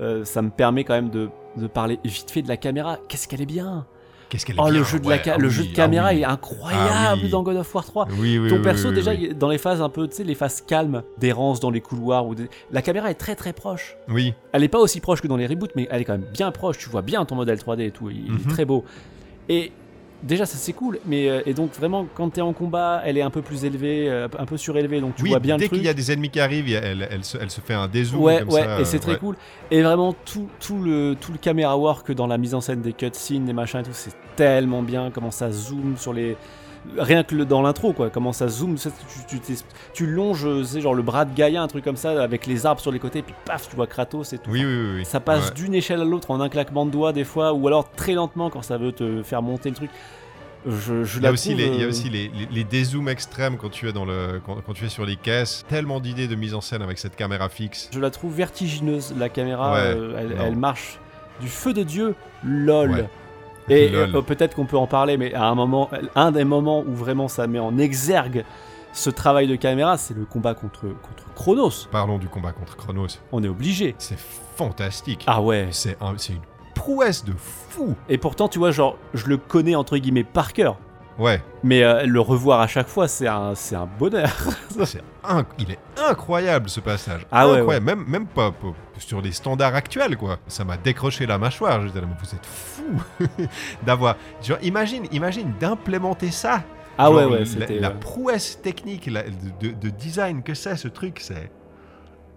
Euh, 0.00 0.24
ça 0.24 0.42
me 0.42 0.50
permet 0.50 0.84
quand 0.84 0.94
même 0.94 1.10
de, 1.10 1.30
de 1.56 1.66
parler 1.66 1.98
vite 2.04 2.30
fait 2.30 2.42
de 2.42 2.48
la 2.48 2.56
caméra. 2.56 2.98
Qu'est-ce 3.08 3.26
qu'elle 3.28 3.40
est 3.40 3.46
bien 3.46 3.86
Qu'est-ce 4.28 4.44
qu'elle 4.44 4.56
est 4.56 4.60
Oh, 4.62 4.66
le 4.68 4.74
bien, 4.74 4.84
jeu 4.84 5.00
de, 5.00 5.06
ouais, 5.06 5.16
la 5.16 5.24
ca- 5.24 5.34
ah 5.36 5.38
le 5.38 5.48
jeu 5.48 5.62
de 5.64 5.70
ah 5.72 5.74
caméra 5.76 6.10
oui. 6.12 6.20
est 6.20 6.24
incroyable 6.24 6.90
Ah 6.92 7.14
oui. 7.14 7.30
dans 7.30 7.42
God 7.42 7.56
of 7.56 7.74
War 7.74 7.82
3. 7.86 8.08
Oui, 8.18 8.38
oui, 8.38 8.50
Ton 8.50 8.60
perso, 8.60 8.92
déjà, 8.92 9.14
est 9.14 9.32
dans 9.32 9.48
les 9.48 9.56
phases 9.56 9.80
un 9.80 9.88
peu, 9.88 10.06
tu 10.06 10.16
sais, 10.16 10.24
les 10.24 10.34
phases 10.34 10.60
calmes, 10.60 11.02
d'errance 11.16 11.60
dans 11.60 11.70
les 11.70 11.80
couloirs, 11.80 12.26
ou 12.26 12.34
des- 12.34 12.50
la 12.70 12.82
caméra 12.82 13.10
est 13.10 13.14
très 13.14 13.34
très 13.34 13.54
proche. 13.54 13.96
Oui. 14.08 14.34
Elle 14.52 14.64
est 14.64 14.68
pas 14.68 14.78
aussi 14.80 15.00
proche 15.00 15.22
que 15.22 15.28
dans 15.28 15.38
les 15.38 15.46
reboots, 15.46 15.70
mais 15.76 15.88
elle 15.90 16.02
est 16.02 16.04
quand 16.04 16.12
même 16.18 16.28
bien 16.30 16.50
proche. 16.50 16.76
Tu 16.76 16.90
vois 16.90 17.00
bien 17.00 17.24
ton 17.24 17.36
modèle 17.36 17.56
3D 17.58 17.86
et 17.86 17.90
tout. 17.90 18.10
Il, 18.10 18.26
il 18.26 18.32
Mhm. 18.32 18.38
est 18.44 18.48
très 18.50 18.64
beau. 18.66 18.84
Et 19.48 19.72
déjà, 20.22 20.46
ça 20.46 20.56
c'est 20.58 20.72
cool. 20.72 20.98
Mais 21.06 21.28
euh, 21.28 21.42
et 21.46 21.54
donc 21.54 21.72
vraiment, 21.74 22.06
quand 22.14 22.30
t'es 22.30 22.40
en 22.40 22.52
combat, 22.52 23.02
elle 23.04 23.16
est 23.18 23.22
un 23.22 23.30
peu 23.30 23.42
plus 23.42 23.64
élevée, 23.64 24.08
euh, 24.08 24.28
un 24.38 24.46
peu 24.46 24.56
surélevée, 24.56 25.00
donc 25.00 25.14
tu 25.16 25.22
oui, 25.22 25.30
vois 25.30 25.38
bien 25.38 25.56
dès 25.56 25.64
le 25.64 25.68
truc. 25.68 25.78
qu'il 25.80 25.86
y 25.86 25.90
a 25.90 25.94
des 25.94 26.12
ennemis 26.12 26.30
qui 26.30 26.40
arrivent, 26.40 26.68
elle, 26.74 27.08
elle, 27.10 27.24
se, 27.24 27.38
elle 27.38 27.50
se 27.50 27.60
fait 27.60 27.74
un 27.74 27.88
dézoom 27.88 28.20
Ouais, 28.20 28.40
comme 28.40 28.50
ouais, 28.50 28.64
ça. 28.64 28.80
et 28.80 28.84
c'est 28.84 28.98
très 28.98 29.12
ouais. 29.12 29.18
cool. 29.18 29.36
Et 29.70 29.82
vraiment, 29.82 30.14
tout, 30.24 30.48
tout, 30.60 30.82
le, 30.82 31.16
tout 31.20 31.32
le 31.32 31.38
caméra 31.38 31.76
work 31.78 32.12
dans 32.12 32.26
la 32.26 32.38
mise 32.38 32.54
en 32.54 32.60
scène 32.60 32.80
des 32.80 32.92
cutscenes, 32.92 33.44
des 33.44 33.52
machins 33.52 33.80
et 33.80 33.84
tout, 33.84 33.90
c'est 33.92 34.14
tellement 34.36 34.82
bien. 34.82 35.10
Comment 35.12 35.30
ça 35.30 35.50
zoome 35.50 35.96
sur 35.96 36.12
les. 36.12 36.36
Rien 36.96 37.22
que 37.22 37.34
le- 37.34 37.44
dans 37.44 37.60
l'intro, 37.62 37.92
quoi. 37.92 38.08
Comment 38.10 38.32
ça 38.32 38.48
zoome. 38.48 38.74
tu, 38.74 38.78
sais, 38.82 38.90
tu, 39.28 39.36
tu, 39.36 39.40
t'es- 39.40 39.60
tu 39.92 40.06
longes, 40.06 40.46
euh, 40.46 40.62
c'est 40.64 40.80
genre 40.80 40.94
le 40.94 41.02
bras 41.02 41.24
de 41.24 41.34
Gaïa, 41.34 41.62
un 41.62 41.68
truc 41.68 41.84
comme 41.84 41.96
ça, 41.96 42.22
avec 42.22 42.46
les 42.46 42.64
arbres 42.66 42.80
sur 42.80 42.90
les 42.92 42.98
côtés, 42.98 43.22
puis 43.22 43.34
paf, 43.44 43.68
tu 43.68 43.76
vois 43.76 43.86
Kratos 43.86 44.32
et 44.32 44.38
tout. 44.38 44.50
Oui, 44.50 44.64
oui, 44.64 44.94
oui. 44.96 45.04
Ça 45.04 45.20
passe 45.20 45.48
Ouais. 45.48 45.54
d'une 45.54 45.74
échelle 45.74 46.00
à 46.00 46.04
l'autre 46.04 46.30
en 46.30 46.40
un 46.40 46.48
claquement 46.48 46.86
de 46.86 46.90
doigts 46.90 47.12
des 47.12 47.24
fois, 47.24 47.52
ou 47.52 47.66
alors 47.66 47.90
très 47.92 48.14
lentement 48.14 48.48
quand 48.50 48.62
ça 48.62 48.78
veut 48.78 48.92
te 48.92 49.22
faire 49.22 49.42
monter 49.42 49.68
le 49.70 49.76
truc. 49.76 49.90
Je, 50.66 51.04
je 51.04 51.18
Il 51.18 51.22
y 51.24 51.26
a 51.26 51.30
aussi, 51.30 51.54
les, 51.54 51.66
il 51.66 51.74
y 51.76 51.82
a 51.82 51.86
euh, 51.86 51.88
aussi 51.88 52.10
les, 52.10 52.28
les, 52.34 52.48
les 52.50 52.64
dézooms 52.64 53.08
extrêmes 53.08 53.56
quand 53.58 53.70
tu 53.70 53.88
es 53.88 53.92
dans 53.92 54.04
le 54.04 54.40
quand, 54.44 54.56
quand 54.66 54.72
tu 54.72 54.84
es 54.84 54.88
sur 54.88 55.06
les 55.06 55.14
caisses. 55.16 55.64
Tellement 55.68 56.00
d'idées 56.00 56.26
de 56.26 56.34
mise 56.34 56.52
en 56.52 56.60
scène 56.60 56.82
avec 56.82 56.98
cette 56.98 57.14
caméra 57.14 57.48
fixe. 57.48 57.88
Je 57.94 58.00
la 58.00 58.10
trouve 58.10 58.34
vertigineuse, 58.34 59.14
la 59.16 59.28
caméra, 59.28 59.72
Ouais, 59.74 59.78
euh, 59.80 60.36
elle, 60.44 60.56
marche 60.56 60.98
du 61.40 61.46
feu 61.48 61.72
de 61.72 61.84
Dieu, 61.84 62.14
lol. 62.44 62.90
Ouais. 62.90 63.08
Et 63.70 63.90
euh, 63.94 64.22
peut-être 64.22 64.54
qu'on 64.54 64.66
peut 64.66 64.76
en 64.78 64.86
parler, 64.86 65.16
mais 65.16 65.34
à 65.34 65.44
un 65.46 65.54
moment, 65.54 65.90
un 66.14 66.30
des 66.32 66.44
moments 66.44 66.80
où 66.86 66.94
vraiment 66.94 67.28
ça 67.28 67.46
met 67.46 67.58
en 67.58 67.78
exergue 67.78 68.44
ce 68.92 69.10
travail 69.10 69.46
de 69.46 69.56
caméra, 69.56 69.96
c'est 69.98 70.14
le 70.16 70.24
combat 70.24 70.54
contre, 70.54 70.80
contre 70.82 71.24
Chronos. 71.34 71.86
Parlons 71.90 72.18
du 72.18 72.28
combat 72.28 72.52
contre 72.52 72.76
Chronos. 72.76 73.06
On 73.32 73.42
est 73.44 73.48
obligé. 73.48 73.94
C'est 73.98 74.18
fantastique. 74.18 75.24
Ah 75.26 75.40
ouais. 75.40 75.68
C'est 75.70 75.96
un- 76.00 76.14
c'est 76.16 76.32
une 76.32 76.40
prouesse 76.74 77.24
de 77.24 77.32
fou. 77.36 77.94
Et 78.08 78.18
pourtant, 78.18 78.48
tu 78.48 78.58
vois, 78.58 78.70
genre, 78.70 78.96
je 79.14 79.26
le 79.26 79.36
connais 79.36 79.74
entre 79.74 79.96
guillemets 79.98 80.24
par 80.24 80.52
cœur. 80.52 80.78
Ouais. 81.18 81.42
Mais 81.64 81.82
euh, 81.82 82.04
le 82.06 82.20
revoir 82.20 82.60
à 82.60 82.66
chaque 82.68 82.86
fois, 82.88 83.08
c'est 83.08 83.26
un, 83.26 83.54
c'est 83.56 83.74
un 83.74 83.86
bonheur. 83.98 84.30
C'est 84.84 85.02
inc- 85.24 85.46
il 85.58 85.72
est 85.72 85.78
incroyable 86.08 86.68
ce 86.70 86.78
passage. 86.78 87.26
Ah 87.32 87.48
ouais. 87.64 87.80
Même, 87.80 88.04
même 88.06 88.26
pas, 88.26 88.52
pas- 88.52 88.68
sur 88.98 89.20
les 89.20 89.32
standards 89.32 89.74
actuels, 89.74 90.16
quoi. 90.16 90.38
Ça 90.46 90.64
m'a 90.64 90.76
décroché 90.76 91.26
la 91.26 91.36
mâchoire. 91.38 91.84
J'étais 91.84 92.00
là, 92.00 92.06
mais 92.08 92.14
vous 92.22 92.34
êtes 92.34 92.46
fou 92.46 93.44
d'avoir. 93.84 94.16
Genre, 94.42 94.58
imagine, 94.62 95.06
imagine 95.10 95.52
d'implémenter 95.58 96.30
ça. 96.30 96.62
Ah 96.96 97.06
Genre, 97.06 97.14
ouais, 97.14 97.24
ouais, 97.26 97.44
la- 97.80 97.90
prouesse 97.90 98.60
technique 98.62 99.06
la- 99.06 99.24
de- 99.24 99.72
de 99.72 99.88
design 99.90 100.42
que 100.42 100.54
c'est 100.54 100.76
ce 100.76 100.86
truc, 100.88 101.18
c'est. 101.20 101.50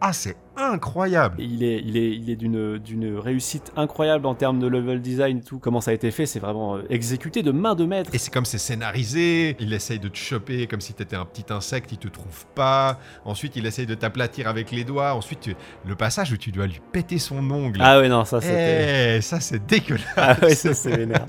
Ah, 0.03 0.13
c'est 0.13 0.35
incroyable. 0.57 1.35
Il 1.39 1.63
est, 1.63 1.79
il 1.85 1.95
est, 1.95 2.09
il 2.15 2.29
est 2.31 2.35
d'une, 2.35 2.79
d'une 2.79 3.17
réussite 3.19 3.71
incroyable 3.75 4.25
en 4.25 4.33
termes 4.33 4.59
de 4.59 4.65
level 4.65 4.99
design 4.99 5.37
et 5.37 5.41
tout. 5.41 5.59
Comment 5.59 5.79
ça 5.79 5.91
a 5.91 5.93
été 5.93 6.09
fait, 6.09 6.25
c'est 6.25 6.39
vraiment 6.39 6.77
euh, 6.77 6.81
exécuté 6.89 7.43
de 7.43 7.51
main 7.51 7.75
de 7.75 7.85
maître. 7.85 8.09
Et 8.13 8.17
c'est 8.17 8.33
comme 8.33 8.45
c'est 8.45 8.57
scénarisé, 8.57 9.55
il 9.59 9.71
essaye 9.73 9.99
de 9.99 10.07
te 10.07 10.17
choper 10.17 10.65
comme 10.65 10.81
si 10.81 10.93
t'étais 10.95 11.15
un 11.15 11.25
petit 11.25 11.45
insecte, 11.53 11.91
il 11.91 11.99
te 11.99 12.07
trouve 12.07 12.47
pas. 12.55 12.97
Ensuite, 13.25 13.55
il 13.57 13.65
essaye 13.67 13.85
de 13.85 13.93
t'aplatir 13.93 14.47
avec 14.47 14.71
les 14.71 14.83
doigts. 14.83 15.13
Ensuite, 15.13 15.41
tu- 15.41 15.55
le 15.85 15.95
passage 15.95 16.31
où 16.31 16.37
tu 16.37 16.51
dois 16.51 16.65
lui 16.65 16.81
péter 16.91 17.19
son 17.19 17.37
ongle. 17.51 17.79
Ah 17.83 17.99
ouais, 17.99 18.09
non, 18.09 18.25
ça 18.25 18.41
c'était. 18.41 19.17
Eh, 19.17 19.21
ça 19.21 19.39
c'est 19.39 19.63
dégueulasse. 19.65 20.03
Ah 20.17 20.35
ouais, 20.41 20.55
ça 20.55 20.73
c'est 20.73 20.95
vénère. 20.97 21.25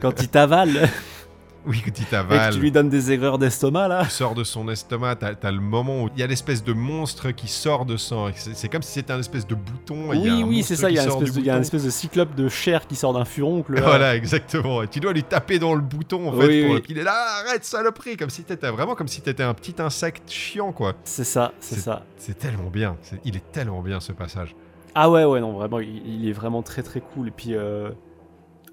Quand 0.00 0.20
il 0.20 0.28
t'avale 0.28 0.88
Oui, 1.66 1.80
que 1.82 1.90
tu 1.90 2.04
t'avales. 2.04 2.54
tu 2.54 2.60
lui 2.60 2.72
donnes 2.72 2.88
des 2.88 3.12
aigreurs 3.12 3.38
d'estomac 3.38 3.88
là. 3.88 4.04
Tu 4.04 4.10
sors 4.10 4.34
de 4.34 4.44
son 4.44 4.68
estomac, 4.68 5.16
t'as 5.16 5.34
as 5.42 5.50
le 5.50 5.60
moment 5.60 6.04
où 6.04 6.08
il 6.14 6.20
y 6.20 6.22
a 6.22 6.26
l'espèce 6.26 6.64
de 6.64 6.72
monstre 6.72 7.30
qui 7.32 7.48
sort 7.48 7.84
de 7.84 7.96
sang. 7.96 8.28
C'est 8.34 8.68
comme 8.68 8.82
si 8.82 8.92
c'était 8.92 9.12
un 9.12 9.18
espèce 9.20 9.46
de 9.46 9.54
bouton. 9.54 10.12
et 10.12 10.16
il 10.16 10.24
y 10.24 10.28
a 10.28 10.32
Oui, 10.34 10.42
un 10.42 10.46
oui, 10.46 10.62
c'est 10.62 10.76
ça. 10.76 10.90
Il 10.90 10.96
y, 10.96 10.98
a 10.98 11.02
un 11.02 11.60
espèce 11.60 11.82
de, 11.82 11.88
il 11.88 11.92
cyclope 11.92 12.34
de 12.34 12.48
chair 12.48 12.86
qui 12.86 12.96
sort 12.96 13.12
d'un 13.12 13.24
furoncle. 13.24 13.74
là. 13.74 13.82
Voilà, 13.82 14.16
exactement. 14.16 14.82
Et 14.82 14.88
tu 14.88 15.00
dois 15.00 15.12
lui 15.12 15.22
taper 15.22 15.58
dans 15.58 15.74
le 15.74 15.82
bouton 15.82 16.28
en 16.28 16.32
fait 16.32 16.46
Oui, 16.46 16.64
pour 16.64 16.74
oui. 16.76 16.82
qu'il 16.82 16.98
est 16.98 17.04
là, 17.04 17.14
arrête 17.46 17.64
saloperie, 17.64 18.16
comme 18.16 18.30
si 18.30 18.42
t'étais 18.42 18.70
vraiment 18.70 18.94
comme 18.94 19.08
si 19.08 19.20
t'étais 19.20 19.42
un 19.42 19.54
petit 19.54 19.74
insecte 19.80 20.30
chiant 20.30 20.72
quoi. 20.72 20.94
C'est 21.04 21.24
ça, 21.24 21.52
c'est 21.60 21.78
ça. 21.78 22.04
C'est 22.16 22.38
tellement 22.38 22.70
bien. 22.70 22.96
Il 23.24 23.36
est 23.36 23.52
tellement 23.52 23.82
bien 23.82 24.00
ce 24.00 24.12
passage. 24.12 24.54
Ah 24.94 25.08
ouais, 25.10 25.24
ouais, 25.24 25.40
non, 25.40 25.52
vraiment, 25.52 25.78
il, 25.80 26.02
il 26.06 26.28
est 26.28 26.32
vraiment 26.32 26.62
très 26.62 26.82
très 26.82 27.00
cool. 27.00 27.28
Et 27.28 27.30
puis, 27.30 27.54
euh, 27.54 27.90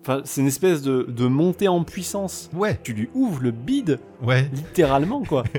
enfin, 0.07 0.21
c'est 0.25 0.41
une 0.41 0.47
espèce 0.47 0.81
de, 0.81 1.03
de 1.07 1.27
montée 1.27 1.67
en 1.67 1.83
puissance. 1.83 2.49
Ouais, 2.53 2.79
Tu 2.83 2.93
lui 2.93 3.09
ouvres 3.13 3.41
le 3.41 3.51
bide, 3.51 3.99
ouais. 4.23 4.49
littéralement, 4.53 5.23
quoi. 5.23 5.43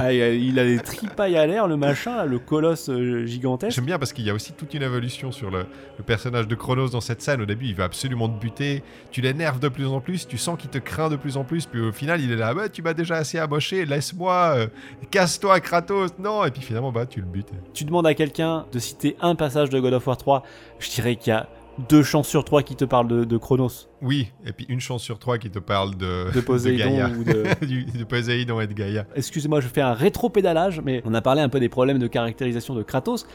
Ah, 0.00 0.12
il 0.12 0.56
a- 0.60 0.64
des 0.64 0.78
tripailles 0.78 1.36
à 1.36 1.44
l'air, 1.44 1.66
le 1.66 1.76
machin, 1.76 2.14
là, 2.18 2.24
le 2.24 2.38
colosse 2.38 2.88
euh, 2.88 3.26
gigantesque. 3.26 3.74
J'aime 3.74 3.84
bien 3.84 3.98
parce 3.98 4.12
qu'il 4.12 4.24
y 4.24 4.30
a 4.30 4.34
aussi 4.34 4.52
toute 4.52 4.72
une 4.74 4.82
évolution 4.84 5.32
sur 5.32 5.50
le, 5.50 5.66
le 5.98 6.04
personnage 6.04 6.46
de 6.46 6.54
Chronos 6.54 6.90
dans 6.90 7.00
cette 7.00 7.20
scène. 7.20 7.40
Au 7.42 7.46
début, 7.46 7.66
il 7.66 7.74
veut 7.74 7.82
absolument 7.82 8.28
te 8.28 8.40
buter. 8.40 8.84
Tu 9.10 9.22
l'énerves 9.22 9.58
de 9.58 9.66
plus 9.68 9.88
en 9.88 9.98
plus. 10.00 10.28
Tu 10.28 10.38
sens 10.38 10.56
qu'il 10.56 10.70
te 10.70 10.78
craint 10.78 11.08
de 11.10 11.16
plus 11.16 11.36
en 11.36 11.42
plus. 11.42 11.66
Puis 11.66 11.80
au 11.80 11.90
final, 11.90 12.20
il 12.20 12.30
est 12.30 12.36
là. 12.36 12.54
Bah, 12.54 12.68
tu 12.68 12.80
m'as 12.80 12.94
déjà 12.94 13.16
assez 13.16 13.38
amoché. 13.40 13.86
Laisse-moi. 13.86 14.52
euh, 14.56 14.66
Casse-toi, 15.10 15.58
Kratos. 15.58 16.12
Non. 16.20 16.44
Et 16.44 16.52
puis 16.52 16.62
finalement, 16.62 16.92
bah, 16.92 17.04
tu 17.04 17.18
le 17.20 17.26
butes. 17.26 17.48
Tu 17.74 17.82
demandes 17.84 18.06
à 18.06 18.14
quelqu'un 18.14 18.66
de 18.72 18.78
citer 18.78 19.16
un 19.20 19.34
passage 19.34 19.68
de 19.68 19.80
God 19.80 19.94
of 19.94 20.06
War 20.06 20.16
3, 20.16 20.44
je 20.78 20.90
dirais 20.90 21.16
qu'il 21.16 21.32
y 21.32 21.36
a 21.36 21.48
deux 21.88 22.02
chances 22.02 22.26
sur 22.28 22.44
trois 22.44 22.62
qui 22.62 22.74
te 22.76 22.84
parlent 22.84 23.08
de, 23.08 23.24
de 23.24 23.36
Chronos, 23.36 23.88
Oui. 24.02 24.32
Et 24.44 24.52
puis 24.52 24.66
une 24.68 24.80
chance 24.80 25.02
sur 25.02 25.18
trois 25.18 25.38
qui 25.38 25.50
te 25.50 25.58
parle 25.58 25.96
de, 25.96 26.32
de 26.34 26.40
Poséidon 26.40 26.84
Gaïa. 26.90 27.08
ou 27.10 27.24
de... 27.24 27.44
Du- 27.66 27.84
de 27.84 28.04
Poséidon 28.04 28.60
et 28.60 28.66
de 28.66 28.72
Gaïa. 28.72 29.04
Excusez-moi, 29.14 29.60
je 29.60 29.68
fais 29.68 29.80
un 29.80 29.92
rétro-pédalage, 29.94 30.80
mais 30.84 31.02
on 31.04 31.14
a 31.14 31.20
parlé 31.20 31.40
un 31.40 31.48
peu 31.48 31.60
des 31.60 31.68
problèmes 31.68 31.98
de 31.98 32.06
caractérisation 32.08 32.74
de 32.74 32.82
Kratos. 32.82 33.26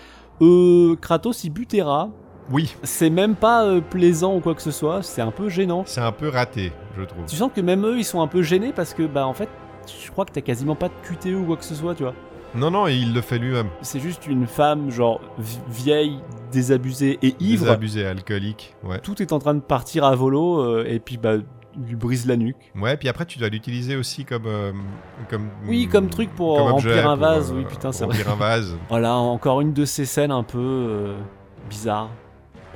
Euh, 0.42 0.96
Kratos, 0.98 1.44
il 1.44 1.52
bute 1.52 1.74
Hera. 1.74 2.10
Oui. 2.52 2.76
C'est 2.84 3.10
même 3.10 3.36
pas 3.36 3.64
euh, 3.66 3.80
plaisant 3.80 4.36
ou 4.36 4.40
quoi 4.42 4.54
que 4.56 4.62
ce 4.62 4.72
soit, 4.72 5.02
c'est 5.02 5.22
un 5.22 5.32
peu 5.32 5.48
gênant. 5.48 5.84
C'est 5.86 6.02
un 6.02 6.12
peu 6.12 6.28
raté, 6.28 6.74
je 6.98 7.04
trouve. 7.04 7.26
Tu 7.26 7.36
sens 7.38 7.50
que 7.56 7.62
même 7.62 7.86
eux, 7.86 7.98
ils 7.98 8.04
sont 8.04 8.22
un 8.22 8.28
peu 8.28 8.42
gênés 8.42 8.74
parce 8.76 8.94
que, 8.94 9.04
bah, 9.04 9.26
en 9.26 9.34
fait, 9.34 9.48
je 10.04 10.12
crois 10.12 10.26
que 10.26 10.32
t'as 10.34 10.42
quasiment 10.42 10.76
pas 10.76 10.90
de 10.90 10.94
QTE 11.04 11.36
ou 11.40 11.46
quoi 11.46 11.56
que 11.56 11.64
ce 11.64 11.76
soit, 11.76 11.96
tu 11.96 12.04
vois. 12.04 12.14
Non, 12.56 12.70
non, 12.72 12.88
et 12.88 12.94
il 12.96 13.14
le 13.14 13.22
fait 13.22 13.40
lui-même. 13.40 13.68
C'est 13.82 14.00
juste 14.00 14.28
une 14.28 14.46
femme, 14.48 14.92
genre, 14.92 15.20
vi- 15.40 15.60
vieille, 15.70 16.20
désabusée 16.52 17.18
et 17.22 17.36
ivre. 17.40 17.64
Désabusé, 17.66 18.06
alcoolique. 18.06 18.76
Ouais. 18.84 19.00
Tout 19.00 19.22
est 19.22 19.32
en 19.34 19.40
train 19.40 19.56
de 19.56 19.60
partir 19.60 20.04
à 20.06 20.16
volo, 20.16 20.60
euh, 20.62 20.86
et 20.88 21.00
puis, 21.00 21.18
bah, 21.18 21.38
lui 21.88 21.96
brise 21.96 22.28
la 22.28 22.38
nuque. 22.38 22.72
Ouais, 22.80 22.96
puis 22.98 23.10
après, 23.10 23.26
tu 23.26 23.40
dois 23.40 23.50
l'utiliser 23.50 23.96
aussi 23.96 24.24
comme. 24.26 24.46
euh, 24.46 24.72
comme 25.30 25.50
Oui, 25.68 25.88
comme 25.88 26.08
truc 26.10 26.30
pour 26.36 26.58
comme 26.58 26.72
remplir 26.74 26.92
objet, 26.92 27.04
un 27.04 27.18
pour, 27.18 27.26
vase, 27.26 27.52
euh, 27.52 27.56
oui, 27.58 27.66
putain, 27.68 27.92
c'est 27.92 28.06
vrai. 28.06 28.18
Remplir 28.18 28.34
un 28.34 28.38
vase. 28.38 28.78
Voilà, 28.90 29.16
encore 29.16 29.62
une 29.62 29.74
de 29.74 29.86
ces 29.86 30.06
scènes 30.06 30.32
un 30.32 30.44
peu 30.44 31.16
bizarres. 31.70 32.10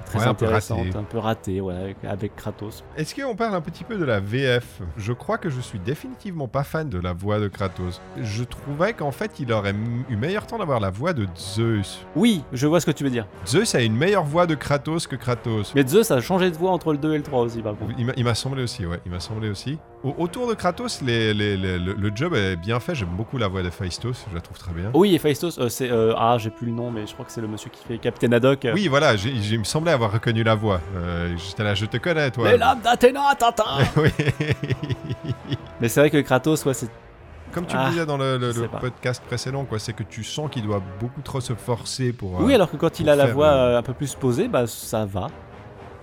Très 0.08 0.20
Ouais, 0.20 0.26
un 0.26 0.34
peu 0.34 0.46
un 0.48 1.04
peu 1.04 1.18
ratées, 1.18 1.62
ouais, 1.62 1.76
avec, 1.76 1.98
avec 2.06 2.36
Kratos. 2.36 2.84
Est-ce 2.96 3.14
qu'on 3.14 3.36
parle 3.36 3.56
un 3.56 3.62
petit 3.62 3.84
peu 3.84 3.98
de 3.98 4.06
la 4.06 4.20
VF 4.20 4.82
Je 4.96 5.14
crois 5.14 5.38
que 5.38 5.50
je 5.50 5.60
suis 5.60 5.80
définitivement 5.80 6.48
pas 6.48 6.64
fan 6.64 6.90
de 6.90 7.00
la 7.00 7.14
voix 7.14 7.40
de 7.40 7.48
Kratos. 7.48 8.02
Je 8.22 8.44
trouvais 8.44 8.94
qu'en 8.94 9.12
fait, 9.12 9.40
il 9.40 9.52
aurait 9.52 9.76
eu 10.10 10.16
meilleur 10.16 10.48
temps 10.48 10.58
d'avoir 10.60 10.80
la 10.80 10.90
voix 10.90 11.14
de 11.14 11.28
Zeus. 11.38 12.06
Oui, 12.16 12.44
je 12.54 12.68
vois 12.68 12.80
ce 12.80 12.86
que 12.86 12.92
tu 12.92 13.04
veux 13.04 13.10
dire. 13.10 13.28
Zeus 13.46 13.76
a 13.76 13.82
une 13.82 13.96
meilleure 13.96 14.24
voix 14.24 14.48
de 14.48 14.56
Kratos 14.56 15.08
que 15.08 15.16
Kratos. 15.16 15.74
Mais 15.76 15.86
Zeus 15.86 16.10
a 16.12 16.22
changé 16.22 16.50
de 16.52 16.56
voix 16.56 16.72
entre 16.72 16.94
le 16.94 16.98
2 16.98 17.14
et 17.14 17.18
le 17.18 17.24
3 17.24 17.42
aussi, 17.42 17.62
par 17.62 17.76
contre. 17.76 17.94
Il 17.98 18.24
m'a 18.24 18.36
semblé 18.36 18.64
aussi, 18.64 18.86
ouais, 18.86 19.00
il 19.06 19.12
m'a 19.12 19.20
semblé 19.20 19.50
aussi. 19.50 19.78
Au- 20.04 20.14
autour 20.20 20.48
de 20.48 20.54
Kratos, 20.54 21.02
les- 21.02 21.34
les- 21.34 21.58
les- 21.58 21.80
le, 21.80 21.94
le 21.94 22.12
job 22.16 22.36
est 22.36 22.56
bien 22.56 22.80
fait. 22.80 22.94
J'aime 22.94 23.10
beaucoup 23.10 23.38
la 23.40 23.48
voix 23.48 23.64
de 23.64 23.70
Phaistos, 23.72 24.26
je 24.30 24.36
la 24.36 24.42
trouve 24.42 24.58
très 24.58 24.72
bien. 24.72 24.92
Oui, 24.94 25.16
et 25.16 25.20
Phaistos, 25.20 25.58
euh, 25.60 25.70
c'est. 25.70 25.90
euh, 25.90 26.14
ah, 26.18 26.38
j'ai 26.40 26.52
plus 26.52 26.68
le 26.68 26.74
nom, 26.74 26.92
mais 26.92 27.08
je 27.08 27.14
crois 27.14 27.26
que 27.26 27.32
c'est 27.32 27.42
le 27.42 27.48
monsieur 27.48 27.72
qui 27.72 27.84
fait 27.84 27.98
Captain 27.98 28.32
Haddock. 28.32 28.64
euh. 28.66 28.74
Oui, 28.76 28.88
voilà, 28.88 29.16
il 29.16 29.60
me 29.60 29.64
semblait 29.64 29.92
avoir 29.92 30.12
reconnu 30.12 30.44
la 30.44 30.54
voix. 30.56 30.80
Euh, 30.96 31.36
J'étais 31.38 31.64
là, 31.64 31.74
je 31.74 31.86
te 31.88 31.98
connais, 31.98 32.30
toi. 32.30 32.52
Les 32.52 32.58
lames 32.58 32.80
d'Athéna, 32.84 33.34
Tintin 33.40 33.64
oui. 33.98 34.10
Mais 35.82 35.90
c'est 35.90 36.00
vrai 36.00 36.10
que 36.10 36.22
Kratos, 36.22 36.64
ouais, 36.66 36.74
c'est. 36.74 36.90
Comme 37.52 37.66
tu 37.66 37.76
Ah, 37.78 37.86
le 37.86 37.92
disais 37.92 38.06
dans 38.06 38.18
le, 38.18 38.38
podcast 38.80 39.24
précédent, 39.26 39.64
quoi, 39.66 39.80
c'est 39.80 39.94
que 39.94 40.04
tu 40.04 40.24
sens 40.24 40.50
qu'il 40.52 40.64
doit 40.64 40.82
beaucoup 41.00 41.22
trop 41.22 41.40
se 41.42 41.54
forcer 41.56 42.12
pour. 42.14 42.40
Oui, 42.42 42.54
alors 42.54 42.70
que 42.70 42.78
quand 42.78 43.00
il 43.00 43.10
a 43.10 43.16
la 43.16 43.28
voix 43.28 43.78
un 43.78 43.82
peu 43.82 43.94
plus 43.94 44.14
posée, 44.16 44.48
bah 44.48 44.68
ça 44.68 45.06
va. 45.06 45.28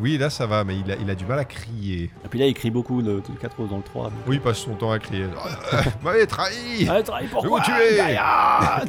Oui, 0.04 0.18
là 0.18 0.28
ça 0.28 0.46
va, 0.46 0.64
mais 0.64 0.76
il 0.76 0.92
a, 0.92 0.96
il 0.96 1.08
a 1.08 1.14
du 1.14 1.24
mal 1.24 1.38
à 1.38 1.46
crier. 1.46 2.10
Et 2.26 2.28
puis 2.28 2.38
là, 2.38 2.44
il 2.46 2.52
crie 2.52 2.70
beaucoup 2.70 3.00
de, 3.00 3.22
de 3.26 3.38
Kratos 3.40 3.70
dans 3.70 3.78
le 3.78 3.82
3. 3.82 4.04
donc. 4.04 4.12
Oui, 4.26 4.36
il 4.36 4.40
passe 4.42 4.58
son 4.58 4.74
temps 4.74 4.90
à 4.90 4.98
crier. 4.98 5.22
Euh, 5.24 5.28
Vous 6.00 6.04
m'avez 6.06 6.26
trahi 6.26 6.86
Ah, 6.90 7.02
travaille 7.02 7.26
pour 7.28 7.40
Je 7.40 7.46
vais 7.46 7.50
quoi 7.50 7.60
vous 7.62 7.96
Gaïa 7.96 8.82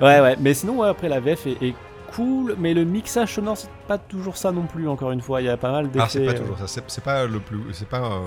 Ouais, 0.02 0.20
ouais, 0.20 0.36
mais 0.38 0.52
sinon, 0.52 0.80
ouais, 0.80 0.88
après 0.88 1.08
la 1.08 1.20
VF 1.20 1.46
est, 1.46 1.62
est 1.62 1.74
cool, 2.14 2.54
mais 2.58 2.74
le 2.74 2.84
mixage 2.84 3.34
sonore, 3.36 3.56
c'est 3.56 3.70
pas 3.88 3.96
toujours 3.96 4.36
ça 4.36 4.52
non 4.52 4.66
plus, 4.66 4.86
encore 4.88 5.10
une 5.10 5.22
fois. 5.22 5.40
Il 5.40 5.46
y 5.46 5.48
a 5.48 5.56
pas 5.56 5.72
mal 5.72 5.90
d'effets. 5.90 6.04
Ah, 6.04 6.08
c'est 6.10 6.26
pas 6.26 6.34
toujours 6.34 6.58
ça. 6.58 6.82
C'est 6.86 7.02
pas 7.04 7.24
le 7.24 7.40
plus. 7.40 7.62
C'est 7.72 7.88
pas 7.88 8.02
euh, 8.04 8.20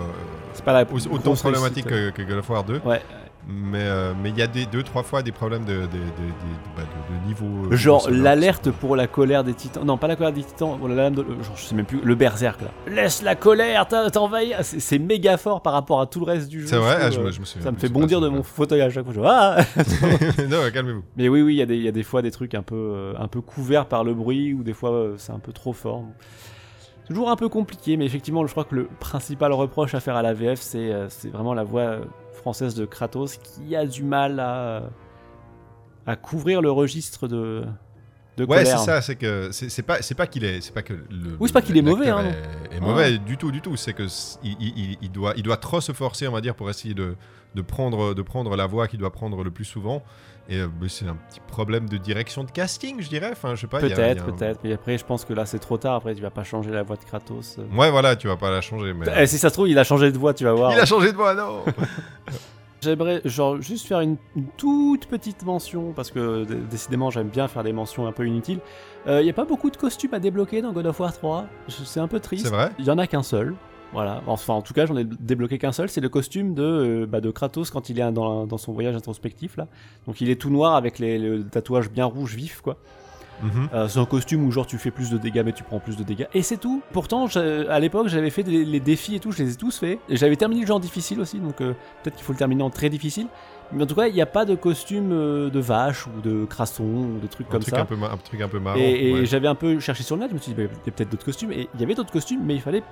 C'est 0.54 0.66
pas 0.66 0.74
la 0.74 0.82
au- 0.92 1.14
autant 1.14 1.36
problématique 1.36 1.86
que, 1.86 2.10
que 2.10 2.24
God 2.24 2.40
of 2.40 2.50
War 2.50 2.64
2. 2.64 2.82
Ouais, 2.86 3.04
Mais 3.52 3.82
euh, 3.82 4.14
mais 4.22 4.30
il 4.30 4.38
y 4.38 4.42
a 4.44 4.48
des 4.48 4.66
deux, 4.68 4.84
trois 4.84 5.02
fois 5.02 5.24
des 5.24 5.32
problèmes 5.32 5.66
de, 5.66 5.74
de, 5.74 5.80
de, 5.82 5.88
de- 5.88 6.76
bah, 6.78 6.84
de- 6.84 7.28
niveau. 7.28 7.72
euh, 7.72 7.76
genre 7.76 8.08
l'alerte 8.12 8.70
pour 8.70 8.96
la 8.96 9.08
colère 9.08 9.44
des 9.44 9.54
titans. 9.56 9.84
Non, 9.84 9.98
pas 9.98 10.08
la 10.08 10.16
colère 10.16 10.34
des 10.34 10.44
titans, 10.44 10.78
pour 10.78 10.88
la 10.88 10.96
lame 10.96 11.16
de. 11.16 11.24
Genre, 11.24 11.56
je 11.56 11.64
sais 11.64 11.74
même 11.76 11.86
plus. 11.86 12.00
Le 12.04 12.14
berserk 12.16 12.62
là. 12.62 12.68
Laisse 12.88 13.24
la 13.24 13.36
colère 13.36 13.88
t'en- 13.88 14.10
t'envahir. 14.10 14.58
C'est 14.62 14.80
c'est 14.80 15.00
méga 15.00 15.38
fort 15.38 15.62
par 15.64 15.74
rapport 15.74 16.00
à 16.00 16.06
tout 16.06 16.20
le 16.20 16.26
reste 16.26 16.48
du 16.50 16.62
jeu. 16.62 16.68
C'est 16.68 16.78
vrai, 16.78 16.98
je 17.00 17.06
ah, 17.06 17.10
je, 17.12 17.20
euh, 17.20 17.24
me, 17.24 17.32
je 17.32 17.40
me 17.40 17.46
souviens. 17.46 17.66
Ça 17.66 17.72
me 17.72 17.78
fait 17.78 17.90
bondir 17.90 18.22
de 18.22 18.30
mon 18.30 18.44
fauteuil 18.44 18.82
à 18.82 18.90
chaque 18.90 19.06
fois. 19.06 19.14
Je... 19.14 19.22
Ah 19.24 19.58
non, 20.50 20.58
calmez-vous. 20.72 21.04
Mais 21.18 21.28
oui, 21.28 21.42
oui, 21.42 21.56
il 21.56 21.58
y, 21.58 21.62
a 21.62 21.66
des- 21.66 21.78
il 21.78 21.84
y 21.84 21.88
a 21.88 21.92
des 21.92 22.04
fois 22.04 22.22
des 22.22 22.32
trucs 22.32 22.54
un 22.54 22.62
peu, 22.62 23.14
un 23.18 23.28
peu 23.28 23.42
couverts 23.42 23.88
par 23.88 24.04
le 24.04 24.14
bruit, 24.14 24.54
ou 24.54 24.62
des 24.64 24.74
fois 24.74 25.14
c'est 25.18 25.32
un 25.32 25.40
peu 25.40 25.54
trop 25.54 25.74
fort. 25.74 26.04
Toujours 27.08 27.32
un 27.32 27.36
peu 27.36 27.50
compliqué, 27.50 27.98
mais 27.98 28.06
effectivement, 28.06 28.46
je 28.46 28.52
crois 28.52 28.66
que 28.66 28.76
le 28.76 28.88
principal 29.00 29.52
reproche 29.54 29.96
à 29.96 30.00
faire 30.00 30.16
à 30.16 30.22
la 30.22 30.34
VF, 30.36 30.60
c'est 30.62 30.92
c'est 31.10 31.30
vraiment 31.30 31.56
la 31.56 31.64
voix 31.64 31.96
française 32.50 32.74
de 32.74 32.86
Kratos 32.86 33.38
qui 33.38 33.76
a 33.76 33.86
du 33.86 34.04
mal 34.04 34.40
à, 34.40 34.90
à 36.08 36.16
couvrir 36.16 36.62
le 36.64 36.72
registre 36.72 37.28
de, 37.28 37.64
de 38.38 38.46
Ouais, 38.46 38.66
c'est 38.66 38.78
ça, 38.78 39.02
c'est 39.04 39.16
que 39.16 39.50
c'est 39.52 39.84
pas 39.84 40.02
c'est 40.02 40.16
pas 40.16 40.26
qu'il 40.26 40.44
est 40.44 40.62
c'est 40.62 40.74
pas 40.74 40.82
que 40.82 40.94
le 40.94 41.38
Oui, 41.40 41.48
c'est 41.48 41.54
pas 41.54 41.62
qu'il 41.62 41.78
est 41.78 41.84
mauvais, 41.84 42.10
hein, 42.10 42.26
est, 42.72 42.78
est 42.78 42.80
mauvais 42.80 43.20
du 43.20 43.38
tout 43.38 43.52
du 43.52 43.62
tout, 43.62 43.76
c'est 43.76 43.94
que 43.94 44.08
il, 44.44 44.56
il- 44.60 44.74
il- 44.80 44.98
il 45.04 45.12
doit 45.12 45.34
il 45.38 45.44
doit 45.44 45.58
trop 45.58 45.80
se 45.80 45.92
forcer, 45.92 46.28
on 46.28 46.32
va 46.32 46.42
dire 46.42 46.56
pour 46.56 46.70
essayer 46.72 46.96
de 46.96 47.16
de 47.56 47.62
prendre 47.62 48.16
de 48.16 48.22
prendre 48.24 48.56
la 48.56 48.66
voix 48.66 48.88
qu'il 48.88 48.98
doit 49.00 49.12
prendre 49.12 49.44
le 49.44 49.52
plus 49.52 49.66
souvent 49.66 50.02
et 50.50 50.60
euh, 50.62 50.68
bah, 50.68 50.88
c'est 50.90 51.06
un 51.08 51.16
petit 51.30 51.40
problème 51.48 51.88
de 51.88 51.98
direction 51.98 52.44
de 52.44 52.52
casting, 52.52 53.00
je 53.02 53.08
dirais, 53.10 53.30
enfin 53.32 53.56
je 53.56 53.62
sais 53.62 53.68
pas, 53.68 53.80
Peut-être, 53.80 54.24
un- 54.28 54.32
peut-être. 54.32 54.60
Mais 54.64 54.74
après, 54.74 54.98
je 54.98 55.06
pense 55.06 55.24
que 55.26 55.34
là, 55.34 55.46
c'est 55.46 55.60
trop 55.60 55.78
tard. 55.78 55.96
Après, 55.96 56.16
tu 56.16 56.22
vas 56.22 56.30
pas 56.32 56.44
changer 56.44 56.72
la 56.72 56.84
voix 56.84 56.96
de 56.96 57.04
Kratos. 57.04 57.58
euh. 57.60 57.78
Ouais, 57.78 57.90
voilà, 57.92 58.16
tu 58.16 58.28
vas 58.28 58.36
pas 58.38 58.50
la 58.52 58.62
changer 58.62 58.94
mais 58.94 59.06
Eh, 59.18 59.28
si 59.28 59.38
ça 59.38 59.50
se 59.50 59.54
trouve, 59.54 59.70
il 59.70 59.78
a 59.80 59.84
changé 59.84 60.12
de 60.12 60.18
voix, 60.18 60.34
tu 60.34 60.44
vas 60.44 60.54
voir. 60.54 60.74
il 60.74 60.80
a 60.80 60.86
changé 60.86 61.12
de 61.12 61.18
voix, 61.18 61.34
non 61.36 61.64
J'aimerais 62.82 63.22
genre 63.26 63.62
juste 63.62 63.86
faire 63.88 64.00
une, 64.00 64.16
une 64.38 64.46
toute 64.56 65.06
petite 65.08 65.44
mention 65.44 65.92
parce 65.94 66.12
que 66.12 66.46
décidément 66.72 67.10
j'aime 67.10 67.28
bien 67.28 67.50
faire 67.50 67.62
des 67.62 67.74
mentions 67.74 68.08
un 68.08 68.14
peu 68.14 68.26
inutiles. 68.26 68.60
Il 69.06 69.18
n'y 69.22 69.30
a 69.30 69.34
pas 69.34 69.44
beaucoup 69.44 69.70
de 69.70 69.76
costumes 69.76 70.14
à 70.14 70.20
débloquer 70.20 70.62
dans 70.62 70.72
God 70.72 70.86
of 70.86 70.98
War 71.00 71.12
3. 71.12 71.46
Je- 71.68 71.84
C'est 71.84 72.00
un 72.00 72.08
peu 72.08 72.22
triste. 72.22 72.46
C'est 72.46 72.52
vrai? 72.54 72.72
Il 72.80 72.86
y 72.86 72.90
en 72.92 72.98
a 72.98 73.06
qu'un 73.06 73.22
seul. 73.24 73.54
Voilà. 73.94 74.22
Enfin, 74.28 74.54
en 74.54 74.62
tout 74.62 74.74
cas, 74.74 74.86
j'en 74.86 74.96
ai 74.98 75.04
débloqué 75.04 75.58
qu'un 75.58 75.72
seul. 75.72 75.90
C'est 75.90 76.02
le 76.02 76.10
costume 76.10 76.54
de, 76.54 76.62
euh, 76.64 77.06
bah, 77.08 77.22
de 77.22 77.32
Kratos 77.32 77.72
quand 77.72 77.90
il 77.90 78.00
est 78.00 78.12
dans, 78.12 78.46
dans 78.46 78.58
son 78.58 78.72
voyage 78.72 78.96
introspectif 78.96 79.58
là. 79.58 79.68
Donc 80.06 80.22
il 80.22 80.30
est 80.30 80.36
tout 80.40 80.50
noir 80.52 80.76
avec 80.76 81.00
les, 81.00 81.18
le 81.18 81.44
tatouage 81.44 81.90
bien 81.90 82.06
rouge 82.06 82.36
vif 82.36 82.62
quoi. 82.62 82.78
Mhm. 83.42 83.70
Euh, 83.74 83.88
c'est 83.88 84.00
un 84.00 84.06
costume 84.06 84.44
où 84.46 84.52
genre 84.52 84.68
tu 84.68 84.78
fais 84.78 84.92
plus 84.92 85.10
de 85.10 85.18
dégâts 85.18 85.44
mais 85.46 85.54
tu 85.54 85.64
prends 85.64 85.80
plus 85.80 85.96
de 85.96 86.04
dégâts 86.04 86.28
et 86.34 86.42
c'est 86.42 86.58
tout. 86.58 86.82
Pourtant 86.92 87.28
j'ai- 87.28 87.68
à 87.70 87.80
l'époque 87.80 88.10
j'avais 88.10 88.30
fait 88.32 88.44
des- 88.44 88.66
les 88.66 88.82
défis 88.82 89.16
et 89.16 89.20
tout, 89.22 89.32
je 89.32 89.42
les 89.42 89.54
ai 89.54 89.56
tous 89.56 89.80
faits. 89.80 89.98
Et 90.10 90.18
j'avais 90.18 90.36
terminé 90.36 90.60
le 90.62 90.68
genre 90.68 90.82
difficile 90.82 91.22
aussi 91.22 91.40
donc 91.40 91.62
euh, 91.62 91.72
peut-être 92.04 92.16
qu'il 92.18 92.26
faut 92.26 92.34
le 92.34 92.38
terminer 92.38 92.64
en 92.64 92.70
très 92.70 92.90
difficile. 92.90 93.28
Mais 93.72 93.84
en 93.84 93.86
tout 93.88 93.96
cas 93.96 94.08
il 94.08 94.14
n'y 94.14 94.22
a 94.22 94.26
pas 94.26 94.46
de 94.46 94.56
costume 94.56 95.12
euh, 95.12 95.50
de 95.50 95.60
vache 95.60 96.08
ou 96.08 96.22
de 96.22 96.46
crasson 96.46 96.84
ou 96.84 97.20
de 97.22 97.28
trucs 97.28 97.48
un 97.48 97.52
comme 97.52 97.62
truc 97.62 97.76
ça. 97.76 97.82
un 97.82 97.86
peu 97.86 97.96
un 97.96 98.18
truc 98.18 98.42
un 98.42 98.48
peu 98.48 98.60
marrant. 98.60 98.80
et 98.80 99.10
et 99.10 99.14
ouais. 99.14 99.26
j'avais 99.26 99.48
un 99.48 99.56
peu 99.56 99.80
cherché 99.80 100.04
sur 100.04 100.16
le 100.16 100.22
net, 100.22 100.30
je 100.30 100.36
me 100.36 100.40
suis 100.40 100.54
dit 100.54 100.62
bah, 100.62 100.70
il 100.72 100.88
y 100.88 100.90
a 100.90 100.92
peut-être 100.92 101.10
d'autres 101.12 101.26
costumes 101.26 101.52
et 101.52 101.70
il 101.74 101.80
y 101.80 101.84
avait 101.84 101.96
d'autres 101.96 102.12
costumes 102.12 102.42
mais 102.44 102.56
il 102.56 102.62
fallait 102.62 102.84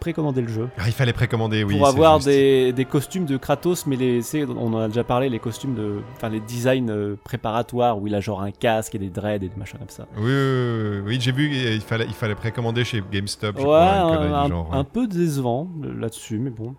précommander 0.00 0.42
le 0.42 0.48
jeu. 0.48 0.68
Ah, 0.78 0.82
il 0.86 0.92
fallait 0.92 1.12
précommander, 1.12 1.64
oui. 1.64 1.76
pour 1.76 1.86
avoir 1.88 2.18
des, 2.20 2.72
des 2.72 2.84
costumes 2.84 3.24
de 3.24 3.36
Kratos, 3.36 3.86
mais 3.86 3.96
les, 3.96 4.20
on 4.46 4.72
en 4.74 4.78
a 4.80 4.88
déjà 4.88 5.04
parlé, 5.04 5.28
les 5.28 5.38
costumes 5.38 5.74
de. 5.74 6.00
Enfin, 6.16 6.28
les 6.28 6.40
designs 6.40 6.88
euh, 6.90 7.16
préparatoires 7.24 7.98
où 8.00 8.06
il 8.06 8.14
a 8.14 8.20
genre 8.20 8.42
un 8.42 8.50
casque 8.50 8.94
et 8.94 8.98
des 8.98 9.08
dreads 9.10 9.36
et 9.44 9.48
des 9.48 9.56
machins 9.56 9.78
comme 9.78 9.88
ça. 9.88 10.06
Oui, 10.16 10.24
oui, 10.24 10.30
oui, 10.30 11.00
oui, 11.06 11.18
j'ai 11.20 11.32
vu, 11.32 11.50
il 11.50 11.80
fallait, 11.80 12.04
il 12.06 12.14
fallait 12.14 12.34
précommander 12.34 12.84
chez 12.84 13.02
GameStop. 13.10 13.54
je 13.56 13.60
Ouais, 13.60 13.64
crois, 13.66 13.90
un, 13.92 14.44
du 14.44 14.50
genre, 14.50 14.68
un 14.74 14.78
ouais. 14.78 14.84
peu 14.92 15.06
décevant 15.06 15.68
là-dessus, 15.82 16.38
mais 16.38 16.50
bon. 16.50 16.74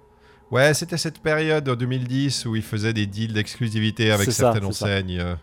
Ouais, 0.51 0.73
c'était 0.73 0.97
cette 0.97 1.19
période 1.19 1.69
en 1.69 1.75
2010 1.75 2.45
où 2.47 2.55
ils 2.55 2.63
faisaient 2.63 2.93
des 2.93 3.05
deals 3.05 3.33
d'exclusivité 3.33 4.11
avec 4.11 4.31
certaines 4.31 4.63
ça. 4.63 4.85
enseignes 4.85 5.19
euh, 5.19 5.35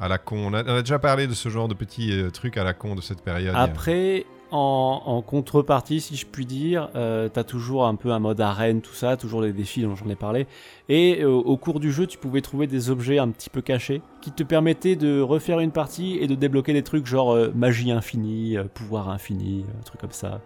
à 0.00 0.08
la 0.08 0.18
con. 0.18 0.38
On 0.50 0.54
a, 0.54 0.64
on 0.64 0.76
a 0.76 0.80
déjà 0.80 0.98
parlé 0.98 1.28
de 1.28 1.34
ce 1.34 1.48
genre 1.48 1.68
de 1.68 1.74
petits 1.74 2.10
euh, 2.12 2.30
trucs 2.30 2.56
à 2.56 2.64
la 2.64 2.74
con 2.74 2.96
de 2.96 3.00
cette 3.00 3.22
période. 3.22 3.54
Après, 3.56 4.26
en, 4.50 5.02
en 5.06 5.22
contrepartie, 5.22 6.00
si 6.00 6.16
je 6.16 6.26
puis 6.26 6.46
dire, 6.46 6.88
euh, 6.96 7.28
t'as 7.28 7.44
toujours 7.44 7.86
un 7.86 7.94
peu 7.94 8.10
un 8.10 8.18
mode 8.18 8.40
arène, 8.40 8.80
tout 8.80 8.92
ça, 8.92 9.16
toujours 9.16 9.40
les 9.40 9.52
défis 9.52 9.82
dont 9.82 9.94
j'en 9.94 10.08
ai 10.08 10.16
parlé. 10.16 10.48
Et 10.88 11.24
au 11.24 11.56
cours 11.56 11.78
du 11.78 11.92
jeu, 11.92 12.08
tu 12.08 12.18
pouvais 12.18 12.40
trouver 12.40 12.66
des 12.66 12.90
objets 12.90 13.20
un 13.20 13.28
petit 13.28 13.50
peu 13.50 13.60
cachés 13.60 14.02
qui 14.20 14.32
te 14.32 14.42
permettaient 14.42 14.96
de 14.96 15.20
refaire 15.20 15.60
une 15.60 15.70
partie 15.70 16.18
et 16.20 16.26
de 16.26 16.34
débloquer 16.34 16.72
des 16.72 16.82
trucs 16.82 17.06
genre 17.06 17.38
magie 17.54 17.92
infinie, 17.92 18.56
pouvoir 18.74 19.10
infini, 19.10 19.64
un 19.78 19.84
truc 19.84 20.00
comme 20.00 20.10
ça. 20.10 20.40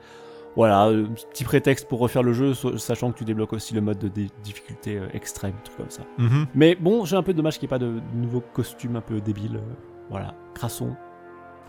Voilà, 0.56 0.86
euh, 0.86 1.06
petit 1.32 1.44
prétexte 1.44 1.88
pour 1.88 1.98
refaire 1.98 2.22
le 2.22 2.32
jeu, 2.32 2.54
sachant 2.54 3.10
que 3.10 3.18
tu 3.18 3.24
débloques 3.24 3.52
aussi 3.52 3.74
le 3.74 3.80
mode 3.80 3.98
de 3.98 4.08
difficulté 4.42 4.98
euh, 4.98 5.08
extrême, 5.12 5.54
truc 5.64 5.76
comme 5.76 5.90
ça. 5.90 6.02
Mhm. 6.18 6.46
Mais 6.54 6.74
bon, 6.76 7.04
j'ai 7.04 7.16
un 7.16 7.22
peu 7.22 7.34
dommage 7.34 7.58
qu'il 7.58 7.68
n'y 7.68 7.74
ait 7.74 7.78
pas 7.78 7.84
de 7.84 8.00
nouveaux 8.14 8.42
costumes 8.52 8.96
un 8.96 9.00
peu 9.00 9.20
débiles. 9.20 9.56
euh, 9.56 9.74
voilà, 10.10 10.34
Crasson, 10.54 10.94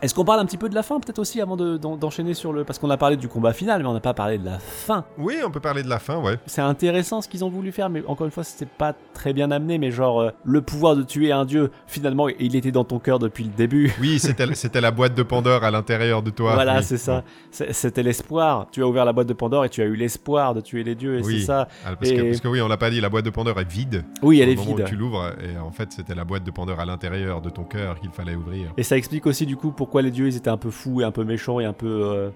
Est-ce 0.01 0.13
qu'on 0.13 0.25
parle 0.25 0.39
un 0.39 0.45
petit 0.45 0.57
peu 0.57 0.69
de 0.69 0.75
la 0.75 0.83
fin 0.83 0.99
peut-être 0.99 1.19
aussi 1.19 1.39
avant 1.41 1.55
de- 1.55 1.77
d'en- 1.77 1.95
d'enchaîner 1.95 2.33
sur 2.33 2.51
le... 2.53 2.63
Parce 2.63 2.77
qu'on 2.79 2.89
a 2.89 2.97
parlé 2.97 3.15
du 3.17 3.27
combat 3.27 3.53
final, 3.53 3.81
mais 3.81 3.87
on 3.87 3.93
n'a 3.93 3.99
pas 4.01 4.13
parlé 4.13 4.37
de 4.37 4.45
la 4.45 4.59
fin. 4.59 5.05
Oui, 5.17 5.35
on 5.45 5.49
peut 5.49 5.59
parler 5.61 5.83
de 5.83 5.89
la 5.89 5.99
fin, 5.99 6.17
ouais. 6.21 6.37
C'est 6.45 6.61
intéressant 6.61 7.21
ce 7.21 7.29
qu'ils 7.29 7.43
ont 7.45 7.49
voulu 7.49 7.71
faire, 7.71 7.89
mais 7.89 8.03
encore 8.05 8.25
une 8.25 8.31
fois, 8.31 8.43
c'était 8.43 8.65
pas 8.65 8.93
très 9.13 9.33
bien 9.33 9.49
amené. 9.51 9.77
Mais 9.77 9.91
genre, 9.91 10.19
euh, 10.21 10.31
le 10.43 10.61
pouvoir 10.61 10.95
de 10.95 11.03
tuer 11.03 11.31
un 11.31 11.45
dieu, 11.45 11.71
finalement, 11.87 12.27
il 12.27 12.55
était 12.55 12.71
dans 12.71 12.83
ton 12.83 12.99
cœur 12.99 13.19
depuis 13.19 13.45
le 13.45 13.49
début. 13.51 13.93
Oui, 14.01 14.19
c'était 14.19 14.45
c'était 14.53 14.81
la 14.81 14.91
boîte 14.91 15.15
de 15.15 15.23
Pandore 15.23 15.63
à 15.63 15.71
l'intérieur 15.71 16.21
de 16.21 16.29
toi. 16.29 16.53
voilà, 16.55 16.77
oui. 16.79 16.83
c'est 16.83 16.97
ça. 16.97 17.23
C'était 17.51 18.03
l'espoir. 18.03 18.67
Tu 18.71 18.83
as 18.83 18.87
ouvert 18.87 19.05
la 19.05 19.13
boîte 19.13 19.27
de 19.27 19.33
Pandore 19.33 19.65
et 19.65 19.69
tu 19.69 19.81
as 19.81 19.85
eu 19.85 19.95
l'espoir 19.95 20.53
de 20.53 20.61
tuer 20.61 20.83
les 20.83 20.95
dieux, 20.95 21.19
et 21.19 21.23
Oui. 21.23 21.39
c'est 21.39 21.45
ça. 21.47 21.67
Ah, 21.85 21.95
parce, 21.95 22.11
que, 22.11 22.15
Et- 22.17 22.29
parce 22.29 22.41
que 22.41 22.47
oui, 22.47 22.61
on 22.61 22.67
l'a 22.67 22.77
pas 22.77 22.89
dit, 22.89 22.99
la 23.01 23.09
boîte 23.09 23.25
de 23.25 23.29
Pandore 23.29 23.59
est 23.59 23.71
vide. 23.71 24.03
Oui, 24.21 24.41
elle 24.41 24.49
est 24.49 24.55
vide. 24.55 24.81
où 24.81 24.83
tu 24.83 24.95
l'ouvres, 24.95 25.31
et 25.41 25.57
en 25.57 25.71
fait, 25.71 25.91
c'était 25.93 26.15
la 26.15 26.25
boîte 26.25 26.43
de 26.43 26.51
Pandore 26.51 26.79
à 26.79 26.85
l'intérieur 26.85 27.41
de 27.41 27.49
ton 27.49 27.63
cœur 27.63 27.99
qu'il 27.99 28.11
fallait 28.11 28.35
ouvrir. 28.35 28.71
Et 28.77 28.83
ça 28.83 28.97
explique 28.97 29.25
aussi 29.25 29.45
du 29.45 29.55
coup 29.55 29.71
pourquoi 29.85 30.01
les 30.01 30.11
dieux 30.11 30.27
ils 30.27 30.35
étaient 30.37 30.49
un 30.49 30.57
peu 30.57 30.69
fous 30.71 31.01
et 31.01 31.03
un 31.03 31.11
peu 31.11 31.23
méchants 31.23 31.59
et 31.59 31.65
un 31.65 31.73
peu 31.73 31.87
euh, 31.87 32.29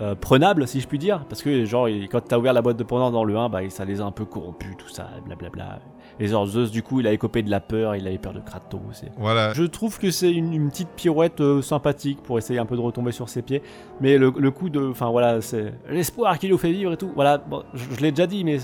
euh, 0.00 0.14
prenables, 0.14 0.66
si 0.68 0.80
je 0.80 0.86
puis 0.88 0.98
dire. 0.98 1.24
Parce 1.28 1.42
que 1.42 1.64
genre, 1.64 1.88
quand 2.10 2.20
t'as 2.20 2.38
ouvert 2.38 2.52
la 2.52 2.62
boîte 2.62 2.76
de 2.76 2.84
Pandore 2.84 3.10
dans 3.10 3.24
le 3.24 3.36
1, 3.36 3.48
bah, 3.48 3.60
ça 3.70 3.84
les 3.84 4.00
a 4.00 4.04
un 4.04 4.10
peu 4.12 4.24
corrompus, 4.24 4.76
tout 4.76 4.88
ça, 4.88 5.08
blablabla. 5.24 5.78
Et 6.20 6.26
genre, 6.26 6.46
Zeus, 6.46 6.70
du 6.72 6.82
coup, 6.82 6.98
il 7.00 7.06
a 7.06 7.12
écopé 7.12 7.42
de 7.44 7.50
la 7.50 7.60
peur, 7.60 7.94
il 7.94 8.04
avait 8.06 8.18
peur 8.18 8.32
de 8.32 8.40
Kratos. 8.40 8.80
et- 9.04 9.10
Voilà. 9.18 9.52
Je 9.54 9.62
trouve 9.62 9.98
que 10.00 10.10
c'est 10.10 10.32
une, 10.32 10.52
une 10.52 10.68
petite 10.68 10.88
pirouette 10.88 11.40
euh, 11.40 11.62
sympathique 11.62 12.22
pour 12.24 12.38
essayer 12.38 12.58
un 12.58 12.66
peu 12.66 12.74
de 12.76 12.80
retomber 12.80 13.12
sur 13.12 13.28
ses 13.28 13.42
pieds. 13.42 13.62
Mais 14.00 14.18
le, 14.18 14.32
le 14.36 14.50
coup 14.50 14.68
de. 14.68 14.80
Enfin 14.90 15.10
voilà, 15.10 15.40
c'est 15.40 15.72
l'espoir 15.88 16.38
qui 16.40 16.48
nous 16.48 16.58
fait 16.58 16.72
vivre 16.72 16.92
et 16.92 16.96
tout. 16.96 17.10
Voilà, 17.14 17.38
bon, 17.38 17.62
je, 17.74 17.84
je 17.96 18.00
l'ai 18.00 18.10
déjà 18.10 18.26
dit, 18.26 18.42
mais 18.42 18.58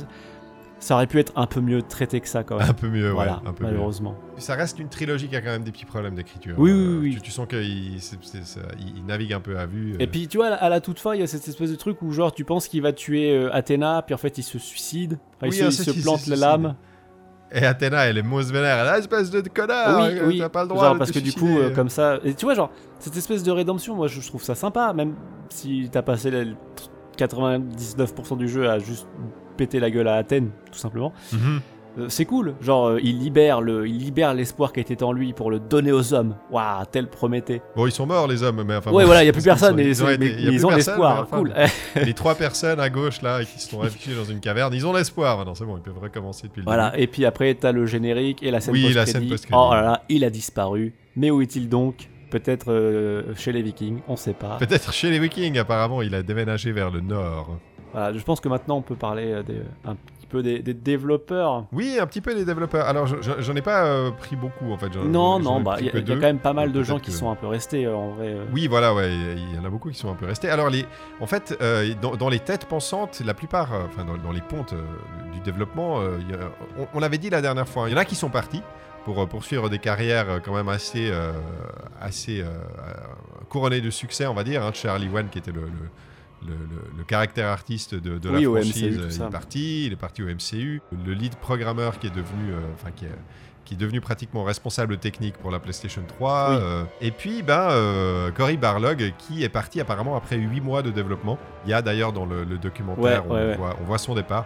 ça 0.84 0.96
aurait 0.96 1.06
pu 1.06 1.18
être 1.18 1.32
un 1.34 1.46
peu 1.46 1.62
mieux 1.62 1.80
traité 1.80 2.20
que 2.20 2.28
ça 2.28 2.44
quand 2.44 2.58
même. 2.58 2.68
Un 2.68 2.74
peu 2.74 2.88
mieux, 2.88 3.08
voilà, 3.10 3.40
ouais. 3.42 3.48
Un 3.48 3.52
peu 3.54 3.64
mieux. 3.64 3.70
malheureusement. 3.70 4.14
Ça 4.36 4.54
reste 4.54 4.78
une 4.78 4.90
trilogie 4.90 5.28
qui 5.28 5.36
a 5.36 5.40
quand 5.40 5.48
même 5.50 5.64
des 5.64 5.72
petits 5.72 5.86
problèmes 5.86 6.14
d'écriture. 6.14 6.54
Oui, 6.58 6.70
Euh, 6.72 6.98
oui, 7.00 7.08
oui. 7.08 7.14
Tu, 7.14 7.22
tu 7.22 7.30
sens 7.30 7.46
qu'il 7.48 7.62
il- 7.62 9.06
navigue 9.06 9.32
un 9.32 9.40
peu 9.40 9.58
à 9.58 9.64
vue. 9.64 9.94
euh. 9.94 9.96
Et 10.00 10.06
puis 10.06 10.28
tu 10.28 10.36
vois, 10.36 10.48
à 10.48 10.68
la 10.68 10.80
toute 10.82 10.98
fin, 10.98 11.14
il 11.14 11.20
y 11.20 11.22
a 11.22 11.26
cette 11.26 11.48
espèce 11.48 11.70
de 11.70 11.76
truc 11.76 12.02
où 12.02 12.12
genre 12.12 12.34
tu 12.34 12.44
penses 12.44 12.68
qu'il 12.68 12.82
va 12.82 12.92
tuer 12.92 13.34
euh, 13.34 13.54
Athéna, 13.54 14.02
puis 14.02 14.14
en 14.14 14.18
fait 14.18 14.36
il 14.36 14.42
se 14.42 14.58
suicide. 14.58 15.18
Enfin, 15.36 15.48
Oui, 15.48 15.56
il 15.58 15.72
se, 15.72 15.82
il 15.90 15.94
se 15.94 16.02
plante 16.02 16.26
la 16.26 16.36
lame. 16.36 16.74
Et 17.50 17.64
Athéna, 17.64 18.04
elle 18.04 18.18
est 18.18 18.22
mauvaise 18.22 18.52
vénère. 18.52 18.76
Elle 18.80 18.88
a 18.88 18.98
espèce 18.98 19.30
de 19.30 19.40
connard. 19.40 20.00
oui, 20.10 20.18
euh, 20.18 20.26
oui. 20.26 20.38
T'as 20.38 20.48
pas 20.50 20.62
le 20.64 20.68
droit 20.68 20.84
genre 20.84 20.94
de 20.94 20.98
parce 20.98 21.12
te 21.12 21.18
que 21.18 21.24
du 21.24 21.32
coup, 21.32 21.58
euh, 21.58 21.70
comme 21.74 21.88
ça. 21.88 22.18
Et 22.24 22.34
tu 22.34 22.44
vois, 22.44 22.54
genre, 22.54 22.70
cette 22.98 23.16
espèce 23.16 23.42
de 23.42 23.50
rédemption, 23.52 23.94
moi 23.94 24.06
je, 24.06 24.20
trouve 24.26 24.42
ça 24.42 24.54
sympa, 24.54 24.92
même 24.92 25.14
si 25.48 25.88
t'as 25.90 26.02
passé 26.02 26.30
le 26.30 26.56
99% 27.16 28.36
du 28.36 28.48
jeu 28.48 28.68
à 28.68 28.78
juste 28.78 29.06
péter 29.56 29.80
la 29.80 29.90
gueule 29.90 30.08
à 30.08 30.14
Athènes, 30.16 30.50
tout 30.70 30.78
simplement. 30.78 31.12
Mhm. 31.32 31.60
Euh, 31.96 32.06
c'est 32.08 32.24
cool, 32.24 32.56
genre 32.60 32.88
euh, 32.88 33.00
il 33.04 33.20
libère 33.20 33.60
le, 33.60 33.86
il 33.86 33.98
libère 33.98 34.34
l'espoir 34.34 34.72
qui 34.72 34.80
était 34.80 35.04
en 35.04 35.12
lui 35.12 35.32
pour 35.32 35.48
le 35.52 35.60
donner 35.60 35.92
aux 35.92 36.12
hommes. 36.12 36.34
Waouh, 36.50 36.84
tel 36.90 37.06
Prométhée. 37.06 37.62
Bon, 37.76 37.86
ils 37.86 37.92
sont 37.92 38.04
morts, 38.04 38.26
les 38.26 38.42
hommes, 38.42 38.64
mais 38.66 38.74
enfin. 38.74 38.90
ouais, 38.90 39.04
bon, 39.04 39.06
voilà, 39.06 39.22
il 39.22 39.26
y 39.26 39.28
a 39.28 39.32
plus 39.32 39.44
personne, 39.44 39.76
mais, 39.76 39.86
ils 39.86 40.02
ont 40.02 40.06
mais- 40.08 40.18
mais 40.18 40.26
ils 40.42 40.60
l'espoir. 40.74 41.28
Cool. 41.28 41.54
Les 42.04 42.12
trois 42.12 42.34
personnes 42.34 42.80
à 42.80 42.90
gauche, 42.90 43.22
là, 43.22 43.44
qui 43.44 43.60
se 43.60 43.70
sont 43.70 43.78
réfugiées 43.78 44.16
dans 44.16 44.24
une 44.24 44.40
caverne, 44.40 44.74
ils 44.74 44.84
ont 44.84 44.92
l'espoir. 44.92 45.38
Maintenant, 45.38 45.54
c'est 45.54 45.64
bon, 45.64 45.76
ils 45.76 45.82
peuvent 45.84 46.02
recommencer 46.02 46.48
depuis 46.48 46.62
le 46.62 46.64
Voilà, 46.64 46.90
début. 46.90 47.02
et 47.04 47.06
puis 47.06 47.24
après, 47.26 47.54
t'as 47.54 47.70
le 47.70 47.86
générique 47.86 48.42
et 48.42 48.50
la 48.50 48.60
scène 48.60 48.74
Oui, 48.74 48.92
la 48.92 49.02
post-crédit. 49.02 49.12
scène 49.12 49.28
post-crédit. 49.28 49.56
Oh 49.56 49.72
là 49.72 49.82
là, 49.82 50.02
il 50.08 50.24
a 50.24 50.30
disparu. 50.30 50.94
Mais 51.14 51.30
où 51.30 51.42
est-il 51.42 51.68
donc? 51.68 52.08
Peut-être 52.30 52.72
euh, 52.72 53.22
chez 53.36 53.52
les 53.52 53.62
Vikings, 53.62 54.00
on 54.08 54.16
sait 54.16 54.32
pas. 54.32 54.56
Peut-être 54.58 54.92
chez 54.92 55.10
les 55.10 55.20
Vikings, 55.20 55.56
apparemment, 55.58 56.02
il 56.02 56.12
a 56.16 56.24
déménagé 56.24 56.72
vers 56.72 56.90
le 56.90 57.00
nord. 57.00 57.56
Voilà, 57.94 58.12
je 58.12 58.22
pense 58.22 58.40
que 58.40 58.48
maintenant 58.50 58.76
on 58.76 58.82
peut 58.82 58.96
parler 58.96 59.32
euh, 59.32 59.42
des- 59.42 59.62
un 59.86 59.94
petit 59.94 60.26
peu 60.26 60.42
des, 60.42 60.58
des 60.58 60.74
développeurs. 60.74 61.64
Oui, 61.72 61.96
un 62.00 62.06
petit 62.06 62.20
peu 62.20 62.34
les 62.34 62.44
développeurs. 62.44 62.86
Alors, 62.86 63.06
je- 63.06 63.22
je- 63.22 63.40
j'en 63.40 63.54
ai 63.54 63.62
pas 63.62 63.84
euh, 63.86 64.10
pris 64.10 64.34
beaucoup, 64.36 64.72
en 64.72 64.76
fait. 64.76 64.88
Non, 64.96 65.38
non, 65.38 65.60
bah 65.60 65.76
il 65.78 65.84
y, 65.86 65.88
y 65.90 66.12
a 66.12 66.14
quand 66.16 66.20
même 66.20 66.40
pas 66.40 66.52
mal 66.52 66.72
de 66.72 66.82
gens 66.82 66.98
qui 66.98 67.12
que- 67.12 67.16
sont 67.16 67.30
un 67.30 67.36
peu 67.36 67.46
restés 67.46 67.86
euh, 67.86 67.94
en 67.96 68.10
vrai. 68.10 68.28
euh. 68.34 68.44
Oui, 68.52 68.66
voilà, 68.66 68.92
ouais, 68.94 69.14
il 69.14 69.54
y 69.54 69.58
en 69.58 69.64
a 69.64 69.68
beaucoup 69.70 69.90
qui 69.90 69.98
sont 69.98 70.10
un 70.10 70.14
peu 70.16 70.26
restés. 70.26 70.50
Alors, 70.50 70.70
les, 70.70 70.84
en 71.20 71.26
fait, 71.26 71.56
euh, 71.62 71.94
dans, 72.02 72.16
dans 72.16 72.28
les 72.28 72.40
têtes 72.40 72.66
pensantes, 72.66 73.22
la 73.24 73.32
plupart, 73.34 73.72
euh, 73.72 73.84
enfin, 73.86 74.04
dans, 74.04 74.16
dans 74.16 74.32
les 74.32 74.40
pontes 74.40 74.72
euh, 74.72 74.82
du 75.32 75.38
développement, 75.40 76.00
euh, 76.00 76.18
a- 76.32 76.80
on, 76.80 76.88
on 76.94 76.98
l'avait 77.00 77.18
dit 77.18 77.30
la 77.30 77.40
dernière 77.42 77.68
fois, 77.68 77.88
il 77.88 77.92
y 77.92 77.94
en 77.94 77.98
a 78.00 78.04
qui 78.04 78.16
sont 78.16 78.28
partis 78.30 78.62
pour 79.04 79.20
euh, 79.22 79.26
poursuivre 79.26 79.68
des 79.70 79.78
carrières 79.78 80.28
euh, 80.28 80.38
quand 80.44 80.54
même 80.54 80.68
assez, 80.68 81.10
euh, 81.12 81.30
assez 82.00 82.40
euh, 82.40 82.46
euh, 82.46 82.92
couronnées 83.50 83.80
de 83.82 83.90
succès, 83.90 84.26
on 84.26 84.34
va 84.34 84.42
dire. 84.42 84.64
hein. 84.64 84.70
Charlie 84.74 85.08
Wan, 85.08 85.28
qui 85.28 85.38
était 85.38 85.52
le, 85.52 85.60
le, 85.60 85.68
le- 86.46 86.52
le- 86.52 86.98
le 86.98 87.04
caractère 87.04 87.48
artiste 87.48 87.94
de, 87.94 88.18
de 88.18 88.28
Oui, 88.30 88.42
la 88.44 88.50
franchise, 88.62 88.98
MCU, 88.98 89.00
euh, 89.22 89.26
est 89.26 89.30
parti, 89.30 89.86
il 89.86 89.92
est 89.92 89.96
parti 89.96 90.22
au 90.22 90.26
MCU. 90.26 90.80
Le 91.04 91.12
lead 91.12 91.34
programmeur 91.36 91.98
qui 91.98 92.06
est 92.08 92.14
devenu, 92.14 92.52
euh, 92.52 92.58
enfin, 92.74 92.90
qui 92.94 93.04
est 93.06 93.10
qui 93.64 93.72
est 93.72 93.76
devenu 93.78 94.02
pratiquement 94.02 94.44
responsable 94.44 94.98
technique 94.98 95.38
pour 95.38 95.50
la 95.50 95.58
PlayStation 95.58 96.02
3. 96.06 96.48
Oui. 96.50 96.56
euh, 96.60 96.84
et 97.00 97.10
puis, 97.10 97.42
ben, 97.42 97.70
euh, 97.70 98.30
Cory 98.30 98.58
Barlog, 98.58 99.14
qui 99.16 99.42
est 99.42 99.48
parti 99.48 99.80
apparemment 99.80 100.16
après 100.16 100.36
8 100.36 100.60
mois 100.60 100.82
de 100.82 100.90
développement. 100.90 101.38
Il 101.64 101.70
y 101.70 101.72
a 101.72 101.80
d'ailleurs 101.80 102.12
dans 102.12 102.26
le, 102.26 102.44
le 102.44 102.58
documentaire, 102.58 103.26
Ouais, 103.26 103.30
on, 103.30 103.34
ouais, 103.34 103.46
ouais. 103.46 103.56
Voit, 103.56 103.74
on 103.80 103.84
voit 103.84 103.96
son 103.96 104.14
départ. 104.14 104.44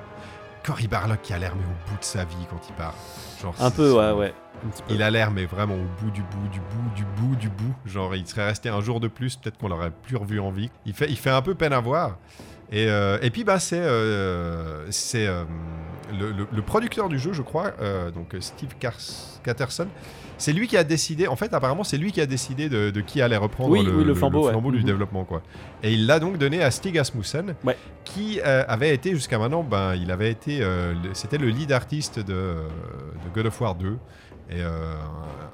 Cory 0.64 0.86
Barlog 0.86 1.18
qui 1.20 1.32
a 1.32 1.38
l'air 1.38 1.56
mais 1.56 1.64
au 1.64 1.90
bout 1.90 1.98
de 1.98 2.04
sa 2.04 2.24
vie 2.24 2.46
quand 2.48 2.60
il 2.68 2.74
part. 2.76 2.94
Genre, 3.42 3.54
Un 3.58 3.70
peu, 3.72 3.92
ouais, 3.92 4.12
ouais. 4.12 4.34
Un 4.64 4.68
petit 4.70 4.82
peu. 4.82 4.94
Il 4.94 5.02
a 5.02 5.10
l'air 5.10 5.30
mais 5.30 5.46
vraiment 5.46 5.74
au 5.76 6.02
bout 6.04 6.10
du 6.10 6.22
bout 6.22 6.48
du 6.52 6.60
bout 6.60 6.94
du 6.96 7.04
bout 7.16 7.36
du 7.36 7.48
bout. 7.48 7.74
Genre 7.86 8.14
il 8.16 8.26
serait 8.26 8.46
resté 8.46 8.68
un 8.68 8.80
jour 8.80 9.00
de 9.00 9.08
plus, 9.08 9.36
peut-être 9.36 9.58
qu'on 9.58 9.68
l'aurait 9.68 9.92
plus 10.02 10.16
revu 10.16 10.40
en 10.40 10.50
vie. 10.50 10.70
Il 10.86 10.92
fait, 10.94 11.08
il 11.08 11.16
fait 11.16 11.30
un 11.30 11.42
peu 11.42 11.54
peine 11.54 11.72
à 11.72 11.80
voir. 11.80 12.16
Et, 12.70 12.86
euh, 12.90 13.18
et 13.22 13.30
puis 13.30 13.44
bah 13.44 13.58
c'est 13.58 13.80
euh, 13.80 14.86
c'est 14.90 15.26
euh, 15.26 15.44
le, 16.18 16.32
le- 16.32 16.46
le 16.52 16.62
producteur 16.62 17.08
du 17.08 17.18
jeu, 17.18 17.32
je 17.32 17.40
crois, 17.42 17.72
donc 18.14 18.34
Steve 18.40 18.74
Catterson. 19.42 19.88
C'est 20.40 20.52
lui 20.52 20.68
qui 20.68 20.76
a 20.76 20.84
décidé. 20.84 21.26
En 21.26 21.34
fait, 21.34 21.52
apparemment, 21.52 21.82
c'est 21.82 21.96
lui 21.96 22.12
qui 22.12 22.20
a 22.20 22.26
décidé 22.26 22.68
de, 22.68 22.90
de 22.90 23.00
qui 23.00 23.20
allait 23.22 23.36
reprendre 23.36 23.70
Oui, 23.70 23.82
le, 23.84 23.92
oui, 23.92 24.04
le 24.04 24.14
flambeau, 24.14 24.46
ouais. 24.48 24.70
du 24.72 24.78
Mhm. 24.78 24.84
développement, 24.84 25.24
quoi. 25.24 25.42
Et 25.82 25.92
il 25.94 26.06
l'a 26.06 26.20
donc 26.20 26.38
donné 26.38 26.62
à 26.62 26.70
Stig 26.70 26.96
Asmussen, 26.96 27.54
Ouais. 27.64 27.76
qui 28.04 28.40
avait 28.42 28.94
été 28.94 29.10
jusqu'à 29.14 29.38
maintenant, 29.38 29.64
ben, 29.64 29.96
il 29.96 30.12
avait 30.12 30.30
été, 30.30 30.64
c'était 31.12 31.38
le 31.38 31.48
lead 31.48 31.72
artiste 31.72 32.20
de, 32.20 32.32
de 32.32 33.34
God 33.34 33.46
of 33.46 33.60
War 33.60 33.74
2 33.74 33.96
et 34.50 34.62
euh, 34.62 34.94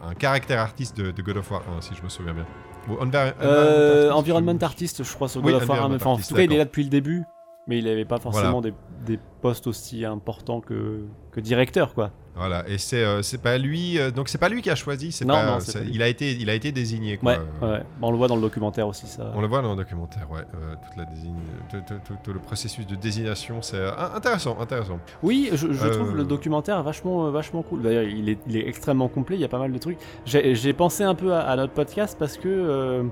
un, 0.06 0.14
caractère 0.14 0.60
artiste 0.60 0.96
de, 0.96 1.10
de 1.10 1.22
God 1.22 1.38
of 1.38 1.50
War 1.50 1.62
1, 1.78 1.80
si 1.80 1.94
je 1.94 2.02
me 2.02 2.08
souviens 2.08 2.34
bien. 2.34 2.46
Ou 2.88 2.94
Envi- 3.02 3.32
Euh, 3.42 4.10
Environment 4.10 4.56
je- 4.58 4.64
Artist, 4.64 5.02
je 5.02 5.14
crois, 5.14 5.28
sur 5.28 5.42
Oui, 5.44 5.52
God 5.52 5.62
of 5.62 5.68
War 5.68 5.78
1. 5.78 5.80
Environment 5.80 5.88
mais 5.90 6.02
enfin, 6.02 6.10
en 6.10 6.16
tout 6.16 6.34
cas, 6.34 6.42
il 6.42 6.52
est 6.52 6.58
là 6.58 6.64
depuis 6.64 6.84
le 6.84 6.90
début. 6.90 7.24
Mais 7.66 7.78
il 7.78 7.84
n'avait 7.86 8.04
pas 8.04 8.18
forcément 8.18 8.60
des, 8.60 8.74
des 9.06 9.18
postes 9.40 9.66
aussi 9.66 10.04
importants 10.04 10.60
que, 10.60 11.06
que 11.32 11.40
directeur, 11.40 11.94
quoi. 11.94 12.10
Voilà, 12.36 12.64
et 12.68 12.78
c'est 12.78 13.04
euh, 13.04 13.20
pas 13.42 13.58
lui, 13.58 13.96
euh, 13.98 14.10
donc 14.10 14.28
c'est 14.28 14.38
pas 14.38 14.48
lui 14.48 14.60
qui 14.60 14.68
a 14.68 14.74
choisi, 14.74 15.12
c'est 15.12 15.24
Non, 15.24 15.34
pas, 15.34 15.46
non, 15.46 15.58
pas 15.58 15.80
lui. 15.80 15.90
il 15.94 16.02
a 16.02 16.08
été, 16.08 16.32
il 16.32 16.50
a 16.50 16.54
été 16.54 16.72
désigné. 16.72 17.16
Quoi. 17.16 17.32
Ouais, 17.32 17.38
ouais. 17.68 17.82
Bon, 18.00 18.08
on 18.08 18.10
le 18.10 18.16
voit 18.16 18.26
dans 18.26 18.34
le 18.34 18.42
documentaire 18.42 18.88
aussi, 18.88 19.06
ça. 19.06 19.30
On 19.36 19.40
le 19.40 19.46
voit 19.46 19.62
dans 19.62 19.70
le 19.70 19.76
documentaire, 19.76 20.28
ouais. 20.32 20.40
euh, 20.40 20.74
toute 20.84 20.96
la 20.96 21.04
désigne, 21.04 21.36
tout, 21.70 21.76
tout- 21.86 22.00
tout- 22.04 22.16
tout 22.24 22.32
le 22.32 22.40
processus 22.40 22.86
de 22.88 22.96
désignation, 22.96 23.62
c'est 23.62 23.76
euh, 23.76 23.92
intéressant, 24.16 24.58
intéressant. 24.60 24.98
Oui, 25.22 25.48
je, 25.52 25.72
je 25.72 25.86
Euh, 25.86 25.90
trouve 25.94 26.16
le 26.16 26.24
documentaire 26.24 26.82
vachement, 26.82 27.26
euh, 27.26 27.30
vachement 27.30 27.62
cool. 27.62 27.82
D'ailleurs, 27.82 28.02
il 28.02 28.28
est, 28.28 28.38
il 28.48 28.56
est 28.56 28.66
extrêmement 28.68 29.06
complet, 29.08 29.36
il 29.36 29.40
y 29.40 29.44
a 29.44 29.48
pas 29.48 29.60
mal 29.60 29.70
de 29.72 29.78
trucs. 29.78 29.98
J'ai 30.26 30.72
pensé 30.72 31.04
un 31.04 31.14
peu 31.14 31.32
à, 31.34 31.40
à 31.42 31.54
notre 31.54 31.72
podcast 31.72 32.16
parce 32.18 32.36
que 32.36 32.48
euh, 32.48 33.04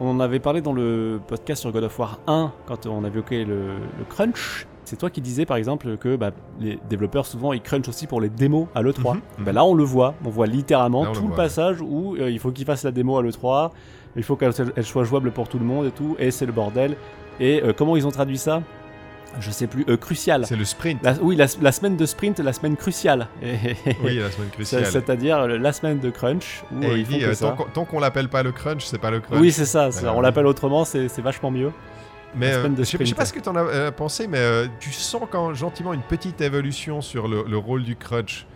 on 0.00 0.08
en 0.08 0.20
avait 0.20 0.40
parlé 0.40 0.62
dans 0.62 0.72
le 0.72 1.20
podcast 1.26 1.60
sur 1.60 1.70
God 1.70 1.84
of 1.84 1.98
War 1.98 2.18
1 2.26 2.50
quand 2.66 2.86
on 2.86 3.04
avait 3.04 3.18
évoqué 3.18 3.44
le, 3.44 3.74
le 3.98 4.04
crunch. 4.08 4.66
C'est 4.94 4.98
toi 5.00 5.10
qui 5.10 5.20
disais 5.20 5.44
par 5.44 5.56
exemple 5.56 5.96
que 5.96 6.14
bah, 6.14 6.30
les 6.60 6.78
développeurs 6.88 7.26
souvent 7.26 7.52
ils 7.52 7.60
crunchent 7.60 7.88
aussi 7.88 8.06
pour 8.06 8.20
les 8.20 8.28
démos 8.28 8.68
à 8.76 8.80
l'E3. 8.82 9.14
Mhm, 9.14 9.20
Bah, 9.44 9.50
là 9.52 9.64
on 9.64 9.74
le 9.74 9.82
voit, 9.82 10.14
on 10.24 10.28
voit 10.30 10.46
littéralement 10.46 11.02
Là, 11.04 11.10
tout 11.12 11.22
le, 11.22 11.26
voit. 11.28 11.36
passage 11.36 11.80
où 11.80 12.14
euh, 12.14 12.30
il 12.30 12.38
faut 12.38 12.52
qu'ils 12.52 12.64
fassent 12.64 12.84
la 12.84 12.92
démo 12.92 13.18
à 13.18 13.22
l'E3, 13.24 13.70
il 14.14 14.22
faut 14.22 14.36
qu'elle 14.36 14.52
elle 14.76 14.84
soit 14.84 15.02
jouable 15.02 15.32
pour 15.32 15.48
tout 15.48 15.58
le 15.58 15.64
monde 15.64 15.86
et 15.86 15.90
tout, 15.90 16.14
et 16.20 16.30
c'est 16.30 16.46
le 16.46 16.52
bordel. 16.52 16.94
Et 17.40 17.60
euh, 17.64 17.72
comment 17.76 17.96
ils 17.96 18.06
ont 18.06 18.12
traduit 18.12 18.38
ça? 18.38 18.62
Je 19.40 19.50
sais 19.50 19.66
plus, 19.66 19.84
euh, 19.88 19.96
crucial. 19.96 20.46
C'est 20.46 20.54
le 20.54 20.64
sprint. 20.64 21.02
La- 21.02 21.14
oui, 21.20 21.34
la, 21.34 21.46
la 21.60 21.72
semaine 21.72 21.96
de 21.96 22.06
sprint, 22.06 22.38
la 22.38 22.52
semaine 22.52 22.76
cruciale. 22.76 23.26
Oui, 24.04 24.18
la 24.18 24.30
semaine 24.30 24.50
cruciale. 24.52 24.86
C'est-à-dire 24.86 25.48
la 25.48 25.72
semaine 25.72 25.98
de 25.98 26.10
crunch 26.10 26.62
où 26.72 26.80
Et 26.84 26.86
euh, 26.86 26.98
il 26.98 27.04
dit, 27.04 27.24
euh, 27.24 27.34
ça. 27.34 27.48
tant 27.48 27.84
qu'on- 27.84 27.84
qu'on 27.84 27.98
l'appelle 27.98 28.28
pas 28.28 28.44
le 28.44 28.52
crunch, 28.52 28.84
c'est 28.84 28.98
pas 28.98 29.10
le 29.10 29.18
crunch. 29.18 29.40
Oui, 29.40 29.50
c'est 29.50 29.64
ça. 29.64 29.88
Alors, 30.00 30.16
on 30.16 30.20
l'appelle 30.20 30.46
autrement, 30.46 30.84
c'est 30.84 31.08
vachement 31.20 31.50
mieux. 31.50 31.72
Mais 32.36 32.52
euh, 32.54 32.62
je 32.84 32.84
sais- 32.84 33.14
pas 33.14 33.24
ce 33.24 33.32
que 33.32 33.40
tu 33.40 33.48
en 33.48 33.56
as 33.56 33.62
euh, 33.64 33.90
pensé, 33.90 34.26
mais 34.26 34.38
euh, 34.38 34.66
tu 34.80 34.90
sens 34.92 35.22
quand 35.30 35.54
gentiment 35.54 35.92
une 35.92 36.02
petite 36.02 36.40
évolution 36.40 37.00
sur 37.00 37.28
le, 37.28 37.44
le 37.48 37.56
rôle 37.58 37.82
du 37.84 37.96
crunch. 37.96 38.46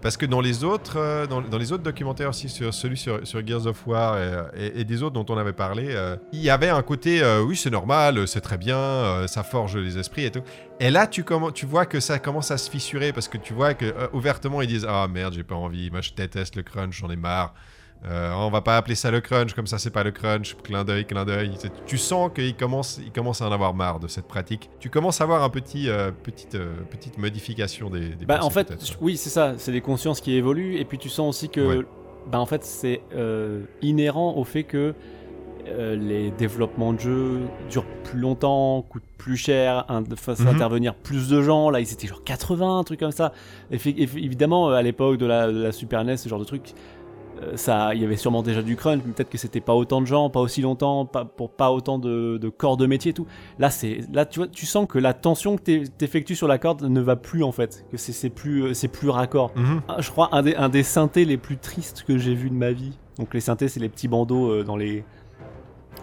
Parce 0.00 0.16
que 0.16 0.26
dans 0.26 0.40
les 0.40 0.62
autres, 0.62 0.96
euh, 0.96 1.26
dans, 1.26 1.40
dans 1.40 1.58
les 1.58 1.72
autres 1.72 1.82
documentaires 1.82 2.28
aussi, 2.28 2.48
sur 2.48 2.72
celui 2.72 2.96
sur, 2.96 3.26
sur 3.26 3.44
Gears 3.44 3.66
of 3.66 3.84
War 3.84 4.16
et, 4.56 4.66
et- 4.66 4.80
et 4.80 4.84
des 4.84 5.02
autres 5.02 5.14
dont 5.20 5.26
on 5.34 5.36
avait 5.36 5.52
parlé, 5.52 5.92
il 6.32 6.40
y 6.40 6.50
avait 6.50 6.68
un 6.68 6.82
côté, 6.82 7.20
oui, 7.44 7.56
c'est 7.56 7.70
normal, 7.70 8.28
c'est 8.28 8.40
très 8.40 8.58
bien, 8.58 9.26
ça 9.26 9.42
forge 9.42 9.76
les 9.76 9.98
esprits 9.98 10.24
et 10.24 10.30
tout. 10.30 10.42
Et 10.78 10.90
là, 10.92 11.08
tu, 11.08 11.24
tu 11.52 11.66
vois 11.66 11.84
que 11.84 11.98
ça 11.98 12.20
commence 12.20 12.52
à 12.52 12.58
se 12.58 12.70
fissurer 12.70 13.12
parce 13.12 13.26
que 13.26 13.38
tu 13.38 13.54
vois 13.54 13.74
que 13.74 13.92
ouvertement 14.12 14.62
ils 14.62 14.68
disent 14.68 14.86
ah 14.88 15.08
merde, 15.08 15.34
j'ai 15.34 15.42
pas 15.42 15.56
envie, 15.56 15.90
moi 15.90 16.00
je 16.00 16.12
déteste 16.12 16.54
le 16.54 16.62
crunch, 16.62 16.96
j'en 17.00 17.10
ai 17.10 17.16
marre. 17.16 17.52
Euh, 18.06 18.32
on 18.36 18.50
va 18.50 18.60
pas 18.60 18.76
appeler 18.76 18.94
ça 18.94 19.10
le 19.10 19.20
crunch, 19.20 19.54
comme 19.54 19.66
ça 19.66 19.78
c'est 19.78 19.90
pas 19.90 20.04
le 20.04 20.12
crunch, 20.12 20.56
clin 20.62 20.84
d'œil, 20.84 21.04
clin 21.04 21.24
d'œil. 21.24 21.50
Tu 21.86 21.98
sens 21.98 22.30
qu'il 22.32 22.54
commence, 22.54 23.00
il 23.04 23.10
commence 23.10 23.42
à 23.42 23.48
en 23.48 23.52
avoir 23.52 23.74
marre 23.74 23.98
de 23.98 24.06
cette 24.06 24.28
pratique. 24.28 24.70
Tu 24.78 24.88
commences 24.88 25.20
à 25.20 25.24
avoir 25.24 25.42
un 25.42 25.50
petit, 25.50 25.88
euh, 25.90 26.12
petite, 26.22 26.54
euh, 26.54 26.74
petite 26.90 27.18
modification 27.18 27.90
des. 27.90 28.10
des 28.10 28.24
Bah, 28.24 28.38
en 28.42 28.50
fait, 28.50 28.72
oui, 29.00 29.16
c'est 29.16 29.30
ça. 29.30 29.54
C'est 29.58 29.72
des 29.72 29.80
consciences 29.80 30.20
qui 30.20 30.34
évoluent. 30.34 30.76
Et 30.76 30.84
puis 30.84 30.98
tu 30.98 31.08
sens 31.08 31.28
aussi 31.28 31.48
que, 31.48 31.78
Ouais. 31.78 31.84
bah, 32.30 32.38
en 32.38 32.46
fait, 32.46 32.62
c'est 32.64 33.00
inhérent 33.82 34.34
au 34.36 34.44
fait 34.44 34.62
que 34.62 34.94
les 35.66 36.30
développements 36.30 36.94
de 36.94 37.00
jeux 37.00 37.40
durent 37.68 37.84
plus 38.04 38.18
longtemps, 38.18 38.80
coûtent 38.88 39.02
plus 39.18 39.36
cher, 39.36 39.84
fassent 40.16 40.40
Mhm. 40.40 40.48
intervenir 40.48 40.94
plus 40.94 41.28
de 41.28 41.42
gens. 41.42 41.68
Là, 41.68 41.80
ils 41.80 41.92
étaient 41.92 42.06
genre 42.06 42.24
80, 42.24 42.78
un 42.78 42.84
truc 42.84 43.00
comme 43.00 43.10
ça. 43.12 43.32
Eff- 43.70 43.86
évidemment, 44.16 44.68
à 44.70 44.80
l'époque 44.80 45.18
de 45.18 45.26
la, 45.26 45.48
de 45.52 45.62
la 45.62 45.72
Super 45.72 46.04
NES, 46.04 46.16
ce 46.16 46.28
genre 46.28 46.38
de 46.38 46.44
truc, 46.44 46.72
ça, 47.56 47.94
il 47.94 48.00
y 48.00 48.04
avait 48.04 48.16
sûrement 48.16 48.42
déjà 48.42 48.62
du 48.62 48.76
crunch, 48.76 49.00
mais 49.06 49.12
peut-être 49.12 49.30
que 49.30 49.38
c'était 49.38 49.60
pas 49.60 49.74
autant 49.74 50.00
de 50.00 50.06
gens, 50.06 50.30
pas 50.30 50.40
aussi 50.40 50.60
longtemps, 50.62 51.06
pas, 51.06 51.24
pour 51.24 51.50
pas 51.50 51.70
autant 51.72 51.98
de, 51.98 52.38
de 52.38 52.48
corps 52.48 52.76
de 52.76 52.86
métier 52.86 53.10
et 53.10 53.14
tout. 53.14 53.26
Là, 53.58 53.70
c'est, 53.70 54.00
là, 54.12 54.26
tu 54.26 54.40
vois, 54.40 54.48
tu 54.48 54.66
sens 54.66 54.86
que 54.88 54.98
la 54.98 55.14
tension 55.14 55.56
que 55.56 55.62
t'e- 55.62 55.88
t'effectues 55.98 56.36
sur 56.36 56.48
la 56.48 56.58
corde 56.58 56.82
ne 56.82 57.00
va 57.00 57.16
plus 57.16 57.42
en 57.42 57.52
fait, 57.52 57.84
que 57.90 57.96
c'est, 57.96 58.30
plus, 58.30 58.62
euh, 58.64 58.74
c'est 58.74 58.88
plus 58.88 59.08
raccord. 59.10 59.52
Mhm. 59.56 59.82
Ah, 59.88 59.96
Je 60.00 60.10
crois 60.10 60.28
un 60.32 60.42
des, 60.42 60.54
un 60.54 60.68
des 60.68 60.82
synthés 60.82 61.24
les 61.24 61.36
plus 61.36 61.56
tristes 61.58 62.04
que 62.06 62.18
j'ai 62.18 62.34
vu 62.34 62.50
de 62.50 62.54
ma 62.54 62.72
vie. 62.72 62.98
Donc 63.18 63.34
les 63.34 63.40
synthés, 63.40 63.68
c'est 63.68 63.80
les 63.80 63.88
petits 63.88 64.08
bandeaux 64.08 64.50
euh, 64.50 64.62
dans 64.64 64.76
les 64.76 65.04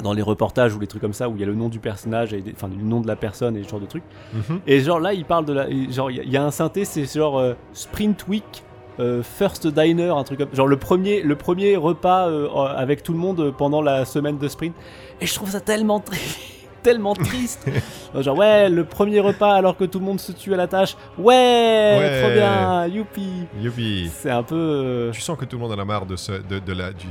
dans 0.03 0.11
les 0.11 0.21
reportages 0.21 0.75
ou 0.75 0.79
les 0.81 0.87
trucs 0.87 1.01
comme 1.01 1.13
ça 1.13 1.29
où 1.29 1.35
il 1.35 1.39
y 1.39 1.43
a 1.43 1.47
le 1.47 1.55
nom 1.55 1.69
du 1.69 1.79
personnage 1.79 2.33
et 2.33 2.41
des- 2.41 2.51
enfin 2.51 2.67
le 2.67 2.83
nom 2.83 2.99
de 2.99 3.07
la 3.07 3.15
personne 3.15 3.55
et 3.55 3.63
ce 3.63 3.69
genre 3.69 3.79
de 3.79 3.85
trucs. 3.85 4.03
Mhm. 4.33 4.59
Et 4.67 4.81
genre 4.81 4.99
là, 4.99 5.13
il 5.13 5.23
parle 5.23 5.45
de 5.45 5.53
la 5.53 5.69
genre 5.89 6.11
il 6.11 6.17
y 6.17 6.19
a- 6.19 6.23
il 6.23 6.29
y, 6.33 6.35
a 6.35 6.43
un 6.43 6.51
synthé, 6.51 6.83
c'est 6.83 7.05
genre 7.05 7.39
euh, 7.39 7.53
Sprint 7.71 8.27
Week 8.27 8.64
euh, 8.99 9.21
First 9.23 9.67
Diner, 9.67 10.09
un 10.09 10.23
truc 10.23 10.39
comme 10.39 10.53
genre 10.53 10.67
le 10.67 10.77
premier 10.77 11.21
le 11.21 11.35
premier 11.35 11.75
repas 11.75 12.27
euh, 12.29 12.47
avec 12.75 13.03
tout 13.03 13.13
le 13.13 13.19
monde 13.19 13.53
pendant 13.57 13.81
la 13.81 14.05
semaine 14.05 14.37
de 14.37 14.47
sprint. 14.47 14.73
Et 15.21 15.25
je 15.25 15.33
trouve 15.33 15.49
ça 15.49 15.59
tellement 15.61 15.99
triste. 15.99 16.39
tellement 16.83 17.15
triste 17.15 17.67
genre 18.19 18.37
ouais 18.37 18.69
le 18.69 18.83
premier 18.85 19.19
repas 19.19 19.55
alors 19.55 19.75
que 19.75 19.85
tout 19.85 19.97
le 19.97 20.05
monde 20.05 20.19
se 20.19 20.31
tue 20.31 20.53
à 20.53 20.57
la 20.57 20.67
tâche 20.67 20.95
ouais, 21.17 21.97
Ouais. 21.99 22.21
trop 22.21 22.31
bien 22.31 22.85
youpi 22.85 23.27
Youpi. 23.59 24.07
c'est 24.13 24.29
un 24.29 24.43
peu. 24.43 24.55
euh, 24.55 25.11
Tu 25.11 25.19
sens 25.21 25.35
que 25.35 25.45
tout 25.45 25.55
le 25.57 25.63
monde 25.63 25.71
en 25.71 25.81
a 25.81 25.85
marre 25.85 26.05
de, 26.05 26.15
ce, 26.15 26.33
de, 26.33 26.59
de 26.59 26.73
la, 26.73 26.91
du, 26.93 27.07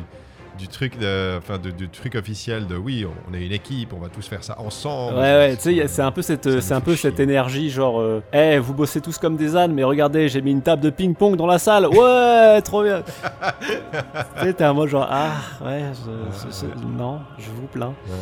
du 0.58 0.68
truc, 0.68 0.98
de, 0.98 1.36
enfin, 1.38 1.58
de- 1.58 1.70
du 1.70 1.88
truc 1.88 2.14
officiel 2.14 2.66
de 2.66 2.76
oui, 2.76 3.06
on 3.30 3.34
est 3.34 3.44
une 3.44 3.52
équipe, 3.52 3.92
on 3.92 3.98
va 3.98 4.08
tous 4.08 4.26
faire 4.26 4.44
ça 4.44 4.60
ensemble. 4.60 5.14
Ouais, 5.16 5.20
ouais, 5.22 5.56
tu 5.56 5.74
sais, 5.76 5.86
c'est 5.88 6.02
un 6.02 6.12
peu 6.12 6.22
cette, 6.22 6.60
c'est 6.60 6.74
un 6.74 6.80
peu 6.80 6.94
cette 6.96 7.18
énergie, 7.20 7.70
genre, 7.70 8.00
euh, 8.00 8.22
Eh, 8.32 8.58
vous 8.58 8.72
bossez 8.74 9.00
tous 9.00 9.18
comme 9.18 9.36
des 9.36 9.56
ânes, 9.56 9.72
mais 9.72 9.84
regardez, 9.84 10.28
j'ai 10.28 10.40
mis 10.42 10.50
une 10.52 10.62
table 10.62 10.82
de 10.82 10.90
ping-pong 10.90 11.36
dans 11.36 11.46
la 11.46 11.58
salle. 11.58 11.86
Ouais, 11.88 12.60
trop 12.64 12.82
bien. 12.82 13.02
tu 13.02 14.42
sais, 14.44 14.52
t'es 14.54 14.64
un 14.64 14.72
mode 14.72 14.88
genre, 14.88 15.08
ah, 15.10 15.30
ouais, 15.64 15.82
je- 15.92 16.48
je- 16.50 16.66
je- 16.66 16.86
non, 16.98 17.20
je 17.38 17.50
vous 17.50 17.66
plains. 17.66 17.94
Ouais. 18.06 18.14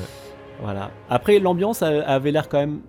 Voilà. 0.62 0.90
Après, 1.10 1.38
l'ambiance 1.38 1.82
avait 1.82 2.30
l'air 2.30 2.48
quand 2.48 2.58
même 2.58 2.80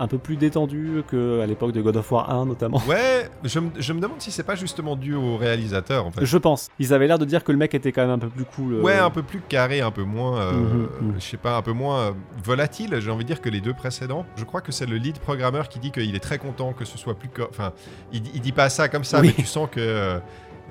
un 0.00 0.06
peu 0.08 0.18
plus 0.18 0.36
détendue 0.36 1.02
que 1.06 1.40
à 1.40 1.46
l'époque 1.46 1.72
de 1.72 1.80
God 1.82 1.96
of 1.98 2.10
War 2.10 2.30
1, 2.30 2.46
notamment. 2.46 2.82
Ouais, 2.88 3.28
je, 3.44 3.58
me- 3.60 3.70
je 3.78 3.92
me 3.92 4.00
demande 4.00 4.20
si 4.20 4.30
c'est 4.32 4.42
pas 4.42 4.54
justement 4.56 4.96
dû 4.96 5.14
au 5.14 5.36
réalisateur 5.36 6.06
en 6.06 6.10
fait. 6.10 6.24
Je 6.24 6.38
pense. 6.38 6.68
Ils 6.78 6.92
avaient 6.92 7.06
l'air 7.06 7.18
de 7.18 7.24
dire 7.24 7.44
que 7.44 7.52
le 7.52 7.58
mec 7.58 7.74
était 7.74 7.92
quand 7.92 8.02
même 8.02 8.10
un 8.10 8.18
peu 8.18 8.28
plus 8.28 8.44
cool. 8.46 8.74
euh, 8.74 8.80
Ouais, 8.82 8.96
un 8.98 9.10
peu 9.10 9.22
plus 9.22 9.40
carré, 9.40 9.80
un 9.82 9.90
peu 9.90 10.02
moins, 10.02 10.40
euh, 10.40 10.52
Mhm, 10.52 10.88
mhm. 11.00 11.14
je 11.18 11.20
sais 11.24 11.36
pas, 11.36 11.56
un 11.56 11.62
peu 11.62 11.72
moins 11.72 11.98
euh, 12.00 12.12
volatile. 12.42 12.96
J'ai 13.00 13.10
envie 13.10 13.24
de 13.24 13.28
dire 13.28 13.40
que 13.40 13.48
les 13.50 13.60
deux 13.60 13.74
précédents. 13.74 14.24
Je 14.36 14.44
crois 14.44 14.60
que 14.62 14.72
c'est 14.72 14.86
le 14.86 14.96
lead 14.96 15.18
programmeur 15.18 15.68
qui 15.68 15.78
dit 15.78 15.90
qu'il 15.92 16.14
est 16.16 16.20
très 16.20 16.38
content 16.38 16.72
que 16.72 16.84
ce 16.84 16.96
soit 16.98 17.14
plus, 17.14 17.28
enfin, 17.48 17.72
il, 18.12 18.22
il 18.34 18.40
dit 18.40 18.52
pas 18.52 18.68
ça 18.70 18.88
comme 18.88 19.04
ça, 19.04 19.20
Oui. 19.20 19.28
mais 19.36 19.42
tu 19.42 19.46
sens 19.48 19.68
que 19.70 19.80
euh, 19.80 20.18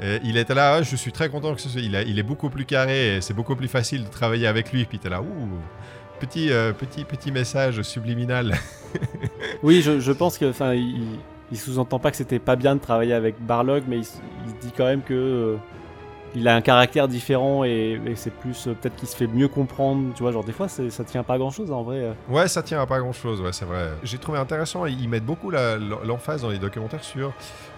euh, 0.02 0.18
il 0.24 0.38
était 0.38 0.56
là. 0.56 0.76
Ah, 0.76 0.82
je 0.82 0.96
suis 0.96 1.12
très 1.12 1.30
content 1.30 1.54
que 1.54 1.62
ce 1.62 1.70
soit. 1.70 1.82
Il, 1.82 1.96
a- 1.96 2.02
il 2.04 2.18
est 2.20 2.24
beaucoup 2.24 2.50
plus 2.50 2.66
carré 2.66 3.18
et 3.18 3.22
c'est 3.22 3.34
beaucoup 3.34 3.56
plus 3.56 3.68
facile 3.68 4.06
de 4.06 4.10
travailler 4.10 4.48
avec 4.48 4.72
lui. 4.72 4.86
Puis 4.86 4.98
t'es 4.98 5.10
là, 5.10 5.22
ouh, 5.22 5.26
petit, 6.20 6.52
euh, 6.52 6.74
petit, 6.74 7.04
petit 7.06 7.32
message 7.32 7.82
subliminal. 7.82 8.56
Oui, 9.64 9.82
je, 9.82 10.00
je 10.00 10.12
pense 10.12 10.38
que, 10.38 10.50
enfin, 10.50 10.74
il, 10.74 11.02
il 11.52 11.58
sous-entend 11.58 12.00
pas 12.00 12.12
que 12.12 12.18
c'était 12.18 12.40
pas 12.40 12.56
bien 12.56 12.76
de 12.76 12.82
travailler 12.82 13.14
avec 13.14 13.36
Barlog, 13.40 13.84
mais 13.88 13.98
il, 14.00 14.08
il 14.48 14.54
dit 14.62 14.74
quand 14.76 14.86
même 14.86 15.02
que 15.02 15.14
euh, 15.14 15.56
il 16.36 16.48
a 16.48 16.56
un 16.56 16.62
caractère 16.62 17.08
différent 17.08 17.64
et, 17.64 18.00
et 18.06 18.16
c'est 18.16 18.32
plus 18.34 18.68
euh, 18.68 18.74
peut-être 18.74 18.96
qu'il 18.96 19.08
se 19.08 19.16
fait 19.16 19.28
mieux 19.28 19.48
comprendre. 19.48 20.14
Tu 20.16 20.24
vois, 20.24 20.32
genre 20.32 20.44
des 20.44 20.52
fois, 20.52 20.68
ça 20.68 21.04
tient 21.04 21.24
pas 21.24 21.36
à 21.36 21.38
grand 21.38 21.52
chose 21.52 21.72
en 21.72 21.84
vrai. 21.84 22.14
Ouais, 22.30 22.48
ça 22.48 22.64
tient 22.64 22.82
à 22.82 22.86
pas 22.86 23.00
grand 23.00 23.14
chose, 23.14 23.42
ouais, 23.42 23.54
c'est 23.54 23.66
vrai. 23.66 23.90
J'ai 24.04 24.18
trouvé 24.18 24.40
intéressant, 24.40 24.86
ils 24.86 25.10
mettent 25.10 25.26
beaucoup 25.26 25.52
l'emphase 25.52 26.42
dans 26.42 26.50
les 26.50 26.60
documentaires 26.60 27.04
sur 27.04 27.34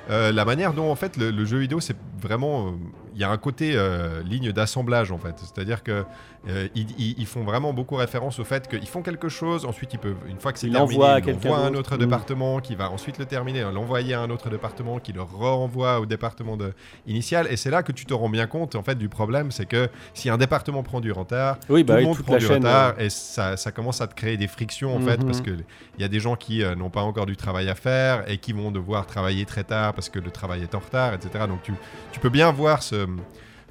euh, 0.10 0.32
la 0.32 0.46
manière 0.46 0.74
dont 0.74 0.92
en 0.92 0.96
fait 0.96 1.18
le, 1.18 1.32
le 1.32 1.46
jeu 1.46 1.58
vidéo, 1.60 1.80
c'est 1.80 1.96
vraiment. 2.22 2.74
Il 3.14 3.20
y 3.22 3.24
a 3.24 3.30
un 3.30 3.38
côté 3.38 3.74
euh, 3.76 4.22
ligne 4.24 4.52
d'assemblage 4.52 5.12
en 5.12 5.18
fait. 5.18 5.36
C'est-à-dire 5.38 5.84
que 5.84 6.04
euh, 6.48 6.68
ils, 6.76 7.26
font 7.28 7.44
vraiment 7.44 7.72
beaucoup 7.72 7.96
référence 7.96 8.40
au 8.40 8.44
fait 8.44 8.68
qu'ils 8.68 8.88
font 8.88 9.04
quelque 9.04 9.30
chose, 9.30 9.64
ensuite 9.66 9.94
ils 9.94 10.00
peuvent, 10.00 10.16
une 10.28 10.40
fois 10.40 10.52
que 10.54 10.58
c'est 10.60 10.70
terminé, 10.70 11.04
à 11.04 11.20
ils 11.20 11.26
l'envoient 11.26 11.58
à 11.60 11.68
un 11.68 11.74
autre 11.76 11.96
Mm. 11.96 12.00
département 12.00 12.60
qui 12.62 12.74
va 12.76 12.90
ensuite 12.90 13.20
le 13.20 13.26
terminer, 13.26 13.62
hein, 13.62 13.72
l'envoyer 13.72 14.16
à 14.16 14.22
un 14.22 14.30
autre 14.32 14.50
département 14.50 14.98
qui 15.00 15.14
le 15.14 15.22
renvoie 15.22 16.00
au 16.00 16.06
département 16.08 16.58
de- 16.58 16.74
initial. 17.06 17.48
Et 17.52 17.58
c'est 17.58 17.70
là 17.70 17.84
que 17.84 17.92
tu 17.92 18.06
te 18.06 18.14
rends 18.14 18.30
bien 18.30 18.48
compte 18.48 18.76
en 18.76 18.82
fait 18.82 18.96
du 18.96 19.08
problème, 19.10 19.52
c'est 19.52 19.68
que 19.68 19.88
si 20.16 20.30
un 20.30 20.38
département 20.38 20.82
prend 20.82 21.00
du 21.00 21.12
retard, 21.12 21.58
Oui, 21.70 21.82
tout 21.82 21.88
bah 21.94 22.00
le 22.00 22.06
monde 22.08 22.18
prend 22.24 22.38
du 22.38 22.46
chaîne. 22.48 22.66
retard 22.66 22.98
ouais. 22.98 23.06
et 23.06 23.10
ça, 23.10 23.56
ça 23.58 23.72
commence 23.72 24.02
à 24.02 24.08
te 24.08 24.16
créer 24.16 24.38
des 24.38 24.48
frictions 24.48 24.96
en 24.96 25.00
fait 25.02 25.18
Mhm. 25.20 25.26
parce 25.26 25.42
que 25.42 25.52
il 25.52 26.02
y 26.02 26.04
a 26.04 26.08
des 26.08 26.20
gens 26.20 26.36
qui 26.36 26.64
euh, 26.64 26.74
n'ont 26.76 26.90
pas 26.90 27.02
encore 27.02 27.28
du 27.28 27.36
travail 27.38 27.70
à 27.70 27.76
faire 27.76 28.24
et 28.28 28.38
qui 28.40 28.54
vont 28.54 28.72
devoir 28.72 29.06
travailler 29.06 29.46
très 29.46 29.64
tard 29.64 29.94
parce 29.94 30.10
que 30.10 30.18
le 30.18 30.32
travail 30.32 30.64
est 30.64 30.74
en 30.74 30.80
retard, 30.80 31.14
etc. 31.14 31.46
Donc 31.48 31.62
tu, 31.62 31.74
tu 32.12 32.20
peux 32.20 32.30
bien 32.30 32.52
voir 32.52 32.82
ce 32.82 33.01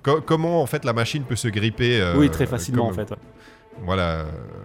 co- 0.03 0.21
comment 0.21 0.63
en 0.63 0.67
fait 0.67 0.85
la 0.85 0.93
machine 0.93 1.23
peut 1.25 1.37
se 1.37 1.49
gripper. 1.49 2.01
euh, 2.01 2.15
oui, 2.17 2.31
très 2.31 2.47
facilement 2.47 2.85
comme- 2.89 2.93
en 2.93 2.97
fait. 2.97 3.11
ouais. 3.11 3.19
Voilà, 3.83 4.03
euh, 4.03 4.25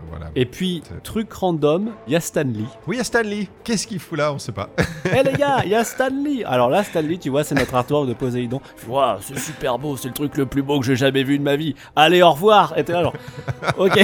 voilà. 0.10 0.26
Et 0.36 0.46
puis, 0.46 0.84
truc 1.04 1.32
random, 1.32 1.92
il 2.06 2.14
y 2.14 2.16
a 2.18 2.20
Stanley. 2.20 2.66
Oui, 2.86 2.96
il 2.96 2.98
y 2.98 3.02
a 3.02 3.04
Stanley. 3.06 3.48
Qu'est-ce 3.64 3.88
qu'il 3.88 4.00
fout 4.00 4.18
là? 4.18 4.34
On 4.34 4.40
sait 4.40 4.52
pas. 4.52 4.70
Eh 5.06 5.24
les 5.24 5.32
gars, 5.34 5.62
il 5.64 5.70
y 5.70 5.76
a 5.76 5.86
Stanley 5.86 6.44
Alors 6.44 6.70
là, 6.70 6.84
Stanley, 6.84 7.18
tu 7.18 7.30
vois, 7.30 7.46
c'est 7.46 7.56
notre 7.56 7.74
artwork 7.76 8.10
de 8.10 8.14
Poséidon. 8.14 8.60
Waouh, 8.90 9.20
c'est 9.22 9.38
super 9.40 9.80
beau, 9.80 9.96
c'est 9.96 10.10
le 10.10 10.14
truc 10.14 10.36
le 10.36 10.46
plus 10.48 10.64
beau 10.64 10.80
que 10.82 10.86
j'ai 10.86 10.98
jamais 10.98 11.24
vu 11.24 11.38
de 11.38 11.44
ma 11.44 11.56
vie. 11.56 11.76
Allez, 11.96 12.22
au 12.24 12.32
revoir 12.32 12.78
Et 12.78 12.84
t'es 12.84 12.92
là 12.92 13.04
genre, 13.04 13.14
ok, 13.78 13.98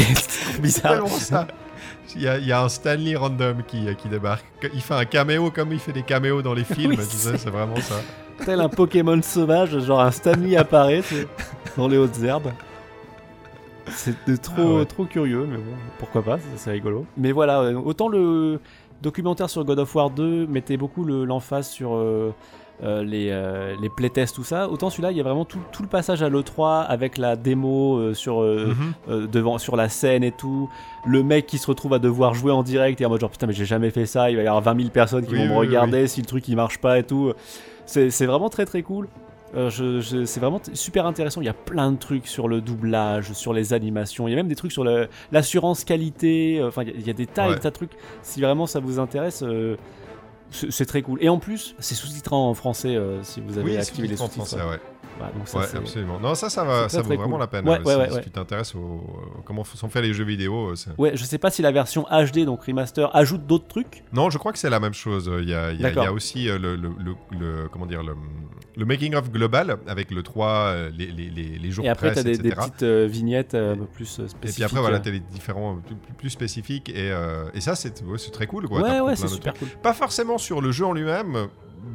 bizarre. 0.62 1.08
ça. 1.10 1.48
Il 2.16 2.22
y, 2.22 2.28
a, 2.28 2.38
il 2.38 2.46
y 2.46 2.52
a 2.52 2.62
un 2.62 2.70
Stanley 2.70 3.16
random 3.16 3.64
qui, 3.68 3.88
euh, 3.88 3.94
qui 3.94 4.08
débarque. 4.10 4.46
Il 4.74 4.82
fait 4.82 4.94
un 4.94 5.06
caméo 5.06 5.50
comme 5.52 5.72
il 5.74 5.80
fait 5.80 5.94
des 5.94 6.04
caméos 6.04 6.42
dans 6.42 6.54
les 6.54 6.64
films. 6.66 6.92
Oui, 6.92 6.98
tu 6.98 7.04
sais, 7.04 7.32
c'est- 7.32 7.38
c'est 7.38 7.50
vraiment 7.50 7.76
ça. 7.78 8.02
Tel 8.46 8.60
un 8.60 8.70
Pokémon 8.70 9.22
sauvage, 9.22 9.78
genre 9.80 10.02
un 10.02 10.12
Stanley 10.12 10.56
apparaît 10.58 11.04
dans 11.78 11.88
les 11.88 11.98
hautes 11.98 12.22
herbes. 12.24 12.52
C'était 13.90 14.38
trop, 14.38 14.54
Ah 14.58 14.74
ouais. 14.80 14.86
trop 14.86 15.06
curieux, 15.06 15.46
mais 15.50 15.58
bon, 15.58 15.74
pourquoi 16.00 16.22
pas, 16.24 16.38
c'est- 16.56 16.72
rigolo. 16.72 17.06
Mais 17.18 17.32
voilà, 17.32 17.60
euh, 17.62 17.74
autant 17.76 18.08
le 18.08 18.60
documentaire 19.02 19.50
sur 19.50 19.64
God 19.66 19.80
of 19.80 19.94
War 19.96 20.10
2 20.10 20.48
mettait 20.48 20.78
beaucoup 20.78 21.04
le- 21.04 21.26
l'emphase 21.26 21.68
sur 21.70 21.96
euh, 21.96 22.34
euh, 22.84 23.04
les, 23.04 23.30
euh, 23.32 23.76
les 23.82 23.90
playtests, 23.90 24.36
tout 24.36 24.44
ça, 24.44 24.70
autant 24.70 24.90
celui-là, 24.90 25.12
il 25.12 25.18
y 25.18 25.20
a 25.20 25.24
vraiment 25.24 25.46
tout, 25.46 25.60
tout 25.72 25.84
le 25.84 25.90
passage 25.90 26.24
à 26.24 26.30
l'E3 26.30 26.82
avec 26.88 27.18
la 27.18 27.36
démo 27.36 28.14
sur, 28.14 28.40
Mhm. 28.42 29.28
devant, 29.28 29.58
sur 29.58 29.76
la 29.76 29.90
scène 29.90 30.24
et 30.24 30.32
tout. 30.32 30.70
Le 31.06 31.22
mec 31.22 31.46
qui 31.46 31.58
se 31.58 31.68
retrouve 31.68 31.94
à 31.94 32.00
devoir 32.00 32.34
jouer 32.34 32.52
en 32.52 32.64
direct 32.64 33.02
et 33.02 33.06
en 33.06 33.10
mode 33.10 33.22
genre 33.22 33.30
putain, 33.30 33.46
mais 33.48 33.54
j'ai 33.54 33.66
jamais 33.66 33.90
fait 33.92 34.06
ça, 34.06 34.32
il 34.32 34.38
va 34.38 34.44
y 34.44 34.48
avoir 34.48 34.64
20 34.64 34.78
000 34.78 34.90
personnes 34.90 35.26
qui 35.26 35.34
Oui, 35.34 35.40
vont 35.48 35.56
me 35.56 35.60
oui, 35.60 35.68
regarder 35.68 36.08
si 36.08 36.22
le 36.22 36.28
truc 36.28 36.48
il 36.48 36.56
marche 36.56 36.80
pas 36.80 36.98
et 37.00 37.04
tout. 37.04 37.34
C'est 37.92 38.26
vraiment 38.26 38.50
très 38.50 38.66
très 38.66 38.84
cool. 38.84 39.08
Euh, 39.54 39.70
je- 39.70 40.00
je- 40.00 40.24
c'est 40.24 40.40
vraiment 40.40 40.62
super 40.74 41.06
intéressant. 41.06 41.42
Il 41.42 41.46
y 41.46 41.50
a 41.50 41.54
plein 41.54 41.92
de 41.92 41.98
trucs 41.98 42.26
sur 42.28 42.48
le 42.48 42.62
doublage, 42.62 43.34
sur 43.34 43.52
les 43.52 43.74
animations. 43.74 44.28
Il 44.28 44.32
y 44.32 44.34
a 44.34 44.38
même 44.38 44.48
des 44.48 44.56
trucs 44.56 44.72
sur 44.72 44.86
l'assurance 45.32 45.84
qualité. 45.84 46.60
euh, 46.62 46.70
Enfin, 46.70 46.84
il 46.84 46.88
y 46.88 46.92
a- 46.92 46.96
il 46.96 47.06
y, 47.06 47.10
a 47.10 47.14
des 47.14 47.28
tas 47.28 47.50
et 47.50 47.56
des 47.56 47.60
tas 47.60 47.70
de 47.70 47.76
trucs. 47.76 47.92
Si 48.22 48.40
vraiment 48.40 48.66
ça 48.66 48.80
vous 48.80 48.98
intéresse, 49.00 49.44
euh, 49.44 49.76
c'est 50.52 50.86
très 50.86 51.02
cool. 51.02 51.22
Et 51.22 51.28
en 51.28 51.38
plus, 51.38 51.76
c'est 51.80 51.96
sous-titré 51.96 52.34
en 52.34 52.54
français 52.54 52.96
euh, 52.96 53.22
si 53.24 53.42
vous 53.42 53.58
avez 53.58 53.72
Oui, 53.72 53.78
activé 53.78 54.08
les 54.08 54.16
sous-titres. 54.16 54.56
ouais. 54.70 54.80
Voilà, 55.18 55.34
donc 55.34 55.48
ça, 55.48 55.60
Ouais, 55.60 55.66
c'est- 55.70 55.78
absolument. 55.78 56.20
Non, 56.20 56.34
ça, 56.36 56.50
ça, 56.50 56.64
va, 56.64 56.88
vaut 56.88 57.04
vraiment 57.04 57.30
cool. 57.32 57.40
la 57.40 57.48
peine. 57.48 57.68
Ouais, 57.70 57.80
euh, 57.86 57.98
ouais, 58.00 58.10
si, 58.12 58.22
tu 58.22 58.30
t'intéresses 58.32 58.74
au 58.76 59.02
comment 59.46 59.64
sont 59.64 59.90
faits 59.90 60.04
les 60.04 60.14
jeux 60.14 60.24
vidéo. 60.24 60.70
euh, 60.72 60.76
Ouais, 60.98 61.12
je 61.16 61.24
sais 61.24 61.38
pas 61.38 61.52
si 61.52 61.62
la 61.62 61.72
version 61.72 62.06
HD, 62.10 62.46
donc 62.46 62.64
remaster, 62.64 63.14
ajoute 63.16 63.46
d'autres 63.46 63.68
trucs. 63.68 64.04
Non, 64.14 64.30
je 64.30 64.38
crois 64.38 64.52
que 64.52 64.58
c'est 64.60 64.70
la 64.70 64.80
même 64.80 64.94
chose. 64.94 65.30
Il 65.42 65.50
y 65.50 65.54
a, 65.54 65.72
il 65.72 65.80
y 65.80 65.86
a- 65.86 65.90
il 65.90 65.96
y 65.96 66.00
a 66.00 66.02
D'accord. 66.02 66.14
aussi 66.16 66.50
euh, 66.50 66.58
le, 66.58 66.76
le, 66.76 66.90
le- 67.00 67.38
le- 67.40 67.68
comment 67.72 67.86
dire 67.86 68.02
le, 68.04 68.14
le 68.78 68.86
making 68.86 69.14
of 69.16 69.30
global 69.32 69.78
avec 69.88 70.12
le 70.12 70.24
3, 70.24 70.48
euh, 70.50 70.92
les, 70.98 71.08
les, 71.08 71.30
les, 71.30 71.60
les 71.60 71.72
jours 71.72 71.86
Et 71.86 71.90
après, 71.90 72.12
presse, 72.12 72.24
t'as 72.24 72.32
des, 72.32 72.50
petites 72.52 72.84
euh, 72.84 73.06
vignettes 73.08 73.54
euh, 73.54 73.76
plus 73.94 74.20
euh, 74.20 74.26
Et 74.26 74.28
spécifiques. 74.30 74.56
puis 74.56 74.64
après, 74.64 74.80
voilà, 74.80 74.98
euh. 74.98 75.02
t'as 75.04 75.12
les 75.12 75.20
différents 75.20 75.78
plus, 75.86 75.96
plus- 76.18 76.30
spécifiques. 76.30 76.90
Et, 76.90 77.12
et 77.54 77.62
ça, 77.62 77.76
c'est 77.76 77.94
très 78.32 78.48
cool. 78.48 78.68
Quoi. 78.68 78.82
Ouais, 78.82 79.00
ouais, 79.02 79.16
c'est 79.16 79.28
super 79.28 79.54
cool. 79.54 79.68
Pas 79.84 79.94
forcément 79.94 80.38
sur 80.38 80.62
le 80.62 80.72
jeu 80.72 80.86
en 80.86 80.94
lui-même, 80.94 81.48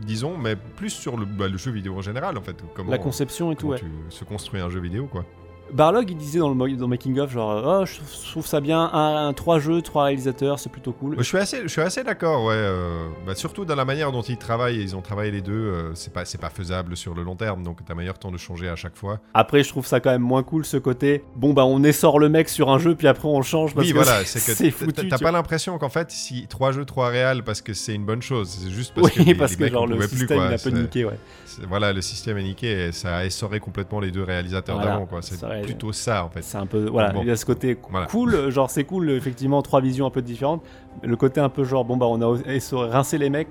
disons, 0.03 0.37
mais 0.37 0.57
plus 0.57 0.91
sur 0.91 1.17
le, 1.17 1.25
bah, 1.25 1.49
le 1.49 1.57
jeu 1.59 1.71
vidéo 1.71 1.97
en 1.97 2.03
général, 2.03 2.37
en 2.39 2.43
fait. 2.43 2.57
Comment, 2.75 2.91
La 2.91 2.99
conception 2.99 3.53
et 3.53 3.57
tout, 3.57 3.69
ouais. 3.69 3.79
tu 3.79 3.87
se 4.11 4.25
construis 4.25 4.61
un 4.61 4.71
jeu 4.71 4.81
vidéo, 4.81 5.07
quoi. 5.07 5.25
Barlog, 5.73 6.09
il 6.11 6.17
disait 6.17 6.39
dans 6.39 6.53
le, 6.53 6.77
dans 6.77 6.89
making 6.89 7.19
of, 7.19 7.31
genre, 7.33 7.63
oh, 7.83 7.85
je 7.87 7.97
trouve- 8.31 8.47
ça 8.47 8.61
bien, 8.61 8.81
un, 8.93 9.29
un- 9.29 9.33
trois 9.33 9.59
jeux, 9.59 9.83
trois 9.83 10.05
réalisateurs, 10.05 10.59
c'est 10.59 10.71
plutôt 10.71 10.93
cool. 10.93 11.17
Je 11.19 11.23
suis 11.25 11.39
assez, 11.39 11.63
je 11.63 11.69
suis 11.69 11.81
assez 11.81 12.05
d'accord, 12.05 12.45
ouais. 12.45 12.55
euh, 12.55 13.09
bah, 13.27 13.35
surtout 13.35 13.65
dans 13.65 13.75
la 13.75 13.85
manière 13.85 14.13
dont 14.13 14.23
ils 14.23 14.37
travaillent, 14.37 14.81
ils 14.81 14.95
ont 14.97 15.03
travaillé 15.03 15.31
les 15.33 15.41
deux, 15.43 15.53
euh, 15.53 15.95
c'est 15.95 16.13
pas, 16.13 16.25
c'est 16.25 16.41
pas 16.41 16.51
faisable 16.51 16.97
sur 16.97 17.15
le 17.15 17.23
long 17.23 17.35
terme, 17.37 17.63
donc 17.63 17.85
t'as 17.85 17.95
meilleur 17.95 18.19
temps 18.19 18.31
de 18.31 18.37
changer 18.39 18.69
à 18.69 18.77
chaque 18.77 18.97
fois. 18.97 19.19
Après, 19.35 19.63
je 19.63 19.69
trouve 19.69 19.87
ça 19.87 20.01
quand 20.01 20.11
même 20.11 20.23
moins 20.23 20.43
cool 20.43 20.65
ce 20.65 20.77
côté. 20.77 21.25
Bon, 21.35 21.53
bah, 21.53 21.65
on 21.65 21.83
essore 21.83 22.19
le 22.19 22.29
mec 22.29 22.49
sur 22.49 22.71
un 22.71 22.79
jeu, 22.79 22.95
puis 22.95 23.09
après 23.09 23.29
on 23.29 23.43
change 23.43 23.75
parce 23.75 23.87
oui, 23.87 23.93
que 23.93 23.99
voilà, 23.99 24.21
c'est 24.25 24.71
foutu. 24.71 25.09
t'as 25.09 25.19
pas 25.19 25.33
l'impression 25.33 25.79
qu'en 25.79 25.89
fait, 25.89 26.11
si 26.11 26.47
trois 26.47 26.73
jeux, 26.73 26.85
trois 26.85 27.09
réals, 27.09 27.43
parce 27.43 27.61
que 27.61 27.75
c'est 27.75 27.95
une 27.95 28.05
bonne 28.05 28.23
chose, 28.23 28.57
c'est 28.63 28.71
juste 28.71 28.95
parce 28.95 29.09
vois. 29.09 29.11
que 29.11 29.19
Oui, 29.21 29.27
les, 29.27 29.35
parce 29.35 29.53
les 29.53 29.57
que 29.59 29.63
mecs 29.65 29.73
genre 29.73 29.83
en 29.83 29.87
le 29.87 29.95
pouvaient 29.97 30.09
plus, 30.09 30.19
système 30.19 30.39
quoi. 30.39 30.47
il 30.49 30.55
a 30.55 30.59
peu 30.59 30.71
niqué, 30.71 31.05
ouais. 31.05 31.19
Voilà, 31.69 31.93
le 31.93 32.03
système 32.03 32.39
est 32.39 32.43
niqué 32.43 32.87
et 32.89 32.93
ça 32.93 33.17
a 33.17 33.25
essoré 33.25 33.61
complètement 33.61 33.99
les 34.01 34.11
deux 34.11 34.23
réalisateurs 34.23 34.77
Voilà, 34.77 34.93
d'avant, 34.93 35.07
quoi. 35.07 35.23
C'est 35.23 35.37
Ouais, 35.61 35.63
plutôt 35.63 35.93
ça 35.93 36.25
en 36.25 36.31
fait. 36.31 36.43
C'est 36.43 36.59
un 36.59 36.67
peu. 36.67 36.89
Voilà, 36.89 37.11
Bon. 37.13 37.23
il 37.23 37.29
y 37.29 37.31
a 37.31 37.37
ce 37.37 37.45
côté 37.47 37.77
Voilà. 37.91 38.07
cool, 38.07 38.51
genre 38.51 38.71
c'est 38.71 38.85
cool, 38.85 39.11
effectivement, 39.11 39.63
trois 39.63 39.81
visions 39.81 40.07
un 40.07 40.11
peu 40.11 40.23
différentes. 40.23 40.63
Le 41.03 41.17
côté 41.17 41.41
un 41.41 41.49
peu 41.49 41.65
genre, 41.65 41.85
bon 41.85 41.97
bah 41.97 42.07
on 42.07 42.21
a 42.23 42.39
rincer 42.89 43.19
les 43.19 43.31
mecs. 43.31 43.49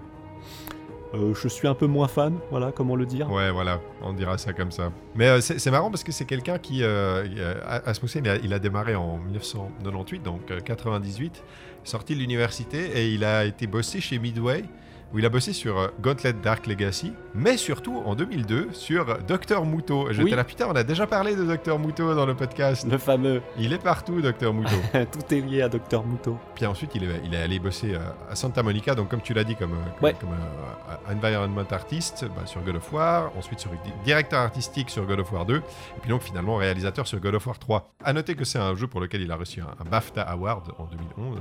Euh, 1.13 1.33
je 1.33 1.47
suis 1.47 1.67
un 1.67 1.75
peu 1.75 1.85
moins 1.87 2.09
fan, 2.09 2.33
voilà, 2.51 2.73
comment 2.73 2.95
le 2.97 3.05
dire. 3.05 3.31
Ouais, 3.31 3.49
voilà, 3.49 3.79
on 4.01 4.11
dira 4.11 4.37
ça 4.37 4.51
comme 4.51 4.71
ça. 4.71 4.91
Mais 5.15 5.27
euh, 5.29 5.39
c'est 5.39 5.71
marrant 5.71 5.89
parce 5.89 6.03
que 6.03 6.11
c'est 6.11 6.25
quelqu'un 6.25 6.57
qui, 6.57 6.83
euh, 6.83 7.23
euh, 7.37 7.53
Asmussen, 7.85 8.25
il 8.25 8.29
a, 8.29 8.35
il 8.37 8.53
a 8.53 8.59
démarré 8.59 8.95
en 8.95 9.17
1998, 9.19 10.23
donc 10.23 10.51
euh, 10.51 10.59
98, 10.59 11.41
sorti 11.85 12.15
de 12.15 12.19
l'université 12.19 12.79
et 12.99 13.13
il 13.13 13.23
a 13.23 13.45
été 13.45 13.65
bossé 13.65 14.01
chez 14.01 14.19
Midway, 14.19 14.65
où 15.13 15.19
il 15.19 15.25
a 15.25 15.29
bossé 15.29 15.53
sur 15.53 15.77
euh, 15.79 15.87
Gauntlet 16.01 16.33
Dark 16.33 16.67
Legacy, 16.67 17.13
mais 17.33 17.57
surtout 17.57 18.01
en 18.05 18.15
2002 18.15 18.69
sur 18.73 19.17
Docteur 19.23 19.65
Muto. 19.65 20.07
J'étais 20.11 20.23
Oui. 20.23 20.31
là, 20.31 20.43
putain, 20.43 20.67
on 20.69 20.75
a 20.75 20.83
déjà 20.83 21.07
parlé 21.07 21.35
de 21.35 21.43
Docteur 21.45 21.79
Muto 21.79 22.13
dans 22.15 22.25
le 22.25 22.33
podcast. 22.35 22.85
Le 22.89 22.97
fameux 22.97 23.41
Il 23.57 23.71
est 23.73 23.81
partout, 23.81 24.21
Docteur 24.21 24.53
Muto. 24.53 24.75
Tout 24.93 25.33
est 25.33 25.41
lié 25.41 25.61
à 25.61 25.69
Dr. 25.69 26.03
Muto. 26.05 26.37
Puis 26.55 26.65
ensuite, 26.65 26.91
il 26.95 27.03
est, 27.03 27.21
il 27.23 27.33
est 27.33 27.41
allé 27.41 27.59
bosser 27.59 27.93
euh, 27.95 27.99
à 28.29 28.35
Santa 28.35 28.61
Monica, 28.63 28.95
donc 28.95 29.09
comme 29.09 29.21
tu 29.21 29.33
l'as 29.33 29.43
dit, 29.43 29.55
comme, 29.55 29.73
euh, 29.73 29.75
comme, 29.99 30.03
Ouais. 30.05 30.15
comme, 30.19 30.29
euh, 30.31 31.13
environment 31.13 31.63
artist 31.71 32.25
bah, 32.35 32.45
sur 32.45 32.61
God 32.61 32.75
of 32.77 32.91
War, 32.93 33.31
ensuite 33.37 33.59
sur 33.59 33.71
directeur 34.03 34.39
artistique 34.39 34.89
sur 34.89 35.05
God 35.05 35.19
of 35.19 35.31
War 35.31 35.45
2, 35.45 35.57
et 35.57 35.61
puis 36.01 36.09
donc 36.09 36.21
finalement 36.23 36.55
réalisateur 36.57 37.07
sur 37.07 37.19
God 37.19 37.35
of 37.35 37.45
War 37.47 37.57
3. 37.59 37.91
À 38.03 38.13
noter 38.13 38.35
que 38.35 38.43
c'est 38.45 38.59
un 38.59 38.75
jeu 38.75 38.87
pour 38.87 38.99
lequel 39.01 39.21
il 39.21 39.31
a 39.31 39.35
reçu 39.35 39.61
un, 39.61 39.67
un 39.79 39.89
BAFTA 39.89 40.21
Award 40.23 40.71
en 40.77 40.85
2011, 40.85 41.37
euh, 41.37 41.39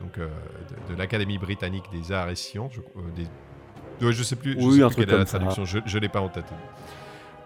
donc 0.00 0.18
euh, 0.18 0.28
de, 0.88 0.92
de 0.94 0.98
l'Académie 0.98 1.38
britannique 1.38 1.84
des 1.92 2.12
arts 2.12 2.28
et 2.30 2.36
sciences. 2.36 2.72
Je, 2.74 2.80
euh, 2.80 3.02
des, 3.16 4.06
ouais, 4.06 4.12
je 4.12 4.22
sais 4.22 4.36
plus, 4.36 4.52
je 4.60 4.66
Oui, 4.66 4.76
sais 4.76 4.82
un 4.82 4.88
plus 4.88 4.94
truc 4.96 5.06
quelle 5.06 5.14
est 5.14 5.18
la 5.18 5.26
ça. 5.26 5.38
traduction, 5.38 5.64
je, 5.64 5.78
je 5.86 5.98
l'ai 5.98 6.08
pas 6.08 6.20
en 6.20 6.28
tête. 6.28 6.44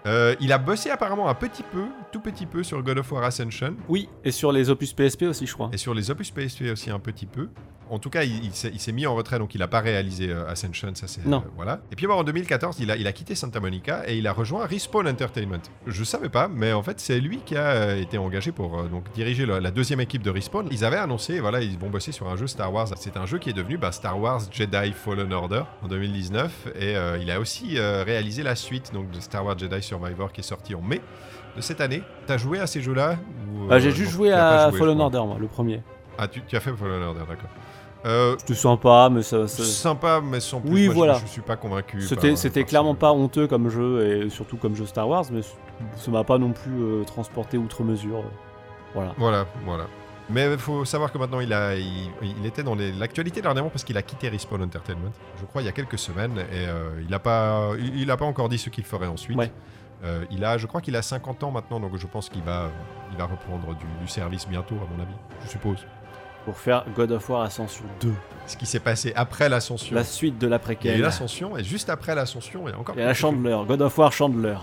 Euh, 0.06 0.34
il 0.40 0.50
a 0.52 0.58
bossé 0.58 0.88
apparemment 0.90 1.28
un 1.28 1.34
petit 1.34 1.62
peu, 1.62 1.84
tout 2.10 2.20
petit 2.20 2.46
peu 2.46 2.62
sur 2.62 2.82
God 2.82 2.98
of 2.98 3.12
War 3.12 3.22
Ascension. 3.24 3.74
Oui, 3.88 4.08
et 4.24 4.30
sur 4.30 4.50
les 4.50 4.70
opus 4.70 4.94
PSP 4.94 5.24
aussi, 5.24 5.46
je 5.46 5.52
crois. 5.52 5.68
Et 5.72 5.76
sur 5.76 5.92
les 5.92 6.10
opus 6.10 6.30
PSP 6.30 6.62
aussi 6.72 6.90
un 6.90 6.98
petit 6.98 7.26
peu. 7.26 7.48
En 7.90 7.98
tout 7.98 8.08
cas, 8.10 8.22
il, 8.22 8.46
il 8.46 8.80
s'est 8.80 8.92
mis 8.92 9.06
en 9.06 9.14
retrait, 9.14 9.38
donc 9.38 9.54
il 9.54 9.58
n'a 9.58 9.68
pas 9.68 9.80
réalisé 9.80 10.30
euh, 10.30 10.48
Ascension, 10.48 10.90
ça 10.94 11.06
c'est... 11.08 11.26
Non. 11.26 11.38
euh, 11.44 11.50
voilà. 11.56 11.80
Et 11.92 11.96
puis 11.96 12.06
bon, 12.06 12.14
en 12.14 12.24
2014, 12.24 12.76
il 12.80 12.90
a, 12.90 12.96
il 12.96 13.06
a 13.06 13.12
quitté 13.12 13.34
Santa 13.34 13.60
Monica 13.60 14.02
et 14.06 14.16
il 14.16 14.26
a 14.26 14.32
rejoint 14.32 14.64
Respawn 14.66 15.06
Entertainment. 15.08 15.60
Je 15.86 16.04
savais 16.04 16.28
pas, 16.28 16.48
mais 16.48 16.72
en 16.72 16.82
fait, 16.82 17.00
c'est 17.00 17.20
lui 17.20 17.40
qui 17.44 17.56
a 17.56 17.66
euh, 17.66 18.00
été 18.00 18.16
engagé 18.16 18.52
pour 18.52 18.84
donc, 18.84 19.10
diriger 19.12 19.44
la 19.44 19.70
deuxième 19.70 20.00
équipe 20.00 20.22
de 20.22 20.30
Respawn. 20.30 20.68
Ils 20.70 20.84
avaient 20.84 20.96
annoncé, 20.98 21.40
voilà, 21.40 21.60
ils 21.60 21.78
vont 21.78 21.90
bosser 21.90 22.12
sur 22.12 22.28
un 22.28 22.36
jeu 22.36 22.46
Star 22.46 22.72
Wars. 22.72 22.88
C'est 22.96 23.16
un 23.16 23.26
jeu 23.26 23.38
qui 23.38 23.50
est 23.50 23.54
devenu 23.54 23.76
bah, 23.76 23.92
Star 23.92 24.18
Wars 24.20 24.40
Jedi 24.50 24.92
Fallen 24.92 25.32
Order 25.32 25.62
en 25.82 25.88
2019. 25.88 26.68
Et 26.80 26.94
il 27.20 27.30
a 27.30 27.40
aussi 27.40 27.78
réalisé 27.78 28.42
la 28.42 28.54
suite 28.54 28.92
donc, 28.92 29.10
de 29.10 29.20
Star 29.20 29.44
Wars 29.44 29.58
Jedi 29.58 29.82
Survivor 29.82 30.32
qui 30.32 30.40
est 30.40 30.44
sorti 30.44 30.74
en 30.74 30.80
mai 30.82 31.00
de 31.56 31.60
cette 31.60 31.80
année. 31.80 32.02
T'as 32.26 32.36
joué 32.38 32.60
à 32.60 32.66
ces 32.66 32.80
jeux-là 32.80 33.16
ou, 33.52 33.66
Bah, 33.66 33.78
j'ai 33.80 33.90
juste 33.90 34.12
joué 34.12 34.32
à 34.32 34.70
joué, 34.70 34.78
Fallen. 34.78 35.00
Order, 35.00 35.22
moi, 35.26 35.36
le 35.40 35.48
premier. 35.48 35.82
Ah, 36.18 36.28
tu, 36.28 36.42
tu 36.46 36.56
as 36.56 36.60
fait 36.60 36.72
Fallen 36.72 37.02
Order, 37.02 37.20
d'accord. 37.28 37.50
Euh, 38.06 38.34
C'était 38.38 38.54
sympa, 38.54 39.08
mais 39.12 39.22
ça. 39.22 39.46
ça- 39.46 39.62
sympa, 39.64 40.20
mais 40.24 40.40
sans 40.40 40.60
plus. 40.60 40.70
Oui, 40.70 40.86
moi, 40.86 40.94
voilà. 40.94 41.14
Je, 41.14 41.26
suis 41.26 41.42
pas 41.42 41.56
convaincu. 41.56 42.00
C'était 42.00 42.60
par 42.62 42.68
clairement 42.68 42.94
pas 42.94 43.12
honteux 43.12 43.46
comme 43.46 43.68
jeu, 43.68 44.06
et 44.24 44.30
surtout 44.30 44.56
comme 44.56 44.74
jeu 44.74 44.86
Star 44.86 45.06
Wars, 45.08 45.24
mais 45.30 45.42
ça 45.42 46.10
m'a 46.10 46.24
pas 46.24 46.38
non 46.38 46.52
plus 46.52 46.72
euh, 46.82 47.04
transporté 47.04 47.58
outre 47.58 47.82
mesure. 47.84 48.18
euh, 48.18 48.22
Voilà. 48.94 49.14
Voilà, 49.18 49.46
voilà. 49.64 49.86
Mais 50.30 50.50
il 50.52 50.58
faut 50.58 50.84
savoir 50.84 51.10
que 51.12 51.18
maintenant, 51.18 51.40
il, 51.40 51.52
a, 51.52 51.74
il, 51.74 52.10
il 52.22 52.46
était 52.46 52.62
dans 52.62 52.76
l'actualité 52.76 53.42
dernièrement 53.42 53.68
parce 53.68 53.82
qu'il 53.84 53.96
a 53.98 54.02
quitté 54.02 54.28
Respawn 54.28 54.62
Entertainment, 54.62 55.10
je 55.40 55.44
crois, 55.44 55.60
il 55.60 55.64
y 55.64 55.68
a 55.68 55.72
quelques 55.72 55.98
semaines, 55.98 56.38
et 56.52 56.68
euh, 56.68 57.00
il 57.02 57.10
n'a 57.10 57.18
pas, 57.18 57.70
il, 57.78 58.00
il 58.02 58.10
a 58.10 58.16
pas 58.16 58.26
encore 58.26 58.48
dit 58.48 58.56
ce 58.58 58.70
qu'il 58.70 58.84
ferait 58.84 59.08
ensuite. 59.08 59.36
Ouais. 59.36 59.50
Euh, 60.04 60.24
il 60.30 60.44
a, 60.44 60.56
je 60.56 60.66
crois 60.66 60.80
qu'il 60.80 60.94
a 60.96 61.02
50 61.02 61.42
ans 61.42 61.50
maintenant, 61.50 61.80
donc 61.80 61.96
je 61.96 62.06
pense 62.06 62.28
qu'il 62.30 62.42
va, 62.42 62.70
il 63.10 63.18
va 63.18 63.24
reprendre 63.26 63.74
du, 63.74 63.84
du 64.00 64.08
service 64.08 64.46
bientôt, 64.48 64.76
à 64.76 64.96
mon 64.96 65.02
avis, 65.02 65.12
je 65.44 65.48
suppose. 65.50 65.84
Pour 66.44 66.56
faire 66.56 66.84
God 66.94 67.12
of 67.12 67.28
War 67.28 67.42
Ascension 67.42 67.84
2. 68.00 68.12
Ce 68.46 68.56
qui 68.56 68.66
s'est 68.66 68.80
passé 68.80 69.12
après 69.14 69.48
l'ascension. 69.48 69.94
La 69.94 70.04
suite 70.04 70.38
de 70.38 70.46
Il 70.46 70.86
y 70.86 70.90
a 70.90 70.96
eu 70.96 71.02
l'ascension, 71.02 71.56
et 71.56 71.62
juste 71.62 71.90
après 71.90 72.14
l'ascension, 72.14 72.66
il 72.66 72.72
y 72.72 72.74
a 72.74 72.78
encore. 72.78 72.96
Et 72.96 73.00
la 73.00 73.08
quelque 73.08 73.16
chose. 73.16 73.30
Chandler, 73.30 73.58
God 73.66 73.82
of 73.82 73.98
War 73.98 74.12
Chandler. 74.12 74.56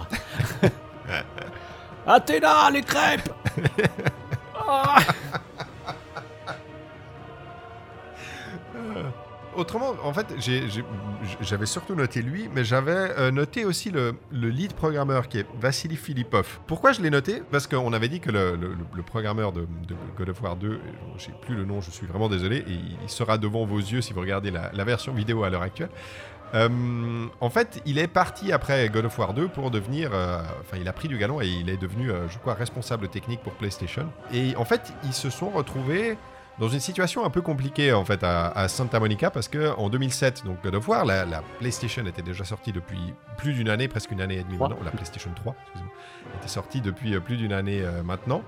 Athéna, 2.07 2.69
les 2.71 2.81
crêpes 2.81 3.29
Ah 4.55 4.99
Autrement, 9.57 9.95
en 10.03 10.13
fait, 10.13 10.27
j'avais 11.41 11.65
surtout 11.65 11.95
noté 11.95 12.21
lui, 12.21 12.47
mais 12.53 12.63
j'avais 12.63 12.91
euh, 12.91 13.31
noté 13.31 13.65
aussi 13.65 13.89
le, 13.89 14.13
le 14.31 14.49
lead 14.49 14.73
programmeur 14.73 15.27
qui 15.27 15.39
est 15.39 15.47
Vassili 15.59 15.95
Filipov. 15.95 16.59
Pourquoi 16.67 16.91
je 16.91 17.01
l'ai 17.01 17.09
noté? 17.09 17.41
Parce 17.51 17.65
qu'on 17.65 17.91
avait 17.91 18.07
dit 18.07 18.19
que 18.19 18.29
le, 18.29 18.77
programmeur 19.03 19.53
de, 19.53 19.65
God 20.15 20.29
of 20.29 20.41
War 20.43 20.55
2, 20.57 20.79
je 21.17 21.23
sais 21.23 21.31
plus 21.41 21.55
le 21.55 21.65
nom, 21.65 21.81
je 21.81 21.89
suis 21.89 22.05
vraiment 22.05 22.29
désolé, 22.29 22.57
et 22.57 22.79
il 23.03 23.09
sera 23.09 23.39
devant 23.39 23.65
vos 23.65 23.79
yeux 23.79 24.01
si 24.01 24.13
vous 24.13 24.21
regardez 24.21 24.51
la, 24.51 24.83
version 24.83 25.11
vidéo 25.11 25.43
à 25.43 25.49
l'heure 25.49 25.63
actuelle. 25.63 25.89
Euh, 26.53 27.25
en 27.41 27.49
fait, 27.49 27.81
il 27.87 27.97
est 27.97 28.07
parti 28.07 28.51
après 28.51 28.87
God 28.89 29.05
of 29.05 29.17
War 29.17 29.33
2 29.33 29.47
pour 29.47 29.71
devenir. 29.71 30.11
euh, 30.13 30.39
Enfin, 30.61 30.77
il 30.79 30.87
a 30.87 30.93
pris 30.93 31.07
du 31.07 31.17
galon 31.17 31.41
et 31.41 31.47
il 31.47 31.69
est 31.71 31.77
devenu, 31.77 32.11
je 32.29 32.37
crois, 32.37 32.53
responsable 32.53 33.07
technique 33.07 33.41
pour 33.41 33.53
PlayStation. 33.53 34.07
Et 34.31 34.55
en 34.55 34.65
fait, 34.65 34.93
ils 35.03 35.13
se 35.13 35.31
sont 35.31 35.49
retrouvés 35.49 36.15
dans 36.59 36.69
une 36.69 36.79
situation 36.79 37.25
un 37.25 37.29
peu 37.29 37.41
compliquée 37.41 37.93
en 37.93 38.03
fait 38.05 38.23
à, 38.23 38.47
à 38.49 38.67
Santa 38.67 38.99
Monica 38.99 39.29
parce 39.29 39.47
que 39.47 39.75
en 39.77 39.89
2007, 39.89 40.43
donc 40.45 40.61
God 40.63 40.75
of 40.75 40.87
War, 40.87 41.05
la, 41.05 41.25
la 41.25 41.41
PlayStation 41.59 42.05
était 42.05 42.21
déjà 42.21 42.43
sortie 42.43 42.71
depuis 42.71 43.13
plus 43.37 43.53
d'une 43.53 43.69
année, 43.69 43.87
presque 43.87 44.11
une 44.11 44.21
année 44.21 44.37
et 44.37 44.43
demie 44.43 44.57
maintenant. 44.57 44.77
La 44.83 44.91
PlayStation 44.91 45.31
3, 45.35 45.55
excusez-moi, 45.61 45.93
était 46.39 46.47
sortie 46.47 46.81
depuis 46.81 47.15
euh, 47.15 47.19
plus 47.19 47.37
d'une 47.37 47.53
année 47.53 47.81
euh, 47.81 48.03
maintenant. 48.03 48.43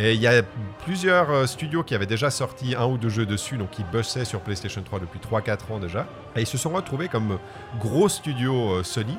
Et 0.00 0.14
il 0.14 0.20
y 0.20 0.28
a 0.28 0.42
plusieurs 0.84 1.28
euh, 1.30 1.46
studios 1.46 1.82
qui 1.82 1.92
avaient 1.92 2.06
déjà 2.06 2.30
sorti 2.30 2.76
un 2.76 2.86
ou 2.86 2.98
deux 2.98 3.08
jeux 3.08 3.26
dessus, 3.26 3.56
donc 3.56 3.70
qui 3.70 3.82
bossaient 3.82 4.24
sur 4.24 4.40
PlayStation 4.40 4.80
3 4.80 5.00
depuis 5.00 5.18
3-4 5.18 5.72
ans 5.72 5.78
déjà. 5.80 6.06
Et 6.36 6.40
ils 6.42 6.46
se 6.46 6.56
sont 6.56 6.70
retrouvés 6.70 7.08
comme 7.08 7.40
gros 7.80 8.08
studio 8.08 8.74
euh, 8.74 8.82
Sony 8.84 9.18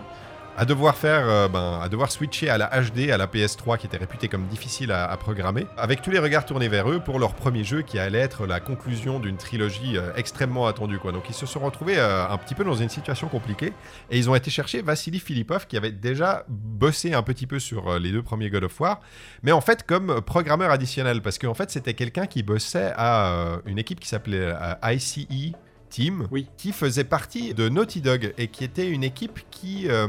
à 0.57 0.65
devoir 0.65 0.95
faire, 0.95 1.27
euh, 1.27 1.47
ben, 1.47 1.79
à 1.81 1.89
devoir 1.89 2.11
switcher 2.11 2.49
à 2.49 2.57
la 2.57 2.67
HD, 2.67 3.11
à 3.11 3.17
la 3.17 3.27
PS3 3.27 3.77
qui 3.77 3.87
était 3.87 3.97
réputée 3.97 4.27
comme 4.27 4.45
difficile 4.47 4.91
à, 4.91 5.15
programmer, 5.17 5.67
avec 5.77 6.01
tous 6.01 6.11
les 6.11 6.19
regards 6.19 6.45
tournés 6.45 6.67
vers 6.67 6.89
eux 6.89 6.99
pour 6.99 7.19
leur 7.19 7.33
premier 7.33 7.63
jeu 7.63 7.81
qui 7.81 7.99
allait 7.99 8.19
être 8.19 8.45
la 8.45 8.59
conclusion 8.59 9.19
d'une 9.19 9.37
trilogie 9.37 9.97
euh, 9.97 10.11
extrêmement 10.15 10.67
attendue. 10.67 10.99
Quoi. 10.99 11.11
Donc 11.11 11.29
ils 11.29 11.35
se 11.35 11.45
sont 11.45 11.59
retrouvés 11.59 11.97
euh, 11.97 12.27
un 12.27 12.37
petit 12.37 12.55
peu 12.55 12.63
dans 12.63 12.75
une 12.75 12.89
situation 12.89 13.27
compliquée 13.27 13.73
et 14.09 14.17
ils 14.17 14.29
ont 14.29 14.35
été 14.35 14.51
chercher 14.51 14.81
Vassili 14.81 15.19
Filipov 15.19 15.67
qui 15.67 15.77
avait 15.77 15.91
déjà 15.91 16.45
bossé 16.47 17.13
un 17.13 17.23
petit 17.23 17.47
peu 17.47 17.59
sur 17.59 17.99
les 17.99 18.11
deux 18.11 18.23
premiers 18.23 18.49
God 18.49 18.65
of 18.65 18.79
War, 18.79 19.01
mais 19.43 19.51
en 19.51 19.61
fait 19.61 19.85
comme 19.85 20.21
programmeur 20.21 20.71
additionnel 20.71 21.21
parce 21.21 21.37
qu'en 21.37 21.53
fait 21.53 21.71
c'était 21.71 21.93
quelqu'un 21.93 22.25
qui 22.25 22.43
bossait 22.43 22.93
à 22.95 23.59
une 23.65 23.79
équipe 23.79 23.99
qui 23.99 24.07
s'appelait 24.07 24.53
ICE 24.83 25.53
Team, 25.89 26.27
Oui. 26.31 26.47
qui 26.57 26.71
faisait 26.71 27.03
partie 27.03 27.53
de 27.53 27.67
Naughty 27.69 28.01
Dog 28.01 28.33
et 28.37 28.47
qui 28.47 28.63
était 28.63 28.89
une 28.89 29.03
équipe 29.03 29.39
qui 29.51 29.87
euh, 29.89 30.07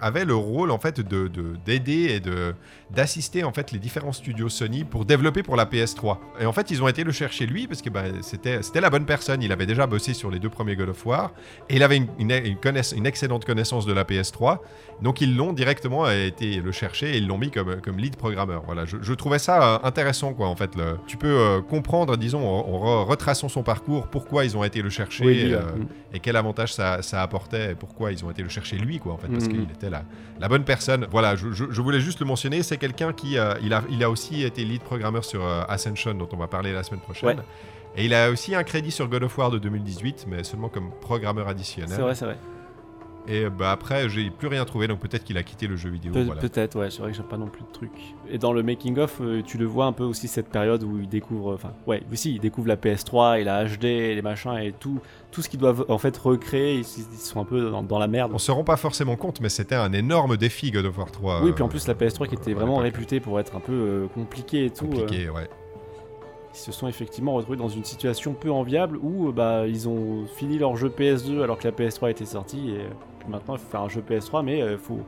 avait 0.00 0.24
le 0.24 0.34
rôle 0.34 0.70
en 0.70 0.78
fait 0.78 1.00
de 1.00 1.28
de- 1.28 1.56
d'aider 1.64 2.08
et 2.10 2.20
de 2.20 2.54
d'assister 2.94 3.44
en 3.44 3.52
fait 3.52 3.72
les 3.72 3.78
différents 3.78 4.12
studios 4.12 4.48
Sony 4.48 4.84
pour 4.84 5.04
développer 5.04 5.42
pour 5.42 5.56
la 5.56 5.64
PS3. 5.64 6.18
Et 6.40 6.46
en 6.46 6.52
fait, 6.52 6.70
ils 6.70 6.82
ont 6.82 6.88
été 6.88 7.04
le 7.04 7.12
chercher 7.12 7.46
lui 7.46 7.66
parce 7.66 7.82
que 7.82 7.90
bah, 7.90 8.04
c'était 8.22 8.62
c'était 8.62 8.80
la 8.80 8.90
bonne 8.90 9.06
personne. 9.06 9.42
Il 9.42 9.50
avait 9.52 9.66
déjà 9.66 9.86
bossé 9.86 10.14
sur 10.14 10.30
les 10.30 10.38
deux 10.38 10.50
premiers 10.50 10.76
God 10.76 10.90
of 10.90 11.06
War 11.06 11.32
et 11.68 11.76
il 11.76 11.82
avait 11.82 11.96
une, 11.96 12.08
une, 12.18 12.30
une 12.30 12.56
connaiss- 12.56 12.94
une 12.96 13.06
excellente 13.06 13.44
connaissance 13.44 13.86
de 13.86 13.92
la 13.92 14.04
PS3. 14.04 14.58
Donc 15.00 15.20
ils 15.20 15.34
l'ont 15.36 15.52
directement 15.52 16.08
été 16.10 16.56
le 16.60 16.70
chercher 16.72 17.14
et 17.14 17.16
ils 17.18 17.26
l'ont 17.26 17.38
mis 17.38 17.50
comme, 17.50 17.80
comme 17.80 17.98
lead 17.98 18.16
programmeur. 18.16 18.62
Voilà, 18.66 18.84
je, 18.84 18.98
je 19.00 19.14
trouvais 19.14 19.38
ça 19.40 19.74
euh, 19.74 19.78
intéressant 19.82 20.32
quoi. 20.34 20.46
En 20.48 20.54
fait, 20.56 20.76
le- 20.76 20.98
tu 21.06 21.16
peux 21.16 21.26
euh, 21.38 21.60
comprendre, 21.60 22.16
disons, 22.16 22.46
en, 22.46 22.68
en 22.68 23.04
re- 23.04 23.08
retraçant 23.08 23.48
son 23.48 23.62
parcours, 23.62 24.06
pourquoi 24.08 24.44
ils 24.44 24.56
ont 24.56 24.62
été 24.64 24.82
le 24.82 24.90
chercher 24.90 25.24
Oui, 25.24 25.52
euh. 25.52 25.60
Mm. 25.60 25.86
et 26.14 26.20
quel 26.20 26.36
avantage 26.36 26.72
ça, 26.74 27.02
ça 27.02 27.22
apportait 27.22 27.72
et 27.72 27.74
pourquoi 27.74 28.12
ils 28.12 28.24
ont 28.24 28.30
été 28.30 28.42
le 28.42 28.48
chercher 28.48 28.76
lui 28.76 28.98
quoi. 29.00 29.12
En 29.14 29.18
fait, 29.18 29.28
parce 29.28 29.44
Mhm. 29.46 29.50
qu'il 29.52 29.62
était 29.62 29.90
la, 29.90 30.04
la 30.40 30.48
bonne 30.48 30.64
personne. 30.64 31.06
Voilà, 31.10 31.34
je, 31.36 31.50
je- 31.52 31.64
je 31.70 31.80
voulais 31.80 32.00
juste 32.00 32.20
le 32.20 32.26
mentionner. 32.26 32.62
C'est 32.62 32.76
quelqu'un 32.82 33.12
qui 33.12 33.38
euh, 33.38 33.54
il 33.62 33.72
a, 33.72 33.84
il 33.90 34.02
a 34.02 34.10
aussi 34.10 34.42
été 34.42 34.64
lead 34.64 34.82
programmeur 34.82 35.24
sur 35.24 35.46
euh, 35.46 35.62
Ascension 35.68 36.14
dont 36.14 36.28
on 36.32 36.36
va 36.36 36.48
parler 36.48 36.72
la 36.72 36.82
semaine 36.82 37.00
prochaine. 37.00 37.28
Ouais. 37.28 37.44
Et 37.96 38.06
il 38.06 38.14
a 38.14 38.28
aussi 38.28 38.56
un 38.56 38.64
crédit 38.64 38.90
sur 38.90 39.06
God 39.06 39.22
of 39.22 39.38
War 39.38 39.50
de 39.50 39.58
2018, 39.58 40.26
mais 40.28 40.42
seulement 40.42 40.68
comme 40.68 40.90
programmeur 41.00 41.46
additionnel. 41.46 41.94
C'est 41.94 42.02
vrai, 42.02 42.14
c'est 42.16 42.24
vrai. 42.24 42.38
Et 43.28 43.48
bah 43.48 43.70
après, 43.70 44.08
j'ai 44.08 44.30
plus 44.30 44.48
rien 44.48 44.64
trouvé, 44.64 44.88
donc 44.88 44.98
peut-être 44.98 45.22
qu'il 45.22 45.38
a 45.38 45.44
quitté 45.44 45.68
le 45.68 45.76
jeu 45.76 45.90
vidéo. 45.90 46.12
Pe- 46.12 46.24
voilà. 46.24 46.40
Peut-être, 46.40 46.76
ouais, 46.76 46.90
c'est 46.90 47.00
vrai 47.02 47.12
que 47.12 47.16
j'ai 47.16 47.22
pas 47.22 47.36
non 47.36 47.46
plus 47.46 47.62
de 47.62 47.70
trucs. 47.72 48.14
Et 48.28 48.36
dans 48.36 48.52
le 48.52 48.64
making 48.64 48.98
of, 48.98 49.20
euh, 49.20 49.42
tu 49.46 49.58
le 49.58 49.64
vois 49.64 49.84
un 49.86 49.92
peu 49.92 50.02
aussi 50.02 50.26
cette 50.26 50.48
période 50.48 50.82
où 50.82 50.98
il 50.98 51.08
découvre, 51.08 51.54
enfin, 51.54 51.70
ouais, 51.86 52.02
aussi, 52.12 52.34
il 52.34 52.40
découvre 52.40 52.66
la 52.66 52.76
PS3 52.76 53.40
et 53.40 53.44
la 53.44 53.64
HD 53.64 53.84
et 53.84 54.14
les 54.16 54.22
machins 54.22 54.56
et 54.58 54.72
tout, 54.72 54.98
tout 55.30 55.40
ce 55.40 55.48
qu'ils 55.48 55.60
doivent 55.60 55.84
en 55.88 55.98
fait 55.98 56.16
recréer, 56.16 56.74
ils, 56.78 56.80
ils 56.80 57.16
sont 57.18 57.40
un 57.40 57.44
peu 57.44 57.70
dans, 57.70 57.84
dans 57.84 58.00
la 58.00 58.08
merde. 58.08 58.32
On 58.34 58.38
se 58.38 58.50
rend 58.50 58.64
pas 58.64 58.76
forcément 58.76 59.14
compte, 59.14 59.40
mais 59.40 59.50
c'était 59.50 59.76
un 59.76 59.92
énorme 59.92 60.36
défi 60.36 60.72
God 60.72 60.86
of 60.86 60.98
War 60.98 61.12
3. 61.12 61.42
Oui, 61.44 61.52
puis 61.52 61.62
en 61.62 61.66
euh, 61.66 61.70
plus 61.70 61.86
la 61.86 61.94
PS3 61.94 62.26
qui 62.26 62.34
était 62.34 62.54
vraiment 62.54 62.78
réputée 62.78 63.20
pour 63.20 63.38
être 63.38 63.54
un 63.54 63.60
peu 63.60 63.72
euh, 63.72 64.06
compliquée 64.08 64.64
et 64.64 64.70
tout. 64.70 64.86
euh, 64.86 65.02
compliqué, 65.02 65.30
ouais. 65.30 65.48
ils 66.54 66.58
se 66.58 66.72
sont 66.72 66.88
effectivement 66.88 67.34
retrouvés 67.34 67.56
dans 67.56 67.68
une 67.68 67.84
situation 67.84 68.34
peu 68.34 68.50
enviable 68.50 68.98
où 69.00 69.28
euh, 69.28 69.32
bah, 69.32 69.66
ils 69.68 69.88
ont 69.88 70.26
fini 70.36 70.58
leur 70.58 70.76
jeu 70.76 70.88
PS2 70.88 71.40
alors 71.42 71.58
que 71.58 71.68
la 71.68 71.72
PS3 71.72 72.10
était 72.10 72.24
sortie 72.26 72.70
et 72.70 72.80
euh, 72.80 72.88
maintenant 73.28 73.54
il 73.54 73.60
faut 73.60 73.70
faire 73.70 73.82
un 73.82 73.88
jeu 73.88 74.02
PS3 74.08 74.44
mais 74.44 74.58
il 74.58 74.78
faut 74.78 75.00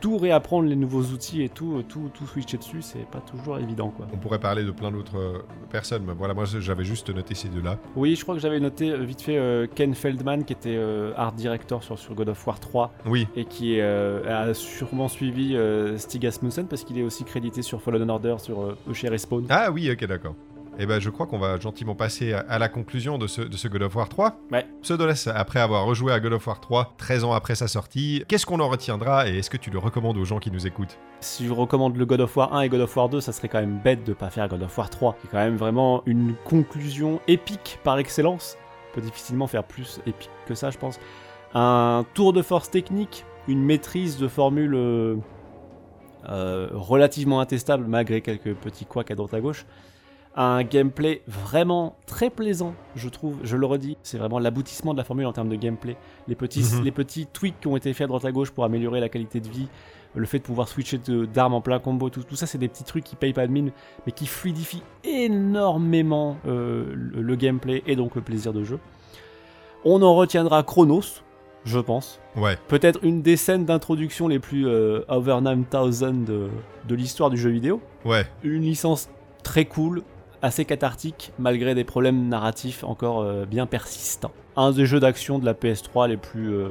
tout 0.00 0.16
réapprendre 0.18 0.68
les 0.68 0.76
nouveaux 0.76 1.02
outils 1.02 1.42
et 1.42 1.48
tout, 1.48 1.82
tout, 1.88 2.10
tout 2.14 2.26
switcher 2.26 2.56
dessus, 2.58 2.80
c'est 2.82 3.06
pas 3.10 3.20
toujours 3.20 3.58
évident 3.58 3.90
quoi. 3.90 4.06
On 4.12 4.16
pourrait 4.16 4.38
parler 4.38 4.64
de 4.64 4.70
plein 4.70 4.90
d'autres 4.90 5.18
euh, 5.18 5.38
personnes, 5.70 6.04
mais 6.06 6.12
voilà, 6.16 6.32
moi 6.34 6.44
j'avais 6.46 6.84
juste 6.84 7.14
noté 7.14 7.34
ces 7.34 7.48
deux-là. 7.48 7.78
Oui, 7.96 8.14
je 8.16 8.22
crois 8.22 8.34
que 8.34 8.40
j'avais 8.40 8.60
noté 8.60 8.90
euh, 8.90 9.02
vite 9.04 9.20
fait 9.22 9.36
euh, 9.36 9.66
Ken 9.74 9.94
Feldman 9.94 10.44
qui 10.44 10.52
était 10.54 10.76
euh, 10.76 11.12
art 11.16 11.32
director 11.32 11.82
sur, 11.82 11.98
sur 11.98 12.14
God 12.14 12.30
of 12.30 12.46
War 12.46 12.60
3 12.60 12.92
Oui, 13.06 13.26
et 13.36 13.44
qui 13.44 13.78
euh, 13.80 14.48
a 14.50 14.54
sûrement 14.54 15.08
suivi 15.08 15.54
euh, 15.56 15.96
Stig 15.98 16.26
Asmussen 16.26 16.66
parce 16.66 16.84
qu'il 16.84 16.98
est 16.98 17.02
aussi 17.02 17.24
crédité 17.24 17.60
sur 17.62 17.80
Fallen 17.82 18.08
Order 18.10 18.36
sur 18.38 18.62
euh, 18.62 18.76
chez 18.94 19.08
Respawn. 19.08 19.46
ah 19.50 19.70
oui, 19.70 19.90
ok, 19.90 20.04
d'accord. 20.06 20.34
Et 20.78 20.86
ben 20.86 21.00
je 21.00 21.10
crois 21.10 21.26
qu'on 21.26 21.38
va 21.38 21.58
gentiment 21.58 21.94
passer 21.94 22.32
à, 22.32 22.40
à 22.40 22.58
la 22.58 22.68
conclusion 22.68 23.18
de 23.18 23.26
ce, 23.26 23.42
de 23.42 23.56
ce 23.56 23.68
God 23.68 23.82
of 23.82 23.94
War 23.96 24.08
3. 24.08 24.38
Ouais. 24.50 24.66
Pseudoless, 24.82 25.26
après 25.26 25.60
avoir 25.60 25.84
rejoué 25.84 26.12
à 26.12 26.20
God 26.20 26.32
of 26.34 26.46
War 26.46 26.60
3, 26.60 26.94
13 26.96 27.24
ans 27.24 27.32
après 27.32 27.54
sa 27.54 27.68
sortie, 27.68 28.24
qu'est-ce 28.28 28.46
qu'on 28.46 28.60
en 28.60 28.68
retiendra 28.68 29.28
et 29.28 29.38
est-ce 29.38 29.50
que 29.50 29.56
tu 29.56 29.70
le 29.70 29.78
recommandes 29.78 30.16
aux 30.16 30.24
gens 30.24 30.38
qui 30.38 30.50
nous 30.50 30.66
écoutent? 30.66 30.98
Si 31.20 31.46
je 31.46 31.52
recommande 31.52 31.96
le 31.96 32.06
God 32.06 32.20
of 32.22 32.36
War 32.36 32.54
1 32.54 32.62
et 32.62 32.68
God 32.68 32.80
of 32.80 32.96
War 32.96 33.08
2, 33.08 33.20
ça 33.20 33.32
serait 33.32 33.48
quand 33.48 33.60
même 33.60 33.80
bête 33.82 34.04
de 34.04 34.12
pas 34.14 34.30
faire 34.30 34.48
God 34.48 34.62
of 34.62 34.78
War 34.78 34.88
3, 34.88 35.16
qui 35.20 35.26
est 35.26 35.30
quand 35.30 35.38
même 35.38 35.56
vraiment 35.56 36.02
une 36.06 36.34
conclusion 36.44 37.20
épique 37.28 37.78
par 37.84 37.98
excellence. 37.98 38.56
On 38.90 38.94
peut 38.94 39.02
difficilement 39.02 39.46
faire 39.46 39.64
plus 39.64 40.00
épique 40.06 40.30
que 40.46 40.54
ça, 40.54 40.70
je 40.70 40.78
pense. 40.78 40.98
Un 41.52 42.06
tour 42.14 42.32
de 42.32 42.42
force 42.42 42.70
technique, 42.70 43.24
une 43.48 43.62
maîtrise 43.62 44.18
de 44.18 44.28
formule 44.28 44.74
euh, 44.74 45.16
euh, 46.28 46.68
relativement 46.72 47.40
intestable 47.40 47.86
malgré 47.86 48.20
quelques 48.20 48.54
petits 48.54 48.84
couacs 48.84 49.10
à 49.10 49.14
droite 49.14 49.34
à 49.34 49.40
gauche. 49.40 49.66
Un 50.36 50.62
gameplay 50.62 51.22
vraiment 51.26 51.96
très 52.06 52.30
plaisant, 52.30 52.74
je 52.94 53.08
trouve, 53.08 53.36
je 53.42 53.56
le 53.56 53.66
redis, 53.66 53.96
c'est 54.04 54.16
vraiment 54.16 54.38
l'aboutissement 54.38 54.92
de 54.92 54.98
la 54.98 55.04
formule 55.04 55.26
en 55.26 55.32
termes 55.32 55.48
de 55.48 55.56
gameplay. 55.56 55.96
Les 56.28 56.36
petits, 56.36 56.64
Mhm. 56.72 56.84
les 56.84 56.92
petits 56.92 57.26
tweaks 57.26 57.58
qui 57.60 57.66
ont 57.66 57.76
été 57.76 57.92
faits 57.92 58.04
à 58.04 58.08
droite 58.08 58.24
à 58.24 58.30
gauche 58.32 58.52
pour 58.52 58.64
améliorer 58.64 59.00
la 59.00 59.08
qualité 59.08 59.40
de 59.40 59.48
vie, 59.48 59.68
le 60.14 60.24
fait 60.26 60.38
de 60.38 60.44
pouvoir 60.44 60.68
switcher 60.68 60.98
de- 60.98 61.24
d'armes 61.26 61.54
en 61.54 61.60
plein 61.60 61.80
combo, 61.80 62.10
tout, 62.10 62.22
tout 62.22 62.36
ça, 62.36 62.46
c'est 62.46 62.58
des 62.58 62.68
petits 62.68 62.84
trucs 62.84 63.02
qui 63.04 63.16
payent 63.16 63.32
pas 63.32 63.46
de 63.46 63.52
mine, 63.52 63.72
mais 64.06 64.12
qui 64.12 64.26
fluidifient 64.26 64.82
énormément 65.04 66.36
euh, 66.46 66.84
le, 66.94 67.22
le 67.22 67.34
gameplay 67.36 67.82
et 67.86 67.96
donc 67.96 68.14
le 68.14 68.20
plaisir 68.20 68.52
de 68.52 68.62
jeu. 68.64 68.78
On 69.84 70.00
en 70.02 70.14
retiendra 70.14 70.62
Chronos, 70.62 71.22
je 71.64 71.78
pense. 71.80 72.20
Ouais, 72.36 72.56
Peut-être 72.68 73.00
une 73.02 73.22
des 73.22 73.36
scènes 73.36 73.64
d'introduction 73.64 74.28
les 74.28 74.38
plus 74.38 74.66
euh, 74.68 75.00
over 75.08 75.40
9000 75.40 76.24
de, 76.24 76.48
de 76.86 76.94
l'histoire 76.94 77.30
du 77.30 77.36
jeu 77.36 77.50
vidéo. 77.50 77.80
ouais, 78.04 78.26
Une 78.44 78.62
licence 78.62 79.08
très 79.42 79.64
cool, 79.64 80.02
assez 80.42 80.64
cathartique, 80.64 81.32
malgré 81.38 81.74
des 81.74 81.84
problèmes 81.84 82.28
narratifs 82.28 82.84
encore 82.84 83.20
euh, 83.20 83.44
bien 83.46 83.66
persistants. 83.66 84.32
Un 84.56 84.72
des 84.72 84.86
jeux 84.86 85.00
d'action 85.00 85.38
de 85.38 85.44
la 85.46 85.54
PS3 85.54 86.08
les 86.08 86.16
plus 86.16 86.52
euh, 86.54 86.68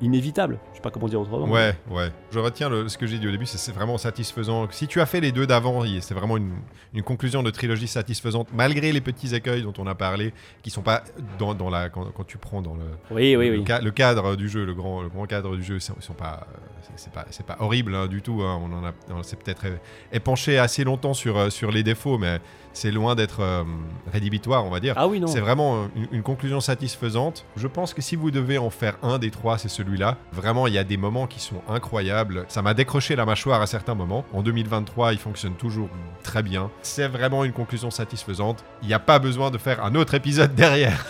inévitables. 0.00 0.58
Je 0.72 0.76
sais 0.76 0.82
pas 0.82 0.90
comment 0.90 1.08
dire 1.08 1.20
autrement. 1.20 1.48
ouais, 1.52 1.74
ouais. 1.90 2.10
Je 2.30 2.38
retiens 2.38 2.68
le- 2.68 2.88
ce 2.88 2.96
que 2.96 3.06
j'ai 3.06 3.18
dit 3.18 3.26
au 3.26 3.32
début, 3.32 3.46
c'est 3.46 3.72
vraiment 3.72 3.98
satisfaisant. 3.98 4.68
Si 4.70 4.86
tu 4.86 5.00
as 5.00 5.06
fait 5.06 5.20
les 5.20 5.32
deux 5.32 5.46
d'avant, 5.46 5.82
c'est 6.00 6.14
vraiment 6.14 6.36
une, 6.36 6.52
une 6.94 7.02
conclusion 7.02 7.42
de 7.42 7.50
trilogie 7.50 7.88
satisfaisante, 7.88 8.48
malgré 8.52 8.92
les 8.92 9.00
petits 9.00 9.34
écueils 9.34 9.62
dont 9.62 9.72
on 9.78 9.86
a 9.88 9.96
parlé, 9.96 10.32
qui 10.62 10.70
sont 10.70 10.82
pas 10.82 11.02
dans, 11.38 11.54
dans 11.54 11.68
la 11.68 11.88
quand, 11.88 12.04
quand 12.14 12.24
tu 12.24 12.38
prends 12.38 12.62
dans 12.62 12.74
le, 12.74 12.84
Oui, 13.10 13.34
oui, 13.34 13.48
le, 13.50 13.58
oui. 13.58 13.64
ca- 13.66 13.80
le 13.80 13.90
cadre 13.90 14.36
du 14.36 14.48
jeu, 14.48 14.64
le 14.64 14.74
grand, 14.74 15.02
le 15.02 15.08
grand 15.08 15.26
cadre 15.26 15.56
du 15.56 15.64
jeu, 15.64 15.76
ils 15.76 15.80
sont 15.80 16.12
pas, 16.14 16.46
c'est- 16.94 17.12
pas, 17.12 17.24
pas 17.46 17.56
horrible 17.64 17.94
hein, 17.96 18.06
du 18.06 18.22
tout. 18.22 18.40
hein. 18.42 18.60
On 18.62 18.72
en 18.72 18.84
a, 18.84 18.92
on 19.12 19.24
s'est 19.24 19.36
peut-être 19.36 19.66
épanché 20.12 20.58
assez 20.58 20.84
longtemps 20.84 21.14
sur, 21.14 21.36
euh, 21.36 21.50
sur 21.50 21.72
les 21.72 21.82
défauts, 21.82 22.18
mais 22.18 22.38
c'est 22.78 22.92
loin 22.92 23.16
d'être 23.16 23.40
euh, 23.40 23.64
rédhibitoire, 24.12 24.64
on 24.64 24.70
va 24.70 24.78
dire. 24.78 24.94
Ah 24.96 25.08
oui, 25.08 25.18
non. 25.18 25.26
C'est 25.26 25.40
vraiment 25.40 25.82
euh, 25.82 25.86
une, 25.96 26.08
une 26.12 26.22
conclusion 26.22 26.60
satisfaisante. 26.60 27.44
Je 27.56 27.66
pense 27.66 27.92
que 27.92 28.00
si 28.00 28.14
vous 28.14 28.30
devez 28.30 28.56
en 28.56 28.70
faire 28.70 28.96
un 29.02 29.18
des 29.18 29.32
trois, 29.32 29.58
c'est 29.58 29.68
celui-là. 29.68 30.16
Vraiment, 30.32 30.68
il 30.68 30.74
y 30.74 30.78
a 30.78 30.84
des 30.84 30.96
moments 30.96 31.26
qui 31.26 31.40
sont 31.40 31.60
incroyables. 31.68 32.44
Ça 32.48 32.62
m'a 32.62 32.74
décroché 32.74 33.16
la 33.16 33.26
mâchoire 33.26 33.60
à 33.60 33.66
certains 33.66 33.96
moments. 33.96 34.24
En 34.32 34.42
2023, 34.42 35.12
il 35.12 35.18
fonctionne 35.18 35.54
toujours 35.54 35.88
très 36.22 36.44
bien. 36.44 36.70
C'est 36.82 37.08
vraiment 37.08 37.44
une 37.44 37.52
conclusion 37.52 37.90
satisfaisante. 37.90 38.64
Il 38.82 38.88
n'y 38.88 38.94
a 38.94 39.00
pas 39.00 39.18
besoin 39.18 39.50
de 39.50 39.58
faire 39.58 39.84
un 39.84 39.96
autre 39.96 40.14
épisode 40.14 40.54
derrière. 40.54 41.04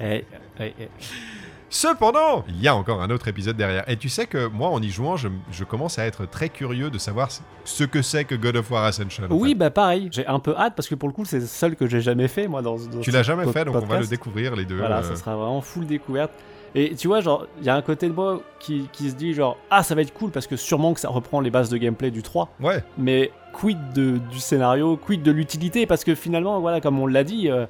Eh, 0.00 0.24
eh, 0.58 0.74
eh. 0.80 0.88
Cependant, 1.74 2.44
il 2.48 2.62
y 2.62 2.68
a 2.68 2.76
encore 2.76 3.02
un 3.02 3.10
autre 3.10 3.26
épisode 3.26 3.56
derrière. 3.56 3.82
Et 3.90 3.96
tu 3.96 4.08
sais 4.08 4.26
que 4.28 4.46
moi, 4.46 4.68
en 4.68 4.80
y 4.80 4.90
jouant, 4.90 5.16
je, 5.16 5.26
je 5.50 5.64
commence 5.64 5.98
à 5.98 6.06
être 6.06 6.24
très 6.24 6.48
curieux 6.48 6.88
de 6.88 6.98
savoir 6.98 7.30
ce 7.64 7.82
que 7.82 8.00
c'est 8.00 8.24
que 8.24 8.36
God 8.36 8.54
of 8.58 8.70
War 8.70 8.84
Ascension. 8.84 9.24
en 9.28 9.34
Oui, 9.34 9.48
fait. 9.50 9.54
bah 9.56 9.70
pareil. 9.70 10.08
J'ai 10.12 10.24
un 10.24 10.38
peu 10.38 10.54
hâte 10.56 10.74
parce 10.76 10.86
que 10.88 10.94
pour 10.94 11.08
le 11.08 11.12
coup, 11.14 11.24
c'est 11.24 11.40
le 11.40 11.46
seul 11.46 11.74
que 11.74 11.88
j'ai 11.88 12.00
jamais 12.00 12.28
fait 12.28 12.46
moi 12.46 12.62
dans. 12.62 12.76
dans 12.76 13.00
Tu 13.00 13.10
l'as 13.10 13.24
jamais 13.24 13.44
fait, 13.52 13.64
donc 13.64 13.74
on 13.74 13.86
va 13.86 13.98
le 13.98 14.06
découvrir 14.06 14.54
les 14.54 14.64
deux. 14.64 14.76
Voilà, 14.78 14.98
euh, 14.98 15.02
ça 15.02 15.16
sera 15.16 15.34
vraiment 15.34 15.60
full 15.62 15.84
découverte. 15.84 16.30
Et 16.76 16.94
tu 16.94 17.08
vois, 17.08 17.20
genre, 17.20 17.48
il 17.58 17.64
y 17.64 17.68
a 17.68 17.74
un 17.74 17.82
côté 17.82 18.08
de 18.08 18.12
moi 18.14 18.40
qui, 18.60 18.88
qui 18.92 19.10
se 19.10 19.16
dit, 19.16 19.34
genre, 19.34 19.56
ah, 19.68 19.82
ça 19.82 19.96
va 19.96 20.02
être 20.02 20.14
cool 20.14 20.30
parce 20.30 20.46
que 20.46 20.54
sûrement 20.56 20.94
que 20.94 21.00
ça 21.00 21.08
reprend 21.08 21.40
les 21.40 21.50
bases 21.50 21.70
de 21.70 21.76
gameplay 21.76 22.12
du 22.12 22.22
3. 22.22 22.50
Ouais, 22.60 22.84
Mais 22.98 23.32
quid 23.52 23.78
de, 23.94 24.18
du 24.30 24.38
scénario, 24.38 24.96
quid 24.96 25.22
de 25.24 25.32
l'utilité? 25.32 25.86
Parce 25.86 26.04
que 26.04 26.14
finalement, 26.14 26.60
voilà, 26.60 26.80
comme 26.80 27.00
on 27.00 27.06
l'a 27.08 27.24
dit, 27.24 27.48
euh, 27.50 27.66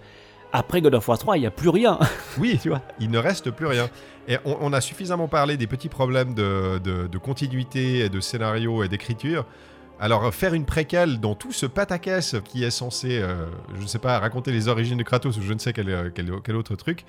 après 0.55 0.81
God 0.81 0.95
of 0.95 1.07
War 1.09 1.19
3, 1.19 1.37
il 1.37 1.41
n'y 1.41 1.47
a 1.47 1.51
plus 1.51 1.69
rien. 1.69 1.99
oui, 2.39 2.59
tu 2.63 2.69
vois. 2.71 2.81
il 3.01 3.11
ne 3.11 3.19
reste 3.19 3.51
plus 3.51 3.67
rien. 3.67 3.89
Et 4.29 4.39
on, 4.47 4.57
on 4.61 4.73
a 4.73 4.81
suffisamment 4.81 5.29
parlé 5.29 5.57
des 5.59 5.67
petits 5.67 5.89
problèmes 5.91 6.33
de, 6.33 6.79
de- 6.83 7.07
de 7.09 7.19
continuité, 7.19 7.99
et 8.01 8.09
de 8.09 8.21
scénario 8.21 8.83
et 8.83 8.89
d'écriture. 8.89 9.45
Alors, 10.01 10.33
faire 10.35 10.55
une 10.55 10.65
préquelle 10.65 11.21
dans 11.21 11.35
tout 11.35 11.53
ce 11.53 11.67
pataquès 11.67 12.37
qui 12.45 12.65
est 12.65 12.71
censé, 12.71 13.19
euh, 13.21 13.47
je 13.77 13.83
ne 13.83 13.87
sais 13.87 13.99
pas, 14.01 14.19
raconter 14.19 14.51
les 14.53 14.69
origines 14.69 14.99
de 14.99 15.03
Kratos 15.05 15.37
ou 15.37 15.43
je 15.43 15.53
ne 15.53 15.59
sais 15.59 15.73
quel, 15.73 15.89
euh, 15.91 16.11
quel- 16.15 16.33
quel 16.45 16.57
autre 16.57 16.75
truc, 16.77 17.05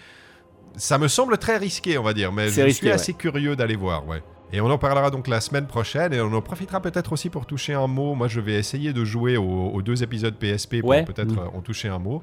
ça 0.75 0.97
me 0.97 1.07
semble 1.07 1.37
très 1.37 1.57
risqué, 1.57 1.97
on 1.97 2.03
va 2.03 2.13
dire. 2.13 2.31
Mais 2.31 2.49
je 2.49 2.61
risqué, 2.61 2.73
suis 2.73 2.87
ouais. 2.87 2.93
assez 2.93 3.13
curieux 3.13 3.55
d'aller 3.55 3.75
voir, 3.75 4.05
ouais. 4.07 4.21
Et 4.53 4.61
on 4.61 4.69
en 4.69 4.77
parlera 4.77 5.09
donc 5.11 5.27
la 5.27 5.41
semaine 5.41 5.65
prochaine 5.67 6.13
et 6.13 6.21
on 6.21 6.31
en 6.33 6.41
profitera 6.41 6.79
peut-être 6.79 7.11
aussi 7.11 7.29
pour 7.29 7.45
toucher 7.45 7.73
un 7.73 7.87
mot. 7.87 8.13
Moi, 8.15 8.27
je 8.27 8.39
vais 8.39 8.53
essayer 8.53 8.93
de 8.93 9.03
jouer 9.03 9.37
aux, 9.37 9.43
aux 9.73 9.81
deux 9.81 10.03
épisodes 10.03 10.35
PSP 10.35 10.79
pour 10.81 10.89
Ouais. 10.91 11.03
peut-être 11.03 11.33
Mm. 11.35 11.39
euh, 11.39 11.57
en 11.57 11.61
toucher 11.61 11.89
un 11.89 11.99
mot. 11.99 12.21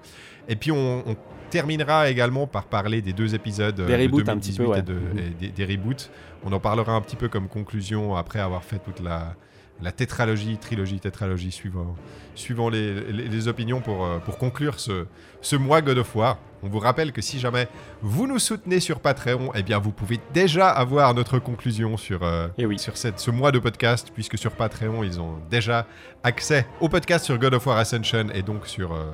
Et 0.49 0.57
puis 0.57 0.71
on, 0.73 1.03
on 1.07 1.17
terminera 1.51 2.09
également 2.09 2.47
par 2.47 2.65
parler 2.65 3.03
des 3.03 3.13
deux 3.13 3.35
épisodes 3.35 3.79
euh, 3.81 3.87
Des 3.87 3.97
de 3.99 4.03
reboots 4.05 4.29
un 4.29 4.39
petit 4.39 4.53
2018 4.57 4.57
peu, 4.57 4.67
ouais. 4.71 4.79
et, 4.79 4.83
de- 4.83 5.21
et 5.21 5.49
des, 5.51 5.67
des 5.67 5.75
reboots. 5.75 6.11
On 6.45 6.53
en 6.53 6.61
parlera 6.61 6.93
un 6.93 7.01
petit 7.01 7.17
peu 7.17 7.29
comme 7.29 7.49
conclusion 7.49 8.17
après 8.17 8.39
avoir 8.41 8.63
fait 8.65 8.79
toute 8.79 9.01
la, 9.01 9.35
la 9.83 9.93
tétralogie, 9.93 10.57
trilogie, 10.59 11.01
tétralogie 11.01 11.51
suivant, 11.53 11.97
suivant 12.35 12.71
les, 12.71 12.95
les- 13.13 13.29
les 13.29 13.49
opinions 13.49 13.81
pour, 13.81 14.07
euh, 14.07 14.19
pour 14.21 14.39
conclure 14.39 14.79
ce, 14.81 15.07
ce 15.43 15.57
mois 15.57 15.83
God 15.83 15.99
of 15.99 16.15
War. 16.17 16.39
On 16.63 16.69
vous 16.69 16.79
rappelle 16.79 17.13
que 17.13 17.21
si 17.21 17.39
jamais 17.41 17.69
vous 18.03 18.27
nous 18.27 18.39
soutenez 18.39 18.79
sur 18.81 19.01
Patreon, 19.01 19.51
eh 19.55 19.63
bien 19.63 19.79
vous 19.79 19.91
pouvez 19.93 20.21
déjà 20.33 20.69
avoir 20.71 21.13
notre 21.15 21.39
conclusion 21.39 21.97
sur, 21.97 22.23
euh, 22.23 22.49
Eh 22.59 22.67
oui. 22.67 22.79
sur 22.79 22.97
cette, 22.97 23.19
ce 23.19 23.31
mois 23.31 23.51
de 23.53 23.59
podcast, 23.59 24.11
puisque 24.15 24.39
sur 24.39 24.53
Patreon, 24.53 25.03
ils 25.03 25.21
ont 25.21 25.39
déjà 25.51 25.87
accès 26.23 26.67
au 26.81 26.89
podcast 26.89 27.25
sur 27.25 27.39
God 27.39 27.55
of 27.55 27.67
War 27.67 27.79
Ascension 27.79 28.27
et 28.33 28.43
donc 28.43 28.67
sur, 28.67 28.93
euh, 28.93 29.11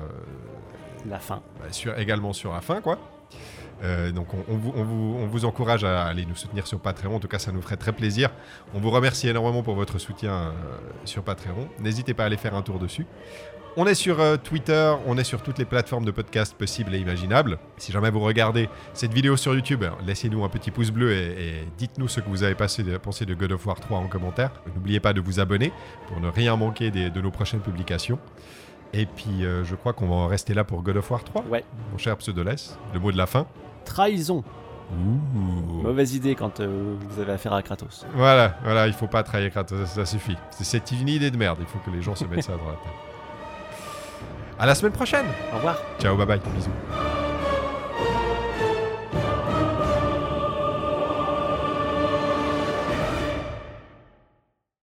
La 1.07 1.19
fin. 1.19 1.41
bah, 1.59 1.65
sur, 1.71 1.97
également 1.97 2.33
sur 2.33 2.53
la 2.53 2.61
fin, 2.61 2.81
quoi. 2.81 2.99
Euh, 3.81 4.11
donc 4.11 4.33
on, 4.33 4.43
on 4.49 4.57
vous, 4.57 4.73
on 4.75 4.83
vous- 4.83 5.17
on 5.21 5.27
vous 5.27 5.45
encourage 5.45 5.85
à 5.85 6.03
aller 6.03 6.25
nous 6.25 6.35
soutenir 6.35 6.67
sur 6.67 6.81
Patreon, 6.81 7.15
en 7.15 7.19
tout 7.21 7.29
cas 7.29 7.39
ça 7.39 7.53
nous 7.53 7.61
ferait 7.61 7.77
très 7.77 7.93
plaisir. 7.93 8.29
On 8.75 8.79
vous 8.81 8.89
remercie 8.91 9.29
énormément 9.29 9.63
pour 9.63 9.75
votre 9.75 9.99
soutien 9.99 10.33
euh, 10.33 10.51
sur 11.05 11.23
Patreon. 11.23 11.69
N'hésitez 11.79 12.13
pas 12.13 12.23
à 12.23 12.25
aller 12.25 12.35
faire 12.35 12.55
un 12.55 12.61
tour 12.61 12.77
dessus. 12.77 13.05
On 13.77 13.85
est 13.85 13.93
sur 13.95 14.19
euh, 14.19 14.35
Twitter, 14.35 14.93
on 15.05 15.17
est 15.17 15.23
sur 15.23 15.41
toutes 15.41 15.57
les 15.57 15.63
plateformes 15.65 16.03
de 16.03 16.11
podcast 16.11 16.53
possibles 16.57 16.93
et 16.95 16.97
imaginables. 16.99 17.59
Si 17.77 17.91
jamais 17.93 18.09
vous 18.09 18.19
regardez 18.19 18.67
cette 18.93 19.13
vidéo 19.13 19.37
sur 19.37 19.53
YouTube, 19.53 19.83
alors, 19.83 19.99
laissez-nous 20.05 20.43
un 20.43 20.49
petit 20.49 20.69
pouce 20.71 20.91
bleu 20.91 21.13
et, 21.13 21.25
et 21.59 21.67
dites-nous 21.77 22.07
ce 22.09 22.19
que 22.19 22.27
vous 22.27 22.43
avez 22.43 22.55
passé 22.55 22.83
de- 22.83 22.97
pensé 22.97 23.25
de 23.25 23.33
God 23.33 23.53
of 23.53 23.65
War 23.65 23.79
3 23.79 23.99
en 23.99 24.07
commentaire. 24.07 24.51
N'oubliez 24.75 24.99
pas 24.99 25.13
de 25.13 25.21
vous 25.21 25.39
abonner 25.39 25.71
pour 26.07 26.19
ne 26.19 26.27
rien 26.29 26.55
manquer 26.57 26.91
des- 26.91 27.09
de 27.09 27.21
nos 27.21 27.31
prochaines 27.31 27.61
publications. 27.61 28.19
Et 28.91 29.05
puis 29.05 29.45
euh, 29.45 29.63
je 29.63 29.75
crois 29.75 29.93
qu'on 29.93 30.07
va 30.07 30.15
en 30.15 30.27
rester 30.27 30.53
là 30.53 30.63
pour 30.65 30.81
God 30.81 30.97
of 30.97 31.09
War 31.11 31.23
3 31.23 31.45
Ouais. 31.49 31.63
mon 31.91 31.97
cher 31.97 32.17
Pseudoless, 32.17 32.77
le 32.93 32.99
mot 32.99 33.11
de 33.13 33.17
la 33.17 33.27
fin. 33.27 33.45
Trahison. 33.85 34.43
Mauvaise 35.83 36.15
idée 36.15 36.33
quand 36.33 36.59
euh, 36.59 36.95
vous 37.07 37.21
avez 37.21 37.33
affaire 37.33 37.53
à 37.53 37.61
Kratos. 37.61 38.05
Voilà, 38.15 38.57
voilà, 38.63 38.87
il 38.87 38.93
faut 38.93 39.07
pas 39.07 39.21
trahir 39.21 39.51
Kratos, 39.51 39.77
ça, 39.81 39.85
ça 39.85 40.05
suffit. 40.07 40.35
C'est- 40.49 40.63
C'est 40.63 40.91
une 40.91 41.07
idée 41.07 41.29
de 41.31 41.37
merde, 41.37 41.59
il 41.61 41.67
faut 41.67 41.79
que 41.79 41.91
les 41.95 42.01
gens 42.01 42.15
se 42.15 42.25
mettent 42.25 42.43
ça 42.43 42.53
dans 42.53 42.65
la 42.65 42.73
tête. 42.73 42.91
À 44.59 44.65
la 44.65 44.75
semaine 44.75 44.91
prochaine 44.91 45.25
Au 45.53 45.55
revoir. 45.55 45.77
Ciao, 45.99 46.15
bye 46.17 46.25
bye, 46.25 46.39
bisous. 46.55 46.69